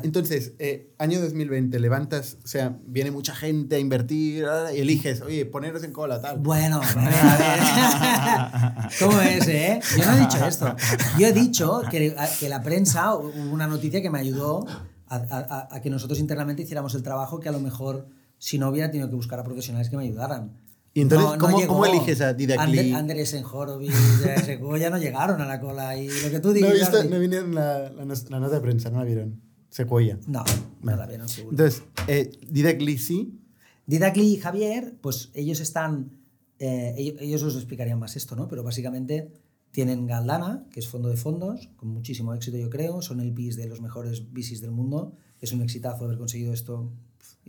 entonces, 0.02 0.52
eh, 0.58 0.92
año 0.98 1.18
2020, 1.18 1.80
levantas, 1.80 2.36
o 2.44 2.46
sea, 2.46 2.76
viene 2.86 3.10
mucha 3.10 3.34
gente 3.34 3.76
a 3.76 3.78
invertir 3.78 4.44
y 4.76 4.78
eliges, 4.80 5.22
oye, 5.22 5.46
poneros 5.46 5.82
en 5.82 5.92
cola, 5.92 6.20
tal. 6.20 6.38
Bueno, 6.40 6.76
a 6.82 6.94
ver, 6.94 7.14
a 7.14 8.82
ver. 8.82 8.90
¿Cómo 9.00 9.18
es, 9.22 9.48
eh? 9.48 9.80
Yo 9.96 10.04
no 10.04 10.12
he 10.18 10.20
dicho 10.20 10.44
esto. 10.46 10.76
Yo 11.18 11.26
he 11.26 11.32
dicho 11.32 11.80
que, 11.90 12.14
que 12.38 12.48
la 12.50 12.60
prensa, 12.62 13.14
hubo 13.16 13.50
una 13.50 13.66
noticia 13.66 14.02
que 14.02 14.10
me 14.10 14.18
ayudó 14.18 14.66
a, 15.08 15.16
a- 15.16 15.68
a 15.74 15.80
que 15.80 15.88
nosotros 15.88 16.18
internamente 16.20 16.62
hiciéramos 16.64 16.94
el 16.94 17.02
trabajo 17.02 17.40
que 17.40 17.48
a 17.48 17.52
lo 17.52 17.60
mejor 17.60 18.08
si 18.38 18.58
no 18.58 18.68
hubiera 18.68 18.90
tenido 18.90 19.08
que 19.08 19.14
buscar 19.14 19.38
a 19.40 19.44
profesionales 19.44 19.88
que 19.88 19.96
me 19.96 20.04
ayudaran. 20.04 20.52
Y 20.94 21.00
entonces, 21.00 21.38
¿cómo- 21.38 21.66
cómo 21.66 21.86
eliges 21.86 22.20
a 22.20 22.34
Didac 22.34 22.58
Ander- 22.60 22.84
Lee? 22.84 22.92
Andrés 22.92 23.34
Horowitz, 23.50 23.94
ya 24.80 24.90
no 24.90 24.98
llegaron 24.98 25.40
a 25.40 25.46
la 25.46 25.58
cola. 25.60 25.96
Y 25.96 26.08
lo 26.08 26.30
que 26.30 26.40
tú 26.40 26.48
No, 26.48 26.54
digas. 26.54 26.74
visto- 26.74 26.96
Jordi. 26.98 27.08
no 27.08 27.18
vinieron 27.18 27.54
la, 27.54 27.90
la, 27.90 28.04
la 28.04 28.40
nota 28.40 28.54
de 28.56 28.60
prensa, 28.60 28.90
no 28.90 28.98
la 28.98 29.04
vieron. 29.04 29.40
Secuoya. 29.70 30.18
No, 30.26 30.40
no 30.40 30.44
Vale. 30.82 30.98
la 30.98 31.06
vieron 31.06 31.28
seguro. 31.30 31.52
Entonces, 31.52 31.82
eh, 32.08 32.30
Didac 32.46 32.80
Lee 32.82 32.98
sí. 32.98 33.38
Didacli 33.86 34.34
y 34.34 34.36
Javier, 34.36 34.94
pues 35.00 35.30
ellos 35.34 35.60
están, 35.60 36.12
eh, 36.58 36.94
ellos, 36.98 37.16
ellos 37.20 37.42
os 37.42 37.56
explicarían 37.56 37.98
más 37.98 38.14
esto, 38.16 38.36
¿no? 38.36 38.46
Pero 38.48 38.62
básicamente 38.62 39.32
tienen 39.70 40.06
Galdana, 40.06 40.66
que 40.70 40.78
es 40.80 40.86
fondo 40.88 41.08
de 41.08 41.16
fondos, 41.16 41.70
con 41.76 41.88
muchísimo 41.88 42.34
éxito 42.34 42.58
yo 42.58 42.68
creo, 42.68 43.00
son 43.00 43.20
el 43.20 43.32
PIS 43.32 43.56
de 43.56 43.66
los 43.66 43.80
mejores 43.80 44.30
VCs 44.30 44.60
del 44.60 44.70
mundo, 44.70 45.16
es 45.40 45.52
un 45.52 45.62
exitazo 45.62 46.04
haber 46.04 46.18
conseguido 46.18 46.52
esto 46.52 46.92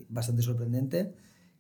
bastante 0.07 0.41
sorprendente. 0.41 1.13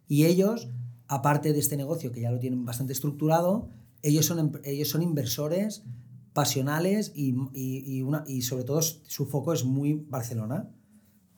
Y 0.07 0.25
ellos, 0.25 0.69
aparte 1.07 1.53
de 1.53 1.59
este 1.59 1.77
negocio 1.77 2.11
que 2.11 2.21
ya 2.21 2.31
lo 2.31 2.39
tienen 2.39 2.65
bastante 2.65 2.93
estructurado, 2.93 3.69
ellos 4.01 4.25
son, 4.25 4.59
ellos 4.63 4.89
son 4.89 5.01
inversores 5.01 5.83
pasionales 6.33 7.11
y, 7.15 7.35
y- 7.53 7.83
y 7.97 8.01
una, 8.01 8.23
y 8.27 8.41
sobre 8.41 8.63
todo 8.63 8.81
su 8.81 9.25
foco 9.25 9.53
es 9.53 9.63
muy 9.65 9.93
Barcelona. 10.09 10.69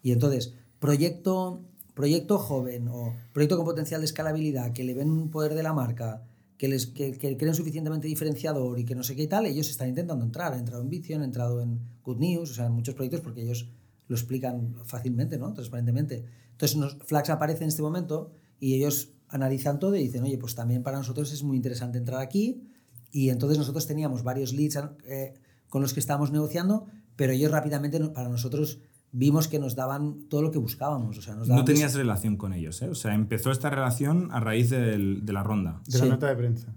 Y 0.02 0.12
entonces, 0.12 0.54
proyecto, 0.80 1.64
proyecto 1.94 2.38
joven 2.38 2.88
o 2.88 3.14
proyecto 3.34 3.58
con 3.58 3.66
potencial 3.66 4.02
de 4.02 4.06
escalabilidad, 4.06 4.72
que 4.72 4.84
le 4.84 4.94
ven 4.94 5.10
un 5.10 5.30
poder 5.32 5.54
de 5.54 5.64
la 5.64 5.74
marca, 5.74 6.24
que, 6.58 6.70
les, 6.70 6.86
que, 6.88 7.12
que 7.18 7.36
creen 7.36 7.54
suficientemente 7.56 8.08
diferenciador 8.08 8.80
y 8.80 8.86
que 8.86 8.96
no 8.96 9.04
sé 9.04 9.16
qué 9.16 9.24
y 9.24 9.28
tal, 9.28 9.46
ellos 9.46 9.70
están 9.70 9.90
intentando 9.90 10.24
entrar. 10.24 10.54
Han 10.54 10.60
entrado 10.60 10.82
en 10.82 10.90
Vicio, 10.90 11.18
han 11.18 11.24
entrado 11.24 11.62
en 11.62 11.80
Good 12.04 12.18
News, 12.20 12.52
o 12.52 12.54
sea, 12.54 12.68
en 12.68 12.72
muchos 12.72 12.96
proyectos 12.96 13.20
porque 13.22 13.42
ellos 13.44 13.68
lo 14.08 14.16
explican 14.16 14.76
fácilmente, 14.86 15.38
¿no? 15.38 15.52
Transparentemente. 15.54 16.24
Entonces, 16.52 16.78
nos, 16.78 16.96
Flax 17.04 17.30
aparece 17.32 17.64
en 17.64 17.70
este 17.70 17.82
momento 17.82 18.32
y 18.60 18.76
ellos 18.76 19.10
analizan 19.30 19.80
todo 19.80 19.96
y 19.96 20.00
dicen, 20.04 20.24
oye, 20.24 20.38
pues 20.38 20.56
también 20.56 20.84
para 20.84 20.98
nosotros 20.98 21.32
es 21.34 21.44
muy 21.44 21.58
interesante 21.58 21.98
entrar 21.98 22.22
aquí. 22.22 22.64
Y 23.12 23.30
entonces 23.30 23.58
nosotros 23.58 23.88
teníamos 23.88 24.24
varios 24.24 24.54
leads 24.54 24.78
eh, 25.06 25.34
con 25.70 25.82
los 25.82 25.94
que 25.94 26.00
estábamos 26.00 26.32
negociando, 26.32 26.86
pero 27.16 27.32
ellos 27.34 27.52
rápidamente 27.52 28.00
para 28.10 28.30
nosotros 28.30 28.80
vimos 29.12 29.48
que 29.48 29.60
nos 29.60 29.76
daban 29.76 30.28
todo 30.30 30.42
lo 30.42 30.52
que 30.52 30.58
buscábamos. 30.58 31.18
O 31.18 31.22
sea, 31.22 31.36
nos 31.36 31.48
daban 31.48 31.62
no 31.62 31.66
tenías 31.66 31.94
relación 31.96 32.36
con 32.36 32.52
ellos, 32.54 32.82
¿eh? 32.82 32.90
O 32.90 32.96
sea, 32.96 33.14
empezó 33.14 33.52
esta 33.52 33.70
relación 33.70 34.30
a 34.32 34.40
raíz 34.42 34.70
del, 34.70 35.26
de 35.26 35.34
la 35.34 35.44
ronda. 35.44 35.82
De 35.88 35.98
la 36.00 36.04
Sí. 36.06 36.10
nota 36.10 36.28
de 36.28 36.36
prensa. 36.36 36.76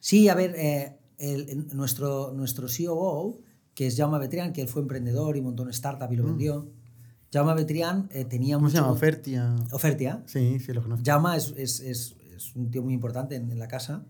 Sí, 0.00 0.28
a 0.28 0.34
ver, 0.34 0.54
eh, 0.56 0.98
el- 1.18 1.48
el- 1.50 1.66
nuestro, 1.76 2.32
nuestro 2.32 2.66
COO, 2.68 3.40
que 3.74 3.86
es 3.88 3.96
Jaume 3.96 4.18
Betrián, 4.18 4.52
que 4.52 4.62
él 4.62 4.68
fue 4.68 4.80
emprendedor 4.82 5.36
y 5.36 5.42
montó 5.42 5.62
una 5.62 5.72
startup 5.72 6.10
y 6.12 6.16
lo 6.16 6.24
vendió. 6.24 6.70
Jaume 7.32 7.54
Betrián 7.54 8.08
eh, 8.12 8.24
tenía 8.24 8.56
¿Cómo 8.56 8.68
se 8.68 8.76
mucho... 8.76 8.82
llama? 8.84 8.92
Ofertia. 8.94 9.56
Ofertia. 9.72 10.22
Sí, 10.26 10.58
sí, 10.60 10.72
lo 10.72 10.82
conozco. 10.82 11.04
Jaume 11.04 11.36
es, 11.36 11.54
es, 11.56 11.80
es, 11.80 12.16
es 12.34 12.56
un 12.56 12.70
tío 12.70 12.82
muy 12.82 12.94
importante 12.94 13.34
en, 13.36 13.50
en 13.50 13.58
la 13.58 13.68
casa. 13.68 14.04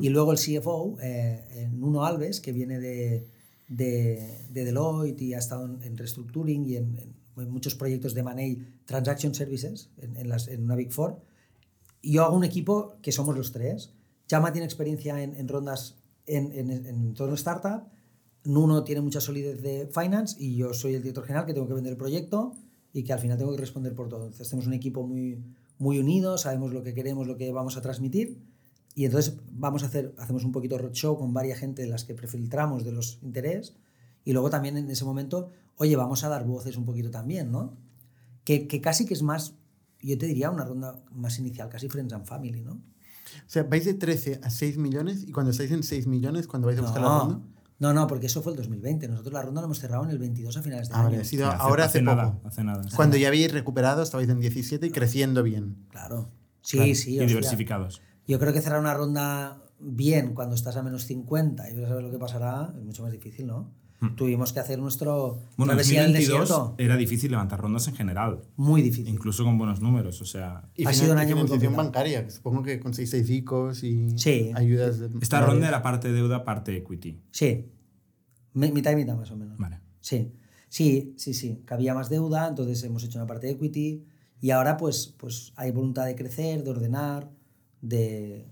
Y 0.00 0.08
luego 0.08 0.32
el 0.32 0.38
CFO, 0.38 0.96
eh, 1.00 1.68
Nuno 1.72 2.04
Alves, 2.04 2.40
que 2.40 2.50
viene 2.52 2.80
de, 2.80 3.28
de, 3.68 4.44
de 4.50 4.64
Deloitte 4.64 5.22
y 5.22 5.34
ha 5.34 5.38
estado 5.38 5.66
en, 5.66 5.80
en 5.84 5.96
restructuring 5.96 6.64
y 6.64 6.74
en, 6.74 6.98
en 7.36 7.50
muchos 7.50 7.76
proyectos 7.76 8.12
de 8.12 8.24
Money 8.24 8.58
Transaction 8.86 9.36
Services 9.36 9.90
en, 9.98 10.16
en, 10.16 10.28
las, 10.28 10.48
en 10.48 10.64
una 10.64 10.74
Big 10.74 10.90
Four. 10.90 11.20
Y 12.02 12.14
yo 12.14 12.24
hago 12.24 12.36
un 12.36 12.42
equipo 12.42 12.96
que 13.02 13.12
somos 13.12 13.36
los 13.36 13.52
tres. 13.52 13.92
Chama 14.26 14.50
tiene 14.50 14.64
experiencia 14.64 15.22
en, 15.22 15.36
en 15.36 15.46
rondas 15.46 15.94
en, 16.26 16.50
en, 16.52 16.70
en 16.72 16.84
entorno 16.86 17.36
startup. 17.36 17.84
Nuno 18.44 18.84
tiene 18.84 19.00
mucha 19.00 19.20
solidez 19.20 19.60
de 19.62 19.88
finance 19.88 20.36
y 20.38 20.56
yo 20.56 20.72
soy 20.72 20.94
el 20.94 21.02
director 21.02 21.24
general 21.24 21.46
que 21.46 21.54
tengo 21.54 21.66
que 21.66 21.74
vender 21.74 21.92
el 21.92 21.98
proyecto 21.98 22.54
y 22.92 23.02
que 23.02 23.12
al 23.12 23.18
final 23.18 23.36
tengo 23.38 23.52
que 23.52 23.58
responder 23.58 23.94
por 23.94 24.08
todo. 24.08 24.24
Entonces 24.24 24.48
tenemos 24.48 24.66
un 24.66 24.74
equipo 24.74 25.06
muy, 25.06 25.42
muy 25.78 25.98
unido, 25.98 26.38
sabemos 26.38 26.72
lo 26.72 26.82
que 26.82 26.94
queremos, 26.94 27.26
lo 27.26 27.36
que 27.36 27.52
vamos 27.52 27.76
a 27.76 27.82
transmitir 27.82 28.38
y 28.94 29.04
entonces 29.04 29.36
vamos 29.52 29.82
a 29.82 29.86
hacer, 29.86 30.14
hacemos 30.18 30.44
un 30.44 30.52
poquito 30.52 30.78
roadshow 30.78 31.16
con 31.18 31.32
varias 31.32 31.58
gente 31.58 31.82
de 31.82 31.88
las 31.88 32.04
que 32.04 32.14
prefiltramos 32.14 32.84
de 32.84 32.92
los 32.92 33.18
intereses 33.22 33.76
y 34.24 34.32
luego 34.32 34.50
también 34.50 34.76
en 34.76 34.90
ese 34.90 35.04
momento, 35.04 35.50
oye, 35.76 35.94
vamos 35.96 36.24
a 36.24 36.28
dar 36.28 36.44
voces 36.44 36.76
un 36.76 36.84
poquito 36.84 37.10
también, 37.10 37.52
¿no? 37.52 37.76
Que, 38.44 38.66
que 38.66 38.80
casi 38.80 39.06
que 39.06 39.14
es 39.14 39.22
más, 39.22 39.54
yo 40.00 40.18
te 40.18 40.26
diría 40.26 40.50
una 40.50 40.64
ronda 40.64 41.02
más 41.12 41.38
inicial, 41.38 41.68
casi 41.68 41.88
Friends 41.88 42.12
and 42.12 42.26
Family, 42.26 42.62
¿no? 42.62 42.72
O 42.72 43.50
sea, 43.50 43.62
vais 43.62 43.84
de 43.84 43.94
13 43.94 44.40
a 44.42 44.50
6 44.50 44.78
millones 44.78 45.24
y 45.26 45.32
cuando 45.32 45.52
estáis 45.52 45.70
en 45.70 45.82
6 45.82 46.06
millones, 46.06 46.46
cuando 46.46 46.66
vais 46.66 46.78
a 46.78 46.82
buscar 46.82 47.02
la 47.02 47.18
ronda. 47.20 47.40
No, 47.78 47.92
no, 47.92 48.06
porque 48.08 48.26
eso 48.26 48.42
fue 48.42 48.52
el 48.52 48.56
2020. 48.58 49.06
Nosotros 49.08 49.32
la 49.32 49.42
ronda 49.42 49.60
la 49.60 49.66
hemos 49.66 49.78
cerrado 49.78 50.04
en 50.04 50.10
el 50.10 50.18
22 50.18 50.56
a 50.56 50.62
finales 50.62 50.88
de 50.88 50.94
Ah, 50.94 50.98
año. 50.98 51.04
vale, 51.10 51.20
ha 51.20 51.24
sido 51.24 51.46
Sí, 51.46 51.52
hace- 51.54 51.62
ahora 51.62 51.84
hace, 51.84 51.98
hace 51.98 52.02
nada, 52.04 52.32
poco. 52.32 52.48
hace 52.48 52.64
nada. 52.64 52.82
Cuando 52.96 53.16
ya 53.16 53.28
habéis 53.28 53.52
recuperado, 53.52 54.02
estabais 54.02 54.28
en 54.28 54.40
17 54.40 54.86
y 54.86 54.90
creciendo 54.90 55.42
bien. 55.42 55.86
Claro. 55.90 56.28
Sí, 56.60 56.76
Claro, 56.78 56.94
sí. 56.94 57.16
Y 57.20 57.26
diversificados. 57.26 58.02
Yo 58.26 58.38
creo 58.40 58.52
que 58.52 58.60
cerrar 58.60 58.80
una 58.80 58.94
ronda 58.94 59.62
bien 59.78 60.34
cuando 60.34 60.56
estás 60.56 60.76
a 60.76 60.82
menos 60.82 61.04
50 61.04 61.70
y 61.70 61.74
ves 61.74 61.88
a 61.88 61.94
ver 61.94 62.02
lo 62.02 62.10
que 62.10 62.18
pasará 62.18 62.74
es 62.76 62.84
mucho 62.84 63.02
más 63.04 63.12
difícil, 63.12 63.46
¿no? 63.46 63.72
Tuvimos 64.16 64.52
que 64.52 64.60
hacer 64.60 64.78
nuestro. 64.78 65.40
Bueno, 65.56 65.72
en 65.72 65.78
travesía 65.78 66.02
del 66.02 66.12
2022 66.12 66.40
desierto. 66.48 66.74
era 66.78 66.96
difícil 66.96 67.32
levantar 67.32 67.60
rondas 67.60 67.88
en 67.88 67.96
general, 67.96 68.42
Muy 68.56 68.80
difícil. 68.80 69.08
incluso 69.12 69.42
con 69.44 69.58
buenos 69.58 69.80
números. 69.80 70.20
O 70.20 70.24
sea, 70.24 70.70
Y 70.76 70.86
Ha 70.86 70.92
sido 70.92 71.12
un 71.14 71.18
año 71.18 71.34
muy 71.34 71.48
complicado. 71.48 71.76
bancaria, 71.76 72.24
que 72.24 72.30
supongo 72.30 72.62
que 72.62 72.78
conseguisteis 72.78 73.28
ICOs 73.28 73.82
y 73.82 74.16
Sí. 74.16 74.52
ayudas. 74.54 75.00
De 75.00 75.10
esta 75.20 75.40
ronda 75.44 75.66
era 75.66 75.82
parte 75.82 76.12
deuda, 76.12 76.44
parte 76.44 76.76
equity. 76.76 77.20
Sí. 77.32 77.66
Mi- 78.54 78.70
Mitad 78.70 78.92
y 78.92 78.96
mitad 78.96 79.16
más 79.16 79.30
o 79.32 79.36
menos. 79.36 79.58
Vale. 79.58 79.80
Sí, 80.00 80.32
sí, 80.68 81.14
sí, 81.16 81.34
sí. 81.34 81.62
Que 81.66 81.74
había 81.74 81.92
más 81.92 82.08
deuda, 82.08 82.46
entonces 82.48 82.82
hemos 82.84 83.02
hecho 83.02 83.18
una 83.18 83.26
parte 83.26 83.48
de 83.48 83.54
equity 83.54 84.04
y 84.40 84.50
ahora 84.50 84.76
pues, 84.76 85.12
pues 85.18 85.52
hay 85.56 85.72
voluntad 85.72 86.06
de 86.06 86.14
crecer, 86.14 86.62
de 86.62 86.70
ordenar, 86.70 87.30
de... 87.80 88.46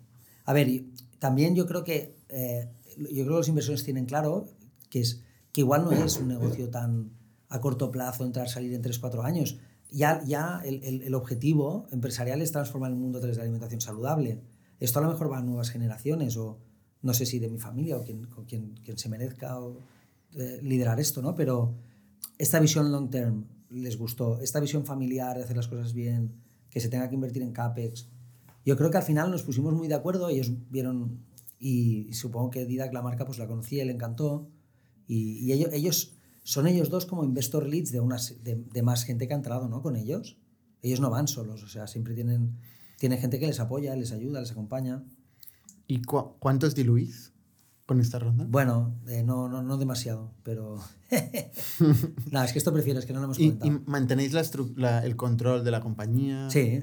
A 0.45 0.53
ver, 0.53 0.85
también 1.21 1.55
yo 1.55 1.67
creo 1.67 1.85
que 1.85 2.17
eh, 2.31 2.69
yo 2.99 3.23
creo 3.25 3.27
que 3.27 3.31
los 3.39 3.49
inversores 3.49 3.85
tienen 3.85 4.07
claro 4.07 4.49
que 4.91 5.01
es 5.01 5.23
que 5.57 5.63
igual 5.63 5.85
no 5.87 5.93
es 5.93 6.19
un 6.19 6.29
negocio 6.37 6.69
tan 6.69 7.13
a 7.49 7.61
corto 7.63 7.91
plazo 7.91 8.25
entrar 8.27 8.47
salir 8.51 8.75
en 8.75 8.83
3-4 8.83 9.25
años. 9.25 9.57
Ya, 9.91 10.23
ya 10.27 10.61
el, 10.65 10.83
el- 10.85 11.01
el 11.03 11.15
objetivo 11.15 11.87
empresarial 11.91 12.43
es 12.43 12.53
transformar 12.53 12.91
el 12.91 12.97
mundo 12.99 13.17
a 13.19 13.21
través 13.23 13.37
de 13.37 13.41
la 13.41 13.45
alimentación 13.45 13.81
saludable. 13.81 14.43
Esto 14.81 14.99
a 14.99 15.03
lo 15.03 15.09
mejor 15.09 15.33
va 15.33 15.39
a 15.39 15.43
nuevas 15.43 15.71
generaciones 15.71 16.37
o 16.37 16.59
no 17.01 17.15
sé 17.15 17.25
si 17.25 17.39
de 17.39 17.49
mi 17.49 17.59
familia 17.59 17.97
o 17.97 18.03
quien, 18.03 18.25
con 18.27 18.45
quien, 18.45 18.75
quien 18.85 18.99
se 18.99 19.09
merezca 19.09 19.59
o, 19.59 19.79
eh, 20.35 20.59
liderar 20.63 21.01
esto, 21.01 21.23
¿no? 21.23 21.35
Pero 21.35 21.73
esta 22.37 22.59
visión 22.61 22.93
long 22.93 23.09
term 23.09 23.45
les 23.71 23.97
gustó, 23.97 24.39
esta 24.41 24.61
visión 24.61 24.85
familiar 24.85 25.39
de 25.39 25.45
hacer 25.45 25.57
las 25.57 25.69
cosas 25.69 25.95
bien, 25.95 26.35
que 26.69 26.81
se 26.81 26.89
tenga 26.91 27.09
que 27.09 27.15
invertir 27.15 27.43
en 27.43 27.53
CAPEX. 27.53 28.09
Yo 28.67 28.77
creo 28.77 28.91
que 28.91 28.99
al 28.99 29.03
final 29.05 29.31
nos 29.31 29.43
pusimos 29.43 29.73
muy 29.73 29.89
de 29.89 29.95
acuerdo, 29.95 30.29
ellos 30.29 30.53
vieron, 30.71 31.21
y, 31.59 32.09
y 32.11 32.13
supongo 32.13 32.51
que 32.51 32.67
Didac, 32.67 32.93
la 32.93 33.01
marca, 33.03 33.25
pues 33.25 33.39
la 33.39 33.47
conocía 33.47 33.83
y 33.83 33.87
le 33.87 33.93
encantó. 33.93 34.51
Y, 35.07 35.39
y 35.45 35.53
ellos, 35.53 35.71
ellos 35.73 36.13
son 36.43 36.67
ellos 36.67 36.91
dos 36.91 37.07
como 37.07 37.25
investor 37.25 37.67
leads 37.67 37.91
de, 37.93 38.01
unas, 38.01 38.43
de, 38.45 38.57
de 38.73 38.83
más 38.83 39.05
gente 39.05 39.27
que 39.29 39.35
ha 39.35 39.37
entrado 39.37 39.69
¿no? 39.69 39.83
con 39.83 39.97
ellos. 39.97 40.37
Ellos 40.83 41.01
no 41.01 41.11
van 41.11 41.27
solos, 41.29 41.63
o 41.63 41.69
sea, 41.69 41.87
siempre 41.87 42.15
tienen, 42.15 42.59
tienen 42.99 43.19
gente 43.19 43.39
que 43.39 43.47
les 43.47 43.59
apoya, 43.61 43.97
les 43.97 44.13
ayuda, 44.13 44.41
les 44.41 44.53
acompaña. 44.53 45.03
¿Y 45.89 46.03
cu- 46.03 46.35
cuántos 46.39 46.75
diluís 46.75 47.33
con 47.87 48.01
esta 48.01 48.19
ronda? 48.19 48.47
Bueno, 48.49 48.95
eh, 49.09 49.23
no, 49.23 49.49
no, 49.49 49.63
no 49.63 49.77
demasiado, 49.79 50.33
pero... 50.43 50.79
Nada, 52.31 52.45
es 52.47 52.53
que 52.53 52.59
esto 52.59 52.73
prefiero, 52.73 52.99
es 52.99 53.07
que 53.07 53.13
no 53.13 53.21
lo 53.21 53.27
hemos 53.27 53.39
¿Y, 53.39 53.53
comentado. 53.53 53.73
y 53.73 53.91
mantenéis 53.91 54.33
la 54.33 54.43
la- 54.77 55.05
el 55.05 55.17
control 55.17 55.65
de 55.65 55.71
la 55.71 55.81
compañía? 55.81 56.49
Sí. 56.51 56.83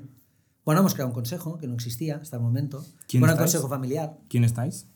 Bueno, 0.65 0.79
hemos 0.81 0.93
creado 0.93 1.09
un 1.09 1.13
consejo 1.13 1.57
que 1.57 1.67
no 1.67 1.73
existía 1.75 2.17
hasta 2.17 2.37
el 2.37 2.41
momento. 2.41 2.85
¿Quién 3.07 3.21
bueno, 3.21 3.33
un 3.33 3.39
estáis? 3.39 3.51
consejo 3.53 3.69
familiar. 3.69 4.17
¿Quién 4.29 4.43
estáis? 4.45 4.87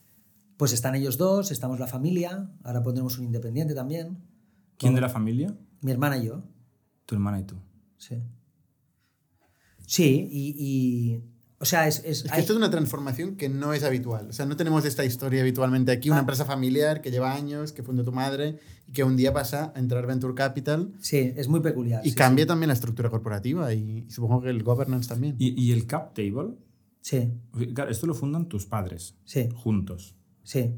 Pues 0.58 0.74
están 0.74 0.95
ellos 0.95 1.18
dos, 1.18 1.51
estamos 1.51 1.80
la 1.80 1.88
familia, 1.88 2.49
ahora 2.64 2.82
pondremos 2.84 3.18
un 3.20 3.26
independiente 3.26 3.74
también. 3.76 4.18
¿Quién 4.78 4.95
de 4.95 5.01
la 5.01 5.10
familia? 5.10 5.55
Mi 5.82 5.91
hermana 5.91 6.18
y 6.18 6.26
yo. 6.26 6.43
Tu 7.05 7.16
hermana 7.16 7.39
y 7.39 7.43
tú. 7.43 7.55
Sí. 7.97 8.16
Sí, 9.86 10.28
y. 10.32 10.55
y- 10.58 11.24
o 11.60 11.66
sea, 11.66 11.88
es. 11.88 11.99
es- 12.05 12.05
Es 12.05 12.24
que 12.24 12.32
hay- 12.36 12.41
esto 12.41 12.53
es 12.53 12.58
una 12.58 12.70
transformación 12.70 13.36
que 13.36 13.49
no 13.49 13.74
es 13.74 13.84
habitual. 13.84 14.28
O 14.30 14.34
sea, 14.34 14.45
no 14.45 14.55
tenemos 14.55 14.86
esta 14.86 15.03
historia 15.03 15.41
habitualmente 15.41 15.91
aquí. 15.91 16.10
Una 16.10 16.18
Ah. 16.18 16.22
empresa 16.22 16.45
familiar 16.45 17.01
que 17.01 17.10
lleva 17.10 17.34
años, 17.34 17.72
que 17.72 17.82
fundó 17.82 18.03
tu 18.03 18.12
madre 18.12 18.60
y 18.88 18.91
que 18.91 19.03
un 19.03 19.16
día 19.18 19.34
pasa 19.34 19.74
a 19.76 19.80
entrar 19.80 20.05
Venture 20.05 20.36
Capital 20.36 20.93
Sí, 20.99 21.34
es 21.36 21.47
muy 21.47 21.62
peculiar. 21.62 22.05
y 22.05 22.10
sí, 22.12 22.16
cambia 22.16 22.45
también 22.45 22.68
la 22.68 22.74
estructura 22.76 23.10
corporativa 23.10 23.74
y, 23.74 24.05
y 24.08 24.12
supongo 24.12 24.41
que 24.43 24.49
el 24.51 24.62
governance 24.62 25.10
también. 25.10 25.36
¿Y, 25.39 25.60
y 25.60 25.72
el 25.72 25.88
cap 25.88 26.14
table? 26.14 26.55
Sí, 27.01 27.32
Claro, 27.74 27.89
esto 27.89 28.05
lo 28.05 28.14
fundan 28.14 28.47
tus 28.49 28.66
padres, 28.68 29.16
sí, 29.26 29.49
juntos. 29.55 30.16
Sí, 30.48 30.74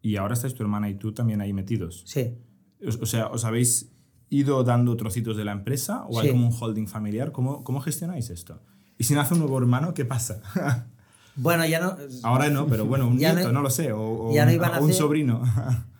Y 0.00 0.14
ahora 0.16 0.34
estáis 0.34 0.54
tu 0.54 0.62
hermana 0.62 0.88
y 0.88 0.94
tú 0.94 1.12
también 1.12 1.40
ahí 1.40 1.52
metidos. 1.52 2.02
sí. 2.06 2.38
O, 2.80 3.02
o 3.02 3.06
sea, 3.06 3.26
¿os 3.26 3.44
habéis 3.44 3.90
ido 4.30 4.62
dando 4.62 4.96
trocitos 4.96 5.36
de 5.36 5.44
la 5.44 5.50
empresa 5.52 6.04
o 6.06 6.20
hay 6.20 6.30
como 6.30 6.46
un 6.46 6.54
holding 6.58 6.86
familiar? 6.86 7.32
¿Cómo, 7.32 7.64
¿Cómo 7.64 7.80
gestionáis 7.80 8.30
esto? 8.30 8.62
Y 8.96 9.02
si 9.04 9.14
nace 9.14 9.34
un 9.34 9.40
nuevo 9.40 9.58
hermano, 9.58 9.94
¿qué 9.94 10.04
pasa? 10.04 10.40
Bueno, 11.40 11.64
ya 11.66 11.78
no. 11.80 11.96
ahora 12.24 12.48
no, 12.50 12.66
pero 12.66 12.84
bueno, 12.84 13.06
un 13.06 13.16
Ya 13.18 13.32
nieto, 13.32 13.48
no- 13.48 13.54
no, 13.54 13.62
lo 13.62 13.70
sé, 13.70 13.92
o, 13.92 14.00
o 14.30 14.34
ya 14.34 14.44
no 14.44 14.50
un, 14.50 14.54
iban 14.56 14.74
a 14.74 14.78
o 14.80 14.84
un 14.84 14.90
hacer- 14.90 14.98
sobrino. 14.98 15.42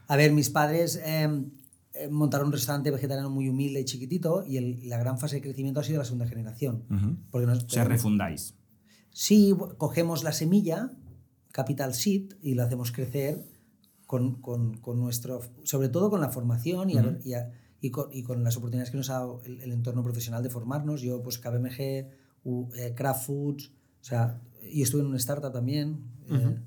A 0.09 0.16
ver, 0.16 0.33
mis 0.33 0.51
padres 0.51 1.01
eh, 1.05 1.29
montaron 2.11 2.49
un 2.49 2.53
restaurante 2.53 2.91
vegetariano 2.91 3.31
muy 3.31 3.49
humilde 3.49 3.79
y 3.81 3.85
chiquitito 3.85 4.43
y 4.45 4.57
el- 4.57 4.89
la 4.89 4.99
gran 4.99 5.16
fase 5.19 5.37
de 5.37 5.43
crecimiento 5.43 5.79
ha 5.79 5.85
sido 5.85 5.99
la 5.99 6.05
segunda 6.05 6.27
generación. 6.27 6.85
Ujú. 6.91 7.16
Porque 7.31 7.47
nos- 7.47 7.62
O 7.64 7.69
sea, 7.71 7.85
refundáis. 7.85 8.57
Sí, 9.12 9.55
cogemos 9.77 10.25
la 10.25 10.33
semilla, 10.33 10.91
Capital 11.59 11.93
Seed, 12.03 12.25
y 12.43 12.55
la 12.55 12.65
hacemos 12.65 12.93
crecer 12.93 13.35
con, 14.07 14.23
con, 14.47 14.77
con 14.79 14.95
nuestro, 15.05 15.41
sobre 15.65 15.89
todo 15.89 16.09
con 16.11 16.21
la 16.21 16.31
formación 16.31 16.89
y, 16.91 16.97
a 16.99 17.03
ver- 17.03 17.21
y, 17.25 17.33
a- 17.35 17.51
y 17.81 17.91
con, 17.91 18.07
y 18.13 18.23
con 18.23 18.43
las 18.43 18.57
oportunidades 18.57 18.91
que 18.93 18.97
nos 18.97 19.11
ha 19.11 19.15
dado 19.15 19.41
el, 19.45 19.61
el 19.61 19.73
entorno 19.73 20.03
profesional 20.03 20.43
de 20.43 20.51
formarnos. 20.51 21.01
Yo, 21.03 21.23
pues 21.23 21.39
KBMG, 21.39 21.81
U- 22.45 22.71
eh, 22.77 22.93
Kraft 22.95 23.27
Foods, 23.27 23.65
o 24.01 24.05
sea, 24.11 24.41
yo 24.63 24.83
estuve 24.85 25.01
en 25.03 25.09
una 25.09 25.17
startup 25.19 25.53
también. 25.53 25.87
eh, 26.31 26.59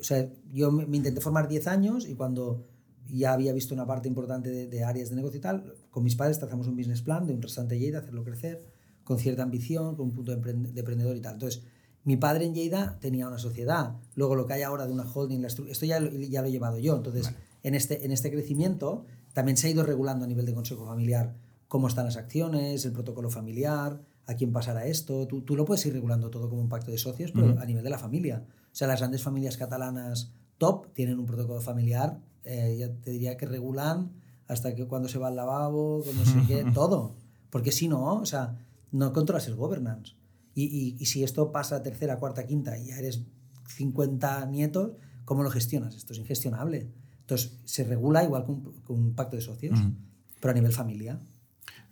o 0.00 0.02
sea, 0.02 0.28
yo 0.52 0.70
me, 0.72 0.86
me 0.86 0.96
intenté 0.96 1.20
formar 1.20 1.46
10 1.48 1.66
años 1.66 2.06
y 2.08 2.14
cuando 2.14 2.66
ya 3.06 3.32
había 3.34 3.52
visto 3.52 3.74
una 3.74 3.86
parte 3.86 4.08
importante 4.08 4.50
de, 4.50 4.66
de 4.66 4.84
áreas 4.84 5.08
de 5.10 5.16
negocio 5.16 5.38
y 5.38 5.40
tal, 5.40 5.74
con 5.90 6.02
mis 6.02 6.16
padres 6.16 6.38
trazamos 6.38 6.66
un 6.66 6.76
business 6.76 7.02
plan 7.02 7.26
de 7.26 7.32
un 7.34 7.40
restaurante 7.42 7.78
Lleida, 7.78 7.98
hacerlo 8.00 8.24
crecer, 8.24 8.56
con 9.04 9.18
cierta 9.18 9.42
ambición, 9.42 9.94
con 9.96 10.06
un 10.08 10.14
punto 10.14 10.32
de 10.32 10.38
emprendedor 10.80 11.14
y 11.16 11.20
tal. 11.20 11.34
Entonces, 11.34 11.62
mi 12.04 12.16
padre 12.16 12.44
en 12.44 12.54
Lleida 12.54 12.98
tenía 13.00 13.26
una 13.26 13.38
sociedad, 13.38 13.96
luego 14.14 14.34
lo 14.34 14.46
que 14.46 14.54
hay 14.54 14.62
ahora 14.62 14.86
de 14.86 14.92
una 14.92 15.04
holding, 15.04 15.40
la 15.40 15.48
esto 15.48 15.86
ya 15.86 16.00
lo, 16.00 16.10
ya 16.10 16.42
lo 16.42 16.48
he 16.48 16.50
llevado 16.52 16.78
yo. 16.78 16.96
Entonces, 16.96 17.32
en, 17.62 17.74
este, 17.74 18.04
en 18.04 18.12
este 18.12 18.30
crecimiento 18.30 19.06
también 19.32 19.56
se 19.56 19.66
ha 19.66 19.70
ido 19.70 19.82
regulando 19.82 20.24
a 20.24 20.28
nivel 20.28 20.46
de 20.46 20.54
consejo 20.54 20.86
familiar 20.86 21.34
cómo 21.68 21.88
están 21.88 22.04
las 22.04 22.16
acciones, 22.16 22.84
el 22.84 22.92
protocolo 22.92 23.30
familiar, 23.30 24.00
a 24.26 24.34
quién 24.34 24.52
pasará 24.52 24.86
esto. 24.86 25.26
Tú, 25.26 25.40
tú 25.40 25.56
lo 25.56 25.64
puedes 25.64 25.84
ir 25.86 25.92
regulando 25.92 26.30
todo 26.30 26.48
como 26.48 26.60
un 26.60 26.68
pacto 26.68 26.90
de 26.90 26.98
socios, 26.98 27.32
pero 27.32 27.58
a 27.58 27.64
nivel 27.64 27.82
de 27.82 27.90
la 27.90 27.98
familia. 27.98 28.44
O 28.46 28.74
sea, 28.76 28.86
las 28.86 29.00
grandes 29.00 29.22
familias 29.22 29.56
catalanas 29.56 30.30
top 30.58 30.92
tienen 30.92 31.18
un 31.18 31.26
protocolo 31.26 31.60
familiar, 31.60 32.20
eh, 32.44 32.76
ya 32.78 32.92
te 32.92 33.10
diría 33.10 33.36
que 33.36 33.46
regulan 33.46 34.12
hasta 34.46 34.74
que 34.74 34.86
cuando 34.86 35.08
se 35.08 35.18
va 35.18 35.28
al 35.28 35.36
lavabo, 35.36 36.04
no 36.14 36.24
sé 36.24 36.38
qué, 36.46 36.64
todo. 36.74 37.16
Porque 37.50 37.72
si 37.72 37.88
no, 37.88 38.16
o 38.16 38.26
sea, 38.26 38.56
no 38.92 39.12
controlas 39.12 39.48
el 39.48 39.56
governance. 39.56 40.14
Y, 40.54 40.64
y, 40.64 40.96
y, 40.98 41.06
si 41.06 41.24
esto 41.24 41.50
pasa 41.50 41.76
a 41.76 41.82
tercera, 41.82 42.18
cuarta, 42.18 42.46
quinta 42.46 42.78
y 42.78 42.86
ya 42.86 42.98
eres 42.98 43.22
50 43.68 44.46
nietos, 44.46 44.92
¿cómo 45.24 45.42
lo 45.42 45.50
gestionas? 45.50 45.96
Esto 45.96 46.12
es 46.12 46.20
ingestionable. 46.20 46.92
Entonces, 47.20 47.58
se 47.64 47.84
regula 47.84 48.22
igual 48.22 48.44
con, 48.44 48.60
con 48.82 48.98
un 48.98 49.14
pacto 49.14 49.36
de 49.36 49.42
socios, 49.42 49.80
mm. 49.80 49.92
pero 50.40 50.52
a 50.52 50.54
nivel 50.54 50.72
familia. 50.72 51.20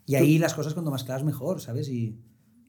Y 0.07 0.15
ahí 0.15 0.39
las 0.39 0.55
cosas 0.55 0.75
cuanto 0.75 0.91
más 0.91 1.05
claras 1.05 1.25
mejor, 1.25 1.61
¿sabes? 1.61 1.89
Y, 1.89 2.19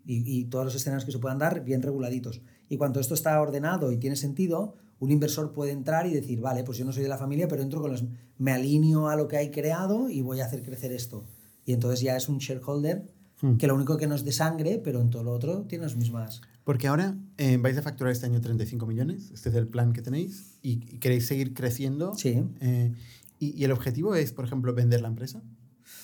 y, 0.05 0.39
y, 0.39 0.45
todos 0.45 0.65
los 0.65 0.75
escenarios 0.75 1.05
que 1.05 1.11
se 1.11 1.19
puedan 1.19 1.37
dar 1.37 1.63
bien 1.63 1.81
reguladitos. 1.81 2.41
Y 2.69 2.77
cuando 2.77 2.99
esto 2.99 3.13
está 3.13 3.39
ordenado 3.39 3.91
y 3.91 3.97
tiene 3.97 4.15
sentido, 4.15 4.75
un 4.99 5.11
inversor 5.11 5.51
puede 5.51 5.71
entrar 5.71 6.07
y 6.07 6.13
decir, 6.13 6.39
vale, 6.39 6.63
pues 6.63 6.77
yo 6.77 6.85
no 6.85 6.93
soy 6.93 7.03
de 7.03 7.09
la 7.09 7.17
familia, 7.17 7.47
pero 7.47 7.61
entro 7.61 7.81
con 7.81 7.91
los... 7.91 8.05
me 8.37 8.51
alineo 8.51 9.09
a 9.09 9.15
lo 9.15 9.27
que 9.27 9.37
hay 9.37 9.51
creado 9.51 10.09
y 10.09 10.21
voy 10.21 10.39
a 10.39 10.45
hacer 10.45 10.63
crecer 10.63 10.91
esto. 10.91 11.25
Y 11.65 11.73
entonces 11.73 12.01
ya 12.01 12.15
es 12.15 12.29
un 12.29 12.37
shareholder 12.37 13.12
hmm. 13.43 13.57
que 13.57 13.67
lo 13.67 13.75
único 13.75 13.97
que 13.97 14.07
no 14.07 14.15
es 14.15 14.25
de 14.25 14.31
sangre, 14.31 14.81
pero 14.83 15.01
en 15.01 15.09
todo 15.09 15.23
lo 15.23 15.31
otro 15.31 15.63
tiene 15.63 15.83
las 15.83 15.95
mismas... 15.95 16.41
Porque 16.63 16.87
ahora 16.87 17.15
eh, 17.37 17.57
vais 17.57 17.77
a 17.77 17.81
facturar 17.81 18.13
este 18.13 18.25
año 18.25 18.39
35 18.39 18.85
millones, 18.85 19.31
este 19.33 19.49
es 19.49 19.55
el 19.55 19.67
plan 19.67 19.91
que 19.93 20.01
tenéis, 20.01 20.57
y, 20.61 20.71
y 20.71 20.97
queréis 20.99 21.27
seguir 21.27 21.53
creciendo. 21.53 22.15
Sí. 22.15 22.41
Eh, 22.61 22.93
y, 23.37 23.51
y 23.59 23.65
el 23.65 23.71
objetivo 23.71 24.15
es, 24.15 24.31
por 24.31 24.45
ejemplo, 24.45 24.73
vender 24.73 25.01
la 25.01 25.09
empresa. 25.09 25.43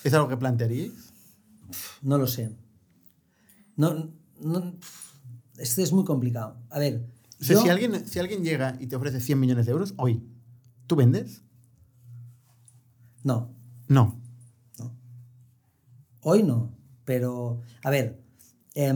¿Es 0.04 0.12
algo 0.14 0.28
que 0.28 0.36
plantearíais? 0.36 1.12
No 2.02 2.18
lo 2.18 2.26
sé. 2.26 2.50
No, 3.76 4.10
no, 4.40 4.74
esto 5.58 5.82
es 5.82 5.92
muy 5.92 6.04
complicado. 6.04 6.56
A 6.70 6.78
ver. 6.78 7.06
O 7.40 7.44
sea, 7.44 7.56
yo, 7.56 7.62
si, 7.62 7.68
alguien, 7.68 8.06
si 8.06 8.18
alguien 8.18 8.42
llega 8.42 8.76
y 8.80 8.86
te 8.86 8.96
ofrece 8.96 9.20
100 9.20 9.40
millones 9.40 9.66
de 9.66 9.72
euros 9.72 9.94
hoy, 9.96 10.22
¿tú 10.86 10.96
vendes? 10.96 11.42
No. 13.22 13.54
No. 13.88 14.20
No. 14.78 14.92
Hoy 16.22 16.42
no. 16.42 16.74
Pero, 17.10 17.58
a 17.82 17.90
ver, 17.90 18.20
eh, 18.76 18.94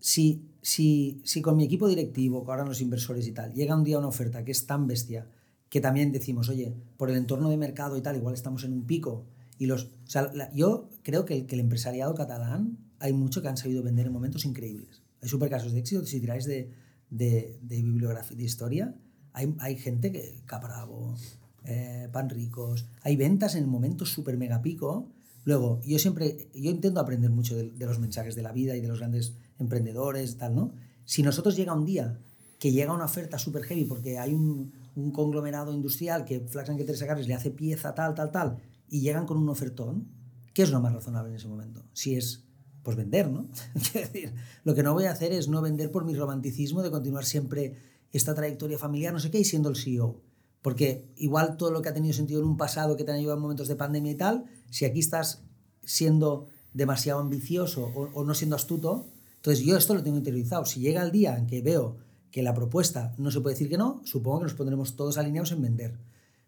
si, 0.00 0.42
si, 0.60 1.20
si 1.22 1.40
con 1.40 1.56
mi 1.56 1.62
equipo 1.62 1.86
directivo, 1.86 2.44
ahora 2.48 2.64
los 2.64 2.80
inversores 2.80 3.28
y 3.28 3.32
tal, 3.32 3.54
llega 3.54 3.76
un 3.76 3.84
día 3.84 3.96
una 3.96 4.08
oferta 4.08 4.44
que 4.44 4.50
es 4.50 4.66
tan 4.66 4.88
bestia 4.88 5.28
que 5.68 5.80
también 5.80 6.10
decimos, 6.10 6.48
oye, 6.48 6.74
por 6.96 7.10
el 7.10 7.16
entorno 7.16 7.50
de 7.50 7.56
mercado 7.56 7.96
y 7.96 8.00
tal, 8.00 8.16
igual 8.16 8.34
estamos 8.34 8.64
en 8.64 8.72
un 8.72 8.88
pico. 8.88 9.26
Y 9.56 9.66
los, 9.66 9.84
o 9.84 10.10
sea, 10.10 10.32
yo 10.52 10.88
creo 11.04 11.24
que 11.24 11.36
el, 11.36 11.46
que 11.46 11.54
el 11.54 11.60
empresariado 11.60 12.12
catalán 12.16 12.76
hay 12.98 13.12
mucho 13.12 13.40
que 13.40 13.46
han 13.46 13.56
sabido 13.56 13.84
vender 13.84 14.06
en 14.06 14.12
momentos 14.12 14.44
increíbles. 14.44 15.04
Hay 15.22 15.28
super 15.28 15.48
casos 15.48 15.72
de 15.74 15.78
éxito. 15.78 16.04
Si 16.04 16.18
tiráis 16.18 16.46
de, 16.46 16.72
de, 17.10 17.60
de 17.62 17.82
bibliografía, 17.82 18.36
de 18.36 18.42
historia, 18.42 18.96
hay, 19.32 19.54
hay 19.60 19.76
gente 19.76 20.10
que, 20.10 20.42
Capravo, 20.44 21.14
eh, 21.62 22.08
Pan 22.10 22.30
Ricos, 22.30 22.88
hay 23.02 23.14
ventas 23.14 23.54
en 23.54 23.68
momentos 23.68 24.10
súper 24.10 24.36
mega 24.38 24.60
pico. 24.60 25.13
Luego, 25.44 25.80
yo 25.84 25.98
siempre, 25.98 26.48
yo 26.54 26.70
intento 26.70 27.00
aprender 27.00 27.30
mucho 27.30 27.54
de, 27.56 27.72
los 27.78 27.98
mensajes 27.98 28.34
de 28.34 28.42
la 28.42 28.52
vida 28.52 28.76
y 28.76 28.80
de 28.80 28.88
los 28.88 28.98
grandes 28.98 29.34
emprendedores, 29.58 30.36
tal, 30.38 30.54
¿no? 30.54 30.72
Si 31.04 31.22
nosotros 31.22 31.56
llega 31.56 31.74
un 31.74 31.84
día 31.84 32.18
que 32.58 32.72
llega 32.72 32.94
una 32.94 33.04
oferta 33.04 33.38
súper 33.38 33.64
heavy 33.64 33.84
porque 33.84 34.18
hay 34.18 34.32
un, 34.32 34.72
un, 34.94 35.10
conglomerado 35.10 35.72
industrial 35.72 36.24
que 36.24 36.40
Flaxan 36.40 36.78
que 36.78 36.84
Teresa 36.84 37.06
Carles 37.06 37.28
le 37.28 37.34
hace 37.34 37.50
pieza, 37.50 37.94
tal, 37.94 38.14
tal, 38.14 38.30
tal, 38.30 38.56
y 38.88 39.00
llegan 39.00 39.26
con 39.26 39.36
un 39.36 39.48
ofertón, 39.50 40.08
¿qué 40.54 40.62
es 40.62 40.70
lo 40.70 40.80
más 40.80 40.94
razonable 40.94 41.30
en 41.30 41.36
ese 41.36 41.48
momento? 41.48 41.84
Si 41.92 42.14
es 42.14 42.44
pues 42.82 42.96
vender, 42.96 43.30
¿no? 43.30 43.48
Quiero 43.92 44.08
decir, 44.08 44.34
lo 44.62 44.74
que 44.74 44.82
no 44.82 44.94
voy 44.94 45.04
a 45.04 45.10
hacer 45.10 45.32
es 45.32 45.48
no 45.48 45.60
vender 45.60 45.90
por 45.90 46.04
mi 46.04 46.14
romanticismo 46.14 46.82
de 46.82 46.90
continuar 46.90 47.24
siempre 47.24 47.76
esta 48.12 48.34
trayectoria 48.34 48.78
familiar, 48.78 49.12
no 49.12 49.18
sé 49.18 49.30
qué, 49.30 49.40
y 49.40 49.44
siendo 49.44 49.68
el 49.68 49.76
CEO. 49.76 50.22
Porque 50.64 51.12
igual 51.16 51.58
todo 51.58 51.70
lo 51.70 51.82
que 51.82 51.90
ha 51.90 51.92
tenido 51.92 52.14
sentido 52.14 52.40
en 52.40 52.46
un 52.46 52.56
pasado 52.56 52.96
que 52.96 53.04
te 53.04 53.12
han 53.12 53.18
ayudado 53.18 53.36
en 53.36 53.42
momentos 53.42 53.68
de 53.68 53.76
pandemia 53.76 54.12
y 54.12 54.14
tal, 54.14 54.46
si 54.70 54.86
aquí 54.86 54.98
estás 54.98 55.42
siendo 55.84 56.46
demasiado 56.72 57.20
ambicioso 57.20 57.84
o, 57.94 58.24
no 58.24 58.32
siendo 58.32 58.56
astuto, 58.56 59.10
entonces 59.36 59.62
yo 59.62 59.76
esto 59.76 59.94
lo 59.94 60.02
tengo 60.02 60.16
interiorizado. 60.16 60.64
Si 60.64 60.80
llega 60.80 61.02
el 61.02 61.12
día 61.12 61.36
en 61.36 61.46
que 61.46 61.60
veo 61.60 61.98
que 62.30 62.42
la 62.42 62.54
propuesta 62.54 63.14
no 63.18 63.30
se 63.30 63.42
puede 63.42 63.56
decir 63.56 63.68
que 63.68 63.76
no, 63.76 64.00
supongo 64.04 64.38
que 64.38 64.44
nos 64.44 64.54
pondremos 64.54 64.96
todos 64.96 65.18
alineados 65.18 65.52
en 65.52 65.60
vender. 65.60 65.98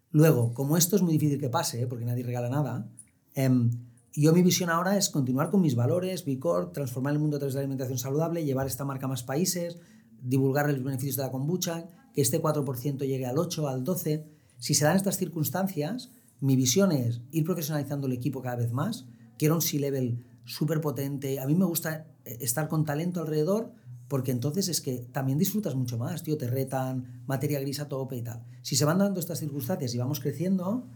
Luego, 0.09 0.51
como 0.55 0.77
esto 0.77 0.95
es 0.95 1.03
muy 1.03 1.13
difícil 1.13 1.39
que 1.39 1.49
pase, 1.49 1.83
¿eh? 1.83 1.85
porque 1.85 2.05
nadie 2.05 2.23
regala 2.23 2.49
nada, 2.49 2.89
eh, 3.35 3.51
yo 4.13 4.33
mi 4.33 4.41
visión 4.41 4.71
ahora 4.71 4.97
es 4.97 5.11
continuar 5.11 5.51
con 5.51 5.61
mis 5.61 5.75
valores, 5.75 6.25
Bicor, 6.25 6.71
transformar 6.71 7.13
el 7.13 7.19
mundo 7.19 7.37
a 7.37 7.39
través 7.39 7.53
de 7.53 7.59
la 7.59 7.65
alimentación 7.65 7.99
saludable, 7.99 8.43
llevar 8.43 8.65
esta 8.65 8.83
marca 8.83 9.05
a 9.05 9.09
más 9.09 9.21
países, 9.21 9.77
divulgar 10.19 10.67
los 10.67 10.83
beneficios 10.83 11.17
de 11.17 11.21
la 11.21 11.29
kombucha, 11.29 11.85
que 12.17 12.23
este 12.23 12.41
4% 12.41 13.05
llegue 13.05 13.27
al 13.27 13.37
8, 13.37 13.67
al 13.67 13.83
12. 13.83 14.25
Si 14.57 14.73
se 14.73 14.85
dan 14.85 14.95
estas 14.95 15.17
circunstancias, 15.17 16.09
mi 16.39 16.55
visión 16.55 16.91
es 16.91 17.21
ir 17.29 17.43
profesionalizando 17.43 18.07
el 18.07 18.13
equipo 18.13 18.41
cada 18.41 18.55
vez 18.55 18.71
más. 18.71 19.05
Quiero 19.37 19.53
un 19.53 19.61
C-level 19.61 20.25
súper 20.43 20.81
potente. 20.81 21.39
A 21.39 21.45
mí 21.45 21.53
me 21.53 21.65
gusta 21.65 22.07
eh, 22.25 22.39
estar 22.41 22.67
con 22.69 22.85
talento 22.85 23.21
alrededor 23.21 23.71
porque 24.07 24.31
entonces 24.31 24.67
es 24.67 24.81
que 24.81 25.05
también 25.11 25.37
disfrutas 25.37 25.75
mucho 25.75 25.99
más, 25.99 26.23
tío, 26.23 26.39
te 26.39 26.47
retan, 26.47 27.21
materia 27.27 27.59
gris 27.59 27.81
a 27.81 27.87
tope 27.87 28.17
y 28.17 28.23
tal. 28.23 28.43
Si 28.63 28.75
se 28.75 28.85
van 28.85 28.97
dando 28.97 29.19
estas 29.19 29.37
circunstancias 29.37 29.93
y 29.93 29.99
vamos 29.99 30.19
creciendo, 30.19 30.87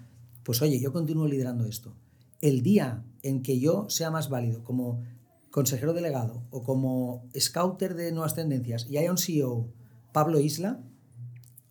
pues 0.41 0.59
oye, 0.63 0.80
yo 0.80 0.91
continúo 0.91 1.28
liderando 1.28 1.67
esto 1.67 1.95
el 2.41 2.63
día 2.63 3.05
en 3.22 3.43
que 3.43 3.59
yo 3.59 3.88
sea 3.91 4.09
más 4.09 4.28
válido 4.28 4.63
como 4.63 5.03
consejero 5.51 5.93
delegado 5.93 6.47
o 6.49 6.63
como 6.63 7.30
scouter 7.39 7.93
de 7.93 8.11
nuevas 8.11 8.34
tendencias 8.34 8.88
y 8.89 8.97
haya 8.97 9.11
un 9.11 9.19
CEO, 9.19 9.72
Pablo 10.13 10.39
Isla, 10.39 10.84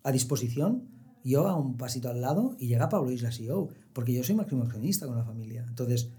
a 0.03 0.11
disposición, 0.11 0.87
yo 1.23 1.47
a 1.47 1.55
un 1.55 1.77
pasito 1.77 2.09
al 2.09 2.21
lado 2.21 2.55
y 2.59 2.67
llega 2.67 2.89
Pablo 2.89 3.11
Isla 3.11 3.31
CEO, 3.31 3.69
porque 3.93 4.13
yo 4.13 4.23
soy 4.23 4.35
máximo 4.35 4.63
accionista 4.63 5.05
con 5.05 5.17
la 5.17 5.23
familia. 5.23 5.65
Entonces, 5.67 6.09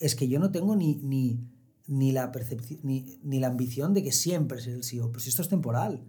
es 0.00 0.14
que 0.14 0.28
yo 0.28 0.38
no 0.40 0.50
tengo 0.50 0.74
ni, 0.76 0.96
ni, 0.96 1.40
ni 1.86 2.12
la 2.12 2.32
percepción, 2.32 2.80
ni, 2.82 3.18
ni, 3.22 3.38
la 3.38 3.48
ambición 3.48 3.94
de 3.94 4.02
que 4.02 4.12
siempre 4.12 4.60
sea 4.60 4.74
el 4.74 4.84
CEO, 4.84 5.08
pero 5.10 5.20
si 5.20 5.28
esto 5.28 5.42
es 5.42 5.48
temporal. 5.48 6.02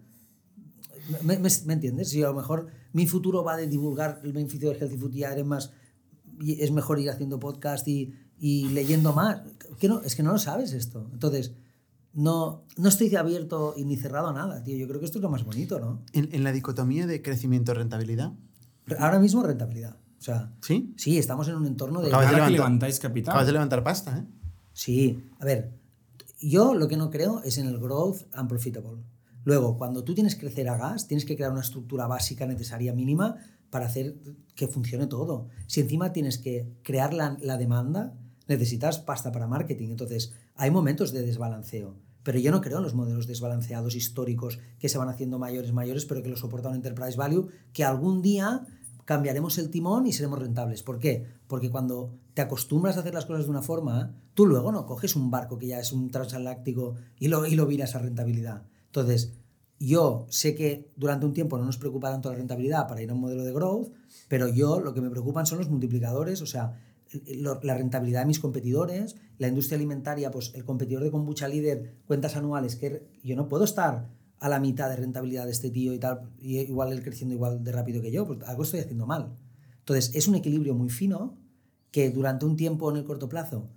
¿Me, 1.24 1.40
me, 1.40 1.50
me 1.66 1.74
entiendes? 1.74 2.10
Si 2.10 2.22
a 2.24 2.28
lo 2.28 2.36
mejor 2.36 2.68
mi 2.94 3.08
futuro 3.08 3.44
va 3.44 3.58
de 3.58 3.68
divulgar 3.68 4.22
el 4.24 4.34
beneficio 4.34 4.70
del 4.70 4.80
healthy 4.80 4.98
food 4.98 5.14
y 5.14 5.24
haré 5.24 5.44
más 5.44 5.72
es 6.42 6.72
mejor 6.72 7.00
ir 7.00 7.10
haciendo 7.10 7.40
podcast 7.40 7.88
y, 7.88 8.14
y 8.40 8.70
leyendo 8.70 9.14
más. 9.14 9.42
Que 9.80 9.88
no, 9.88 10.02
es 10.02 10.16
que 10.16 10.24
no 10.24 10.32
lo 10.32 10.40
sabes 10.40 10.74
esto. 10.74 11.10
Entonces, 11.12 11.54
no, 12.14 12.66
no 12.78 12.90
estoy 12.90 13.16
abierto 13.16 13.74
y 13.78 13.86
ni 13.86 13.98
cerrado 13.98 14.30
a 14.30 14.34
nada, 14.34 14.64
tío. 14.64 14.78
Yo 14.78 14.88
creo 14.88 15.00
que 15.00 15.06
esto 15.06 15.20
es 15.20 15.24
lo 15.24 15.30
más 15.30 15.44
bonito, 15.44 15.80
¿no? 15.80 16.04
En, 16.14 16.30
en 16.34 16.44
la 16.44 16.52
dicotomía 16.52 17.08
de 17.08 17.22
crecimiento-rentabilidad. 17.22 18.34
Ahora 18.98 19.20
mismo 19.20 19.44
rentabilidad. 19.44 19.98
O 20.18 20.22
sea, 20.22 20.52
¿Sí? 20.62 20.94
Sí, 20.98 21.18
estamos 21.18 21.48
en 21.48 21.56
un 21.56 21.66
entorno 21.66 22.02
de... 22.02 22.08
Acabas 22.10 22.28
de 22.28 22.36
levantar, 22.36 22.52
levantáis 22.52 23.00
capital. 23.00 23.32
Acabas 23.32 23.48
de 23.48 23.54
levantar 23.54 23.84
pasta, 23.84 24.18
¿eh? 24.18 24.26
Sí. 24.74 25.24
A 25.40 25.46
ver, 25.46 25.72
yo 26.42 26.74
lo 26.74 26.88
que 26.88 26.98
no 26.98 27.10
creo 27.10 27.42
es 27.44 27.58
en 27.58 27.68
el 27.68 27.80
growth 27.80 28.24
and 28.34 28.50
profitable. 28.50 29.04
Luego, 29.46 29.78
cuando 29.78 30.04
tú 30.04 30.14
tienes 30.14 30.36
que 30.36 30.42
crecer 30.42 30.68
a 30.68 30.78
gas, 30.78 31.08
tienes 31.08 31.26
que 31.26 31.36
crear 31.36 31.52
una 31.52 31.62
estructura 31.62 32.08
básica 32.08 32.46
necesaria 32.46 32.94
mínima 32.94 33.38
para 33.70 33.86
hacer 33.86 34.16
que 34.56 34.68
funcione 34.68 35.08
todo. 35.08 35.48
Si 35.68 35.82
encima 35.82 36.12
tienes 36.12 36.38
que 36.38 36.68
crear 36.84 37.14
la, 37.14 37.38
la, 37.42 37.58
demanda, 37.58 38.14
necesitas 38.48 39.00
pasta 39.00 39.32
para 39.32 39.48
marketing. 39.48 39.90
Entonces, 39.90 40.34
hay 40.60 40.72
momentos 40.72 41.14
de 41.14 41.26
desbalanceo. 41.26 41.96
Pero 42.22 42.38
yo 42.38 42.52
no 42.52 42.60
creo 42.60 42.78
en 42.78 42.84
los 42.84 42.94
modelos 42.94 43.28
desbalanceados 43.28 43.96
históricos 43.96 44.60
que 44.78 44.90
se 44.90 44.98
van 44.98 45.08
haciendo 45.08 45.40
mayores, 45.40 45.72
mayores, 45.72 46.06
pero 46.06 46.22
que 46.22 46.30
lo 46.30 46.36
soporta 46.36 46.68
un 46.68 46.76
enterprise 46.76 47.18
value, 47.18 47.48
que 47.72 47.86
algún 47.86 48.22
día 48.22 48.68
cambiaremos 49.06 49.58
el 49.58 49.70
timón 49.70 50.06
y 50.06 50.12
seremos 50.12 50.38
rentables. 50.38 50.84
¿Por 50.84 51.00
qué? 51.00 51.26
Porque 51.48 51.72
cuando 51.72 52.14
te 52.34 52.42
acostumbras 52.42 52.98
a 52.98 53.00
hacer 53.00 53.14
las 53.14 53.26
cosas 53.26 53.46
de 53.46 53.52
una 53.52 53.62
forma, 53.62 54.14
tú 54.34 54.46
luego 54.46 54.74
no 54.74 54.86
coges 54.86 55.16
un 55.16 55.32
barco 55.32 55.58
que 55.58 55.68
ya 55.68 55.80
es 55.80 55.94
un 55.94 56.12
transatlántico 56.12 56.96
y 57.18 57.30
lo, 57.30 57.46
y 57.46 57.56
lo 57.56 57.66
viras 57.66 57.96
a 57.96 58.00
rentabilidad. 58.00 58.64
Entonces, 58.88 59.34
yo 59.80 60.28
sé 60.30 60.56
que 60.56 60.92
durante 60.98 61.26
un 61.26 61.34
tiempo 61.34 61.58
no 61.58 61.64
nos 61.64 61.78
preocupa 61.78 62.12
tanto 62.12 62.30
la 62.30 62.36
rentabilidad 62.36 62.86
para 62.86 63.02
ir 63.02 63.10
a 63.10 63.14
un 63.14 63.22
modelo 63.22 63.46
de 63.46 63.54
growth, 63.54 63.94
pero 64.28 64.50
yo 64.50 64.82
lo 64.82 64.94
que 64.94 65.00
me 65.00 65.10
preocupan 65.10 65.46
son 65.46 65.60
los 65.60 65.70
multiplicadores, 65.70 66.42
o 66.42 66.46
sea, 66.46 66.74
la 67.26 67.76
rentabilidad 67.76 68.22
de 68.22 68.28
mis 68.28 68.40
competidores, 68.40 69.16
la 69.38 69.48
industria 69.48 69.78
alimentaria, 69.78 70.32
pues 70.32 70.52
el 70.56 70.64
competidor 70.64 71.04
de 71.04 71.12
kombucha 71.12 71.48
líder, 71.48 71.96
cuentas 72.06 72.36
anuales, 72.36 72.76
que 72.76 73.08
yo 73.24 73.36
no 73.36 73.50
puedo 73.50 73.64
estar 73.64 74.10
a 74.40 74.50
la 74.50 74.60
mitad 74.60 74.90
de 74.90 74.96
rentabilidad 74.96 75.46
de 75.46 75.52
este 75.52 75.70
tío 75.70 75.94
y 75.94 76.00
tal, 76.00 76.30
y 76.40 76.60
igual 76.60 76.94
él 76.94 77.04
creciendo 77.04 77.36
igual 77.36 77.64
de 77.64 77.72
rápido 77.72 78.02
que 78.02 78.12
yo, 78.12 78.26
pues 78.26 78.40
algo 78.46 78.64
estoy 78.64 78.80
haciendo 78.80 79.06
mal. 79.06 79.36
Entonces, 79.80 80.16
es 80.16 80.28
un 80.28 80.36
equilibrio 80.36 80.76
muy 80.76 80.90
fino 80.90 81.38
que 81.92 82.10
durante 82.12 82.46
un 82.46 82.56
tiempo 82.56 82.90
en 82.92 82.98
el 82.98 83.04
corto 83.04 83.28
plazo 83.28 83.70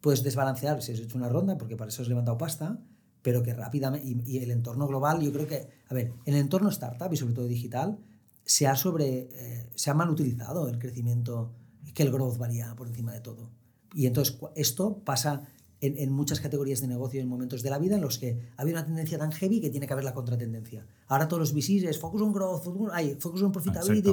puedes 0.00 0.22
desbalancear 0.22 0.82
si 0.82 0.92
has 0.92 0.98
hecho 0.98 1.16
una 1.16 1.28
ronda, 1.28 1.56
porque 1.56 1.76
para 1.76 1.88
eso 1.88 2.02
has 2.02 2.08
levantado 2.08 2.36
pasta, 2.38 2.78
pero 3.22 3.42
que 3.42 3.54
rápidamente, 3.54 4.06
y, 4.06 4.22
y, 4.26 4.38
el 4.38 4.50
entorno 4.50 4.86
global, 4.86 5.20
yo 5.20 5.32
creo 5.32 5.46
que, 5.46 5.68
a 5.88 5.94
ver, 5.94 6.12
en 6.24 6.34
el 6.34 6.40
entorno 6.40 6.70
startup 6.70 7.12
y 7.12 7.16
sobre 7.16 7.34
todo 7.34 7.46
digital, 7.46 7.98
se 8.44 8.66
ha, 8.66 8.74
sobre, 8.74 9.28
eh, 9.32 9.70
se 9.74 9.90
ha 9.90 9.94
mal 9.94 10.10
utilizado 10.10 10.68
el 10.68 10.78
crecimiento, 10.78 11.52
que 11.94 12.02
el 12.02 12.10
growth 12.12 12.38
varía 12.38 12.74
por 12.76 12.86
encima 12.88 13.12
de 13.12 13.20
todo. 13.20 13.50
Y 13.94 14.06
entonces 14.06 14.38
esto 14.54 15.02
pasa 15.04 15.42
en, 15.80 15.96
en 15.98 16.12
muchas 16.12 16.40
categorías 16.40 16.80
de 16.80 16.86
negocio 16.88 17.20
en 17.20 17.28
momentos 17.28 17.62
de 17.62 17.70
la 17.70 17.78
vida 17.78 17.96
en 17.96 18.02
los 18.02 18.18
que 18.18 18.38
había 18.56 18.74
una 18.74 18.84
tendencia 18.84 19.18
tan 19.18 19.32
heavy 19.32 19.60
que 19.60 19.70
tiene 19.70 19.86
que 19.86 19.92
haber 19.92 20.04
la 20.04 20.14
contratendencia. 20.14 20.86
Ahora 21.08 21.26
todos 21.26 21.40
los 21.40 21.52
VCs 21.54 21.84
es 21.84 21.98
focus 21.98 22.20
on 22.22 22.32
growth, 22.32 22.62
focus 22.62 22.82
on, 22.82 22.90
ay, 22.92 23.16
focus 23.18 23.42
on 23.42 23.50
profitability, 23.52 24.12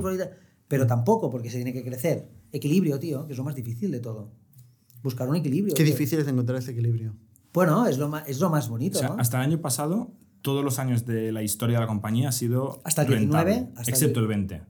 pero 0.67 0.87
tampoco 0.87 1.29
porque 1.29 1.49
se 1.49 1.57
tiene 1.57 1.73
que 1.73 1.83
crecer. 1.83 2.29
Equilibrio, 2.51 2.97
tío, 2.99 3.25
que 3.27 3.33
es 3.33 3.37
lo 3.37 3.43
más 3.43 3.55
difícil 3.55 3.91
de 3.91 3.99
todo. 3.99 4.31
Buscar 5.03 5.29
un 5.29 5.35
equilibrio. 5.35 5.75
Qué 5.75 5.83
tío. 5.83 5.91
difícil 5.93 6.19
es 6.19 6.27
encontrar 6.27 6.57
ese 6.57 6.71
equilibrio. 6.71 7.13
Bueno, 7.53 7.85
es 7.87 7.97
lo 7.97 8.09
más, 8.09 8.27
es 8.27 8.39
lo 8.39 8.49
más 8.49 8.67
bonito, 8.69 8.97
O 8.97 9.01
sea, 9.01 9.09
¿no? 9.09 9.15
hasta 9.19 9.37
el 9.37 9.43
año 9.51 9.61
pasado, 9.61 10.11
todos 10.41 10.63
los 10.63 10.79
años 10.79 11.05
de 11.05 11.31
la 11.31 11.43
historia 11.43 11.77
de 11.77 11.81
la 11.81 11.87
compañía 11.87 12.29
ha 12.29 12.31
sido 12.31 12.79
Hasta 12.83 13.01
el 13.03 13.07
19, 13.09 13.51
rentable, 13.51 13.71
hasta 13.75 13.81
el 13.83 13.89
excepto 13.89 14.19
die- 14.19 14.23
el 14.23 14.27
20. 14.27 14.61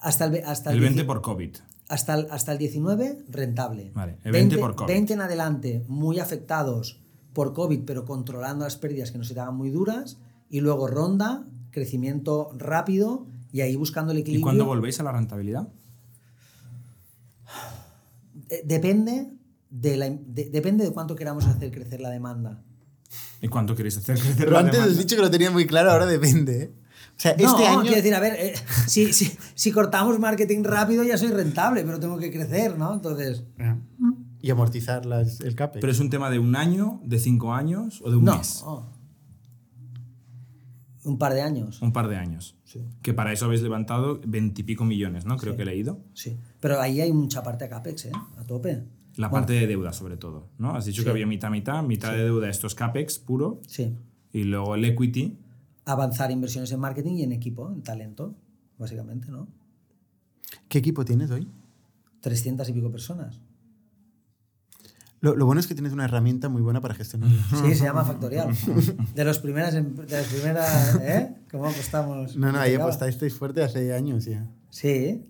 Hasta 0.00 0.24
el, 0.26 0.30
ve- 0.30 0.42
hasta 0.44 0.72
El 0.72 0.80
20 0.80 1.02
dieci- 1.02 1.06
por 1.06 1.20
COVID. 1.22 1.56
Hasta 1.88 2.14
el, 2.14 2.26
hasta 2.30 2.52
el 2.52 2.58
19, 2.58 3.24
rentable. 3.28 3.90
Vale, 3.94 4.18
el 4.24 4.32
20 4.32 4.58
por 4.58 4.74
COVID. 4.76 4.88
20 4.92 5.12
en 5.14 5.20
adelante, 5.20 5.84
muy 5.88 6.18
afectados 6.18 7.00
por 7.32 7.52
COVID, 7.52 7.80
pero 7.84 8.04
controlando 8.04 8.64
las 8.64 8.76
pérdidas 8.76 9.10
que 9.12 9.18
no 9.18 9.24
se 9.24 9.34
te 9.34 9.40
hagan 9.40 9.56
muy 9.56 9.70
duras. 9.70 10.18
Y 10.48 10.60
luego 10.60 10.86
ronda, 10.88 11.44
crecimiento 11.70 12.50
rápido 12.56 13.26
y 13.52 13.60
ahí 13.60 13.76
buscando 13.76 14.12
el 14.12 14.18
¿Y 14.18 14.20
equilibrio. 14.22 14.44
cuándo 14.44 14.64
volvéis 14.64 14.98
a 15.00 15.02
la 15.02 15.12
rentabilidad? 15.12 15.68
Eh, 18.50 18.62
depende, 18.64 19.32
de 19.70 19.96
la, 19.96 20.08
de- 20.10 20.50
depende 20.50 20.84
de 20.84 20.92
cuánto 20.92 21.16
queramos 21.16 21.46
hacer 21.46 21.70
crecer 21.72 22.00
la 22.00 22.10
demanda. 22.10 22.62
¿Y 23.40 23.48
cuánto 23.48 23.74
queréis 23.74 23.96
hacer 23.98 24.18
crecer 24.18 24.36
Pero 24.38 24.52
la 24.52 24.60
antes 24.60 24.74
has 24.78 24.84
demanda? 24.86 25.02
dicho 25.02 25.16
que 25.16 25.22
lo 25.22 25.30
tenía 25.30 25.50
muy 25.50 25.66
claro, 25.66 25.90
ahora 25.90 26.06
depende. 26.06 26.62
¿eh? 26.62 26.72
O 27.16 27.18
sea, 27.18 27.34
no, 27.38 27.48
este 27.50 27.66
año. 27.66 27.80
quiero 27.82 27.96
decir, 27.96 28.14
a 28.14 28.20
ver, 28.20 28.34
eh, 28.38 28.54
si, 28.86 29.12
si, 29.12 29.32
si 29.54 29.72
cortamos 29.72 30.18
marketing 30.18 30.62
rápido 30.64 31.02
ya 31.02 31.16
soy 31.16 31.28
rentable, 31.28 31.82
pero 31.84 31.98
tengo 31.98 32.18
que 32.18 32.30
crecer, 32.30 32.76
¿no? 32.78 32.92
Entonces, 32.94 33.42
Y 34.42 34.50
amortizar 34.50 35.06
las- 35.06 35.40
el 35.40 35.54
CAPEX. 35.54 35.80
¿Pero 35.80 35.90
es 35.92 35.98
un 35.98 36.10
tema 36.10 36.28
de 36.30 36.38
un 36.38 36.54
año, 36.56 37.00
de 37.04 37.18
cinco 37.18 37.54
años 37.54 38.00
o 38.04 38.10
de 38.10 38.16
un 38.16 38.24
no. 38.24 38.36
mes? 38.36 38.62
oh. 38.64 38.92
Un 41.04 41.18
par 41.18 41.34
de 41.34 41.40
años. 41.42 41.80
Un 41.82 41.92
par 41.92 42.08
de 42.08 42.16
años. 42.16 42.56
Sí. 42.64 42.80
Que 43.00 43.14
para 43.14 43.32
eso 43.32 43.44
habéis 43.44 43.62
levantado 43.62 44.20
veintipico 44.26 44.84
millones, 44.84 45.24
¿no? 45.24 45.36
Creo 45.36 45.52
Sí. 45.52 45.56
que 45.56 45.62
he 45.62 45.66
leído. 45.66 46.00
Sí, 46.14 46.36
pero 46.60 46.80
ahí 46.80 47.00
hay 47.00 47.12
mucha 47.12 47.42
parte 47.44 47.64
de 47.64 47.70
CAPEX, 47.70 48.06
¿eh? 48.06 48.12
A 48.38 48.44
tope. 48.44 48.82
La 49.14 49.28
Bueno, 49.28 49.42
parte 49.46 49.52
de 49.54 49.66
deuda, 49.68 49.92
sobre 49.92 50.16
todo, 50.16 50.48
¿no? 50.58 50.74
Has 50.74 50.84
dicho 50.84 51.02
Sí. 51.02 51.04
que 51.04 51.10
había 51.10 51.26
mitad, 51.26 51.48
mitad. 51.50 51.82
Mitad 51.84 52.12
de 52.12 52.24
deuda, 52.24 52.48
esto 52.50 52.66
es 52.66 52.74
CAPEX 52.74 53.18
puro. 53.20 53.60
Sí. 53.66 53.96
Y 54.32 54.44
luego 54.44 54.74
el 54.74 54.84
equity. 54.84 55.38
Avanzar 55.86 56.30
inversiones 56.30 56.70
en 56.72 56.80
marketing 56.80 57.14
y 57.14 57.22
en 57.22 57.32
equipo, 57.32 57.70
en 57.72 57.82
talento, 57.82 58.34
básicamente, 58.76 59.30
¿no? 59.30 59.48
¿Qué 60.68 60.78
equipo 60.78 61.04
tienes 61.04 61.30
hoy? 61.30 61.48
300 62.20 62.68
y 62.68 62.72
pico 62.72 62.90
personas. 62.90 63.40
Lo, 65.20 65.34
lo 65.34 65.46
bueno 65.46 65.60
es 65.60 65.66
que 65.66 65.74
tienes 65.74 65.92
una 65.92 66.04
herramienta 66.04 66.48
muy 66.48 66.60
buena 66.60 66.80
para 66.80 66.94
gestionarlo. 66.94 67.36
Sí, 67.64 67.74
se 67.74 67.84
llama 67.84 68.04
Factorial. 68.04 68.54
De 69.14 69.24
los 69.24 69.38
primeras, 69.38 69.74
em- 69.74 69.94
de 69.94 70.12
las 70.16 70.26
primeras, 70.26 70.94
¿eh? 71.00 71.36
¿Cómo 71.50 71.66
apostamos? 71.66 72.36
No, 72.36 72.52
no, 72.52 72.58
ahí 72.58 72.74
apostasteis 72.74 73.34
fuerte 73.34 73.62
hace 73.62 73.94
años 73.94 74.24
ya. 74.26 74.46
Sí. 74.70 75.24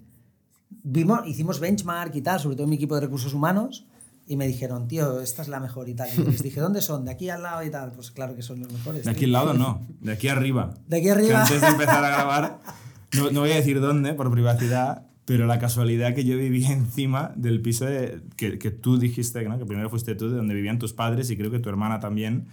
Vimos, 0.82 1.20
hicimos 1.26 1.60
benchmark 1.60 2.14
y 2.16 2.22
tal, 2.22 2.40
sobre 2.40 2.56
todo 2.56 2.66
mi 2.66 2.76
equipo 2.76 2.94
de 2.96 3.02
recursos 3.02 3.32
humanos, 3.32 3.86
y 4.28 4.36
me 4.36 4.46
dijeron, 4.46 4.88
tío, 4.88 5.20
esta 5.20 5.42
es 5.42 5.48
la 5.48 5.60
mejor 5.60 5.88
y 5.88 5.94
tal. 5.94 6.08
Y 6.16 6.22
les 6.24 6.42
dije, 6.42 6.60
¿dónde 6.60 6.80
son? 6.82 7.04
¿De 7.04 7.12
aquí 7.12 7.30
al 7.30 7.42
lado 7.42 7.62
y 7.64 7.70
tal? 7.70 7.92
Pues 7.92 8.10
claro 8.10 8.34
que 8.34 8.42
son 8.42 8.60
los 8.60 8.72
mejores. 8.72 9.04
De 9.04 9.10
aquí 9.10 9.20
tío. 9.20 9.28
al 9.28 9.32
lado 9.32 9.54
no, 9.54 9.86
de 10.00 10.12
aquí 10.12 10.28
arriba. 10.28 10.74
De 10.88 10.96
aquí 10.96 11.06
Que 11.06 11.12
arriba. 11.12 11.42
antes 11.42 11.60
de 11.60 11.66
empezar 11.68 12.04
a 12.04 12.08
grabar, 12.08 12.60
no, 13.16 13.30
no 13.30 13.40
voy 13.40 13.52
a 13.52 13.56
decir 13.56 13.80
dónde, 13.80 14.14
por 14.14 14.30
privacidad, 14.32 15.06
pero 15.26 15.46
la 15.46 15.58
casualidad 15.58 16.14
que 16.14 16.24
yo 16.24 16.36
vivía 16.36 16.72
encima 16.72 17.32
del 17.36 17.60
piso 17.62 17.84
de- 17.84 18.20
que, 18.36 18.58
que 18.58 18.70
tú 18.72 18.98
dijiste, 18.98 19.44
¿no? 19.48 19.58
que 19.58 19.66
primero 19.66 19.88
fuiste 19.90 20.14
tú, 20.16 20.28
de 20.30 20.36
donde 20.36 20.54
vivían 20.54 20.78
tus 20.78 20.92
padres 20.92 21.30
y 21.30 21.36
creo 21.36 21.50
que 21.50 21.58
tu 21.60 21.68
hermana 21.68 22.00
también, 22.00 22.46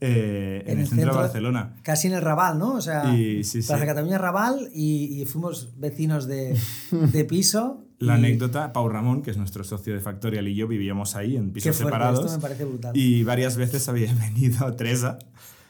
eh, 0.00 0.64
en, 0.66 0.80
el, 0.80 0.88
centro, 0.88 1.12
de 1.12 1.16
Barcelona. 1.20 1.76
Casi 1.82 2.08
en 2.08 2.14
el 2.14 2.22
Raval, 2.22 2.58
¿no? 2.58 2.74
O 2.74 2.80
sea, 2.80 3.14
Y- 3.14 3.44
sí, 3.44 3.62
sí. 3.62 3.68
Plaza 3.68 3.86
Cataluña 3.86 4.18
Raval 4.18 4.68
y, 4.74 5.22
y 5.22 5.24
fuimos 5.26 5.78
vecinos 5.78 6.26
de, 6.26 6.58
de 6.90 7.24
piso. 7.24 7.84
La 8.02 8.14
y- 8.14 8.18
anécdota, 8.18 8.72
Pau 8.72 8.88
Ramón, 8.88 9.22
que 9.22 9.30
es 9.30 9.36
nuestro 9.36 9.64
socio 9.64 9.94
de 9.94 10.00
Factorial 10.00 10.46
y 10.48 10.54
yo 10.54 10.66
vivíamos 10.68 11.16
ahí 11.16 11.36
en 11.36 11.52
pisos 11.52 11.76
fuerte, 11.76 11.84
separados. 11.90 12.24
esto 12.26 12.36
me 12.38 12.42
parece 12.42 12.64
brutal. 12.64 12.96
Y 12.96 13.22
varias 13.24 13.56
veces 13.56 13.88
había 13.88 14.12
venido 14.14 14.74
Teresa, 14.74 15.18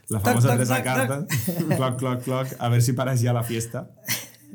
la 0.08 0.20
famosa 0.20 0.48
toc, 0.48 0.56
Teresa 0.56 0.82
Carta, 0.82 1.26
clock, 1.76 1.98
clock, 1.98 2.22
clock, 2.22 2.46
a 2.58 2.68
ver 2.68 2.82
si 2.82 2.92
paras 2.92 3.20
ya 3.20 3.32
la 3.32 3.42
fiesta. 3.42 3.90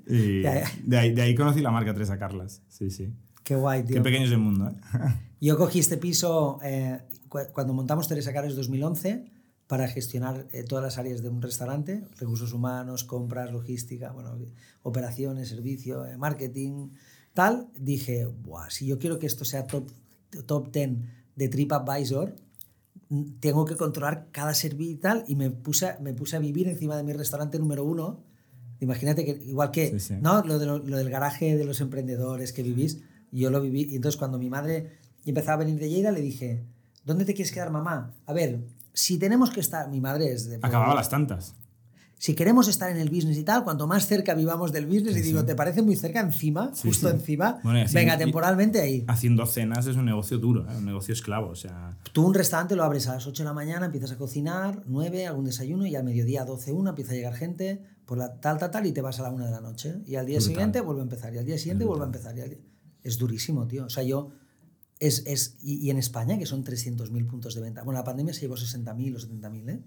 Y 0.10 0.42
Ya, 0.44 0.62
ya. 0.62 0.72
de 0.86 0.98
ahí, 0.98 1.14
de 1.14 1.22
ahí 1.22 1.36
conocí 1.36 1.60
la 1.60 1.70
marca 1.70 1.94
Teresa 1.94 2.18
Carlas. 2.18 2.62
Sí, 2.70 2.90
sí. 2.92 3.14
Qué 3.44 3.56
guay, 3.56 3.84
tío. 3.84 3.96
Qué 3.98 4.02
pequeño 4.02 4.24
es 4.26 4.32
el 4.32 4.38
mundo, 4.38 4.70
¿eh? 4.70 4.74
Yo 5.42 5.58
cogí 5.58 5.80
este 5.80 5.98
piso 5.98 6.60
eh, 6.64 7.00
cu- 7.28 7.40
cuando 7.54 7.74
montamos 7.74 8.08
Teresa 8.08 8.32
Cares 8.32 8.56
2011 8.56 9.26
para 9.68 9.86
gestionar 9.90 10.48
eh, 10.54 10.64
todas 10.64 10.82
las 10.82 10.98
áreas 10.98 11.22
de 11.24 11.28
un 11.30 11.42
restaurante, 11.42 12.06
recursos 12.20 12.54
humanos, 12.54 13.04
compras, 13.04 13.52
logística, 13.52 14.12
bueno, 14.14 14.38
operaciones, 14.84 15.50
servicio, 15.50 16.06
marketing, 16.18 16.92
tal. 17.40 17.54
Dije, 17.80 18.26
Buah, 18.26 18.70
si 18.70 18.86
yo 18.88 18.98
quiero 18.98 19.20
que 19.20 19.28
esto 19.28 19.46
sea 19.46 19.68
top, 19.68 19.86
top 20.46 20.64
10 20.72 20.90
de 21.36 21.48
TripAdvisor, 21.48 22.36
tengo 23.40 23.64
que 23.66 23.76
controlar 23.76 24.28
cada 24.32 24.54
servicio 24.54 24.92
y 24.94 24.98
tal, 24.98 25.24
y 25.28 25.36
me 25.36 25.50
puse, 25.50 25.86
a- 25.88 25.98
me 26.02 26.14
puse 26.14 26.36
a 26.36 26.40
vivir 26.40 26.68
encima 26.68 26.98
de 26.98 27.04
mi 27.04 27.14
restaurante 27.14 27.58
número 27.60 27.84
uno. 27.86 28.24
Imagínate 28.80 29.24
que, 29.26 29.32
igual 29.46 29.72
que, 29.72 29.92
Sí, 29.92 30.00
sí. 30.00 30.14
¿no? 30.22 30.42
Lo, 30.44 30.60
de 30.60 30.66
lo, 30.66 30.80
lo 30.80 30.98
del 30.98 31.10
garaje 31.10 31.56
de 31.56 31.64
los 31.66 31.80
emprendedores 31.82 32.54
que 32.54 32.64
vivís, 32.64 33.02
yo 33.32 33.50
lo 33.50 33.62
viví. 33.62 33.84
Y 33.92 33.96
entonces, 33.96 34.18
cuando 34.18 34.38
mi 34.38 34.50
madre 34.50 34.98
empezaba 35.26 35.54
a 35.62 35.66
venir 35.66 35.80
de 35.80 35.90
Lleida, 35.90 36.12
le 36.12 36.22
dije, 36.22 36.64
¿dónde 37.06 37.24
te 37.26 37.34
quieres 37.34 37.52
quedar, 37.54 37.72
mamá? 37.72 38.14
A 38.26 38.34
ver, 38.34 38.60
si 38.94 39.18
tenemos 39.18 39.52
que 39.52 39.60
estar, 39.62 39.90
mi 39.90 40.02
madre 40.02 40.32
es 40.34 40.48
de... 40.50 40.56
Acababa 40.58 40.96
las 40.96 41.10
tantas. 41.10 41.56
Si 42.20 42.34
queremos 42.34 42.68
estar 42.68 42.90
en 42.90 42.98
el 42.98 43.10
business 43.10 43.38
y 43.38 43.44
tal, 43.44 43.64
cuanto 43.64 43.86
más 43.86 44.08
cerca 44.08 44.34
vivamos 44.34 44.72
del 44.72 44.88
business, 44.88 45.16
y 45.18 45.22
digo, 45.22 45.46
¿te 45.46 45.54
parece 45.54 45.84
muy 45.84 45.96
cerca 45.96 46.20
encima? 46.20 46.72
Sí, 46.74 46.88
justo 46.88 47.10
sí. 47.10 47.16
encima. 47.16 47.60
Bueno, 47.64 47.80
así- 47.82 47.94
Venga, 47.94 48.18
temporalmente 48.18 48.82
ahí. 48.82 49.06
Haciendo 49.08 49.46
cenas 49.46 49.86
es 49.86 49.96
un 49.98 50.06
negocio 50.06 50.40
duro, 50.40 50.66
¿eh? 50.68 50.76
un 50.78 50.86
negocio 50.86 51.14
esclavo. 51.14 51.50
O 51.50 51.56
sea, 51.56 51.96
Tú 52.14 52.26
un 52.26 52.34
restaurante 52.34 52.76
lo 52.76 52.84
abres 52.84 53.08
a 53.08 53.14
las 53.14 53.28
8 53.28 53.44
de 53.44 53.48
la 53.48 53.54
mañana, 53.54 53.86
empiezas 53.86 54.12
a 54.14 54.18
cocinar, 54.18 54.82
9, 54.88 55.28
algún 55.28 55.46
desayuno, 55.46 55.86
y 55.86 55.96
al 55.96 56.04
mediodía 56.04 56.44
12, 56.44 56.72
1 56.72 56.90
empieza 56.90 57.12
a 57.12 57.16
llegar 57.16 57.36
gente, 57.36 57.84
por 58.06 58.18
la 58.18 58.40
tal, 58.40 58.58
tal, 58.58 58.72
tal, 58.72 58.86
y 58.88 58.94
te 58.94 59.02
vas 59.02 59.20
a 59.20 59.24
la 59.24 59.30
1 59.30 59.46
de 59.46 59.52
la 59.52 59.62
noche. 59.62 59.96
Y 60.06 60.16
al 60.16 60.26
día 60.26 60.38
Brutal. 60.38 60.54
siguiente 60.54 60.82
vuelve 60.82 61.02
a 61.02 61.04
empezar, 61.04 61.34
y 61.36 61.38
al 61.38 61.46
día 61.46 61.58
siguiente 61.60 61.86
vuelve 61.86 62.04
a 62.04 62.08
empezar. 62.08 62.36
y 62.36 62.42
al 62.42 62.50
día- 62.50 62.60
Es 63.04 63.20
durísimo, 63.20 63.68
tío. 63.68 63.86
O 63.86 63.90
sea, 63.90 64.02
yo... 64.04 64.30
Es, 65.00 65.22
es, 65.28 65.58
y, 65.62 65.76
y 65.86 65.92
en 65.92 66.00
España, 66.00 66.40
que 66.40 66.48
son 66.48 66.64
300.000 66.64 67.28
puntos 67.28 67.54
de 67.54 67.62
venta. 67.62 67.84
Bueno, 67.84 68.00
la 68.00 68.04
pandemia 68.04 68.34
se 68.34 68.42
llevó 68.42 68.56
60.000 68.56 69.16
o 69.16 69.20
70.000, 69.20 69.70
¿eh? 69.70 69.80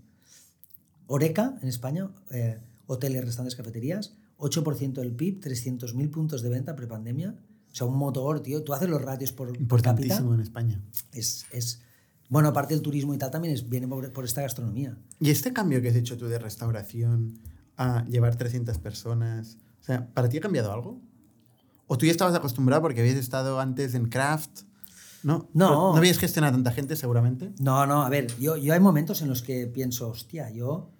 Oreca, 1.12 1.58
en 1.60 1.68
España, 1.68 2.08
eh, 2.30 2.60
hoteles, 2.86 3.24
restaurantes, 3.24 3.56
cafeterías, 3.56 4.14
8% 4.38 4.94
del 4.94 5.12
PIB, 5.12 5.40
300.000 5.40 6.10
puntos 6.10 6.40
de 6.40 6.48
venta 6.48 6.76
prepandemia. 6.76 7.34
O 7.72 7.74
sea, 7.74 7.86
un 7.88 7.96
motor, 7.96 8.40
tío. 8.40 8.62
Tú 8.62 8.74
haces 8.74 8.88
los 8.88 9.02
ratios 9.02 9.32
por, 9.32 9.48
por 9.48 9.60
Importantísimo 9.60 10.34
en 10.34 10.40
España. 10.40 10.80
es, 11.12 11.46
es 11.50 11.82
bueno, 12.28 12.50
aparte 12.50 12.74
del 12.74 12.82
turismo 12.82 13.12
y 13.12 13.18
tal, 13.18 13.32
también 13.32 13.52
es, 13.52 13.68
viene 13.68 13.88
por, 13.88 14.12
por 14.12 14.24
esta 14.24 14.40
gastronomía. 14.42 14.96
¿Y 15.18 15.30
este 15.30 15.52
cambio 15.52 15.82
que 15.82 15.88
has 15.88 15.96
hecho 15.96 16.16
tú 16.16 16.26
de 16.26 16.38
restauración 16.38 17.40
a 17.76 18.04
llevar 18.04 18.36
300 18.36 18.78
personas, 18.78 19.58
o 19.80 19.84
sea, 19.84 20.06
¿para 20.14 20.28
ti 20.28 20.38
ha 20.38 20.40
cambiado 20.40 20.72
algo? 20.72 21.00
¿O 21.88 21.98
tú 21.98 22.06
ya 22.06 22.12
estabas 22.12 22.36
acostumbrado 22.36 22.82
porque 22.82 23.00
habías 23.00 23.16
estado 23.16 23.58
antes 23.58 23.94
en 23.94 24.08
craft? 24.08 24.60
¿No? 25.24 25.48
No. 25.54 25.90
¿No 25.90 25.96
habías 25.96 26.18
gestionado 26.18 26.52
a 26.52 26.56
tanta 26.56 26.70
gente 26.70 26.94
seguramente? 26.94 27.52
No, 27.58 27.84
no, 27.84 28.04
a 28.04 28.08
ver, 28.08 28.28
yo, 28.38 28.56
yo 28.56 28.74
hay 28.74 28.80
momentos 28.80 29.22
en 29.22 29.28
los 29.28 29.42
que 29.42 29.66
pienso, 29.66 30.08
hostia, 30.08 30.50
yo 30.50 30.92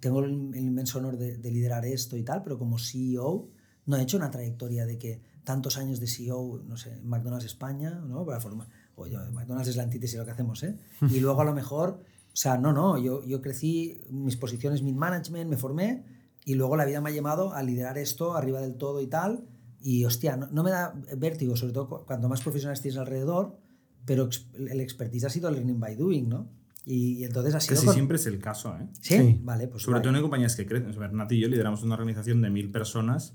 tengo 0.00 0.20
el, 0.20 0.50
el 0.54 0.64
inmenso 0.64 0.98
honor 0.98 1.16
de, 1.16 1.36
de 1.38 1.50
liderar 1.50 1.84
esto 1.86 2.16
y 2.16 2.22
tal, 2.22 2.42
pero 2.42 2.58
como 2.58 2.78
CEO 2.78 3.48
no 3.86 3.96
he 3.96 4.02
hecho 4.02 4.16
una 4.16 4.30
trayectoria 4.30 4.86
de 4.86 4.98
que 4.98 5.20
tantos 5.44 5.76
años 5.76 6.00
de 6.00 6.06
CEO, 6.06 6.62
no 6.66 6.76
sé, 6.76 6.92
en 6.94 7.06
McDonald's 7.08 7.44
España, 7.46 7.90
¿no? 8.06 8.24
Para 8.24 8.40
formar, 8.40 8.68
oye, 8.96 9.16
McDonald's 9.32 9.68
es 9.68 9.76
la 9.76 9.82
antítesis 9.82 10.14
de 10.14 10.18
lo 10.20 10.24
que 10.24 10.30
hacemos, 10.32 10.62
¿eh? 10.62 10.78
Y 11.10 11.20
luego 11.20 11.40
a 11.42 11.44
lo 11.44 11.52
mejor, 11.54 12.00
o 12.32 12.36
sea, 12.36 12.56
no, 12.56 12.72
no, 12.72 12.96
yo, 12.98 13.22
yo 13.24 13.40
crecí 13.42 14.00
mis 14.10 14.36
posiciones 14.36 14.82
mid-management, 14.82 15.50
me 15.50 15.56
formé 15.58 16.04
y 16.46 16.54
luego 16.54 16.76
la 16.76 16.84
vida 16.86 17.00
me 17.02 17.10
ha 17.10 17.12
llamado 17.12 17.52
a 17.52 17.62
liderar 17.62 17.98
esto 17.98 18.34
arriba 18.36 18.60
del 18.60 18.76
todo 18.76 19.00
y 19.02 19.06
tal. 19.06 19.44
Y 19.80 20.04
hostia, 20.06 20.36
no, 20.36 20.48
no 20.50 20.62
me 20.62 20.70
da 20.70 20.94
vértigo, 21.16 21.56
sobre 21.56 21.74
todo 21.74 21.88
cu- 21.88 22.06
cuanto 22.06 22.26
más 22.28 22.40
profesionales 22.40 22.80
tienes 22.80 22.98
alrededor, 22.98 23.58
pero 24.06 24.28
el 24.54 24.80
expertise 24.80 25.24
ha 25.26 25.30
sido 25.30 25.50
learning 25.50 25.78
by 25.78 25.94
doing, 25.94 26.28
¿no? 26.28 26.48
Y, 26.86 27.18
y 27.20 27.24
entonces 27.24 27.54
ha 27.54 27.60
sido... 27.60 27.74
casi 27.76 27.86
con- 27.86 27.94
siempre 27.94 28.16
es 28.16 28.26
el 28.26 28.38
caso, 28.38 28.76
¿eh? 28.76 28.86
¿Sí? 29.00 29.16
Sí. 29.18 29.40
Vale, 29.42 29.68
pues 29.68 29.82
Sobre 29.82 29.98
guay. 30.00 30.02
todo 30.02 30.16
en 30.16 30.22
compañías 30.22 30.54
que 30.56 30.66
crecen. 30.66 30.90
O 30.90 30.92
sea, 30.92 31.08
Nati 31.08 31.36
y 31.36 31.40
yo 31.40 31.48
lideramos 31.48 31.82
una 31.82 31.94
organización 31.94 32.42
de 32.42 32.50
mil 32.50 32.70
personas. 32.70 33.34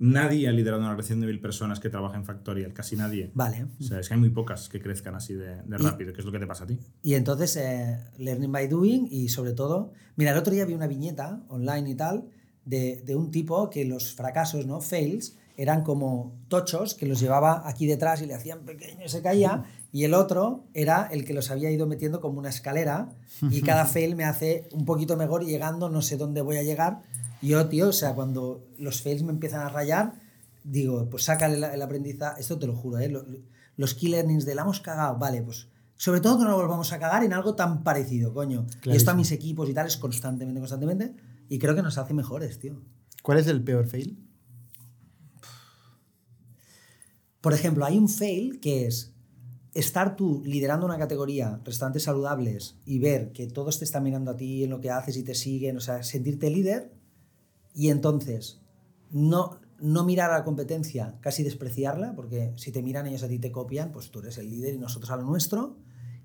Nadie 0.00 0.46
ha 0.48 0.52
liderado 0.52 0.80
una 0.80 0.90
organización 0.90 1.20
de 1.20 1.26
mil 1.26 1.40
personas 1.40 1.80
que 1.80 1.90
trabaja 1.90 2.16
en 2.16 2.24
Factorial, 2.24 2.72
casi 2.72 2.94
nadie. 2.94 3.32
Vale. 3.34 3.66
O 3.80 3.82
sea, 3.82 3.98
es 3.98 4.06
que 4.08 4.14
hay 4.14 4.20
muy 4.20 4.30
pocas 4.30 4.68
que 4.68 4.80
crezcan 4.80 5.16
así 5.16 5.34
de, 5.34 5.62
de 5.62 5.76
rápido, 5.78 6.12
que 6.12 6.20
es 6.20 6.24
lo 6.24 6.30
que 6.30 6.38
te 6.38 6.46
pasa 6.46 6.64
a 6.64 6.66
ti. 6.68 6.78
Y 7.02 7.14
entonces, 7.14 7.56
eh, 7.56 7.98
learning 8.18 8.52
by 8.52 8.68
doing 8.68 9.08
y 9.10 9.28
sobre 9.28 9.54
todo, 9.54 9.92
mira, 10.14 10.30
el 10.30 10.38
otro 10.38 10.52
día 10.54 10.64
vi 10.66 10.74
una 10.74 10.86
viñeta 10.86 11.42
online 11.48 11.90
y 11.90 11.94
tal 11.96 12.28
de, 12.64 13.02
de 13.04 13.16
un 13.16 13.32
tipo 13.32 13.70
que 13.70 13.84
los 13.84 14.14
fracasos, 14.14 14.66
¿no? 14.66 14.80
Fails, 14.80 15.36
eran 15.56 15.82
como 15.82 16.38
tochos 16.46 16.94
que 16.94 17.06
los 17.06 17.18
llevaba 17.18 17.68
aquí 17.68 17.86
detrás 17.86 18.22
y 18.22 18.26
le 18.26 18.34
hacían 18.34 18.60
pequeño 18.60 19.04
y 19.04 19.08
se 19.08 19.20
caía 19.20 19.64
Y 19.92 20.04
el 20.04 20.12
otro 20.14 20.64
era 20.74 21.06
el 21.10 21.24
que 21.24 21.32
los 21.32 21.50
había 21.50 21.70
ido 21.70 21.86
metiendo 21.86 22.20
como 22.20 22.38
una 22.38 22.50
escalera 22.50 23.08
y 23.50 23.62
cada 23.62 23.86
fail 23.86 24.16
me 24.16 24.24
hace 24.24 24.68
un 24.72 24.84
poquito 24.84 25.16
mejor 25.16 25.44
llegando 25.44 25.88
no 25.88 26.02
sé 26.02 26.16
dónde 26.16 26.40
voy 26.42 26.56
a 26.56 26.62
llegar. 26.62 27.02
Y 27.40 27.48
yo, 27.48 27.68
tío, 27.68 27.88
o 27.88 27.92
sea, 27.92 28.14
cuando 28.14 28.66
los 28.78 29.00
fails 29.02 29.22
me 29.22 29.32
empiezan 29.32 29.60
a 29.60 29.68
rayar, 29.68 30.12
digo, 30.64 31.08
pues 31.08 31.24
sácale 31.24 31.56
el, 31.56 31.64
el 31.64 31.82
aprendizaje, 31.82 32.40
esto 32.40 32.58
te 32.58 32.66
lo 32.66 32.74
juro, 32.76 32.98
¿eh? 32.98 33.08
Lo- 33.08 33.24
los 33.76 33.94
key 33.94 34.08
learnings 34.10 34.44
de 34.44 34.54
la 34.56 34.62
hemos 34.62 34.80
cagado, 34.80 35.16
vale, 35.18 35.40
pues 35.40 35.68
sobre 35.96 36.20
todo 36.20 36.36
que 36.38 36.44
no 36.44 36.50
lo 36.50 36.56
volvamos 36.56 36.92
a 36.92 36.98
cagar 36.98 37.22
en 37.24 37.32
algo 37.32 37.54
tan 37.54 37.82
parecido, 37.84 38.34
coño. 38.34 38.66
Y 38.92 38.96
esto 38.96 39.10
a 39.12 39.14
mis 39.14 39.30
equipos 39.32 39.68
y 39.70 39.74
tal 39.74 39.86
es 39.86 39.96
constantemente, 39.96 40.60
constantemente, 40.60 41.14
y 41.48 41.58
creo 41.58 41.74
que 41.76 41.82
nos 41.82 41.96
hace 41.96 42.12
mejores, 42.12 42.58
tío. 42.58 42.80
¿Cuál 43.22 43.38
es 43.38 43.46
el 43.46 43.62
peor 43.62 43.86
fail? 43.86 44.18
Por 47.40 47.54
ejemplo, 47.54 47.84
hay 47.84 47.96
un 47.98 48.08
fail 48.08 48.58
que 48.60 48.86
es 48.86 49.12
estar 49.78 50.16
tú 50.16 50.42
liderando 50.44 50.86
una 50.86 50.98
categoría, 50.98 51.60
restaurantes 51.64 52.02
saludables, 52.02 52.76
y 52.84 52.98
ver 52.98 53.32
que 53.32 53.46
todos 53.46 53.78
te 53.78 53.84
están 53.84 54.02
mirando 54.02 54.30
a 54.30 54.36
ti 54.36 54.64
en 54.64 54.70
lo 54.70 54.80
que 54.80 54.90
haces 54.90 55.16
y 55.16 55.22
te 55.22 55.34
siguen, 55.34 55.76
o 55.76 55.80
sea, 55.80 56.02
sentirte 56.02 56.50
líder, 56.50 56.92
y 57.74 57.90
entonces 57.90 58.60
no, 59.10 59.60
no 59.80 60.04
mirar 60.04 60.30
a 60.30 60.38
la 60.38 60.44
competencia, 60.44 61.16
casi 61.20 61.42
despreciarla, 61.42 62.14
porque 62.14 62.52
si 62.56 62.72
te 62.72 62.82
miran 62.82 63.06
ellos 63.06 63.22
a 63.22 63.28
ti 63.28 63.38
te 63.38 63.52
copian, 63.52 63.92
pues 63.92 64.10
tú 64.10 64.18
eres 64.18 64.38
el 64.38 64.50
líder 64.50 64.74
y 64.74 64.78
nosotros 64.78 65.10
a 65.10 65.16
lo 65.16 65.22
nuestro, 65.22 65.76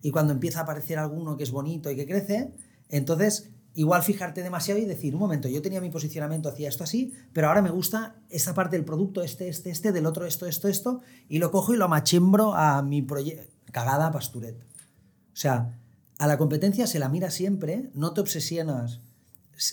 y 0.01 0.11
cuando 0.11 0.33
empieza 0.33 0.59
a 0.59 0.63
aparecer 0.63 0.97
alguno 0.97 1.37
que 1.37 1.43
es 1.43 1.51
bonito 1.51 1.91
y 1.91 1.95
que 1.95 2.05
crece, 2.05 2.51
entonces 2.89 3.51
igual 3.75 4.03
fijarte 4.03 4.43
demasiado 4.43 4.79
y 4.79 4.85
decir, 4.85 5.13
un 5.15 5.19
momento, 5.21 5.47
yo 5.47 5.61
tenía 5.61 5.81
mi 5.81 5.89
posicionamiento, 5.89 6.49
hacía 6.49 6.69
esto 6.69 6.83
así, 6.83 7.13
pero 7.33 7.47
ahora 7.47 7.61
me 7.61 7.71
gusta 7.71 8.15
esta 8.29 8.53
parte 8.53 8.75
del 8.75 8.85
producto, 8.85 9.23
este, 9.23 9.47
este, 9.49 9.71
este, 9.71 9.91
del 9.91 10.05
otro, 10.05 10.25
esto, 10.25 10.45
esto, 10.45 10.67
esto, 10.67 11.01
y 11.27 11.39
lo 11.39 11.49
cojo 11.51 11.73
y 11.73 11.77
lo 11.77 11.85
amachembro 11.85 12.53
a 12.55 12.81
mi 12.83 13.01
proyecto. 13.01 13.51
Cagada 13.71 14.11
pasturet. 14.11 14.55
O 14.61 15.35
sea, 15.35 15.79
a 16.19 16.27
la 16.27 16.37
competencia 16.37 16.85
se 16.85 16.99
la 16.99 17.09
mira 17.09 17.31
siempre, 17.31 17.89
no 17.95 18.13
te 18.13 18.21
obsesionas 18.21 19.01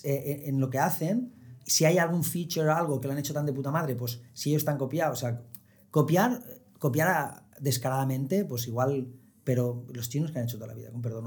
eh, 0.05 0.45
en 0.47 0.59
lo 0.61 0.71
que 0.71 0.79
hacen. 0.79 1.33
Si 1.67 1.85
hay 1.85 1.99
algún 1.99 2.25
feature 2.25 2.69
o 2.69 2.75
algo 2.75 3.01
que 3.01 3.07
lo 3.09 3.13
han 3.13 3.19
hecho 3.19 3.35
tan 3.35 3.45
de 3.45 3.53
puta 3.53 3.71
madre, 3.71 3.95
pues 3.97 4.21
si 4.33 4.49
ellos 4.51 4.61
están 4.63 4.79
copiados, 4.79 5.19
o 5.19 5.21
sea, 5.21 5.43
copiar, 5.91 6.43
copiar 6.79 7.09
a- 7.09 7.43
descaradamente, 7.61 8.47
pues 8.47 8.67
igual, 8.67 9.09
pero 9.45 9.85
los 9.93 10.09
chinos 10.09 10.33
que 10.33 10.39
han 10.39 10.47
hecho 10.47 10.57
toda 10.57 10.69
la 10.69 10.75
vida, 10.75 10.91
con 10.91 11.03
perdón, 11.03 11.27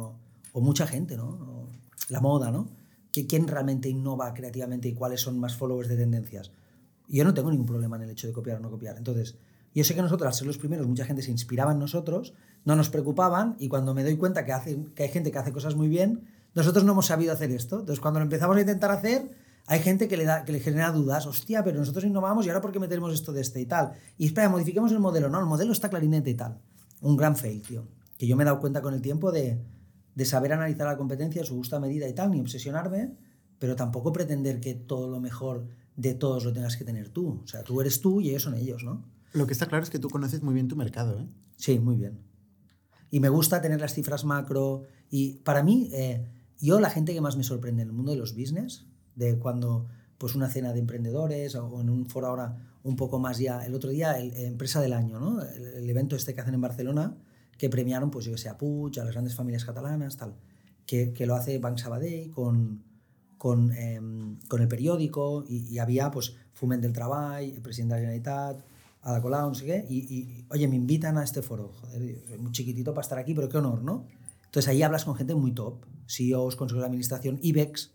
o, 0.53 0.61
mucha 0.61 0.87
gente, 0.87 1.15
¿no? 1.15 1.67
La 2.09 2.19
moda, 2.21 2.51
¿no? 2.51 2.67
¿Qui- 3.13 3.27
¿Quién 3.27 3.47
realmente 3.47 3.89
innova 3.89 4.33
creativamente 4.33 4.87
y 4.89 4.93
cuáles 4.93 5.21
son 5.21 5.39
más 5.39 5.55
followers 5.55 5.87
de 5.89 5.97
tendencias? 5.97 6.51
Yo 7.07 7.23
no 7.23 7.33
tengo 7.33 7.51
ningún 7.51 7.65
problema 7.65 7.95
en 7.97 8.03
el 8.03 8.09
hecho 8.11 8.27
de 8.27 8.33
copiar 8.33 8.57
o 8.57 8.59
no 8.59 8.69
copiar. 8.71 8.97
Entonces, 8.97 9.35
yo 9.75 9.83
sé 9.83 9.93
que 9.95 10.01
nosotros, 10.01 10.27
al 10.27 10.33
ser 10.33 10.47
los 10.47 10.57
primeros, 10.57 10.87
mucha 10.87 11.05
gente 11.05 11.21
se 11.21 11.31
inspiraba 11.31 11.71
en 11.71 11.79
nosotros, 11.79 12.33
no 12.65 12.75
nos 12.75 12.89
preocupaban 12.89 13.55
y 13.59 13.67
cuando 13.67 13.93
me 13.93 14.03
doy 14.03 14.17
cuenta 14.17 14.45
que, 14.45 14.53
hace, 14.53 14.77
que 14.95 15.03
hay 15.03 15.09
gente 15.09 15.31
que 15.31 15.37
hace 15.37 15.51
cosas 15.51 15.75
muy 15.75 15.87
bien, 15.87 16.21
nosotros 16.55 16.83
no 16.85 16.91
hemos 16.93 17.07
sabido 17.07 17.33
hacer 17.33 17.51
esto. 17.51 17.79
Entonces, 17.79 17.99
cuando 17.99 18.19
lo 18.19 18.23
empezamos 18.25 18.55
a 18.57 18.61
intentar 18.61 18.91
hacer, 18.91 19.31
hay 19.65 19.79
gente 19.79 20.07
que 20.07 20.17
le, 20.17 20.25
da, 20.25 20.45
que 20.45 20.51
le 20.51 20.59
genera 20.59 20.91
dudas. 20.91 21.25
Hostia, 21.25 21.63
pero 21.63 21.79
nosotros 21.79 22.03
innovamos 22.05 22.45
y 22.45 22.49
ahora 22.49 22.61
¿por 22.61 22.71
qué 22.71 22.79
metemos 22.79 23.13
esto 23.13 23.33
de 23.33 23.41
este 23.41 23.61
y 23.61 23.65
tal? 23.65 23.93
Y 24.17 24.27
espera, 24.27 24.49
modifiquemos 24.49 24.91
el 24.91 24.99
modelo. 24.99 25.29
No, 25.29 25.39
el 25.39 25.45
modelo 25.45 25.71
está 25.71 25.89
clarinete 25.89 26.29
y 26.29 26.35
tal. 26.35 26.59
Un 27.01 27.17
gran 27.17 27.35
fail, 27.35 27.61
tío. 27.61 27.87
Que 28.17 28.27
yo 28.27 28.35
me 28.37 28.43
he 28.43 28.45
dado 28.45 28.59
cuenta 28.59 28.81
con 28.81 28.93
el 28.93 29.01
tiempo 29.01 29.31
de, 29.31 29.59
de 30.15 30.25
saber 30.25 30.53
analizar 30.53 30.87
la 30.87 30.97
competencia, 30.97 31.43
su 31.43 31.55
justa 31.55 31.79
medida 31.79 32.07
y 32.07 32.13
tal, 32.13 32.31
ni 32.31 32.39
obsesionarme, 32.39 33.15
pero 33.59 33.75
tampoco 33.75 34.11
pretender 34.11 34.59
que 34.59 34.73
todo 34.73 35.09
lo 35.09 35.19
mejor 35.19 35.67
de 35.95 36.13
todos 36.13 36.43
lo 36.45 36.53
tengas 36.53 36.77
que 36.77 36.83
tener 36.83 37.09
tú. 37.09 37.41
O 37.43 37.47
sea, 37.47 37.63
tú 37.63 37.81
eres 37.81 38.01
tú 38.01 38.21
y 38.21 38.29
ellos 38.29 38.43
son 38.43 38.55
ellos, 38.55 38.83
¿no? 38.83 39.03
Lo 39.33 39.47
que 39.47 39.53
está 39.53 39.65
claro 39.65 39.83
es 39.83 39.89
que 39.89 39.99
tú 39.99 40.09
conoces 40.09 40.43
muy 40.43 40.53
bien 40.53 40.67
tu 40.67 40.75
mercado, 40.75 41.19
¿eh? 41.19 41.27
Sí, 41.55 41.79
muy 41.79 41.95
bien. 41.95 42.19
Y 43.09 43.19
me 43.19 43.29
gusta 43.29 43.61
tener 43.61 43.79
las 43.79 43.93
cifras 43.93 44.25
macro. 44.25 44.83
Y 45.09 45.35
para 45.39 45.63
mí, 45.63 45.89
eh, 45.93 46.27
yo 46.59 46.79
la 46.79 46.89
gente 46.89 47.13
que 47.13 47.21
más 47.21 47.37
me 47.37 47.43
sorprende 47.43 47.83
en 47.83 47.89
el 47.89 47.93
mundo 47.93 48.11
de 48.11 48.17
los 48.17 48.35
business, 48.35 48.85
de 49.15 49.37
cuando 49.37 49.87
pues 50.17 50.35
una 50.35 50.49
cena 50.49 50.73
de 50.73 50.79
emprendedores 50.79 51.55
o 51.55 51.81
en 51.81 51.89
un 51.89 52.05
foro 52.05 52.27
ahora 52.27 52.57
un 52.83 52.95
poco 52.95 53.19
más 53.19 53.39
ya, 53.39 53.65
el 53.65 53.75
otro 53.75 53.89
día, 53.89 54.13
el, 54.13 54.33
eh, 54.33 54.47
Empresa 54.47 54.81
del 54.81 54.93
Año, 54.93 55.19
¿no? 55.19 55.41
El, 55.41 55.65
el 55.65 55.89
evento 55.89 56.15
este 56.15 56.33
que 56.33 56.41
hacen 56.41 56.53
en 56.53 56.61
Barcelona, 56.61 57.17
que 57.57 57.69
premiaron, 57.69 58.09
pues 58.11 58.25
yo 58.25 58.31
que 58.33 58.37
sé, 58.37 58.49
a 58.49 58.57
Puig, 58.57 58.99
a 58.99 59.03
las 59.05 59.13
grandes 59.13 59.35
familias 59.35 59.65
catalanas, 59.65 60.17
tal, 60.17 60.35
que, 60.85 61.13
que 61.13 61.25
lo 61.25 61.35
hace 61.35 61.59
Banc 61.59 61.77
Sabadell 61.77 62.29
con, 62.31 62.83
con, 63.37 63.71
em, 63.73 64.37
con 64.47 64.61
el 64.61 64.67
periódico 64.67 65.45
y, 65.47 65.67
y 65.73 65.79
había 65.79 66.11
pues 66.11 66.35
Foment 66.53 66.81
del 66.81 66.93
Treball, 66.93 67.43
el 67.43 67.61
presidente 67.61 67.95
de 67.95 68.01
la 68.01 68.07
Generalitat, 68.07 68.65
Ada 69.01 69.21
Colau, 69.21 69.49
no 69.49 69.53
sé 69.55 69.85
y, 69.89 69.97
y, 69.97 70.45
oye, 70.49 70.67
me 70.67 70.75
invitan 70.75 71.17
a 71.17 71.23
este 71.23 71.41
foro, 71.41 71.73
joder, 71.73 72.21
soy 72.27 72.37
muy 72.37 72.51
chiquitito 72.51 72.93
para 72.93 73.03
estar 73.03 73.17
aquí, 73.17 73.33
pero 73.33 73.49
qué 73.49 73.57
honor, 73.57 73.83
¿no? 73.83 74.05
Entonces 74.45 74.69
ahí 74.69 74.81
hablas 74.83 75.03
con 75.05 75.15
gente 75.15 75.35
muy 75.35 75.51
top, 75.53 75.85
CEOs, 76.07 76.55
consejos 76.55 76.81
de 76.83 76.87
administración, 76.87 77.39
IBEX. 77.41 77.91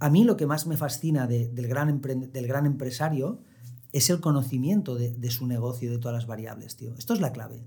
A 0.00 0.10
mí 0.10 0.24
lo 0.24 0.36
que 0.36 0.46
más 0.46 0.66
me 0.66 0.76
fascina 0.76 1.26
de- 1.26 1.48
del, 1.48 1.68
gran 1.68 2.00
del 2.00 2.46
gran 2.46 2.66
empresario 2.66 3.40
es 3.92 4.10
el 4.10 4.20
conocimiento 4.20 4.96
de, 4.96 5.12
de 5.14 5.30
su 5.30 5.46
negocio 5.46 5.90
de 5.90 5.98
todas 5.98 6.14
las 6.16 6.26
variables, 6.26 6.74
tío. 6.76 6.94
Esto 6.98 7.14
es 7.14 7.20
la 7.20 7.32
clave. 7.32 7.62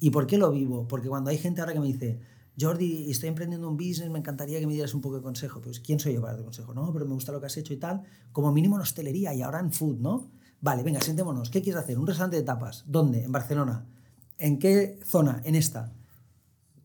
¿Y 0.00 0.10
por 0.10 0.26
qué 0.26 0.38
lo 0.38 0.50
vivo? 0.50 0.86
Porque 0.88 1.08
cuando 1.08 1.30
hay 1.30 1.38
gente 1.38 1.60
ahora 1.60 1.72
que 1.72 1.80
me 1.80 1.86
dice, 1.86 2.20
Jordi, 2.58 3.10
estoy 3.10 3.28
emprendiendo 3.28 3.68
un 3.68 3.76
business, 3.76 4.10
me 4.10 4.18
encantaría 4.18 4.58
que 4.58 4.66
me 4.66 4.72
dieras 4.72 4.94
un 4.94 5.00
poco 5.00 5.16
de 5.16 5.22
consejo. 5.22 5.60
Pues, 5.60 5.80
¿quién 5.80 6.00
soy 6.00 6.14
yo 6.14 6.20
para 6.20 6.34
dar 6.34 6.44
consejo? 6.44 6.72
No, 6.74 6.92
pero 6.92 7.06
me 7.06 7.14
gusta 7.14 7.32
lo 7.32 7.40
que 7.40 7.46
has 7.46 7.56
hecho 7.56 7.74
y 7.74 7.76
tal. 7.76 8.02
Como 8.32 8.52
mínimo 8.52 8.76
en 8.76 8.82
hostelería 8.82 9.34
y 9.34 9.42
ahora 9.42 9.60
en 9.60 9.72
food, 9.72 9.98
¿no? 9.98 10.30
Vale, 10.60 10.82
venga, 10.82 11.00
sentémonos. 11.00 11.50
¿Qué 11.50 11.60
quieres 11.60 11.82
hacer? 11.82 11.98
¿Un 11.98 12.06
restaurante 12.06 12.36
de 12.36 12.42
tapas? 12.42 12.84
¿Dónde? 12.86 13.24
En 13.24 13.32
Barcelona. 13.32 13.86
¿En 14.38 14.58
qué 14.58 14.98
zona? 15.04 15.40
En 15.44 15.54
esta. 15.54 15.92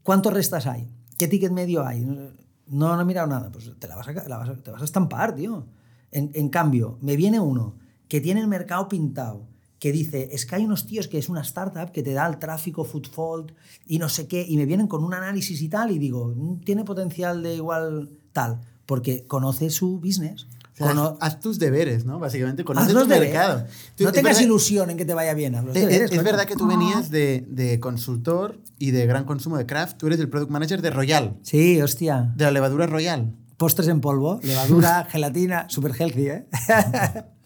¿Cuántos 0.04 0.34
restas 0.34 0.68
hay? 0.68 0.88
¿Qué 1.18 1.28
ticket 1.28 1.52
medio 1.52 1.86
hay? 1.86 2.04
No, 2.04 2.96
no 2.96 3.02
he 3.02 3.06
mirado 3.06 3.28
nada. 3.28 3.52
Pues 3.52 3.72
te 3.80 3.88
la 3.88 3.96
vas 3.96 4.08
a, 4.08 4.14
te 4.14 4.72
vas 4.72 4.82
a 4.82 4.86
estampar, 4.86 5.36
tío. 5.36 5.66
En 6.12 6.50
cambio, 6.50 6.98
me 7.02 7.16
viene 7.16 7.40
uno 7.40 7.76
que 8.10 8.20
tiene 8.20 8.42
el 8.42 8.48
mercado 8.50 8.90
pintado, 8.90 9.48
que 9.82 9.92
dice, 9.92 10.30
es 10.32 10.46
que 10.46 10.56
hay 10.56 10.64
unos 10.64 10.86
tíos 10.86 11.08
que 11.08 11.18
es 11.18 11.28
una 11.28 11.42
startup 11.42 11.92
que 11.92 12.04
te 12.04 12.14
da 12.14 12.28
el 12.28 12.38
tráfico, 12.38 12.84
footfall 12.86 13.52
y 13.88 13.98
no 13.98 14.10
sé 14.10 14.28
qué, 14.28 14.46
y 14.48 14.56
me 14.56 14.66
vienen 14.68 14.86
con 14.86 15.04
un 15.04 15.14
análisis 15.16 15.60
y 15.62 15.70
tal, 15.70 15.90
y 15.90 15.98
digo, 15.98 16.34
"Mm, 16.36 16.60
tiene 16.62 16.84
potencial 16.84 17.42
de 17.42 17.56
igual 17.56 18.10
tal, 18.32 18.62
porque 18.86 19.26
conoce 19.26 19.72
su 19.72 20.00
business. 20.00 20.46
O 20.74 20.78
sea, 20.78 20.88
Cono- 20.90 21.18
haz, 21.20 21.34
haz 21.36 21.40
tus 21.40 21.58
deberes, 21.58 22.06
¿no? 22.06 22.20
Básicamente, 22.20 22.64
conoces 22.64 22.96
haz 22.96 23.04
tu 23.04 23.10
mercado. 23.10 23.66
Tú- 23.96 24.04
No 24.04 24.10
es 24.10 24.16
tengas 24.16 24.34
verdad- 24.36 24.42
ilusión 24.46 24.90
en 24.92 24.98
que 24.98 25.06
te 25.06 25.14
vaya 25.16 25.34
bien. 25.34 25.56
Eh, 25.56 25.58
eh, 25.58 25.72
deberes, 25.74 26.02
Es, 26.04 26.10
coño. 26.12 26.24
verdad 26.24 26.46
que 26.46 26.56
tú 26.56 26.68
venías 26.68 27.10
de, 27.10 27.44
de 27.50 27.80
consultor 27.80 28.60
y 28.78 28.92
de 28.92 29.06
gran 29.08 29.26
consumo 29.26 29.58
de 29.58 29.66
craft. 29.66 29.98
Tú 29.98 30.08
eres 30.08 30.20
el 30.20 30.30
product 30.30 30.52
manager 30.52 30.82
de 30.84 30.92
Royal, 30.92 31.38
Sí, 31.42 31.82
hostia. 31.82 32.32
de 32.36 32.46
la 32.46 32.52
levadura 32.52 32.86
Royal. 32.86 33.34
Postres 33.58 33.88
en 33.90 34.00
polvo, 34.00 34.40
levadura, 34.44 35.06
gelatina, 35.10 35.66
super 35.70 35.92
healthy, 36.00 36.28
¿eh? 36.28 36.46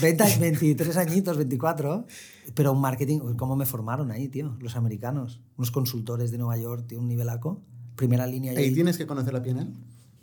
20, 0.00 0.38
23 0.38 0.96
añitos, 0.96 1.36
24. 1.36 2.06
Pero 2.54 2.72
un 2.72 2.80
marketing, 2.80 3.20
¿cómo 3.36 3.56
me 3.56 3.66
formaron 3.66 4.10
ahí, 4.10 4.28
tío? 4.28 4.56
Los 4.60 4.76
americanos. 4.76 5.40
Unos 5.56 5.70
consultores 5.70 6.30
de 6.30 6.38
Nueva 6.38 6.56
York, 6.56 6.86
tío, 6.86 6.98
un 7.00 7.08
nivelaco. 7.08 7.62
Primera 7.96 8.26
línea. 8.26 8.52
¿Y 8.54 8.56
ahí. 8.56 8.74
tienes 8.74 8.98
que 8.98 9.06
conocer 9.06 9.32
la 9.32 9.42
PNL? 9.42 9.72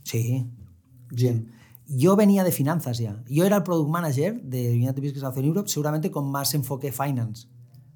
Sí. 0.03 0.49
Bien. 1.11 1.51
Yo 1.87 2.15
venía 2.15 2.43
de 2.43 2.51
finanzas 2.51 2.99
ya. 2.99 3.23
Yo 3.27 3.45
era 3.45 3.57
el 3.57 3.63
product 3.63 3.89
manager 3.89 4.41
de 4.43 4.73
United 4.73 5.01
Business 5.01 5.21
Council 5.21 5.45
Europe, 5.45 5.69
seguramente 5.69 6.11
con 6.11 6.29
más 6.29 6.53
enfoque 6.53 6.91
finance. 6.91 7.47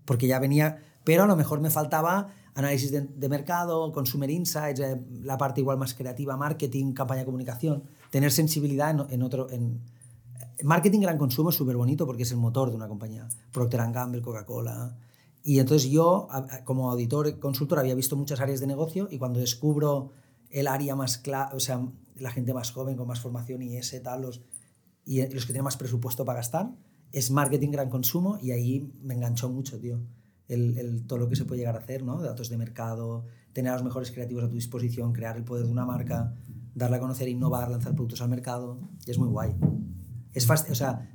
Porque 0.06 0.28
ya 0.28 0.40
venía, 0.40 0.84
pero 1.04 1.24
a 1.24 1.28
lo 1.28 1.36
mejor 1.36 1.62
me 1.62 1.70
faltaba 1.70 2.30
análisis 2.56 2.92
de, 2.92 3.02
de 3.02 3.30
mercado, 3.30 3.92
consumer 3.92 4.30
insights, 4.30 4.80
eh, 4.80 5.00
la 5.24 5.38
parte 5.38 5.62
igual 5.62 5.78
más 5.78 5.94
creativa, 5.94 6.38
marketing, 6.38 6.94
campaña 6.94 7.22
de 7.22 7.26
comunicación, 7.26 7.84
tener 8.10 8.32
sensibilidad 8.32 8.92
en, 8.92 9.14
en 9.14 9.24
otro... 9.24 9.50
En, 9.50 9.82
marketing 10.64 11.02
gran 11.02 11.18
consumo 11.18 11.50
es 11.50 11.56
súper 11.56 11.78
bonito 11.78 12.06
porque 12.06 12.24
es 12.24 12.32
el 12.32 12.38
motor 12.38 12.70
de 12.70 12.76
una 12.76 12.88
compañía. 12.88 13.28
Procter 13.52 13.82
Gamble, 13.92 14.22
Coca-Cola. 14.22 14.98
Y 15.44 15.60
entonces 15.60 15.90
yo, 15.90 16.28
como 16.64 16.90
auditor 16.92 17.40
consultor, 17.40 17.80
había 17.80 17.96
visto 17.96 18.16
muchas 18.16 18.40
áreas 18.40 18.60
de 18.60 18.68
negocio 18.68 19.08
y 19.12 19.18
cuando 19.18 19.40
descubro 19.40 20.12
el 20.50 20.68
área 20.68 20.96
más 20.96 21.18
clara, 21.18 21.52
o 21.54 21.60
sea, 21.60 21.86
la 22.16 22.32
gente 22.32 22.54
más 22.54 22.72
joven, 22.72 22.96
con 22.96 23.08
más 23.08 23.20
formación 23.20 23.62
y 23.62 23.76
ese, 23.76 24.00
tal, 24.00 24.22
los, 24.22 24.42
y 25.06 25.22
los 25.34 25.46
que 25.46 25.52
tienen 25.52 25.64
más 25.66 25.78
presupuesto 25.78 26.24
para 26.24 26.40
gastar, 26.40 26.72
es 27.12 27.30
marketing 27.30 27.72
gran 27.72 27.90
consumo 27.90 28.38
y 28.42 28.52
ahí 28.52 28.92
me 29.02 29.16
enganchó 29.16 29.50
mucho, 29.50 29.80
tío. 29.80 30.00
El- 30.48 31.06
todo 31.08 31.20
lo 31.20 31.28
que 31.30 31.36
se 31.36 31.46
puede 31.46 31.60
llegar 31.60 31.76
a 31.76 31.80
hacer, 31.80 32.04
¿no? 32.04 32.22
Datos 32.22 32.50
de 32.50 32.58
mercado, 32.58 33.26
tener 33.54 33.72
a 33.72 33.76
los 33.76 33.84
mejores 33.84 34.12
creativos 34.12 34.44
a 34.44 34.50
tu 34.50 34.56
disposición, 34.56 35.12
crear 35.14 35.36
el 35.36 35.44
poder 35.44 35.66
de 35.66 35.72
una 35.72 35.86
marca, 35.86 36.36
darla 36.76 36.98
a 36.98 37.00
conocer, 37.00 37.28
innovar, 37.28 37.70
lanzar 37.70 37.94
productos 37.94 38.22
al 38.22 38.30
mercado. 38.30 38.80
Y 39.06 39.12
es 39.12 39.18
muy 39.18 39.28
guay. 39.28 39.56
Es 40.34 40.46
fácil, 40.46 40.72
o 40.72 40.76
sea, 40.76 41.14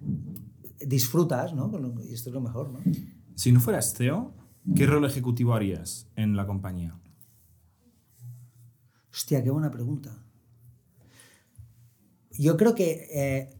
disfrutas, 0.80 1.54
¿no? 1.54 1.70
Y 2.08 2.14
esto 2.14 2.30
es 2.30 2.34
lo 2.34 2.40
mejor, 2.40 2.70
¿no? 2.70 2.80
Si 3.34 3.52
no 3.52 3.60
fueras 3.60 3.94
CEO, 3.94 4.32
¿qué 4.74 4.86
rol 4.86 5.04
ejecutivo 5.04 5.54
harías 5.54 6.08
en 6.16 6.36
la 6.36 6.46
compañía? 6.46 6.98
Hostia, 9.12 9.42
qué 9.42 9.50
buena 9.50 9.70
pregunta. 9.70 10.16
Yo 12.32 12.56
creo 12.56 12.74
que 12.74 13.08
eh, 13.12 13.58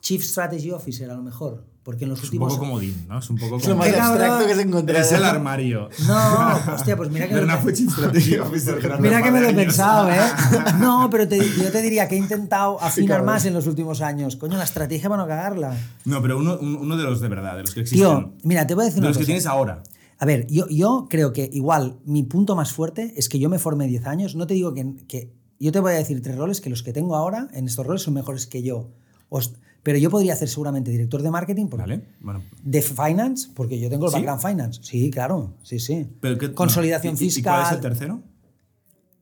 Chief 0.00 0.22
Strategy 0.22 0.72
Officer 0.72 1.10
a 1.10 1.14
lo 1.14 1.22
mejor, 1.22 1.66
Porque 1.84 2.04
en 2.04 2.10
los 2.10 2.18
Es 2.18 2.24
un 2.24 2.28
últimos... 2.28 2.52
poco 2.54 2.64
comodín, 2.64 3.06
¿no? 3.08 3.18
Es 3.18 3.28
un 3.28 3.36
poco 3.36 3.56
Es 3.58 3.68
lo 3.68 3.76
como... 3.76 3.84
más 3.86 3.94
abstracto 3.94 4.46
que 4.46 4.54
se 4.54 4.62
encontrará. 4.62 5.00
Es 5.04 5.12
el 5.12 5.22
armario. 5.24 5.90
No, 6.06 6.56
hostia, 6.74 6.96
pues 6.96 7.10
mira 7.10 7.28
que... 7.28 7.34
Fue 7.58 7.72
Chief 7.74 7.90
Strategy 7.92 8.36
Officer 8.38 8.80
durante 8.80 9.02
Mira 9.02 9.18
un 9.18 9.22
que 9.24 9.30
me 9.30 9.40
lo 9.42 9.48
he 9.50 9.52
pensado, 9.54 10.10
¿eh? 10.10 10.16
No, 10.80 11.08
pero 11.10 11.28
te- 11.28 11.38
yo 11.38 11.70
te 11.70 11.82
diría 11.82 12.08
que 12.08 12.14
he 12.14 12.18
intentado 12.18 12.80
afinar 12.82 13.22
más 13.22 13.44
en 13.44 13.52
los 13.52 13.66
últimos 13.66 14.00
años. 14.00 14.36
Coño, 14.36 14.56
la 14.56 14.64
estrategia 14.64 15.10
para 15.10 15.20
no 15.22 15.28
cagarla. 15.28 15.76
No, 16.06 16.22
pero 16.22 16.38
uno, 16.38 16.56
un- 16.58 16.76
uno 16.76 16.96
de 16.96 17.02
los 17.04 17.20
de 17.20 17.28
verdad, 17.28 17.54
de 17.56 17.60
los 17.62 17.74
que 17.74 17.80
existen. 17.80 18.08
Tío, 18.08 18.32
mira, 18.44 18.66
te 18.66 18.74
voy 18.74 18.82
a 18.82 18.86
decir 18.86 18.96
de 18.96 19.00
una 19.00 19.08
los 19.10 19.18
que 19.18 19.22
cosa. 19.24 19.26
tienes 19.26 19.46
ahora. 19.46 19.82
A 20.18 20.24
ver, 20.24 20.46
yo, 20.46 20.66
yo 20.68 21.06
creo 21.10 21.34
que 21.34 21.50
igual 21.52 21.98
mi 22.06 22.22
punto 22.22 22.56
más 22.56 22.72
fuerte 22.72 23.12
es 23.16 23.28
que 23.28 23.38
yo 23.38 23.50
me 23.50 23.58
formé 23.58 23.86
10 23.88 24.06
años. 24.06 24.36
No 24.36 24.46
te 24.46 24.54
digo 24.54 24.72
que, 24.72 24.94
que- 25.06 25.34
Yo 25.60 25.70
te 25.70 25.80
voy 25.80 25.92
a 25.92 25.96
decir 25.96 26.22
tres 26.22 26.36
roles 26.38 26.62
que 26.62 26.70
los 26.70 26.82
que 26.82 26.94
tengo 26.94 27.14
ahora 27.14 27.48
en 27.52 27.66
estos 27.66 27.84
roles 27.86 28.00
son 28.02 28.14
mejores 28.14 28.46
que 28.46 28.62
yo. 28.62 28.90
Os- 29.28 29.52
pero 29.84 29.96
yo 29.98 30.10
podría 30.10 30.32
hacer 30.32 30.48
seguramente 30.48 30.90
director 30.90 31.22
de 31.22 31.30
marketing, 31.30 31.66
porque- 31.68 31.82
¿Vale? 31.82 32.08
Bueno. 32.20 32.42
de 32.62 32.82
finance, 32.82 33.50
porque 33.54 33.78
yo 33.78 33.88
tengo 33.88 34.06
el 34.06 34.10
¿Sí? 34.10 34.16
background 34.16 34.42
finance. 34.42 34.80
Sí, 34.82 35.10
claro, 35.10 35.54
sí, 35.62 35.78
sí. 35.78 36.08
Pero 36.20 36.36
¿qué- 36.38 36.52
Consolidación 36.52 37.14
no. 37.14 37.20
¿Y- 37.20 37.24
y- 37.24 37.30
fiscal. 37.30 37.40
¿Y 37.40 37.62
cuál 37.62 37.66
es 37.66 37.72
el 37.72 37.80
tercero? 37.80 38.22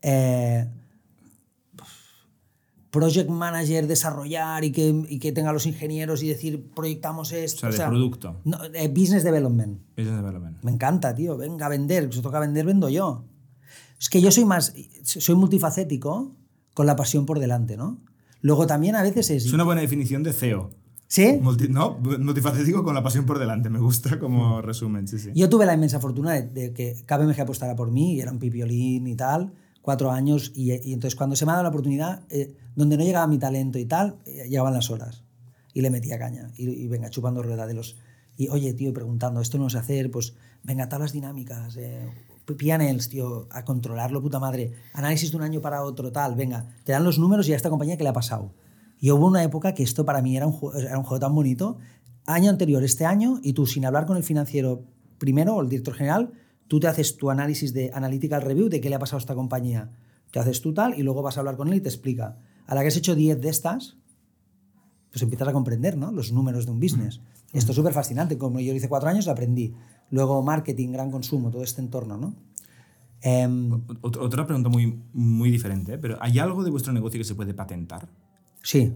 eh, 0.01 0.69
project 2.91 3.31
manager, 3.31 3.87
desarrollar 3.87 4.65
y 4.65 4.73
que, 4.73 4.89
y 5.09 5.19
que 5.19 5.33
tenga 5.33 5.53
los 5.53 5.67
ingenieros 5.67 6.23
y 6.23 6.29
decir, 6.29 6.71
proyectamos 6.75 7.33
esto. 7.33 7.67
O 7.67 7.73
sea, 7.73 7.87
de 7.87 7.91
producto. 7.91 8.41
no, 8.45 8.59
eh, 8.75 8.89
business 8.89 9.25
development. 9.25 9.81
Business 9.97 10.17
Development. 10.17 10.59
Me 10.63 10.73
encanta, 10.73 11.15
tío. 11.15 11.37
Venga 11.39 11.67
a 11.67 11.69
vender. 11.71 12.13
Si 12.13 12.21
toca 12.21 12.39
vender, 12.39 12.67
vendo 12.67 12.89
yo. 12.91 13.25
Es 13.99 14.11
que 14.11 14.21
yo 14.21 14.31
soy 14.31 14.45
más. 14.45 14.75
Soy 15.05 15.35
multifacético 15.37 16.33
con 16.75 16.87
la 16.87 16.95
pasión 16.97 17.25
por 17.25 17.39
delante, 17.39 17.77
¿no? 17.77 17.99
Luego 18.43 18.67
también 18.67 18.95
a 18.97 19.03
veces 19.03 19.31
es. 19.31 19.47
Es 19.47 19.53
una 19.53 19.65
buena 19.65 19.81
definición 19.81 20.23
de 20.23 20.33
CEO. 20.35 20.71
¿Sí? 21.07 21.39
Multi- 21.43 21.69
no, 21.69 21.99
multifacético 21.99 22.83
con 22.85 22.95
la 22.95 23.03
pasión 23.03 23.27
por 23.27 23.39
delante. 23.39 23.69
Me 23.71 23.79
gusta 23.79 24.19
como 24.19 24.63
resumen, 24.63 25.07
sí, 25.09 25.19
sí. 25.19 25.31
Yo 25.35 25.49
tuve 25.49 25.67
la 25.67 25.75
inmensa 25.75 26.01
fortuna 26.01 26.33
de, 26.33 26.43
de 26.49 26.73
que 26.73 26.95
KPMG 27.07 27.41
apostara 27.43 27.77
por 27.77 27.91
mí, 27.91 28.15
y 28.15 28.21
era 28.21 28.31
un 28.33 28.39
pipiolín 28.39 29.07
y 29.07 29.15
tal, 29.15 29.53
cuatro 29.83 30.11
años, 30.11 30.53
y, 30.55 30.73
y 30.73 30.93
entonces 30.95 31.15
cuando 31.17 31.37
se 31.37 31.45
me 31.45 31.51
ha 31.53 31.55
dado 31.55 31.65
la 31.65 31.69
oportunidad, 31.69 32.23
eh, 32.31 32.55
donde 32.75 32.97
no 32.97 33.05
llegaba 33.05 33.27
mi 33.27 33.39
talento 33.39 33.79
y 33.79 33.85
tal, 33.85 34.17
eh, 34.25 34.47
llegaban 34.49 34.73
las 34.73 34.91
horas. 34.91 35.23
Y 35.75 35.83
le 35.83 35.91
metía 35.91 36.19
caña, 36.19 36.51
y, 36.57 36.69
y 36.71 36.89
venga, 36.89 37.11
chupando 37.11 37.43
rueda 37.43 37.67
de 37.67 37.75
los... 37.75 37.97
Y 38.39 38.49
oye, 38.49 38.73
tío, 38.73 38.89
y 38.89 38.93
preguntando, 38.93 39.41
esto 39.43 39.59
no 39.59 39.69
sé 39.69 39.77
hacer, 39.79 40.11
pues 40.11 40.35
venga, 40.63 40.89
tablas 40.89 41.13
dinámicas, 41.13 41.77
eh, 41.77 42.09
PNLs, 42.45 43.09
tío, 43.09 43.49
a 43.51 43.65
controlarlo, 43.65 44.21
puta 44.21 44.39
madre, 44.39 44.73
análisis 44.93 45.31
de 45.31 45.37
un 45.37 45.43
año 45.43 45.61
para 45.61 45.83
otro, 45.83 46.13
tal, 46.13 46.35
venga, 46.35 46.67
te 46.85 46.93
dan 46.93 47.05
los 47.05 47.19
números 47.19 47.49
y 47.49 47.53
a 47.53 47.57
esta 47.57 47.71
compañía 47.71 47.97
que 47.97 48.03
le 48.03 48.11
ha 48.11 48.15
pasado. 48.15 48.53
Y 48.99 49.11
hubo 49.11 49.27
una 49.27 49.43
época 49.43 49.75
que 49.75 49.83
esto 49.83 50.05
para 50.05 50.23
mí 50.23 50.37
era 50.37 50.47
un, 50.47 50.53
juego, 50.53 50.79
era 50.79 50.97
un 50.97 51.05
juego 51.05 51.21
tan 51.21 51.35
bonito. 51.35 51.79
Año 52.27 52.51
anterior, 52.51 52.85
este 52.85 53.05
año, 53.05 53.41
y 53.43 53.53
tú 53.53 53.67
sin 53.67 53.85
hablar 53.85 54.07
con 54.07 54.17
el 54.17 54.23
financiero 54.23 54.85
primero 55.19 55.55
o 55.55 55.63
el 55.63 55.69
director 55.69 55.95
general, 55.95 56.33
tú 56.69 56.79
te 56.79 56.87
haces 56.87 57.17
tu 57.17 57.31
análisis 57.31 57.73
de 57.73 57.91
analytical 57.93 58.43
review 58.43 58.69
de 58.69 58.81
qué 58.81 58.89
le 58.89 58.95
ha 58.95 59.01
pasado 59.01 59.17
a 59.17 59.21
esta 59.21 59.35
compañía. 59.35 59.91
Te 60.31 60.39
haces 60.39 60.61
tú 60.61 60.73
tal 60.73 60.99
y 60.99 61.03
luego 61.03 61.23
vas 61.23 61.37
a 61.37 61.41
hablar 61.41 61.57
con 61.57 61.69
él 61.69 61.75
y 61.75 61.81
te 61.81 61.89
explica. 61.89 62.39
A 62.67 62.75
la 62.75 62.83
que 62.83 62.89
has 62.89 62.97
hecho 62.97 63.15
10 63.15 63.41
de 63.41 63.49
estas, 63.49 63.97
pues 65.11 65.23
empiezas 65.23 65.49
a 65.49 65.53
comprender 65.53 65.97
¿no? 65.97 66.11
los 66.11 66.33
números 66.33 66.65
de 66.65 66.73
un 66.73 66.81
business. 66.81 67.21
Esto 67.53 67.73
es 67.73 67.77
súper 67.77 67.93
fascinante. 67.93 68.39
Como 68.39 68.61
yo 68.61 68.73
lo 68.73 68.79
hice 68.79 68.89
cuatro 68.89 69.11
años, 69.11 69.27
lo 69.27 69.33
aprendí. 69.33 69.75
Luego 70.13 70.41
marketing, 70.43 70.93
gran 70.93 71.11
consumo, 71.11 71.51
todo 71.51 71.65
este 71.65 71.81
entorno. 71.81 72.17
¿no? 72.17 72.35
Em, 73.23 73.71
Ot- 74.03 74.19
Otra 74.21 74.47
pregunta 74.47 74.69
muy, 74.69 75.01
muy 75.13 75.51
diferente, 75.51 75.95
¿eh? 75.95 75.99
pero 75.99 76.17
¿hay 76.21 76.39
algo 76.39 76.63
de 76.63 76.71
vuestro 76.71 76.93
negocio 76.93 77.19
que 77.19 77.25
se 77.25 77.35
puede 77.35 77.53
patentar? 77.55 78.09
sí, 78.63 78.93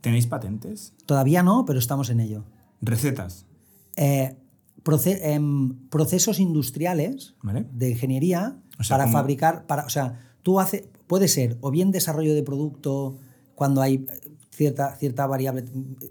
¿Tenéis 0.00 0.26
patentes? 0.26 0.94
todavía 1.06 1.42
no, 1.42 1.64
pero 1.66 1.78
estamos 1.78 2.08
en 2.10 2.20
ello. 2.20 2.44
¿Recetas? 2.80 3.46
eh, 3.96 4.36
em, 5.22 5.74
procesos 5.90 6.38
industriales 6.40 7.34
¿Vale? 7.42 7.66
de 7.72 7.90
ingeniería 7.90 8.56
O 8.78 8.84
sea, 8.84 8.96
para 8.98 9.10
fabricar, 9.10 9.66
para, 9.66 9.84
o 9.84 9.90
sea, 9.90 10.18
tú 10.42 10.60
hace, 10.60 10.88
puede 11.06 11.28
ser 11.28 11.56
o 11.60 11.70
bien 11.70 11.90
desarrollo 11.92 12.34
de 12.34 12.42
producto 12.42 13.16
cuando 13.54 13.80
hay 13.82 14.06
cierta, 14.50 14.96
cierta 14.96 15.26
variable, 15.26 15.64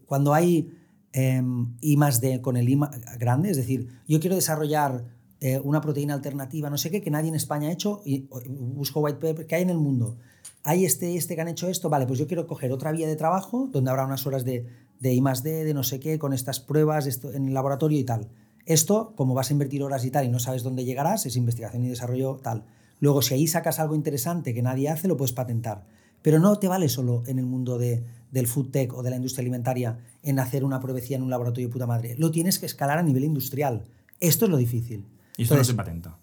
cuando 0.06 0.34
hay 0.34 0.72
em, 1.14 1.76
I 1.82 1.98
más 1.98 2.22
D 2.22 2.42
con 2.42 2.58
el 2.58 2.70
I 2.70 2.80
grande, 3.20 3.52
es 3.52 3.58
decir, 3.58 3.88
yo 4.08 4.20
quiero 4.20 4.36
desarrollar 4.36 5.06
eh, 5.40 5.60
una 5.64 5.82
proteína 5.82 6.14
alternativa, 6.14 6.70
no 6.70 6.78
sé 6.78 6.92
qué, 6.92 7.02
que 7.02 7.10
nadie 7.10 7.30
en 7.30 7.36
España 7.36 7.70
ha 7.70 7.72
hecho, 7.72 8.02
y 8.06 8.28
busco 8.48 9.00
white 9.00 9.20
paper, 9.20 9.48
que 9.48 9.56
hay 9.56 9.64
en 9.64 9.72
el 9.72 9.80
mundo. 9.80 10.18
Hay 10.64 10.86
este 10.86 11.16
este 11.16 11.36
que 11.36 11.42
han 11.42 11.48
hecho 11.48 11.68
esto, 11.68 11.90
vale, 11.90 12.06
pues 12.06 12.20
yo 12.20 12.28
quiero 12.28 12.46
coger 12.46 12.72
otra 12.72 12.92
vía 12.92 13.08
de 13.08 13.16
trabajo 13.16 13.68
donde 13.72 13.90
habrá 13.90 14.06
unas 14.06 14.28
horas 14.28 14.46
de, 14.46 14.68
de 15.00 15.14
I 15.14 15.22
más 15.22 15.42
D, 15.42 15.64
de 15.64 15.74
no 15.74 15.84
sé 15.84 16.00
qué, 16.00 16.20
con 16.20 16.34
estas 16.34 16.60
pruebas 16.60 17.08
esto, 17.08 17.34
en 17.34 17.48
el 17.48 17.54
laboratorio 17.54 18.00
y 18.00 18.04
tal. 18.04 18.30
Esto, 18.66 19.14
como 19.16 19.34
vas 19.34 19.50
a 19.50 19.54
invertir 19.54 19.82
horas 19.82 20.06
y 20.06 20.12
tal 20.12 20.26
y 20.26 20.30
no 20.30 20.38
sabes 20.38 20.62
dónde 20.62 20.86
llegarás, 20.86 21.26
es 21.26 21.36
investigación 21.36 21.84
y 21.84 21.90
desarrollo 21.90 22.40
tal. 22.44 22.66
Luego, 23.00 23.24
si 23.24 23.34
ahí 23.34 23.48
sacas 23.48 23.80
algo 23.80 23.96
interesante 23.96 24.54
que 24.54 24.62
nadie 24.62 24.90
hace, 24.90 25.08
lo 25.08 25.18
puedes 25.18 25.34
patentar. 25.34 25.88
Pero 26.22 26.40
no 26.40 26.56
te 26.58 26.68
vale 26.68 26.88
solo 26.90 27.24
en 27.28 27.40
el 27.40 27.46
mundo 27.46 27.78
de, 27.78 28.04
del 28.32 28.48
food 28.48 28.70
tech 28.70 28.94
o 28.94 29.04
de 29.04 29.10
la 29.10 29.16
industria 29.16 29.42
alimentaria 29.42 29.98
en 30.24 30.40
hacer 30.40 30.64
una 30.64 30.80
pruebecía 30.80 31.18
en 31.18 31.24
un 31.24 31.30
laboratorio 31.30 31.68
de 31.68 31.74
puta 31.74 31.88
madre. 31.88 32.16
Lo 32.18 32.32
tienes 32.32 32.60
que 32.60 32.66
escalar 32.66 32.98
a 32.98 33.04
nivel 33.04 33.24
industrial. 33.24 33.84
Esto 34.20 34.46
es 34.46 34.52
lo 34.52 34.58
difícil. 34.58 35.06
Y 35.38 35.44
esto 35.44 35.56
no 35.56 35.62
Entonces, 35.62 35.68
se 35.68 35.74
patenta. 35.76 36.18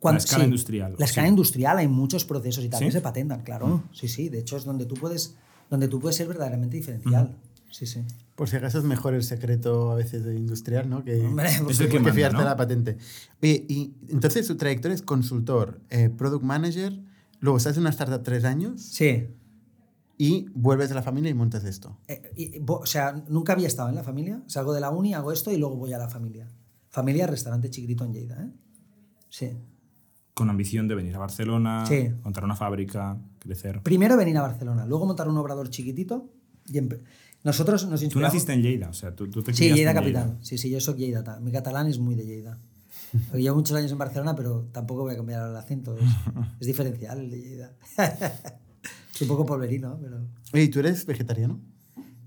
cuando- 0.00 0.18
la 0.18 0.24
escala 0.24 0.44
sí, 0.44 0.48
industrial. 0.50 0.94
La 0.98 1.04
escala 1.04 1.26
sí. 1.26 1.30
industrial 1.30 1.78
hay 1.78 1.88
muchos 1.88 2.24
procesos 2.24 2.64
y 2.64 2.68
tal 2.68 2.78
¿Sí? 2.80 2.84
Mm. 2.84 2.88
que 2.88 2.92
se 2.92 3.00
patentan, 3.00 3.42
claro. 3.42 3.84
Sí, 3.92 4.08
sí. 4.08 4.28
De 4.28 4.40
hecho, 4.40 4.56
es 4.56 4.64
donde 4.64 4.84
tú 4.86 4.94
puedes, 4.94 5.36
donde 5.70 5.86
tú 5.88 6.00
puedes 6.00 6.16
ser 6.16 6.26
verdaderamente 6.28 6.76
diferencial. 6.76 7.36
Sí, 7.70 7.86
sí. 7.86 8.00
Por 8.36 8.48
si 8.48 8.56
acaso 8.56 8.78
es 8.78 8.84
mejor 8.84 9.14
el 9.14 9.22
secreto 9.22 9.90
a 9.90 9.96
veces 9.96 10.24
de 10.24 10.34
industrial, 10.36 10.88
¿no? 10.88 11.04
Que, 11.04 11.20
Hombre, 11.20 11.48
que 11.56 11.62
pues 11.64 11.80
Es 11.80 11.86
que 11.88 11.94
manda, 11.98 12.12
fiarte 12.12 12.38
¿no? 12.38 12.44
la 12.44 12.56
patente. 12.56 12.96
Oye, 13.42 13.64
y 13.68 13.92
entonces 14.08 14.46
su 14.46 14.56
trayectoria 14.56 14.94
es 14.94 15.02
consultor, 15.02 15.80
eh, 15.90 16.08
product 16.08 16.42
manager, 16.44 16.98
luego 17.40 17.58
estás 17.58 17.76
en 17.76 17.82
una 17.82 17.90
startup 17.90 18.22
tres 18.22 18.44
años 18.44 18.82
Sí. 18.82 19.28
y 20.18 20.46
vuelves 20.54 20.90
a 20.90 20.94
la 20.94 21.02
familia 21.02 21.30
y 21.30 21.34
montas 21.34 21.64
esto. 21.64 21.98
Eh, 22.08 22.32
y- 22.36 22.58
bo- 22.58 22.78
o 22.80 22.86
sea, 22.86 23.22
nunca 23.28 23.52
había 23.52 23.66
estado 23.68 23.88
en 23.88 23.94
la 23.94 24.02
familia. 24.02 24.42
Salgo 24.46 24.72
de 24.72 24.80
la 24.80 24.90
uni, 24.90 25.14
hago 25.14 25.32
esto 25.32 25.50
y 25.52 25.56
luego 25.58 25.76
voy 25.76 25.92
a 25.92 25.98
la 25.98 26.08
familia. 26.08 26.48
Familia, 26.88 27.26
restaurante 27.26 27.68
chiquitito 27.70 28.04
en 28.04 28.12
Lleida, 28.12 28.42
¿eh? 28.42 28.50
Sí. 29.28 29.50
Con 30.34 30.48
ambición 30.50 30.88
de 30.88 30.94
venir 30.94 31.14
a 31.14 31.18
Barcelona, 31.18 31.84
Sí. 31.86 32.10
montar 32.22 32.44
una 32.44 32.56
fábrica, 32.56 33.18
crecer. 33.38 33.82
Primero 33.82 34.16
venir 34.16 34.36
a 34.38 34.42
Barcelona, 34.42 34.86
luego 34.86 35.06
montar 35.06 35.28
un 35.28 35.36
obrador 35.36 35.68
chiquitito 35.70 36.30
y 36.72 36.80
nosotros 37.44 37.86
nos 37.86 38.00
Tú 38.00 38.04
inspiramos... 38.06 38.34
naciste 38.34 38.52
en 38.54 38.62
Lleida, 38.62 38.88
o 38.88 38.92
sea, 38.92 39.14
tú, 39.14 39.28
tú 39.30 39.42
te 39.42 39.52
Sí, 39.52 39.72
Lleida 39.72 39.90
en 39.90 39.96
capital. 39.96 40.38
Sí, 40.40 40.58
sí, 40.58 40.68
yo 40.70 40.80
soy 40.80 40.94
Lleida. 40.96 41.38
Mi 41.40 41.52
catalán 41.52 41.86
es 41.86 41.98
muy 41.98 42.14
de 42.14 42.24
Lleida. 42.24 42.58
Llevo 43.34 43.56
muchos 43.56 43.76
años 43.76 43.92
en 43.92 43.98
Barcelona, 43.98 44.34
pero 44.34 44.68
tampoco 44.72 45.02
voy 45.02 45.14
a 45.14 45.16
cambiar 45.16 45.48
el 45.48 45.56
acento. 45.56 45.96
Es, 45.96 46.02
es 46.60 46.66
diferencial 46.66 47.30
es 49.14 49.22
un 49.22 49.28
poco 49.28 49.46
polverino, 49.46 49.98
pero... 50.00 50.20
¿y 50.62 50.68
tú 50.68 50.80
eres 50.80 51.06
vegetariano? 51.06 51.60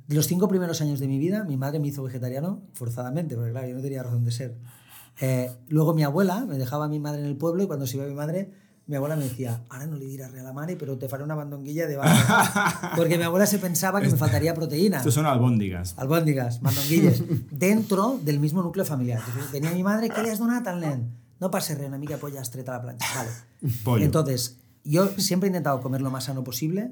Los 0.07 0.26
cinco 0.26 0.47
primeros 0.47 0.81
años 0.81 0.99
de 0.99 1.07
mi 1.07 1.19
vida, 1.19 1.43
mi 1.43 1.56
madre 1.56 1.80
me 1.80 1.88
hizo 1.88 2.01
vegetariano 2.01 2.64
forzadamente, 2.73 3.35
porque 3.35 3.51
claro, 3.51 3.68
yo 3.68 3.76
no 3.76 3.81
tenía 3.81 4.01
razón 4.01 4.23
de 4.26 4.31
ser. 4.31 4.57
Eh, 5.22 5.51
luego 5.68 5.93
mi 5.93 6.03
abuela 6.03 6.45
me 6.45 6.57
dejaba 6.57 6.85
a 6.85 6.88
mi 6.88 6.99
madre 6.99 7.22
en 7.22 7.27
el 7.27 7.38
pueblo 7.38 7.61
y 7.64 7.68
cuando 7.68 7.85
se 7.85 7.97
iba 7.97 8.07
mi 8.07 8.15
madre, 8.15 8.51
mi 8.90 8.95
abuela 8.95 9.16
me 9.16 9.26
decía, 9.26 9.61
ahora 9.70 9.86
no 9.86 9.98
le 9.98 10.06
dirás 10.06 10.34
a 10.34 10.41
la 10.41 10.52
madre, 10.52 10.76
pero 10.76 10.98
te 10.98 11.07
faré 11.07 11.24
una 11.24 11.36
bandonguilla 11.36 11.86
de 11.86 11.95
vaca. 11.95 12.91
Porque 12.95 13.20
mi 13.20 13.24
abuela 13.24 13.45
se 13.45 13.60
pensaba 13.60 14.02
que 14.02 14.10
me 14.10 14.18
faltaría 14.18 14.56
proteína. 14.56 14.98
Estos 14.98 15.14
son 15.14 15.28
albóndigas. 15.28 15.94
Albóndigas, 15.95 16.64
mandonguilles, 16.64 17.22
dentro 17.52 18.20
del 18.24 18.40
mismo 18.40 18.64
núcleo 18.64 18.84
familiar. 18.84 19.22
Entonces, 19.24 19.52
tenía 19.52 19.70
mi 19.70 19.84
madre, 19.84 20.10
¿qué 20.10 20.24
le 20.24 20.32
has 20.32 20.40
donat 20.40 20.68
al 20.68 20.80
nen? 20.80 21.16
No 21.40 21.52
pase 21.52 21.76
re, 21.76 21.86
una 21.86 21.99
mica 21.99 22.18
polla 22.18 22.41
estreta 22.41 22.74
a 22.74 22.78
la 22.78 22.82
plancha. 22.82 23.06
Vale. 23.16 23.30
Pollo. 23.84 24.03
Entonces, 24.03 24.57
yo 24.84 25.07
siempre 25.18 25.45
he 25.45 25.52
intentado 25.52 25.82
comer 25.82 26.02
lo 26.02 26.10
más 26.10 26.24
sano 26.24 26.44
posible, 26.44 26.90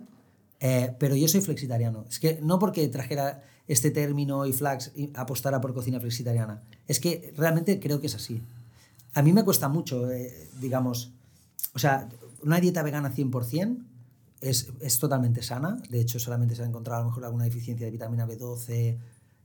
eh, 0.60 0.96
pero 1.00 1.16
yo 1.16 1.28
soy 1.28 1.42
flexitariano. 1.42 2.06
Es 2.08 2.20
que 2.20 2.40
no 2.44 2.60
porque 2.60 2.88
trajera 2.90 3.42
este 3.68 3.90
término 3.90 4.46
y 4.46 4.54
flax 4.54 4.92
y 4.96 5.10
apostara 5.16 5.62
por 5.62 5.74
cocina 5.74 6.00
flexitariana. 6.00 6.62
Es 6.86 7.00
que 7.00 7.34
realmente 7.36 7.80
creo 7.80 8.00
que 8.00 8.06
es 8.06 8.14
así. 8.14 8.44
A 9.16 9.24
mí 9.24 9.34
me 9.34 9.44
cuesta 9.44 9.68
mucho, 9.68 10.12
eh, 10.12 10.48
digamos, 10.62 11.17
o 11.78 11.80
sea, 11.80 12.10
una 12.42 12.60
dieta 12.60 12.82
vegana 12.82 13.14
100% 13.14 13.78
es, 14.42 14.74
es 14.82 14.98
totalmente 14.98 15.44
sana. 15.44 15.80
De 15.90 16.02
hecho, 16.02 16.18
solamente 16.20 16.56
se 16.56 16.64
ha 16.64 16.66
encontrado 16.66 17.02
a 17.02 17.04
lo 17.04 17.10
mejor 17.12 17.24
alguna 17.26 17.44
deficiencia 17.44 17.86
de 17.86 17.92
vitamina 17.92 18.28
B12. 18.28 18.98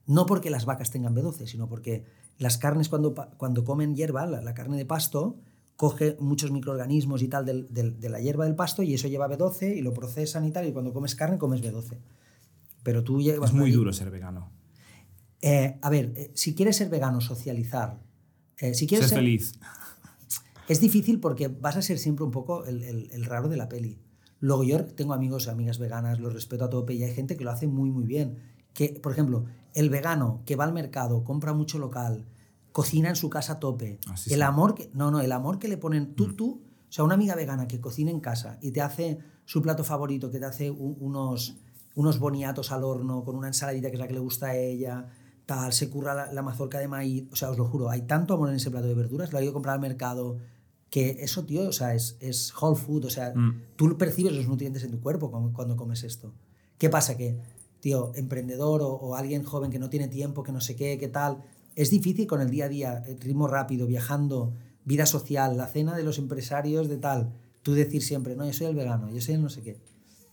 No 0.06 0.24
porque 0.24 0.48
las 0.48 0.64
vacas 0.64 0.90
tengan 0.90 1.14
B12, 1.14 1.46
sino 1.46 1.68
porque 1.68 2.04
las 2.38 2.56
carnes 2.56 2.88
cuando, 2.88 3.14
cuando 3.36 3.64
comen 3.64 3.94
hierba, 3.94 4.24
la, 4.26 4.40
la 4.40 4.54
carne 4.54 4.78
de 4.78 4.86
pasto, 4.86 5.36
coge 5.76 6.16
muchos 6.20 6.50
microorganismos 6.52 7.20
y 7.22 7.28
tal 7.28 7.44
del- 7.44 7.66
del- 7.72 8.00
de 8.00 8.09
la 8.09 8.18
hierba 8.18 8.46
del 8.46 8.54
pasto 8.54 8.82
y 8.82 8.94
eso 8.94 9.09
lleva 9.09 9.28
B12 9.28 9.76
y 9.76 9.82
lo 9.82 9.92
procesan 9.92 10.46
y 10.46 10.52
tal. 10.52 10.66
Y 10.66 10.72
cuando 10.72 10.94
comes 10.94 11.14
carne, 11.14 11.36
comes 11.36 11.60
B12. 11.62 11.98
Pero 12.82 13.04
tú 13.04 13.20
llevas 13.20 13.50
Es 13.50 13.54
muy 13.56 13.70
duro 13.72 13.92
ser 13.92 14.10
vegano. 14.10 14.50
Eh, 15.42 15.78
a 15.82 15.90
ver, 15.90 16.12
eh, 16.16 16.30
si 16.34 16.54
quieres 16.54 16.76
ser 16.76 16.88
vegano, 16.88 17.20
socializar, 17.20 17.98
eh, 18.59 18.74
si 18.74 18.86
quieres 18.86 19.09
Ser 19.09 19.16
ser- 19.16 19.24
feliz. 19.24 19.52
Es 20.73 20.81
difícil 20.81 21.20
porque 21.20 21.49
vas 21.49 21.77
a 21.77 21.82
ser 21.82 21.99
siempre 21.99 22.24
un 22.24 22.31
poco 22.31 22.65
el, 22.65 22.82
el- 22.82 23.11
el 23.12 23.24
raro 23.24 23.49
de 23.49 23.57
la 23.57 23.69
peli. 23.69 23.99
Luego 24.40 24.65
yo 24.65 24.85
tengo 24.86 25.15
amigos 25.15 25.47
y 25.47 25.51
amigas 25.51 25.78
veganas, 25.78 26.19
los 26.19 26.32
respeto 26.32 26.65
a 26.65 26.70
tope 26.70 26.94
y 26.94 27.03
hay 27.05 27.15
gente 27.15 27.36
que 27.36 27.44
lo 27.44 27.51
hace 27.53 27.66
muy 27.69 27.90
muy 27.90 28.05
bien. 28.05 28.39
que, 28.74 28.99
por 29.03 29.12
ejemplo, 29.12 29.44
el 29.74 29.90
vegano 29.90 30.40
que 30.47 30.57
va 30.57 30.65
al 30.65 30.73
mercado, 30.73 31.24
compra 31.24 31.53
mucho 31.53 31.78
local, 31.78 32.24
cocina 32.73 33.11
en 33.11 33.16
su 33.16 33.28
casa 33.28 33.53
a 33.55 33.61
tope. 33.61 33.99
Así 34.11 34.32
el 34.32 34.39
sí. 34.40 34.43
amor 34.43 34.74
que. 34.74 34.90
No, 34.94 35.11
no, 35.11 35.20
el 35.20 35.31
amor 35.32 35.59
que 35.59 35.69
le 35.69 35.77
ponen. 35.77 36.15
Tú, 36.15 36.35
tú. 36.35 36.62
O 36.89 36.93
sea, 36.93 37.05
una 37.05 37.15
amiga 37.15 37.35
vegana 37.35 37.69
que 37.69 37.81
cocina 37.81 38.11
en 38.11 38.20
casa 38.20 38.59
y 38.62 38.70
te 38.73 38.81
hace 38.81 39.19
su 39.44 39.61
plato 39.62 39.85
favorito, 39.85 40.31
que 40.31 40.39
te 40.39 40.47
hace 40.47 40.70
u- 40.70 40.97
unos, 41.01 41.57
unos 41.94 42.19
boniatos 42.19 42.73
al 42.73 42.82
horno 42.85 43.24
con 43.24 43.36
una 43.36 43.49
ensaladita 43.49 43.89
que 43.89 43.94
es 43.97 44.01
la 44.01 44.09
que 44.09 44.15
le 44.15 44.20
gusta 44.20 44.47
a 44.47 44.57
ella, 44.57 45.07
tal, 45.47 45.73
se 45.74 45.89
curra 45.90 46.15
la, 46.15 46.32
la 46.32 46.43
mazorca 46.43 46.78
de 46.78 46.89
maíz. 46.89 47.24
O 47.31 47.36
sea, 47.36 47.51
os 47.51 47.59
lo 47.59 47.66
juro, 47.66 47.90
hay 47.90 48.03
tanto 48.03 48.35
amor 48.35 48.49
en 48.51 48.57
ese 48.57 48.70
plato 48.70 48.86
de 48.89 48.94
verduras, 48.94 49.32
lo 49.32 49.39
ha 49.39 49.43
ido 49.43 49.51
a 49.51 49.55
comprar 49.55 49.74
al 49.74 49.81
mercado. 49.81 50.39
Que 50.93 51.16
eso, 51.24 51.47
tío, 51.47 51.69
o 51.69 51.73
sea, 51.73 51.94
es, 51.94 52.19
es 52.20 52.52
whole 52.60 52.77
food. 52.77 53.06
O 53.06 53.10
sea, 53.10 53.32
tú 53.77 53.97
percibes 53.97 54.35
los 54.35 54.47
nutrientes 54.47 54.85
en 54.85 54.90
tu 54.90 55.01
cuerpo 55.01 55.31
cuando, 55.31 55.51
cuando 55.52 55.74
comes 55.74 56.05
esto. 56.05 56.35
¿Qué 56.77 56.90
pasa? 56.90 57.16
Que, 57.16 57.39
tío, 57.81 58.12
emprendedor 58.14 58.82
o, 58.82 58.89
o 58.89 59.16
alguien 59.16 59.43
joven 59.43 59.70
que 59.70 59.78
no 59.78 59.89
tiene 59.89 60.09
tiempo, 60.09 60.43
que 60.43 60.52
no 60.52 60.60
sé 60.60 60.77
qué, 60.77 60.98
qué 60.98 61.09
tal, 61.09 61.43
es 61.77 61.90
difícil 61.90 62.27
con 62.27 62.40
el 62.40 62.51
día 62.51 62.66
a 62.66 62.69
día, 62.69 63.05
el 63.06 63.19
ritmo 63.19 63.48
rápido, 63.48 63.86
viajando, 63.86 64.52
vida 64.85 65.06
social, 65.06 65.56
la 65.56 65.66
cena 65.66 65.97
de 65.97 66.02
los 66.02 66.19
empresarios, 66.19 66.89
de 66.89 66.98
tal, 66.98 67.32
tú 67.62 67.73
decir 67.73 68.02
siempre, 68.02 68.36
no, 68.36 68.44
yo 68.44 68.52
soy 68.52 68.66
el 68.66 68.77
vegano, 68.77 69.10
yo 69.10 69.20
soy 69.20 69.36
el 69.36 69.43
no 69.43 69.48
sé 69.48 69.62
qué. 69.62 69.81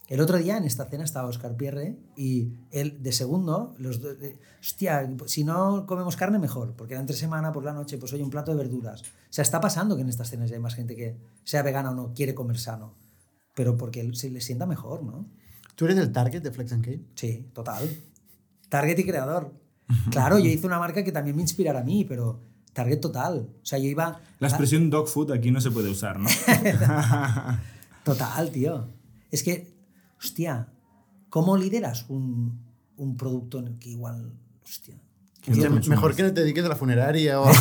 El 0.10 0.22
otro 0.22 0.40
día 0.40 0.58
en 0.58 0.64
esta 0.64 0.86
cena 0.86 1.04
estaba 1.04 1.30
Oscar 1.30 1.56
Pierre 1.56 1.96
y 2.18 2.52
él 2.72 2.98
de 3.04 3.12
segundo, 3.12 3.76
los 3.78 4.02
dos, 4.02 4.20
de, 4.20 4.40
hostia, 4.60 5.08
si 5.28 5.44
no 5.44 5.86
comemos 5.86 6.18
carne 6.18 6.40
mejor, 6.40 6.74
porque 6.76 6.96
era 6.96 7.02
entre 7.02 7.16
semana 7.16 7.52
por 7.52 7.64
la 7.64 7.74
noche, 7.74 8.00
pues 8.00 8.12
oye, 8.14 8.24
un 8.24 8.32
plato 8.32 8.50
de 8.50 8.58
verduras. 8.58 9.04
O 9.04 9.06
sea, 9.30 9.44
está 9.44 9.62
pasando 9.62 9.96
que 9.96 10.02
en 10.02 10.10
estas 10.10 10.32
cenas 10.32 10.50
ya 10.50 10.56
hay 10.56 10.62
más 10.64 10.74
gente 10.74 10.96
que 10.96 11.16
sea 11.44 11.62
vegana 11.62 11.92
o 11.92 11.94
no, 11.94 12.14
quiere 12.16 12.34
comer 12.34 12.58
sano, 12.58 12.96
pero 13.54 13.78
porque 13.78 14.12
se 14.16 14.32
le 14.32 14.42
sienta 14.42 14.66
mejor, 14.66 15.04
¿no? 15.04 15.30
¿Tú 15.76 15.86
eres 15.86 16.00
el 16.00 16.12
target 16.12 16.42
de 16.42 16.52
Flex 16.52 16.74
and 16.74 16.84
Kale? 16.84 17.02
Sí, 17.14 17.48
total. 17.54 17.88
Target 18.68 18.98
y 18.98 19.04
creador. 19.06 19.54
Claro, 20.10 20.40
yo 20.40 20.50
hice 20.50 20.66
una 20.66 20.80
marca 20.80 21.04
que 21.04 21.12
también 21.12 21.36
me 21.36 21.44
inspirara 21.44 21.82
a 21.82 21.84
mí, 21.84 22.04
pero 22.04 22.42
target 22.74 23.00
total. 23.00 23.48
O 23.62 23.66
sea, 23.66 23.78
yo 23.78 23.86
iba... 23.86 24.20
La 24.40 24.48
expresión 24.48 24.90
dog 24.90 25.08
food 25.08 25.32
aquí 25.32 25.52
no 25.52 25.62
se 25.62 25.70
puede 25.70 25.90
usar, 25.90 26.20
¿no? 26.20 26.30
Total, 28.04 28.50
tío. 28.50 28.88
Es 29.32 29.44
que, 29.44 29.69
hostia, 30.20 30.68
¿cómo 31.30 31.58
lideras 31.58 32.06
un, 32.10 32.60
un 32.98 33.18
producto 33.18 33.60
en 33.60 33.68
el 33.68 33.80
que 33.80 33.90
igual, 33.90 34.32
hostia... 34.64 34.96
Que 35.42 35.52
no 35.52 35.80
mejor 35.88 36.16
que 36.16 36.24
no 36.24 36.34
te 36.34 36.42
dediques 36.42 36.66
a 36.66 36.70
la 36.70 36.76
funeraria 36.76 37.40
o... 37.40 37.50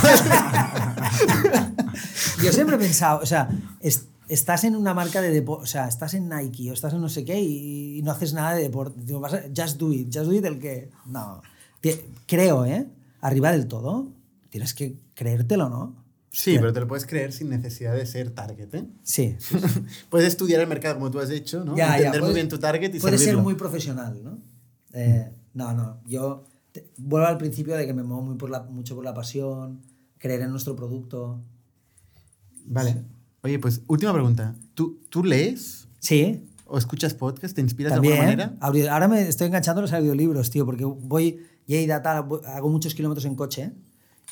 Yo 2.43 2.53
siempre 2.53 2.77
he 2.77 2.79
pensado, 2.79 3.21
o 3.23 3.27
sea, 3.27 3.49
es- 3.81 4.07
estás 4.29 4.65
en 4.65 4.77
una 4.77 4.95
marca 4.95 5.21
de 5.21 5.31
deporte, 5.31 5.65
o 5.65 5.67
sea, 5.67 5.89
estás 5.89 6.15
en 6.15 6.29
Nike 6.29 6.71
o 6.71 6.75
estás 6.75 6.93
en 6.93 7.01
no 7.01 7.09
sé 7.09 7.25
qué 7.25 7.41
y, 7.41 7.99
y 7.99 8.03
no 8.03 8.13
haces 8.13 8.35
nada 8.35 8.55
de 8.55 8.63
deporte. 8.63 9.01
Digo, 9.03 9.23
just 9.57 9.79
do 9.79 9.93
it, 9.93 10.07
just 10.13 10.27
do 10.27 10.33
it 10.35 10.45
el 10.45 10.59
que... 10.59 10.91
No. 11.07 11.43
Creo, 12.27 12.65
¿eh? 12.67 12.89
Arriba 13.21 13.53
del 13.53 13.67
todo, 13.69 14.09
tienes 14.51 14.75
que 14.75 14.97
creértelo, 15.15 15.69
¿no? 15.69 15.95
Sí, 16.31 16.51
Hostia. 16.51 16.61
pero 16.61 16.73
te 16.75 16.81
lo 16.81 16.89
puedes 16.89 17.07
creer 17.07 17.33
sin 17.33 17.49
necesidad 17.49 17.95
de 17.95 18.05
ser 18.07 18.31
target, 18.31 18.75
¿eh? 18.75 18.85
Sí. 19.03 19.37
puedes 20.11 20.29
estudiar 20.29 20.61
el 20.61 20.67
mercado 20.67 20.97
como 20.97 21.11
tú 21.11 21.19
has 21.21 21.31
hecho, 21.31 21.65
¿no? 21.65 21.75
Ya, 21.77 21.89
ya, 21.89 21.97
Entender 21.97 22.21
muy 22.21 22.27
puedes- 22.29 22.35
bien 22.35 22.49
tu 22.49 22.59
target 22.59 22.95
y 22.95 23.01
Puede 23.01 23.17
ser 23.17 23.27
servirlo. 23.27 23.43
muy 23.43 23.55
profesional, 23.55 24.21
¿no? 24.23 24.39
Eh, 24.93 25.31
no, 25.55 25.73
no. 25.73 26.01
Yo 26.07 26.45
te- 26.73 26.87
vuelvo 26.99 27.27
al 27.27 27.39
principio 27.39 27.75
de 27.77 27.87
que 27.87 27.95
me 27.95 28.03
muevo 28.03 28.23
muy 28.23 28.37
por 28.37 28.51
la, 28.51 28.63
mucho 28.65 28.95
por 28.95 29.05
la 29.05 29.15
pasión, 29.15 29.81
creer 30.19 30.43
en 30.43 30.51
nuestro 30.51 30.77
producto. 30.77 31.41
Vale. 32.67 33.03
Oye, 33.43 33.59
pues 33.59 33.83
última 33.87 34.13
pregunta. 34.13 34.55
¿Tú, 34.75 35.01
¿Tú 35.09 35.25
lees 35.25 35.89
Sí, 36.01 36.45
o 36.67 36.77
escuchas 36.79 37.15
podcast? 37.15 37.55
¿Te 37.55 37.61
inspiras 37.61 37.93
también. 37.95 38.15
de 38.15 38.21
alguna 38.21 38.37
manera? 38.47 38.57
Audio- 38.61 38.93
Ahora 38.93 39.09
me 39.09 39.27
estoy 39.29 39.47
enganchando 39.47 39.81
los 39.81 39.93
audiolibros, 39.93 40.51
tío, 40.51 40.67
porque 40.67 40.85
voy, 40.85 41.41
Lleida, 41.67 42.03
tal, 42.03 42.27
hago 42.47 42.69
muchos 42.69 42.95
kilómetros 42.95 43.25
en 43.25 43.35
coche 43.35 43.73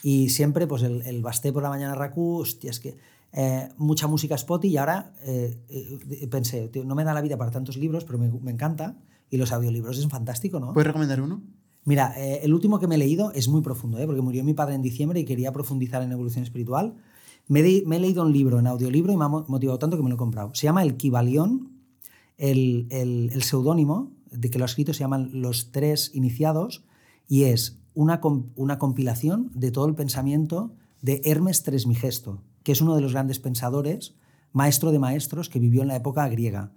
y 0.02 0.28
siempre, 0.31 0.66
pues 0.66 0.82
el, 0.82 1.02
el 1.02 1.23
Basté 1.23 1.52
por 1.52 1.62
la 1.62 1.68
mañana 1.68 1.94
Raku, 1.94 2.39
hostia, 2.40 2.70
es 2.70 2.81
que 2.81 2.97
eh, 3.32 3.68
mucha 3.77 4.06
música 4.06 4.35
Spotify 4.35 4.74
y 4.74 4.77
ahora 4.77 5.12
eh, 5.23 5.59
eh, 5.68 6.27
pensé, 6.28 6.68
tío, 6.68 6.85
no 6.85 6.94
me 6.94 7.05
da 7.05 7.12
la 7.14 7.20
vida 7.20 7.36
para 7.36 7.51
tantos 7.51 7.77
libros, 7.77 8.05
pero 8.05 8.18
me, 8.18 8.31
me 8.31 8.51
encanta 8.52 8.97
y 9.31 9.36
los 9.36 9.52
audiolibros 9.52 9.98
es 9.98 10.06
fantástico, 10.09 10.60
¿no? 10.60 10.73
¿Puedes 10.73 10.86
recomendar 10.86 11.20
uno? 11.20 11.43
Mira, 11.85 12.14
el 12.16 12.52
último 12.52 12.81
que 12.81 12.86
me 12.89 12.97
he 12.97 12.98
leído 12.98 13.31
es 13.32 13.48
muy 13.48 13.60
profundo, 13.62 13.98
¿eh? 13.98 14.06
porque 14.06 14.20
murió 14.20 14.43
mi 14.43 14.55
padre 14.55 14.74
en 14.74 14.82
diciembre 14.82 15.20
y 15.20 15.24
quería 15.24 15.52
profundizar 15.52 16.02
en 16.02 16.10
evolución 16.12 16.43
espiritual. 16.43 16.97
Me, 17.48 17.60
he 17.60 18.01
leído 18.01 18.24
un 18.24 18.32
libro 18.32 18.59
en 18.59 18.66
audiolibro 18.66 19.12
y 19.12 19.16
me 19.16 19.24
ha 19.24 19.28
mo- 19.28 19.44
motivado 19.47 19.78
tanto 19.78 19.97
que 19.97 20.02
me 20.02 20.09
lo 20.09 20.16
he 20.16 20.18
comprado. 20.18 20.51
Se 20.55 20.64
llama 20.66 20.82
El 20.82 20.97
Kibalión. 20.97 21.73
El, 22.39 22.86
el, 22.90 23.31
el 23.32 23.43
seudónimo 23.44 24.12
de 24.31 24.51
que 24.51 24.59
lo 24.59 24.64
ha 24.64 24.66
escrito 24.66 24.93
se 24.93 25.01
llaman 25.01 25.31
Los 25.32 25.70
Tres 25.73 26.10
Iniciados 26.12 26.85
y 27.28 27.44
es 27.44 27.78
una, 27.97 28.20
una 28.55 28.78
compilación 28.78 29.51
de 29.55 29.73
todo 29.73 29.86
el 29.86 29.94
pensamiento 29.97 30.74
de 31.02 31.20
Hermes 31.24 31.62
Trismegisto, 31.64 32.43
que 32.62 32.73
es 32.73 32.81
uno 32.81 32.94
de 32.94 33.01
los 33.01 33.12
grandes 33.12 33.40
pensadores, 33.40 34.14
maestro 34.52 34.93
de 34.93 34.98
maestros 34.98 35.48
que 35.48 35.59
vivió 35.59 35.82
en 35.82 35.89
la 35.89 35.97
época 35.97 36.28
griega. 36.28 36.73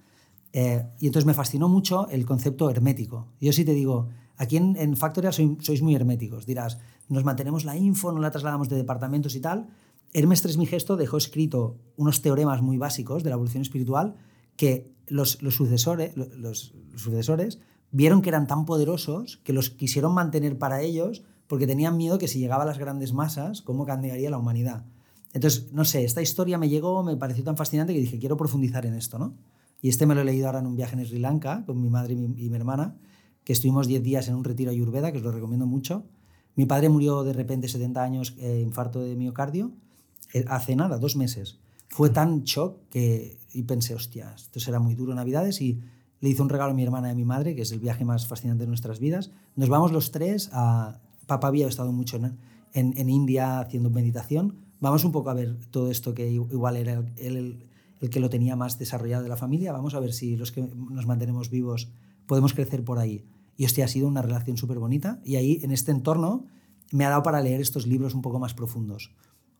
Eh, 0.53 0.83
y 0.99 1.05
entonces 1.07 1.27
me 1.27 1.33
fascinó 1.35 1.67
mucho 1.69 2.07
el 2.09 2.25
concepto 2.25 2.69
hermético. 2.69 3.27
Yo 3.39 3.53
sí 3.53 3.63
te 3.65 3.73
digo, 3.73 4.07
aquí 4.37 4.57
en, 4.57 4.75
en 4.77 4.95
Factorial 4.95 5.33
soy- 5.33 5.57
sois 5.61 5.81
muy 5.81 5.93
herméticos. 5.93 6.45
Dirás, 6.45 6.79
nos 7.09 7.23
mantenemos 7.23 7.65
la 7.65 7.75
info, 7.77 8.11
no 8.11 8.19
la 8.19 8.31
trasladamos 8.31 8.69
de 8.69 8.77
departamentos 8.77 9.35
y 9.35 9.41
tal. 9.41 9.67
Hermes 10.13 10.41
Trismegisto 10.41 10.97
dejó 10.97 11.17
escrito 11.17 11.77
unos 11.97 12.21
teoremas 12.21 12.61
muy 12.61 12.77
básicos 12.77 13.23
de 13.23 13.29
la 13.29 13.35
evolución 13.35 13.61
espiritual 13.61 14.15
que 14.55 14.91
los, 15.07 15.41
los 15.43 15.55
sucesores, 15.55 16.15
lo- 16.17 16.25
los, 16.35 16.73
los 16.91 17.01
sucesores 17.01 17.59
vieron 17.91 18.21
que 18.21 18.29
eran 18.29 18.47
tan 18.47 18.65
poderosos 18.65 19.37
que 19.43 19.53
los 19.53 19.69
quisieron 19.69 20.13
mantener 20.13 20.57
para 20.57 20.81
ellos 20.81 21.23
porque 21.47 21.65
tenían 21.65 21.97
miedo 21.97 22.19
que 22.19 22.27
si 22.27 22.39
llegaba 22.39 22.63
a 22.63 22.65
las 22.65 22.77
grandes 22.77 23.13
masas, 23.13 23.61
cómo 23.61 23.85
cambiaría 23.85 24.29
la 24.29 24.37
humanidad. 24.37 24.85
Entonces, 25.33 25.71
no 25.73 25.85
sé, 25.85 26.03
esta 26.03 26.21
historia 26.21 26.57
me 26.57 26.69
llegó, 26.69 27.03
me 27.03 27.15
pareció 27.17 27.43
tan 27.43 27.57
fascinante 27.57 27.93
que 27.93 27.99
dije, 27.99 28.19
quiero 28.19 28.37
profundizar 28.37 28.85
en 28.85 28.95
esto, 28.95 29.17
¿no? 29.19 29.35
Y 29.81 29.89
este 29.89 30.05
me 30.05 30.13
lo 30.13 30.21
he 30.21 30.25
leído 30.25 30.47
ahora 30.47 30.59
en 30.59 30.67
un 30.67 30.75
viaje 30.75 30.95
en 30.95 31.05
Sri 31.05 31.19
Lanka 31.19 31.63
con 31.65 31.81
mi 31.81 31.89
madre 31.89 32.13
y 32.13 32.49
mi, 32.49 32.55
hermana, 32.55 32.97
que 33.43 33.53
estuvimos 33.53 33.87
10 33.87 34.03
días 34.03 34.27
en 34.27 34.35
un 34.35 34.43
retiro 34.43 34.71
ayurveda, 34.71 35.11
que 35.11 35.19
os 35.19 35.23
lo 35.23 35.31
recomiendo 35.31 35.65
mucho. 35.65 36.05
Mi 36.55 36.65
padre 36.65 36.89
murió 36.89 37.23
de 37.23 37.33
repente, 37.33 37.67
70 37.67 38.03
años, 38.03 38.35
eh, 38.39 38.61
infarto 38.61 38.99
de 39.01 39.15
miocardio, 39.15 39.71
eh, 40.33 40.45
hace 40.49 40.75
nada, 40.75 40.97
dos 40.97 41.15
meses. 41.15 41.59
Fue 41.87 42.09
tan 42.09 42.43
shock 42.43 42.77
que 42.89 43.39
y 43.53 43.63
pensé, 43.63 43.95
hostia, 43.95 44.33
esto 44.35 44.59
será 44.59 44.79
muy 44.79 44.95
duro 44.95 45.15
Navidades 45.15 45.61
y 45.61 45.79
le 46.21 46.29
hice 46.29 46.41
un 46.41 46.49
regalo 46.49 46.71
a 46.71 46.73
mi 46.73 46.83
hermana 46.83 47.09
y 47.09 47.11
a 47.11 47.15
mi 47.15 47.25
madre, 47.25 47.55
que 47.55 47.61
es 47.61 47.71
el 47.71 47.79
viaje 47.79 48.05
más 48.05 48.27
fascinante 48.27 48.63
de 48.63 48.67
nuestras 48.67 48.99
vidas. 48.99 49.31
Nos 49.55 49.69
vamos 49.69 49.91
los 49.91 50.11
tres 50.11 50.49
a... 50.53 50.99
Papá 51.27 51.47
había 51.47 51.67
estado 51.67 51.91
mucho 51.91 52.17
en, 52.17 52.37
en, 52.73 52.97
en 52.97 53.09
India 53.09 53.59
haciendo 53.59 53.89
meditación. 53.89 54.55
Vamos 54.79 55.05
un 55.05 55.11
poco 55.11 55.29
a 55.29 55.33
ver 55.33 55.57
todo 55.69 55.91
esto 55.91 56.13
que 56.13 56.31
igual 56.31 56.75
era 56.75 57.03
el, 57.17 57.67
el, 57.99 58.09
que 58.09 58.19
lo 58.19 58.29
tenía 58.29 58.55
más 58.55 58.79
desarrollado 58.79 59.23
de 59.23 59.29
la 59.29 59.37
familia. 59.37 59.71
Vamos 59.71 59.93
a 59.93 59.99
ver 59.99 60.11
si 60.11 60.35
los 60.35 60.51
que 60.51 60.61
nos 60.61 61.05
mantenemos 61.05 61.49
vivos 61.49 61.91
podemos 62.25 62.53
crecer 62.53 62.83
por 62.83 62.97
ahí. 62.97 63.25
Y 63.57 63.65
hostia, 63.65 63.85
ha 63.85 63.87
sido 63.87 64.07
una 64.07 64.21
relación 64.21 64.57
súper 64.57 64.79
bonita. 64.79 65.19
Y 65.23 65.35
ahí, 65.35 65.59
en 65.61 65.71
este 65.71 65.91
entorno, 65.91 66.45
me 66.91 67.05
ha 67.05 67.09
dado 67.09 67.23
para 67.23 67.41
leer 67.41 67.61
estos 67.61 67.85
libros 67.85 68.15
un 68.15 68.21
poco 68.21 68.39
más 68.39 68.53
profundos. 68.53 69.11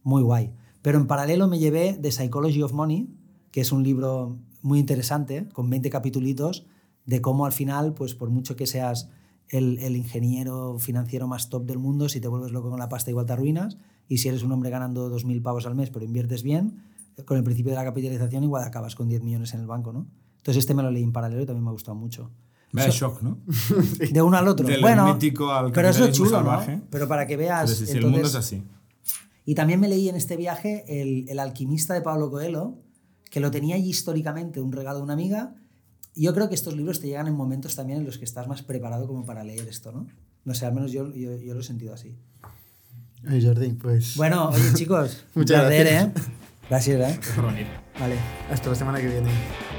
Muy 0.04 0.24
guay. 0.24 0.52
Pero 0.82 0.98
en 0.98 1.06
paralelo 1.06 1.48
me 1.48 1.60
llevé 1.60 2.00
The 2.02 2.12
Psychology 2.12 2.64
of 2.64 2.74
Money, 2.74 3.10
que 3.52 3.62
es 3.62 3.72
un 3.72 3.84
libro 3.84 4.38
muy 4.62 4.80
interesante, 4.80 5.48
con 5.54 5.70
20 5.70 5.90
capitulitos, 5.90 6.66
de 7.06 7.22
cómo 7.22 7.46
al 7.46 7.52
final, 7.52 7.94
pues 7.94 8.14
por 8.14 8.30
mucho 8.30 8.56
que 8.56 8.68
seas 8.68 9.10
el, 9.50 9.80
el, 9.80 9.96
ingeniero 9.96 10.78
financiero 10.78 11.28
más 11.28 11.50
top 11.50 11.66
del 11.66 11.80
mundo, 11.80 12.08
si 12.10 12.22
te 12.22 12.28
vuelves 12.28 12.52
loco 12.52 12.70
con 12.70 12.80
la 12.80 12.90
pasta 12.90 13.10
igual 13.10 13.26
te 13.26 13.34
arruinas, 13.34 13.78
y 14.08 14.18
si 14.18 14.28
eres 14.28 14.44
un 14.44 14.52
hombre 14.52 14.70
ganando 14.70 15.10
2.000 15.10 15.42
pavos 15.42 15.66
al 15.66 15.76
mes 15.76 15.90
pero 15.90 16.06
inviertes 16.06 16.44
bien, 16.44 16.84
con 17.26 17.38
el 17.38 17.44
principio 17.44 17.72
de 17.72 17.78
la 17.78 17.84
capitalización 17.84 18.44
igual 18.44 18.64
acabas 18.64 18.96
con 18.96 19.10
10 19.10 19.24
millones 19.24 19.54
en 19.54 19.62
el 19.62 19.68
banco, 19.68 19.92
¿no? 19.92 20.08
Entonces 20.38 20.62
este 20.62 20.74
me 20.74 20.84
lo 20.84 20.92
leí 20.92 21.04
en 21.04 21.12
paralelo 21.12 21.42
y 21.42 21.46
también 21.46 21.64
me 21.64 21.70
ha 21.70 21.74
gustado 21.74 21.96
mucho. 21.96 22.32
Vaya 22.72 22.90
shock, 22.90 23.22
¿no? 23.22 23.40
De 24.12 24.22
uno 24.22 24.38
al 24.38 24.48
otro. 24.48 24.68
Del 24.68 24.82
bueno, 24.82 25.06
al 25.06 25.72
pero 25.72 25.90
eso 25.90 26.06
es 26.06 26.16
chulo, 26.16 26.30
salvaje. 26.30 26.78
¿no? 26.78 26.84
Pero 26.90 27.08
para 27.08 27.26
que 27.26 27.36
veas... 27.36 27.70
Pero 27.72 27.80
si, 27.80 27.86
si 27.86 27.92
el 27.92 27.98
entonces- 27.98 28.12
mundo 28.12 28.28
es 28.28 28.36
así. 28.36 28.64
Y 29.46 29.56
también 29.56 29.80
me 29.80 29.88
leí 29.88 30.08
en 30.08 30.16
este 30.16 30.38
viaje 30.38 31.02
el, 31.02 31.28
el 31.28 31.40
alquimista 31.40 31.96
de 31.96 32.02
Pablo 32.02 32.30
Coelho, 32.30 32.78
que 33.30 33.40
lo 33.40 33.52
tenía 33.52 33.76
allí 33.76 33.90
históricamente, 33.90 34.62
un 34.62 34.72
regalo 34.72 35.00
de 35.00 35.04
una 35.04 35.14
amiga. 35.14 35.56
Y 36.16 36.24
yo 36.24 36.34
creo 36.34 36.50
que 36.50 36.56
estos 36.56 36.76
libros 36.76 37.00
te 37.00 37.08
llegan 37.08 37.28
en 37.28 37.36
momentos 37.36 37.76
también 37.76 38.00
en 38.00 38.06
los 38.06 38.18
que 38.18 38.26
estás 38.26 38.48
más 38.48 38.62
preparado 38.62 39.08
como 39.08 39.26
para 39.26 39.44
leer 39.44 39.68
esto, 39.68 39.92
¿no? 39.92 40.08
No 40.46 40.54
sé, 40.54 40.66
al 40.66 40.74
menos 40.74 40.92
yo, 40.92 41.14
yo, 41.14 41.36
yo 41.38 41.54
lo 41.54 41.60
he 41.60 41.64
sentido 41.64 41.94
así. 41.94 42.16
Ay, 43.28 43.46
Jordi, 43.46 43.72
pues 43.74 44.16
Bueno, 44.16 44.50
oye 44.50 44.74
chicos, 44.74 45.26
Muchas 45.36 45.62
placer, 45.62 45.88
gracias. 45.88 46.28
¿eh? 46.28 46.32
Gracias, 46.70 47.16
¿eh? 47.16 47.20
Vale. 48.00 48.16
hasta 48.50 48.70
la 48.70 48.76
semana 48.76 49.00
que 49.00 49.08
viene. 49.08 49.79